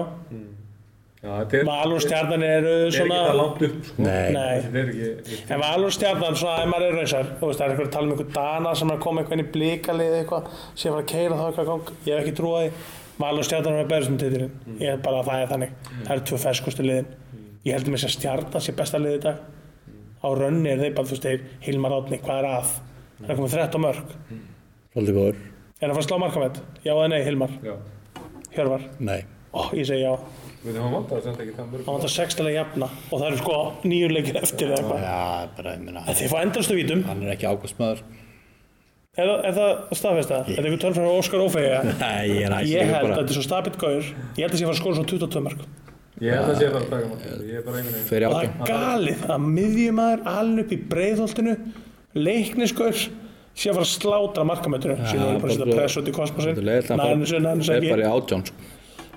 Já, 1.25 1.31
þetta 1.41 1.57
er, 1.57 1.69
Valur 1.69 2.03
stjarnan 2.05 2.43
er 2.45 2.67
ekki 2.69 2.97
svona... 2.99 3.19
það 3.25 3.39
langt 3.39 3.63
upp, 3.65 3.77
sko. 3.89 4.03
Nei. 4.05 4.33
Nei. 4.35 4.57
Er 4.61 4.91
ekki, 4.91 5.39
En 5.55 5.63
Valur 5.63 5.95
stjarnan, 5.97 6.37
svona, 6.37 6.57
ef 6.65 6.73
maður 6.73 6.89
er 6.91 6.99
raunsar, 7.01 7.31
þú 7.41 7.49
veist, 7.49 7.61
það 7.61 7.65
er 7.65 7.73
eitthvað 7.73 7.87
að 7.87 7.95
tala 7.95 8.05
um 8.05 8.13
einhver 8.13 8.35
dana 8.35 8.75
sem 8.81 8.91
er 8.93 8.99
að 8.99 9.05
koma 9.07 9.25
inn 9.25 9.45
í 9.45 9.47
blikalið 9.55 10.19
eitthvað, 10.19 10.51
að 10.75 10.83
fara 10.83 10.99
að 11.01 11.09
keira 11.15 11.39
þá 11.39 11.45
eitthvað 11.47 11.65
í 11.65 11.71
gang. 11.71 11.95
Ég 11.95 12.11
hef 12.19 12.25
ekki 12.25 12.37
trúið 12.41 12.67
því. 12.67 13.04
Valur 13.19 13.45
og 13.45 13.47
stjarnan 13.47 13.79
er 13.79 13.91
berðist 13.91 14.11
um 14.11 14.19
titilinn. 14.19 14.55
Ég 14.81 14.95
er 14.97 15.03
bara 15.05 15.21
að 15.23 15.29
það 15.31 15.43
er 15.45 15.51
þannig. 15.53 15.75
Það 16.05 16.15
eru 16.17 16.25
tvö 16.31 16.39
ferskustu 16.45 16.87
liðin. 16.87 17.11
Ég 17.65 17.77
heldur 17.77 17.95
mér 17.95 18.07
að 18.09 18.15
stjarnan 18.17 18.65
sé 18.65 18.75
besta 18.77 18.99
lið 19.01 19.19
í 19.19 19.23
dag. 19.25 19.43
Á 20.25 20.29
rönni 20.35 20.71
er 20.73 20.81
þeir 20.81 20.95
bara, 20.97 21.07
þú 21.07 21.15
veist, 21.15 21.27
þeir 21.29 21.45
Hilmar 21.67 21.95
Átni, 21.99 22.19
hvað 22.25 22.41
er 22.41 22.49
að? 22.51 22.73
Það 23.21 23.31
er 23.35 23.39
komið 23.41 23.55
13 23.59 23.85
mörg. 23.85 24.15
Svolítið 24.95 25.19
góður. 25.19 25.43
Er 25.75 25.91
það 25.91 25.95
fara 25.95 26.03
að 26.05 26.09
slá 26.09 26.19
markamett? 26.23 26.61
Já 26.85 26.93
eða 26.95 27.11
nei, 27.13 27.21
Hilmar? 27.27 27.55
já. 27.63 27.75
Hjörvar? 28.55 28.85
Nei. 29.05 29.21
Ó, 29.55 29.61
ég 29.75 29.87
segi 29.87 30.03
já. 30.03 30.13
Við 30.65 30.77
þurfum 30.79 30.87
að 30.89 30.95
vanta 30.97 31.15
það 31.15 31.25
samt 31.29 31.41
ekki 31.45 31.55
það 31.55 31.67
mörg. 31.71 31.85
Það 31.85 31.95
vantar 31.99 32.13
sextilega 32.15 32.57
jafna 32.63 32.87
og 33.11 33.19
það 33.21 33.27
eru 33.29 33.41
sko 33.43 33.57
nýju 33.85 34.11
leikir 34.15 34.39
eftir 34.41 34.71
eða 34.71 34.79
eitthvað. 34.81 35.03
Er. 39.17 39.31
Er, 39.49 39.53
það- 39.55 39.79
það 39.89 39.99
staðfest 40.01 40.31
það? 40.33 40.43
Er 40.49 40.59
það 40.59 40.67
einhver 40.69 40.83
tölfræð 40.85 41.05
frá 41.05 41.13
Óskar 41.21 41.41
Ófegi? 41.45 41.71
Nei, 42.05 42.25
ég 42.29 42.43
er 42.45 42.53
Ég 42.67 42.91
held 42.91 43.05
að 43.05 43.15
þetta 43.15 43.31
er 43.31 43.37
svo 43.39 43.45
stabilt 43.47 43.79
gauður. 43.81 44.07
Ég 44.35 44.43
held 44.45 44.53
að 44.53 44.59
sé 44.59 44.65
að 44.65 44.69
fara 44.69 44.75
að 44.75 44.81
skora 44.83 44.95
svona 44.99 45.11
22 45.15 45.45
mörg. 45.49 45.61
Ég 46.25 46.31
held 46.39 46.49
að 46.51 46.59
sé 46.59 46.65
að 46.69 46.75
fara 46.75 46.85
að 46.85 46.93
taka 46.95 47.07
markið. 47.13 47.31
Ég 47.51 47.55
er 47.55 47.65
bara 47.67 47.77
einhvern 47.81 47.95
veginn. 47.95 48.27
Og 48.29 48.35
það 48.35 48.45
er 48.45 48.53
galið 48.71 49.21
að 49.35 49.41
miðjumæður 49.59 50.21
aln 50.35 50.55
upp 50.65 50.71
í 50.75 50.79
breiðholtinu, 50.95 51.55
leiknisgaur, 52.15 52.99
sé 53.55 53.71
að 53.71 53.79
fara 53.79 53.87
að 53.87 53.93
slátra 53.95 54.47
markamötinu. 54.51 54.97
Sýnum 55.11 55.29
við 55.31 55.41
bara 55.43 55.51
að 55.51 55.59
setja 55.59 55.79
press 55.79 55.99
út 56.01 56.09
í 56.11 56.15
kosmosin. 56.15 56.55
Þetta 56.55 56.63
er 56.63 56.69
leiðilegt 56.71 56.91
að 58.35 58.55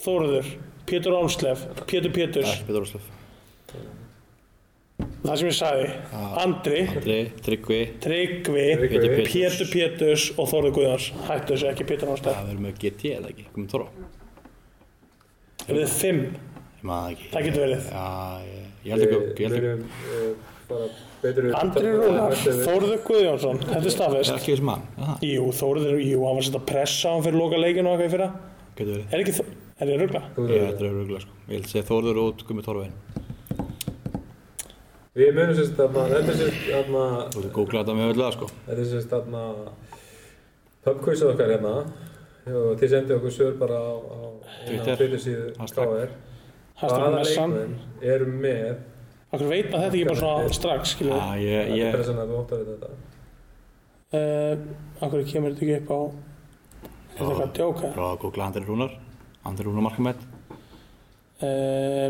Þórður, 0.00 0.52
Pétur 0.90 1.18
Ómslef, 1.20 1.64
Pétur 1.86 2.14
Péturs, 2.18 2.52
Ekki 2.56 2.66
Pétur 2.66 2.86
Óslöf. 2.88 3.08
það 5.20 5.36
sem 5.36 5.50
ég 5.50 5.58
sagði, 5.60 5.88
Andri, 6.40 6.80
Andri, 6.88 7.20
Tryggvi. 7.46 7.82
Tryggvi. 8.02 8.64
Pétur 8.80 9.10
Péturs. 9.14 9.34
Pétur 9.36 9.70
Péturs 9.76 10.30
og 10.34 10.50
Þórður 10.50 10.74
Guðjóns. 10.80 11.12
Hættu 11.28 11.54
þessu 11.54 11.70
ekki 11.70 11.86
Pétur 11.92 12.10
Ómslef. 12.10 12.34
Það 12.34 12.50
verður 12.50 12.64
með 12.66 12.80
GT 12.82 13.14
eða 13.20 13.30
ekki, 13.30 13.46
komum 13.54 13.70
Þorra. 13.70 14.10
Er 15.68 15.74
þið 15.80 15.92
5? 16.00 16.20
Ég 16.80 16.84
maður 16.88 17.02
það 17.04 17.12
ekki. 17.14 17.26
Það 17.34 17.46
getur 17.46 17.62
verið. 17.66 17.82
Já, 17.90 18.04
ég, 18.46 18.66
ég 18.84 18.90
held 18.94 19.02
ekki, 19.06 19.42
held. 19.44 19.54
Við 19.54 19.62
munum 19.66 19.82
bara 20.70 20.86
betur 21.20 21.42
við 21.46 21.54
Andri 21.60 21.90
Rúnar, 21.96 22.32
Þórður 22.64 23.00
Guðjónsson, 23.08 23.58
þetta 23.60 23.74
er 23.74 23.80
Það 23.80 23.88
er 23.90 23.94
staðfest. 23.96 24.32
ekki 24.36 24.52
þessum 24.54 24.68
mann, 24.70 24.84
það 25.00 25.24
Jú, 25.26 25.44
Þórður, 25.60 25.96
jú, 26.00 26.18
hann 26.24 26.36
var 26.38 26.40
að 26.40 26.46
setja 26.48 26.62
pressa 26.70 27.10
á 27.10 27.12
hann 27.16 27.24
fyrir 27.26 27.38
loka 27.40 27.56
leikinu 27.60 27.90
og 27.90 27.94
eitthvað 27.98 28.08
í 28.08 28.14
fyrra. 28.14 28.28
getur 28.78 28.92
verið. 28.94 29.06
Er 29.10 29.18
ekki 29.24 29.34
Þó- 29.36 29.50
er 29.80 29.86
ég 29.90 29.98
ruggla? 30.00 30.22
Ég 30.38 30.62
þetta 30.70 30.80
er 30.80 30.90
öruglega, 30.90 31.20
sko. 31.20 31.32
Ég 31.50 31.54
held 31.58 31.64
að 31.66 31.72
segja 31.74 31.88
Þórður 31.90 32.20
út, 32.24 32.44
komið 32.48 32.64
Þorveginn. 32.70 32.96
Við 35.20 35.30
munum 35.34 35.54
sérst 35.58 35.74
þarna, 35.76 36.02
þetta 36.14 36.30
er 36.30 36.38
sérst 36.38 36.62
þarna, 36.70 37.04
Þú 37.34 37.38
ert 37.44 37.52
googlað 37.58 37.82
þetta 37.82 37.96
með 37.98 38.12
öllu 38.14 38.24
það, 38.24 38.32
sko. 38.38 38.46
þetta 38.66 38.80
er 38.80 38.90
sérst 38.94 39.10
hérna. 41.50 41.74
Og 41.74 42.09
þið 42.80 42.90
sendið 42.94 43.16
okkur 43.16 43.34
sögur 43.36 43.56
bara 43.60 43.78
á, 43.80 43.92
á 44.00 44.18
eina 44.20 44.66
Twitter. 44.66 44.96
Twitter 45.00 45.22
síðu 45.24 45.46
Hashtag. 45.60 45.92
KR. 45.94 46.10
Hvaða 46.80 47.08
leikmenn 47.20 47.74
eru 48.14 48.26
með 48.32 48.70
Akkur 49.30 49.46
veit 49.52 49.68
maður 49.70 49.84
þetta 49.84 49.94
ekki 49.94 50.06
bara 50.08 50.20
svona 50.20 50.54
strax, 50.56 50.92
skilur 50.96 51.12
við. 51.14 51.20
Já, 51.20 51.36
ég, 51.38 51.60
Þetta 51.60 51.70
er 51.70 51.78
ég, 51.80 51.92
pressan 51.94 52.18
að 52.18 52.30
við 52.32 52.38
óttar 52.40 52.62
við 52.64 52.70
þetta. 52.74 52.90
Uh, 54.10 54.54
akkur 55.06 55.20
kemur 55.30 55.52
þetta 55.54 55.66
ekki 55.66 55.76
upp 55.78 55.90
á 55.94 56.00
Er 56.00 57.20
þetta 57.20 57.28
eitthvað 57.28 57.44
að 57.44 57.52
djóka? 57.60 57.90
prófaði 57.94 58.10
að 58.10 58.20
googla 58.24 58.46
Andri 58.50 58.64
Rúnar. 58.66 58.96
Andri 59.50 59.66
Rúnar 59.68 59.84
markamætt. 59.86 60.24
Uh, 61.40 62.06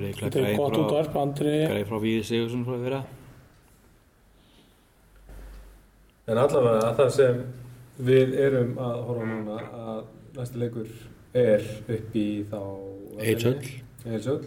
líklega 0.00 0.30
þetta 0.30 0.40
er 0.42 0.56
gott 0.58 0.72
frá- 0.72 0.84
útvarp 0.86 1.18
Andri 1.26 1.52
Greið 1.68 1.84
frá 1.90 1.98
Víði 2.02 2.22
Sigursson 2.30 2.64
frá 2.66 2.72
því 2.78 2.86
vera. 2.88 3.02
En 6.32 6.38
allavega 6.38 6.92
það 6.98 7.10
sem 7.16 7.42
við 8.08 8.34
erum 8.46 8.72
að 8.82 8.98
horfa 9.08 9.28
núna 9.30 9.58
að 9.82 10.02
næsti 10.38 10.62
leikur 10.62 10.88
er 11.42 11.64
upp 11.96 12.16
í 12.18 12.26
þá 12.50 12.58
Eidsöll. 13.22 13.56
Eidsöll 14.08 14.40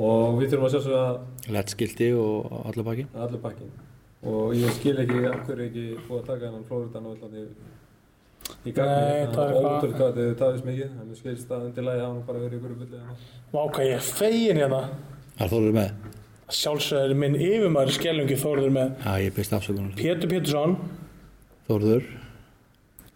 og 0.00 0.38
við 0.40 0.52
þurfum 0.52 0.66
að 0.68 0.74
sjá 0.76 0.82
svo 0.84 0.98
að 1.00 1.50
Lettskildi 1.56 2.10
og 2.20 2.52
allir 2.70 2.86
baki. 2.86 3.06
allir 3.14 3.42
bakkin 3.42 3.72
og 4.30 4.54
ég 4.54 4.70
skil 4.76 4.96
ekki 5.02 5.18
af 5.30 5.42
hverju 5.48 5.66
ekki 5.66 5.84
búið 6.06 6.20
að 6.20 6.26
taka 6.30 6.46
hennan 6.50 6.64
Flóriðan 6.68 7.06
og 7.08 7.14
alltaf 7.16 7.32
í 8.66 8.72
gagni 8.76 8.94
Nei, 9.00 9.26
það 9.34 9.50
er 9.50 9.58
ótrúlega 9.60 9.96
hvað 9.98 10.16
þið 10.20 10.30
tafist 10.40 10.66
mikið 10.68 10.86
en 11.00 11.10
ég 11.14 11.18
skilst 11.20 11.52
að 11.54 11.66
undirlægi 11.70 12.02
hafa 12.04 12.14
nú 12.18 12.22
bara 12.28 12.42
verið 12.44 12.58
ykkur 12.60 12.78
bullið 12.80 12.96
hérna. 13.00 13.18
Váka 13.54 13.84
ég 13.86 13.94
er 13.96 14.08
fegin 14.20 14.60
hérna 14.60 14.80
Það 15.40 15.44
er 15.46 15.52
Þórður 15.54 15.76
með. 15.80 15.92
Sjálfsögður 16.60 17.14
minn 17.22 17.36
yfirmaður 17.40 17.94
skelungi 17.96 18.36
Þórður 18.40 18.72
með 18.74 18.88
Já, 19.06 19.12
ég 19.24 19.36
byrst 19.36 19.54
afsökunar. 19.56 19.92
Pétur 20.00 20.32
Pétursson, 20.32 20.74
Þórður. 21.68 22.08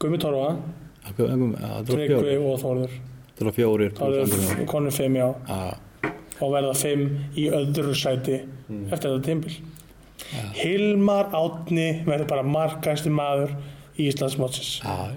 Gummi 0.02 0.18
Torfa, 0.20 0.56
Það 1.04 1.90
Tryggvi 1.90 2.36
og 2.40 2.56
Þórður. 2.62 2.94
Það 3.34 3.48
var 3.48 3.54
fjórir. 3.58 3.92
Það 3.98 4.16
eru 4.22 4.66
konur 4.70 4.94
fimm 4.94 5.18
já. 5.18 5.28
Og 6.42 6.50
verða 6.54 6.74
fimm 6.78 7.04
í 7.38 7.46
öðru 7.54 7.94
sæti 7.98 8.40
eftir 8.90 9.12
þetta 9.12 9.22
tímbil 9.28 9.54
Hilmar 10.56 11.28
Átni 11.36 11.86
verður 12.06 12.28
bara 12.30 12.44
markæsti 12.46 13.12
maður 13.12 13.52
í 13.98 14.08
Íslandsmótsins. 14.08 14.80
Já, 14.82 15.14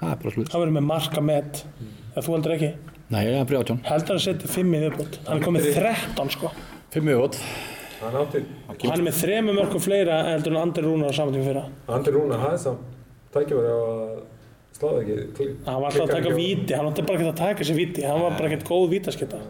það 0.00 0.12
er 0.12 0.20
bara 0.22 0.34
slutt. 0.34 0.52
hann 0.52 0.62
verður 0.62 0.76
með 0.76 0.86
marka 0.90 1.24
met 1.24 1.62
ef 2.14 2.26
þú 2.26 2.36
heldur 2.36 2.54
ekki? 2.56 2.70
Nei, 3.10 3.20
er 3.26 3.48
heldur 3.88 4.18
að 4.18 4.24
setja 4.26 4.50
fimm 4.50 4.74
í 4.76 4.82
viðbútt 4.84 5.18
hann 5.26 5.40
er 5.40 5.46
komið 5.46 5.68
13 5.74 6.32
sko. 6.36 6.52
Fimm 6.94 7.10
átti, 8.22 8.44
og 8.70 8.86
hann 8.86 8.96
er 9.00 9.06
með 9.08 9.18
þremur 9.24 9.58
mörgum 9.58 9.82
fleira 9.84 10.22
heldur 10.30 10.54
en 10.54 10.62
Andri 10.62 10.84
Rúnar 10.86 11.10
á 11.10 11.14
saman 11.18 11.34
tíma 11.34 11.48
fyrra. 11.50 11.64
Andri 11.90 12.14
Rúna 12.14 12.38
hafði 12.40 12.62
samt 12.68 12.99
tækifæri 13.34 13.70
á 13.70 13.78
að 13.80 14.20
sláða 14.80 15.00
ekki 15.04 15.48
hann 15.66 15.80
var 15.82 15.88
alltaf 15.90 16.04
að 16.04 16.12
taka 16.14 16.20
ekki 16.30 16.36
víti 16.40 16.76
hann 16.78 16.90
átti 16.92 17.06
bara 17.08 17.18
ekki 17.20 17.30
að 17.32 17.40
taka 17.44 17.58
þessi 17.64 17.78
víti 17.80 18.06
hann 18.08 18.22
var 18.24 18.36
bara 18.38 18.50
ekkert 18.52 18.68
góð 18.70 18.86
á 19.34 19.40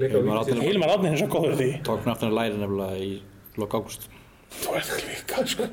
Hilmar 0.00 0.40
víti 0.40 0.54
Árni. 0.56 0.64
Hilmar 0.70 0.94
Átni 0.94 1.06
er 1.10 1.12
eins 1.18 1.26
og 1.26 1.34
góður 1.36 1.58
því 1.60 1.68
Tók 1.84 2.00
mér 2.06 2.14
aftur 2.14 2.30
að 2.32 2.38
læri 2.40 2.56
nefnilega 2.62 2.96
í 3.04 3.10
lok 3.60 3.74
ágúst. 3.76 4.06
þú 4.50 4.72
ert 4.78 4.88
klíka 4.98 5.42
sko 5.46 5.66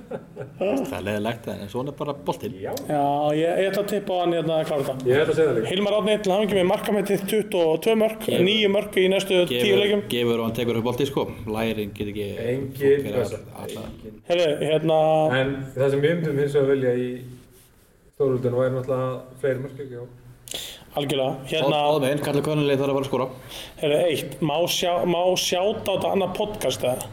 Það 0.60 0.92
er 0.98 1.06
leðilegt 1.08 1.48
en 1.50 1.62
svona 1.72 1.90
er 1.94 1.96
bara 1.98 2.14
boltinn. 2.28 2.58
Já, 2.62 2.74
já 2.92 3.00
ég, 3.40 3.62
ég 3.64 3.70
ætla 3.72 3.82
að 3.82 3.88
tippa 3.94 4.12
á 4.14 4.18
hann 4.22 4.36
hérna 4.38 4.58
að 4.60 4.68
klára 4.70 4.86
þetta 4.90 5.08
ég 5.10 5.18
held 5.18 5.32
að 5.32 5.40
segja 5.40 5.48
það 5.50 5.58
líka 5.62 5.72
Hilmar 5.72 5.96
Átni 5.98 6.18
til 6.28 6.34
hafingi 6.36 6.58
með 6.60 6.68
markamettið 6.74 7.24
22 7.32 7.96
mörg, 8.04 8.20
Gefur- 8.28 8.46
9 8.52 8.70
mörg 8.76 9.00
í 9.02 9.08
næstu 9.16 9.40
10 9.50 9.80
leikjum. 9.82 10.04
gefur 10.14 10.38
og 10.38 10.46
hann 10.50 10.58
tekur 10.60 10.78
upp 10.82 10.86
boltið 10.92 11.10
sko. 11.10 11.26
Lærin 11.56 11.96
get 11.98 12.12
ekki... 12.14 12.28
Engin 12.52 13.08
hérna, 14.28 15.00
En 15.40 15.56
það 15.74 15.90
sem 15.96 16.04
við 16.04 16.14
myndum 16.14 16.40
hins 16.44 16.54
vegar 16.60 16.70
velja 16.76 16.94
í 17.00 17.10
stórúldinu 18.18 18.58
væri 18.58 18.74
náttúrulega 18.74 19.10
fleiri 19.38 19.60
mörg 19.62 19.78
já. 19.92 20.02
algjörlega, 20.98 21.34
hérna, 21.52 21.80
Báðum 21.86 22.06
einn, 22.08 22.22
kallar 22.26 22.44
konunlega 22.48 22.80
þarf 22.82 22.90
að 22.90 22.96
fara 22.96 23.06
að 23.06 23.10
skora. 23.12 23.28
herru, 23.78 23.98
eitt, 24.10 24.38
má, 24.42 24.56
sjá, 24.74 24.94
má 25.06 25.20
sjáta 25.38 25.86
á 25.86 25.94
þetta 25.94 26.14
annað 26.16 26.32
podcast 26.40 26.86
eða? 26.90 27.10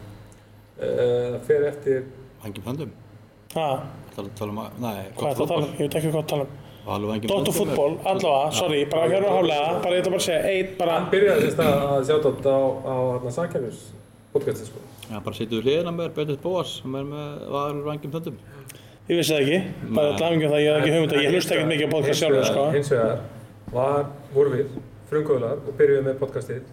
Uh, 0.79 1.35
fer 1.45 1.67
eftir 1.69 2.07
Vangjum 2.41 2.65
höndum. 2.71 2.95
Ha, 3.53 3.67
Það 4.15 4.31
tala 4.39 4.53
um 4.55 4.61
að... 4.63 4.79
Nei, 4.81 5.03
hvað 5.19 5.29
er 5.29 5.37
það 5.37 5.43
að 5.45 5.51
tala 5.51 5.67
um? 5.67 5.75
Ég 5.75 5.83
veit 5.83 5.97
ekki 5.99 6.13
hvað 6.15 6.23
að 6.23 6.31
tala 6.33 6.47
um. 6.47 6.55
Dóttur 7.29 7.55
fútból, 7.59 7.93
allavega, 8.05 8.49
sorry, 8.57 8.81
bara 8.89 9.11
hjörðu 9.11 9.29
haflega, 9.35 9.69
bara 9.85 9.93
ég 9.93 10.01
ætla 10.01 10.15
bara 10.15 10.23
að 10.23 10.25
segja, 10.25 10.41
eitt, 10.55 10.73
bara, 10.79 10.97
Hann 10.97 11.07
byrjaði 11.13 11.47
þess 11.51 11.61
að 11.65 12.03
sjá 12.09 12.15
þetta 12.25 12.57
á, 12.57 12.61
á 12.81 12.95
hérna, 13.13 13.35
Sankjæfis 13.37 13.85
podcasti 14.33 14.69
sko. 14.71 14.81
Já, 15.05 15.17
bara 15.21 15.37
við 15.37 15.61
hliðina 15.65 15.93
með 15.93 16.13
Böndis 16.17 16.41
Bóas 16.41 16.75
sem 16.79 16.97
er 16.97 17.07
með 17.09 17.81
vangjum 17.85 18.17
þöndum. 18.17 18.37
Ég 19.05 19.19
vissi 19.19 19.35
það 19.35 19.41
ekki, 19.43 19.57
bara 19.93 20.13
dæmingu 20.17 20.47
það, 20.49 20.61
ég 20.63 20.71
hef 20.71 20.79
ekki 20.81 20.93
hugmynd 20.95 21.11
að 21.13 21.19
ég 21.21 21.35
hlusta 21.35 21.53
ekkert 21.53 21.69
mikið 21.69 21.85
á 21.85 21.91
podcast 21.93 22.21
sjálfur, 22.23 22.45
sko. 22.49 22.63
Hins 22.73 22.89
vegar 22.89 23.19
var, 23.75 24.07
voru 24.33 24.53
við 24.55 24.71
frumkvöðlar 25.11 25.59
og 25.61 25.75
byrjuðum 25.77 26.07
með 26.09 26.15
podcastið 26.23 26.63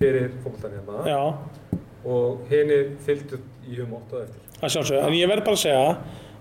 fyrir 0.00 0.30
fólkvöldan 0.40 0.78
hérna 0.78 1.02
Já, 1.12 1.18
og 2.08 2.48
henni 2.48 2.78
fylgdu 3.04 3.42
í 3.68 3.76
um 3.84 3.92
8 3.98 4.16
og 4.16 4.22
eftir. 4.24 4.40
að 4.62 4.72
sjálfsögðu, 4.76 5.02
en 5.10 5.18
ég 5.18 5.32
verð 5.34 5.44
bara 5.50 5.58
að 5.58 5.64
segja, 5.66 5.84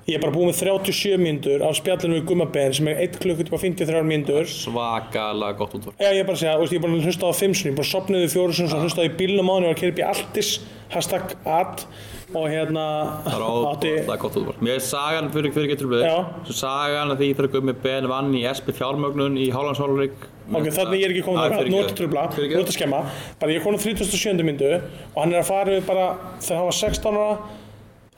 ég 0.07 0.15
er 0.15 0.23
bara 0.23 0.35
búið 0.37 0.47
með 0.53 0.61
37 0.61 1.19
mínútur 1.25 1.65
af 1.67 1.75
spjallinu 1.81 2.15
við 2.21 2.25
Gummaben 2.31 2.77
sem 2.79 2.87
er 2.93 3.03
1 3.09 3.19
klukkutíma 3.25 3.59
53 3.65 4.05
mínútur. 4.07 4.47
Svakalega 4.55 5.59
gott 5.59 5.75
útvar. 5.81 5.99
Já, 5.99 6.09
ég 6.15 6.23
er 6.23 6.31
bara 6.31 6.39
að 6.39 6.45
segja, 6.45 6.55
þú 6.55 6.63
veist, 6.63 6.71
ég 6.71 6.79
er 6.79 6.87
bara 6.87 6.95
að 6.95 7.11
hlusta 7.11 7.27
á 7.27 7.33
fimm 7.35 7.53
sinni, 7.59 7.73
ég 7.73 7.75
er 7.75 7.81
bara 7.83 7.91
sopniði 7.91 8.31
fjóru 8.31 8.55
sinni, 8.55 8.71
svo 8.71 8.79
hlustaði 8.87 9.11
í 9.11 9.17
bílnum 9.19 9.51
á 9.51 9.53
henni 9.59 9.67
og 9.67 9.73
var 9.73 9.77
að 9.77 9.83
kera 9.83 9.93
upp 9.93 10.01
í 10.01 10.07
Altis, 10.07 10.53
hashtag 10.95 11.35
ad 11.43 11.85
og 12.33 12.45
hérna 12.51 12.85
Það 13.25 13.37
er 13.37 13.45
átti, 13.45 13.93
óbúinlega 13.95 14.19
gott 14.23 14.37
útvar. 14.41 14.59
Mér 14.63 14.77
er 14.77 14.83
sagan 14.85 15.31
fyrir 15.33 15.55
fyrir 15.55 15.71
getur 15.73 15.89
blöð. 15.91 16.05
Já. 16.07 16.17
Svo 16.47 16.57
sagan 16.61 17.13
að 17.13 17.23
því 17.23 17.31
þegar 17.37 17.51
Gummi 17.55 17.75
Ben 17.83 18.09
vann 18.11 18.31
í 18.37 18.43
SP 18.51 18.71
fjármögnun 18.77 19.39
í 19.41 19.49
Hállandshólrik. 19.53 20.27
ok, 20.51 20.67
þannig 20.75 20.99
ég 20.99 21.05
er 21.07 21.13
ekki 21.15 21.23
komin 21.23 21.41
að 21.45 21.69
nú 21.71 21.79
ertu 21.79 21.95
trubla, 22.01 22.25
nú 22.35 22.43
ertu 22.49 22.65
að 22.65 22.75
skemma, 22.75 23.01
bara 23.39 23.53
ég 23.53 23.61
er 23.61 23.63
komin 23.63 23.79
á 23.79 23.83
37. 23.87 24.43
myndu 24.43 24.71
og 24.75 25.19
hann 25.21 25.31
er 25.31 25.43
að 25.43 25.47
fara 25.47 25.75
við 25.77 25.85
bara 25.87 26.07
þegar 26.43 26.57
hann 26.59 26.67
var 26.67 26.77
16 26.81 27.19
ára 27.21 27.27
að 27.31 27.60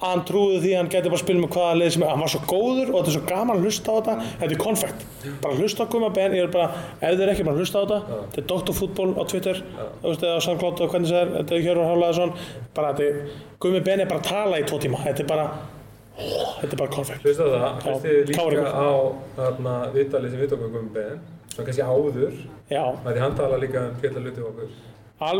hann 0.03 0.21
trúði 0.27 0.57
því 0.63 0.71
að 0.73 0.79
hann 0.81 0.89
geti 0.91 1.09
bara 1.11 1.17
að 1.17 1.23
spila 1.23 1.41
með 1.43 1.51
hvaða 1.55 1.75
leið 1.79 1.91
sem 1.95 2.03
er, 2.03 2.09
hann 2.11 2.23
var 2.23 2.31
svo 2.33 2.41
góður 2.49 2.89
og 2.91 2.95
þetta 2.97 3.11
er 3.11 3.15
svo 3.15 3.21
gaman 3.29 3.55
að 3.57 3.63
hlusta 3.67 3.87
á 3.87 3.95
þetta, 3.97 4.15
þetta 4.41 4.55
er 4.55 4.61
konfekt, 4.63 5.05
bara 5.43 5.57
hlusta 5.59 5.79
á 5.83 5.91
Guma 5.93 6.09
Ben, 6.17 6.35
ég 6.35 6.43
er 6.43 6.51
bara, 6.53 6.67
ef 6.99 7.13
þið 7.13 7.23
er 7.23 7.31
ekki 7.33 7.45
bara 7.47 7.55
að 7.55 7.61
hlusta 7.63 7.75
á 7.79 7.83
þetta, 7.83 7.99
þetta 8.33 8.41
er 8.41 8.47
Dr. 8.51 8.73
Fútból 8.79 9.11
á 9.15 9.23
Twitter, 9.31 9.61
þú 10.01 10.07
veist, 10.09 10.25
eða 10.27 10.35
á 10.35 10.45
SoundCloud 10.47 10.83
og 10.83 10.91
hvernig 10.93 11.13
það 11.13 11.21
er, 11.21 11.29
þetta 11.37 11.55
er 11.55 11.63
Hjörvar 11.67 11.87
Hálaðarsson, 11.91 12.31
bara 12.75 12.89
þetta 12.97 13.05
Gumi 13.63 13.81
Ben 13.87 14.03
er 14.03 14.09
bara 14.11 14.19
að 14.19 14.27
tala 14.31 14.59
í 14.59 14.65
tvo 14.67 14.77
tíma, 14.83 14.97
þetta 15.05 15.23
er 15.23 15.29
bara, 15.31 15.45
þetta 16.17 16.73
er 16.73 16.81
bara 16.83 16.93
konfekt. 16.97 17.23
Hlustu 17.23 17.47
það, 17.53 17.69
hlustið 17.87 18.33
Kári 18.35 18.59
líka 18.59 18.73
á 18.75 18.91
þarna 19.37 19.77
viðtalið 19.95 20.35
sem 20.35 20.43
við 20.43 20.51
tókum 20.55 20.75
um 20.81 20.89
Ben, 20.97 21.23
svo 21.53 21.61
kannski 21.63 21.87
áður, 21.87 22.35
því 23.15 23.23
hann 23.23 23.39
tala 23.39 23.61
líka 23.61 23.87
um 23.87 24.59
al, 25.23 25.39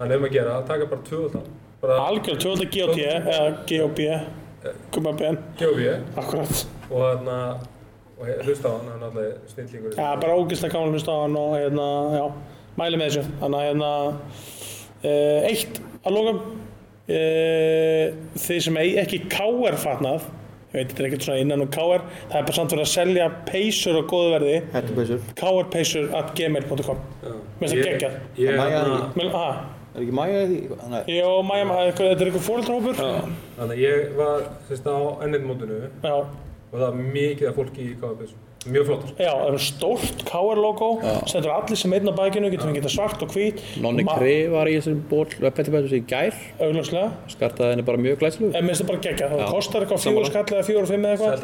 Þannig 0.00 0.16
að 0.16 0.32
gera, 0.32 0.52
að 0.56 0.68
taka 0.70 0.86
bara 0.88 1.02
tvöðaldan. 1.04 1.48
Bara 1.50 1.59
algjörð, 1.82 2.38
tvölda 2.42 2.66
G 2.70 2.82
og 2.84 2.94
T, 2.94 3.00
eða 3.08 3.66
G 3.66 3.80
og 3.84 3.94
B, 3.96 4.00
Guma 4.92 5.12
Ben, 5.16 5.38
gefa 5.58 5.76
við 5.78 6.00
akkurat. 6.20 6.66
og 6.90 6.98
þarna, 7.00 7.36
og 8.20 8.26
he- 8.26 8.38
hlusta 8.44 8.68
á 8.68 8.72
hann, 8.76 8.88
hann 8.90 9.02
er 9.02 9.06
alltaf 9.08 9.54
snillíkur. 9.54 9.94
Já, 9.96 10.16
bara 10.20 10.36
ógeðslega 10.36 10.72
gaman 10.72 10.88
að 10.88 10.92
hlusta 10.98 11.12
á 11.12 11.18
hann 11.22 11.36
og 11.36 11.54
hérna, 11.56 11.86
já, 12.18 12.32
mæli 12.76 12.96
með 13.00 13.08
þessu. 13.08 13.24
Þannig 13.40 13.60
að 13.60 13.68
hérna, 13.70 13.90
uh, 15.04 15.48
eitt 15.48 15.80
að 16.04 16.12
lókum, 16.12 16.42
uh, 17.08 18.04
þið 18.36 18.60
sem 18.66 18.76
ekki 18.76 19.22
KR 19.32 19.76
fatnað, 19.80 20.28
ég 20.70 20.76
veit 20.76 20.92
þetta 20.92 21.02
er 21.02 21.08
ekkert 21.08 21.24
svona 21.26 21.40
innan 21.42 21.64
um 21.64 21.70
KR, 21.72 22.04
það 22.30 22.36
er 22.38 22.44
bara 22.46 22.52
samt 22.60 22.70
verið 22.76 22.84
að 22.84 22.92
selja 22.92 23.30
peysur 23.48 23.96
á 23.98 24.02
góðu 24.06 24.30
verði, 24.36 24.56
Hættupeysur. 24.76 25.20
krpeysur 25.40 26.14
at 26.14 26.34
gmail.com. 26.36 27.00
Mér 27.24 27.40
finnst 27.58 27.74
það 27.74 27.84
geggjað. 27.88 28.14
Ég, 28.36 28.60
því. 28.60 29.14
Mér- 29.16 29.32
ha, 29.32 29.46
Er 29.90 30.04
ekki 30.04 30.12
mæja 30.14 30.42
í 30.44 30.46
því? 30.50 30.58
Jó, 31.16 31.30
Maja, 31.42 31.64
þetta 31.90 32.04
er 32.14 32.20
eitthvað 32.28 32.44
fóreldrahópur? 32.46 32.94
þannig 33.56 33.72
að 33.74 33.80
ég 33.82 34.12
var 34.20 34.44
sérst 34.68 34.86
á 34.86 34.94
ennirmótinu 35.26 35.78
Já, 36.04 36.12
og 36.20 36.76
það 36.78 36.84
var 36.86 36.94
mikið 37.16 37.48
af 37.50 37.58
fólki 37.58 37.82
í 37.90 37.96
KFS. 37.98 38.36
Mjög 38.70 38.84
flottur. 38.90 39.10
já, 39.16 39.32
það 39.40 39.54
er 39.56 39.62
stórt 39.64 40.18
KR-logo, 40.28 40.88
stendur 41.26 41.48
allir 41.54 41.78
sem 41.80 41.94
einn 41.96 42.10
á 42.12 42.14
bækinu, 42.14 42.50
getur 42.52 42.68
fengið 42.68 42.82
þetta 42.84 42.92
svart 42.92 43.22
og 43.24 43.30
hvít. 43.32 43.56
Nonni 43.80 44.04
Ma- 44.04 44.12
Kri 44.18 44.34
var 44.52 44.68
í 44.68 44.74
þessum 44.76 44.98
ból 45.08 45.24
Petibætus 45.56 45.94
í 45.96 46.02
gær 46.04 46.36
Augljóslega. 46.60 47.08
Skartaði 47.32 47.72
henni 47.72 47.86
bara 47.88 47.96
mjög 48.04 48.20
glæslu 48.20 48.50
En 48.52 48.60
mér 48.60 48.76
finnst 48.76 48.84
það 48.84 48.90
bara 48.92 49.00
geggjað, 49.06 49.32
það 49.32 49.40
Já, 49.40 49.48
kostar 49.56 49.80
eitthvað 49.86 50.04
fjóru 50.04 50.28
skall 50.28 50.44
eða 50.44 50.60
fjóru 50.68 50.84
og 50.84 50.92
fimm 50.92 51.08
eða 51.08 51.16
eitthvað 51.16 51.40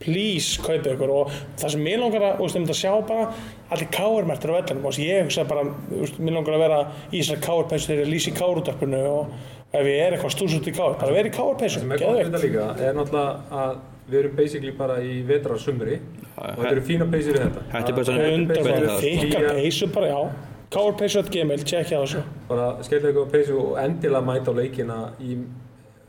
Please 0.00 0.60
kaupið 0.64 0.94
ykkur? 0.94 1.12
Og 1.12 1.32
það 1.60 1.74
sem 1.74 1.84
mér 1.84 2.00
langar 2.00 2.26
að, 2.30 2.42
um 2.44 2.66
þetta 2.66 2.76
sjá 2.78 2.92
bara 3.08 3.26
allir 3.70 3.90
KR-mertir 3.92 4.52
á 4.52 4.54
vellinum. 4.56 4.84
Og 4.88 5.00
ég 5.04 5.26
hugsa 5.26 5.44
bara, 5.48 5.64
mér 5.92 6.36
langar 6.38 6.56
að 6.56 6.64
vera 6.64 6.82
í 7.10 7.20
þessari 7.20 7.44
KR-paysu 7.44 7.90
þegar 7.90 8.04
ég 8.06 8.12
lýsi 8.14 8.34
KR-útarpinu 8.38 9.02
og 9.10 9.34
ef 9.70 9.86
ég 9.86 10.02
er 10.06 10.16
eitthvað 10.16 10.34
stúsut 10.34 10.66
í 10.66 10.74
KR, 10.74 10.96
bara 11.00 11.14
vera 11.14 11.30
í 11.30 11.34
þetta 11.34 12.00
geðveikt. 12.00 12.38
líka 12.46 12.68
er 12.80 12.96
náttúrulega 12.96 13.60
að 13.62 13.74
við 14.10 14.20
erum 14.24 14.36
basically 14.40 14.72
bara 14.74 14.96
í 15.04 15.20
vetrar 15.26 15.60
sumri 15.62 16.00
og 16.34 16.56
þetta 16.56 16.72
eru 16.72 16.86
fína 16.88 17.06
peysir 17.12 17.36
í 17.36 17.42
þetta. 17.44 17.66
Hættupeysan 17.74 18.18
er 18.24 18.46
bara 18.50 18.80
það. 18.88 19.04
þykkar 19.04 19.50
peysu 19.60 19.90
bara, 19.94 20.08
já. 20.10 20.48
Krpaysu.gmail, 20.70 21.62
tjekkja 21.66 21.98
þessu. 21.98 22.20
Bara 22.46 22.66
skella 22.86 23.10
ykkur 23.10 23.30
peysu 23.32 23.56
og 23.58 23.78
endilega 23.82 24.22
mæta 24.22 24.52
á 24.54 24.54
leikina 24.54 24.98
í 25.18 25.38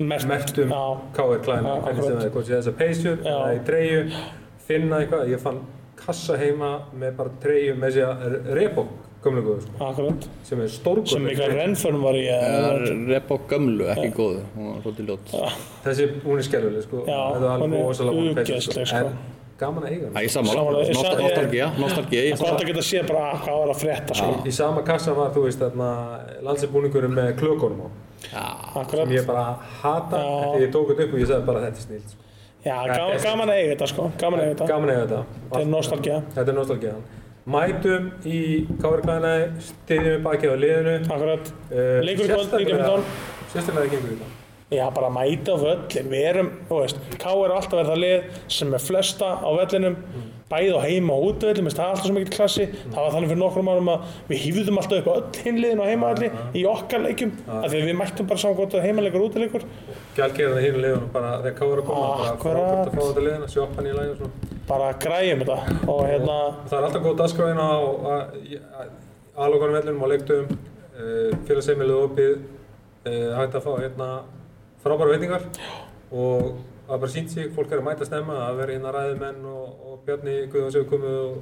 mertum 0.07 0.69
já, 0.69 0.81
KR 1.13 1.37
klæðinu, 1.45 1.67
Já, 1.67 1.81
hvernig 1.85 2.03
sem 2.03 2.15
það 2.17 2.25
er, 2.25 2.29
hvort 2.35 2.45
sé 2.45 2.57
þessar 2.57 2.75
peysur, 2.81 3.17
Já. 3.23 3.31
eða 3.35 3.53
í 3.55 3.61
treyju, 3.65 4.01
finna 4.67 4.99
eitthvað, 5.01 5.29
ég 5.31 5.39
fann 5.39 5.61
kassa 6.01 6.37
heima 6.37 6.71
með 6.97 7.15
bara 7.17 7.29
treyju 7.43 7.75
með 7.77 7.97
sér 7.97 8.37
repok, 8.57 8.87
gömlega 9.21 9.45
góðu, 9.47 9.61
sko, 9.67 9.89
akkurat. 9.89 10.29
Sem 10.43 10.61
er 10.61 10.71
stórgóð. 10.73 11.07
sem 11.13 11.23
Mikael 11.23 11.51
Renförn 11.59 11.99
var 12.01 12.13
í 12.13 12.23
Það 12.25 12.47
eða- 12.47 12.71
er 12.71 13.03
rep 13.13 13.29
á 13.29 13.37
gömlu, 13.47 13.85
ekki 13.95 14.11
góðu 14.17 14.41
Hún 14.55 14.71
var 14.73 14.81
svolítið 14.81 15.05
ljót. 15.11 15.35
Þessi, 15.85 16.07
hún 16.25 16.37
er 16.37 16.41
skelvileg, 16.49 16.83
sko, 16.87 17.03
þetta 17.05 17.35
er 17.37 17.51
alveg 17.51 17.73
er 17.79 17.85
rosalega 17.85 18.17
góð 18.17 18.35
peysa, 18.35 18.53
ógeðsleg, 18.57 18.87
sko. 18.87 18.97
en 18.97 19.17
gaman 19.61 19.83
að 19.83 19.91
eiga 19.91 20.07
Æ, 20.09 20.13
hana. 20.17 20.27
sammála, 20.33 20.53
Sammála, 20.57 20.79
ég 20.81 20.95
sa- 20.95 21.01
Nostal- 21.01 21.19
ég- 21.21 21.21
nostalgía, 21.21 21.67
nostalgía 21.77 22.21
ég- 22.25 22.39
gott 22.39 22.61
að 22.61 22.65
geta 22.65 22.81
séð 22.81 23.07
bara 23.07 23.31
ah, 23.31 23.37
hvað 23.45 23.57
var 23.61 23.67
að 23.75 23.81
frétta 23.83 24.15
sko. 24.15 24.41
Í 24.47 24.51
sama 24.51 24.81
kassa 24.81 25.13
var, 25.15 25.29
þú 25.29 25.43
veist, 25.45 25.59
þarna, 25.59 26.19
landsibúningurinn 26.41 27.13
með 27.13 27.35
klökunum 27.37 27.81
á, 27.85 27.89
akkurat 28.31 29.05
sem 29.07 29.15
ég 29.15 29.25
bara 29.27 29.45
hata, 29.81 30.17
þegar 30.17 30.65
ég 30.65 30.73
tók 30.75 30.91
þetta 30.91 31.07
upp 31.07 31.15
og 31.15 31.21
ég 31.23 31.31
sagði 31.31 31.47
bara 31.47 31.63
þetta 31.65 31.81
er 31.81 31.87
snilt, 31.87 32.11
sko. 32.11 32.27
Já, 32.61 32.75
gaman, 32.91 33.17
gaman 33.23 33.49
að 33.49 33.59
eiga 33.61 33.71
þetta 33.73 33.87
sko, 33.89 34.11
gaman 34.21 34.39
að 34.39 34.45
eiga 34.45 34.59
þetta. 34.59 34.67
Þetta. 34.91 35.23
Þetta 35.47 35.61
er 35.63 35.71
nostalgía, 35.71 36.19
Þetta 36.35 36.51
er 36.53 36.57
nostalgíðan. 36.59 37.01
Mætum 37.51 38.03
í 38.29 38.39
KR-klæðina, 38.83 39.31
stiðjum 39.65 40.11
við 40.11 40.19
bakið 40.27 40.51
á 40.53 40.57
liðinu. 40.61 40.93
akkurat. 41.15 41.49
Uh, 41.71 41.97
Leikur 42.05 42.27
í 42.27 42.35
kvöld, 42.35 42.53
19.15. 42.53 43.07
Sérstaklega 43.55 43.89
gengur 43.95 44.13
þetta. 44.13 44.29
Já, 44.71 44.85
bara 44.95 45.09
mæta 45.11 45.51
á 45.51 45.57
völlin, 45.59 46.11
við 46.13 46.27
erum, 46.29 46.51
þú 46.69 46.77
veist, 46.83 47.01
K 47.19 47.25
er 47.33 47.51
alltaf 47.57 47.73
verið 47.75 47.89
það 47.91 47.99
lið 48.05 48.37
sem 48.59 48.77
er 48.77 48.83
flesta 48.85 49.31
á 49.41 49.49
vellinum, 49.57 49.97
bæði 50.51 50.75
á 50.75 50.79
heima 50.83 51.15
og 51.15 51.27
útvöllum, 51.31 51.69
það 51.71 51.81
er 51.81 51.91
alltaf 51.91 52.05
svo 52.05 52.15
mikill 52.15 52.35
klassi. 52.35 52.67
Það 52.83 52.99
var 53.01 53.15
þannig 53.15 53.31
fyrir 53.31 53.41
nokkrum 53.41 53.71
árum 53.71 53.91
að 53.93 54.05
við 54.29 54.41
hýfðum 54.45 54.79
alltaf 54.81 55.01
upp 55.01 55.09
á 55.09 55.13
öll 55.15 55.43
hinliðin 55.45 55.81
á 55.81 55.85
heimavalli 55.89 56.31
í 56.59 56.63
okkar 56.69 57.05
leikjum, 57.05 57.33
af 57.47 57.67
því 57.71 57.81
að 57.81 57.89
við 57.89 57.99
mættum 58.01 58.29
bara 58.31 58.43
saman 58.43 58.57
hvort 58.59 58.75
að 58.77 58.85
heimaleikur 58.87 59.21
og 59.23 59.29
útileikur. 59.29 59.67
Gjaldgerðan 60.17 60.65
hínu 60.65 60.83
liðunum 60.85 61.11
bara 61.15 61.31
þegar 61.45 61.71
er 61.71 61.81
að 61.81 61.87
koma, 61.89 62.09
bara 62.21 62.35
frábært 62.41 62.91
að 62.91 62.97
fá 62.97 63.03
þetta 63.19 63.51
sjoppan 63.55 63.87
í 63.87 63.95
lagi 63.95 64.13
og 64.13 64.19
svona. 64.21 64.49
Bara 64.71 64.89
græjum 65.01 65.45
þetta 65.45 65.57
og 65.91 66.01
hérna, 66.07 66.37
Það 66.67 66.77
er 66.77 66.87
alltaf 66.87 67.05
góð 67.05 67.17
dagskráðina 67.21 67.67
á 67.71 67.79
aðlokunum 69.41 69.77
vellinum 69.77 70.03
á 70.05 70.07
leiktum, 70.11 70.51
uh, 70.95 71.31
félagsheimilið 71.47 72.03
opið, 72.05 72.35
uh, 73.07 73.31
hægt 73.39 73.57
að 73.57 73.65
fá 73.65 73.71
hérna 73.79 74.09
frábæra 74.83 75.15
veitingar 75.15 75.47
og 76.11 76.59
það 76.91 76.97
er 76.97 77.01
bara 77.05 77.11
sínt 77.13 77.31
sig, 77.31 77.49
fólk 77.55 77.71
er 77.71 77.79
að 77.79 77.85
mæta 77.87 78.05
snemma, 78.07 78.37
að 78.49 78.57
vera 78.59 78.73
hérna 78.75 78.91
ræðumenn 78.91 79.43
og, 79.47 79.67
og 79.87 79.99
Bjarni 80.07 80.33
Guðjóns 80.51 80.75
hefur 80.75 80.87
komið 80.91 81.13
og, 81.21 81.35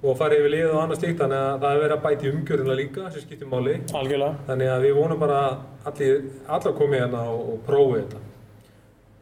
og 0.00 0.16
farið 0.18 0.40
yfir 0.40 0.52
liðið 0.54 0.72
og 0.72 0.78
annað 0.80 0.98
slíkt, 0.98 1.20
þannig 1.20 1.42
að 1.44 1.58
það 1.62 1.74
er 1.76 1.82
verið 1.84 1.94
að 1.94 2.02
bæta 2.06 2.24
í 2.26 2.30
umgjörðina 2.32 2.76
líka 2.80 3.04
sem 3.14 3.22
skiptir 3.22 3.50
máli. 3.52 3.74
algjörlega, 4.00 4.40
Þannig 4.48 4.70
að 4.72 4.86
við 4.86 4.94
vonum 4.98 5.20
bara 5.20 5.36
að 5.44 5.92
allir, 5.92 6.24
allar 6.56 6.74
komi 6.80 6.98
hérna 6.98 7.20
og, 7.30 7.44
og 7.52 7.60
prófi 7.68 8.00
þetta. 8.00 8.22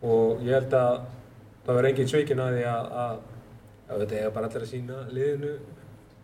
Og 0.09 0.47
ég 0.47 0.57
held 0.57 0.77
að 0.79 0.95
það 1.67 1.79
verður 1.81 1.91
engin 1.91 2.09
sveikin 2.15 2.41
að 2.47 2.57
því 2.57 2.65
að, 2.73 2.89
að, 3.03 3.19
að 3.91 4.05
þetta 4.05 4.23
er 4.23 4.33
bara 4.39 4.49
allir 4.49 4.65
að 4.65 4.73
sína 4.73 5.03
liðinu 5.19 5.53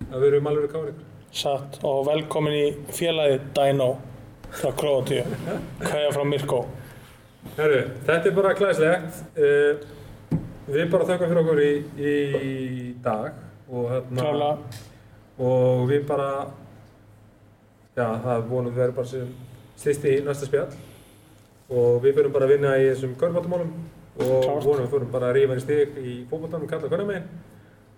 að 0.07 0.17
við 0.25 0.29
erum 0.31 0.49
alveg 0.55 0.73
káringur. 0.73 1.11
satt 1.35 1.77
og 1.85 2.01
velkomin 2.09 2.57
í 2.57 2.65
félagið 2.97 3.45
Dino 3.59 3.91
frá 4.55 4.73
Kroatíu, 4.79 5.29
kæja 5.91 6.15
frá 6.17 6.25
Mirko. 6.25 6.63
Herru, 7.55 7.83
þetta 8.03 8.27
er 8.27 8.35
bara 8.35 8.55
klæslegt. 8.59 9.19
Uh, 9.39 9.85
við 10.67 10.89
bara 10.91 11.07
þakka 11.07 11.29
fyrir 11.31 11.41
okkur 11.45 11.61
í, 11.63 11.73
í 12.03 12.15
dag 13.05 13.37
og 13.71 13.93
hérna 13.93 14.49
og 15.45 15.85
við 15.87 16.03
bara 16.09 16.29
já, 17.95 18.09
það 18.25 18.49
vonum 18.49 18.75
við 18.75 18.81
verðum 18.83 18.99
bara 18.99 19.13
sem 19.13 19.31
styrst 19.79 20.09
í 20.11 20.17
næsta 20.27 20.51
spjall. 20.51 20.67
Og 21.71 22.03
við 22.03 22.19
fyrir 22.19 22.35
bara 22.35 22.49
að 22.49 22.57
vinna 22.57 22.75
í 22.81 22.91
þessum 22.91 23.15
körfbáttamálum 23.23 23.75
og 24.19 24.35
Klárt. 24.35 24.67
vonum 24.67 24.85
við 24.85 24.93
fyrir 24.97 25.11
bara 25.15 25.31
að 25.31 25.39
rífa 25.39 25.59
í 25.59 25.65
stig 25.65 25.99
í 26.03 26.15
fókbáttanum 26.31 26.71
kalla 26.71 26.91
körnumegin 26.91 27.31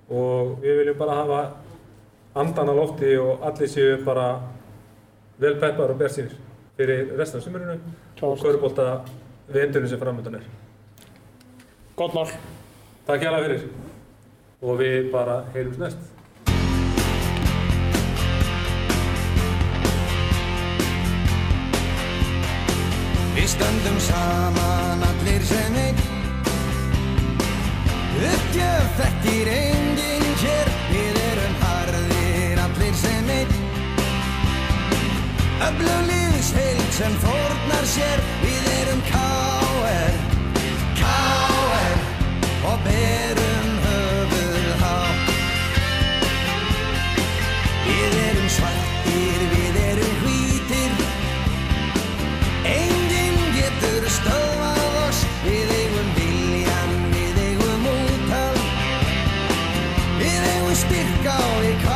og 0.07 0.57
við 0.63 0.83
viljum 0.83 1.01
bara 1.01 1.21
hafa 1.23 1.41
andan 2.37 2.73
á 2.73 2.75
lofti 2.77 3.17
og 3.19 3.45
allir 3.49 3.73
séu 3.73 4.01
bara 4.05 4.35
vel 5.41 5.57
peppar 5.61 5.93
og 5.93 6.01
björnsýnir 6.01 6.37
fyrir 6.77 7.17
restan 7.17 7.41
af 7.41 7.45
sumurinu 7.49 7.81
og 8.23 8.39
klárt, 8.39 9.09
veturinn 9.53 9.89
sem 9.89 9.99
framöndan 9.99 10.35
er. 10.35 10.45
Gótt 11.97 12.15
mál. 12.15 12.29
Takk 13.07 13.23
hjá 13.23 13.31
það 13.31 13.45
fyrir 13.47 13.67
og 14.67 14.79
við 14.81 15.11
bara 15.13 15.41
heyrums 15.55 15.79
næst. 15.81 16.13
Við 23.37 23.49
stöndum 23.53 23.99
saman 24.03 25.05
allir 25.07 25.45
sem 25.47 25.77
einn 25.79 26.05
Uppgjöf 28.17 28.97
þekkir 28.99 29.53
enginn 29.53 30.33
hér 30.41 30.76
Öflug 35.67 36.03
lífsheild 36.07 36.93
sem 36.95 37.15
fórnar 37.23 37.87
sér 37.91 38.21
Við 38.43 38.67
erum 38.71 39.01
K.R. 39.09 40.15
K.R. 40.99 41.97
Og 42.71 42.85
berum 42.85 43.73
höfuð 43.87 44.69
hátt 44.85 45.33
Við 47.89 48.15
erum 48.29 48.49
svartir, 48.59 49.43
við 49.57 49.81
erum 49.89 50.15
hvítir 50.23 50.95
Enginn 52.77 53.43
getur 53.59 54.09
stöðvað 54.21 55.03
oss 55.03 55.27
Við 55.49 55.77
eigum 55.81 56.17
viljan, 56.23 56.97
við 57.19 57.45
eigum 57.49 57.93
úthald 57.97 58.65
Við 60.23 60.51
eigum 60.55 60.83
styrka 60.87 61.39
og 61.51 61.63
við 61.67 61.79
hvaða 61.83 61.96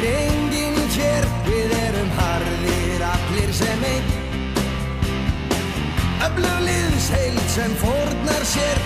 Þekkir 0.00 0.14
enginn 0.16 0.78
hér 0.94 1.24
Við 1.44 1.72
erum 1.76 2.12
harðir 2.16 3.02
allir 3.04 3.50
sem 3.52 3.82
einn. 3.84 4.06
Öflug 6.24 6.62
liðsheild 6.64 7.42
sem 7.52 7.74
fórnar 7.82 8.46
sér 8.48 8.80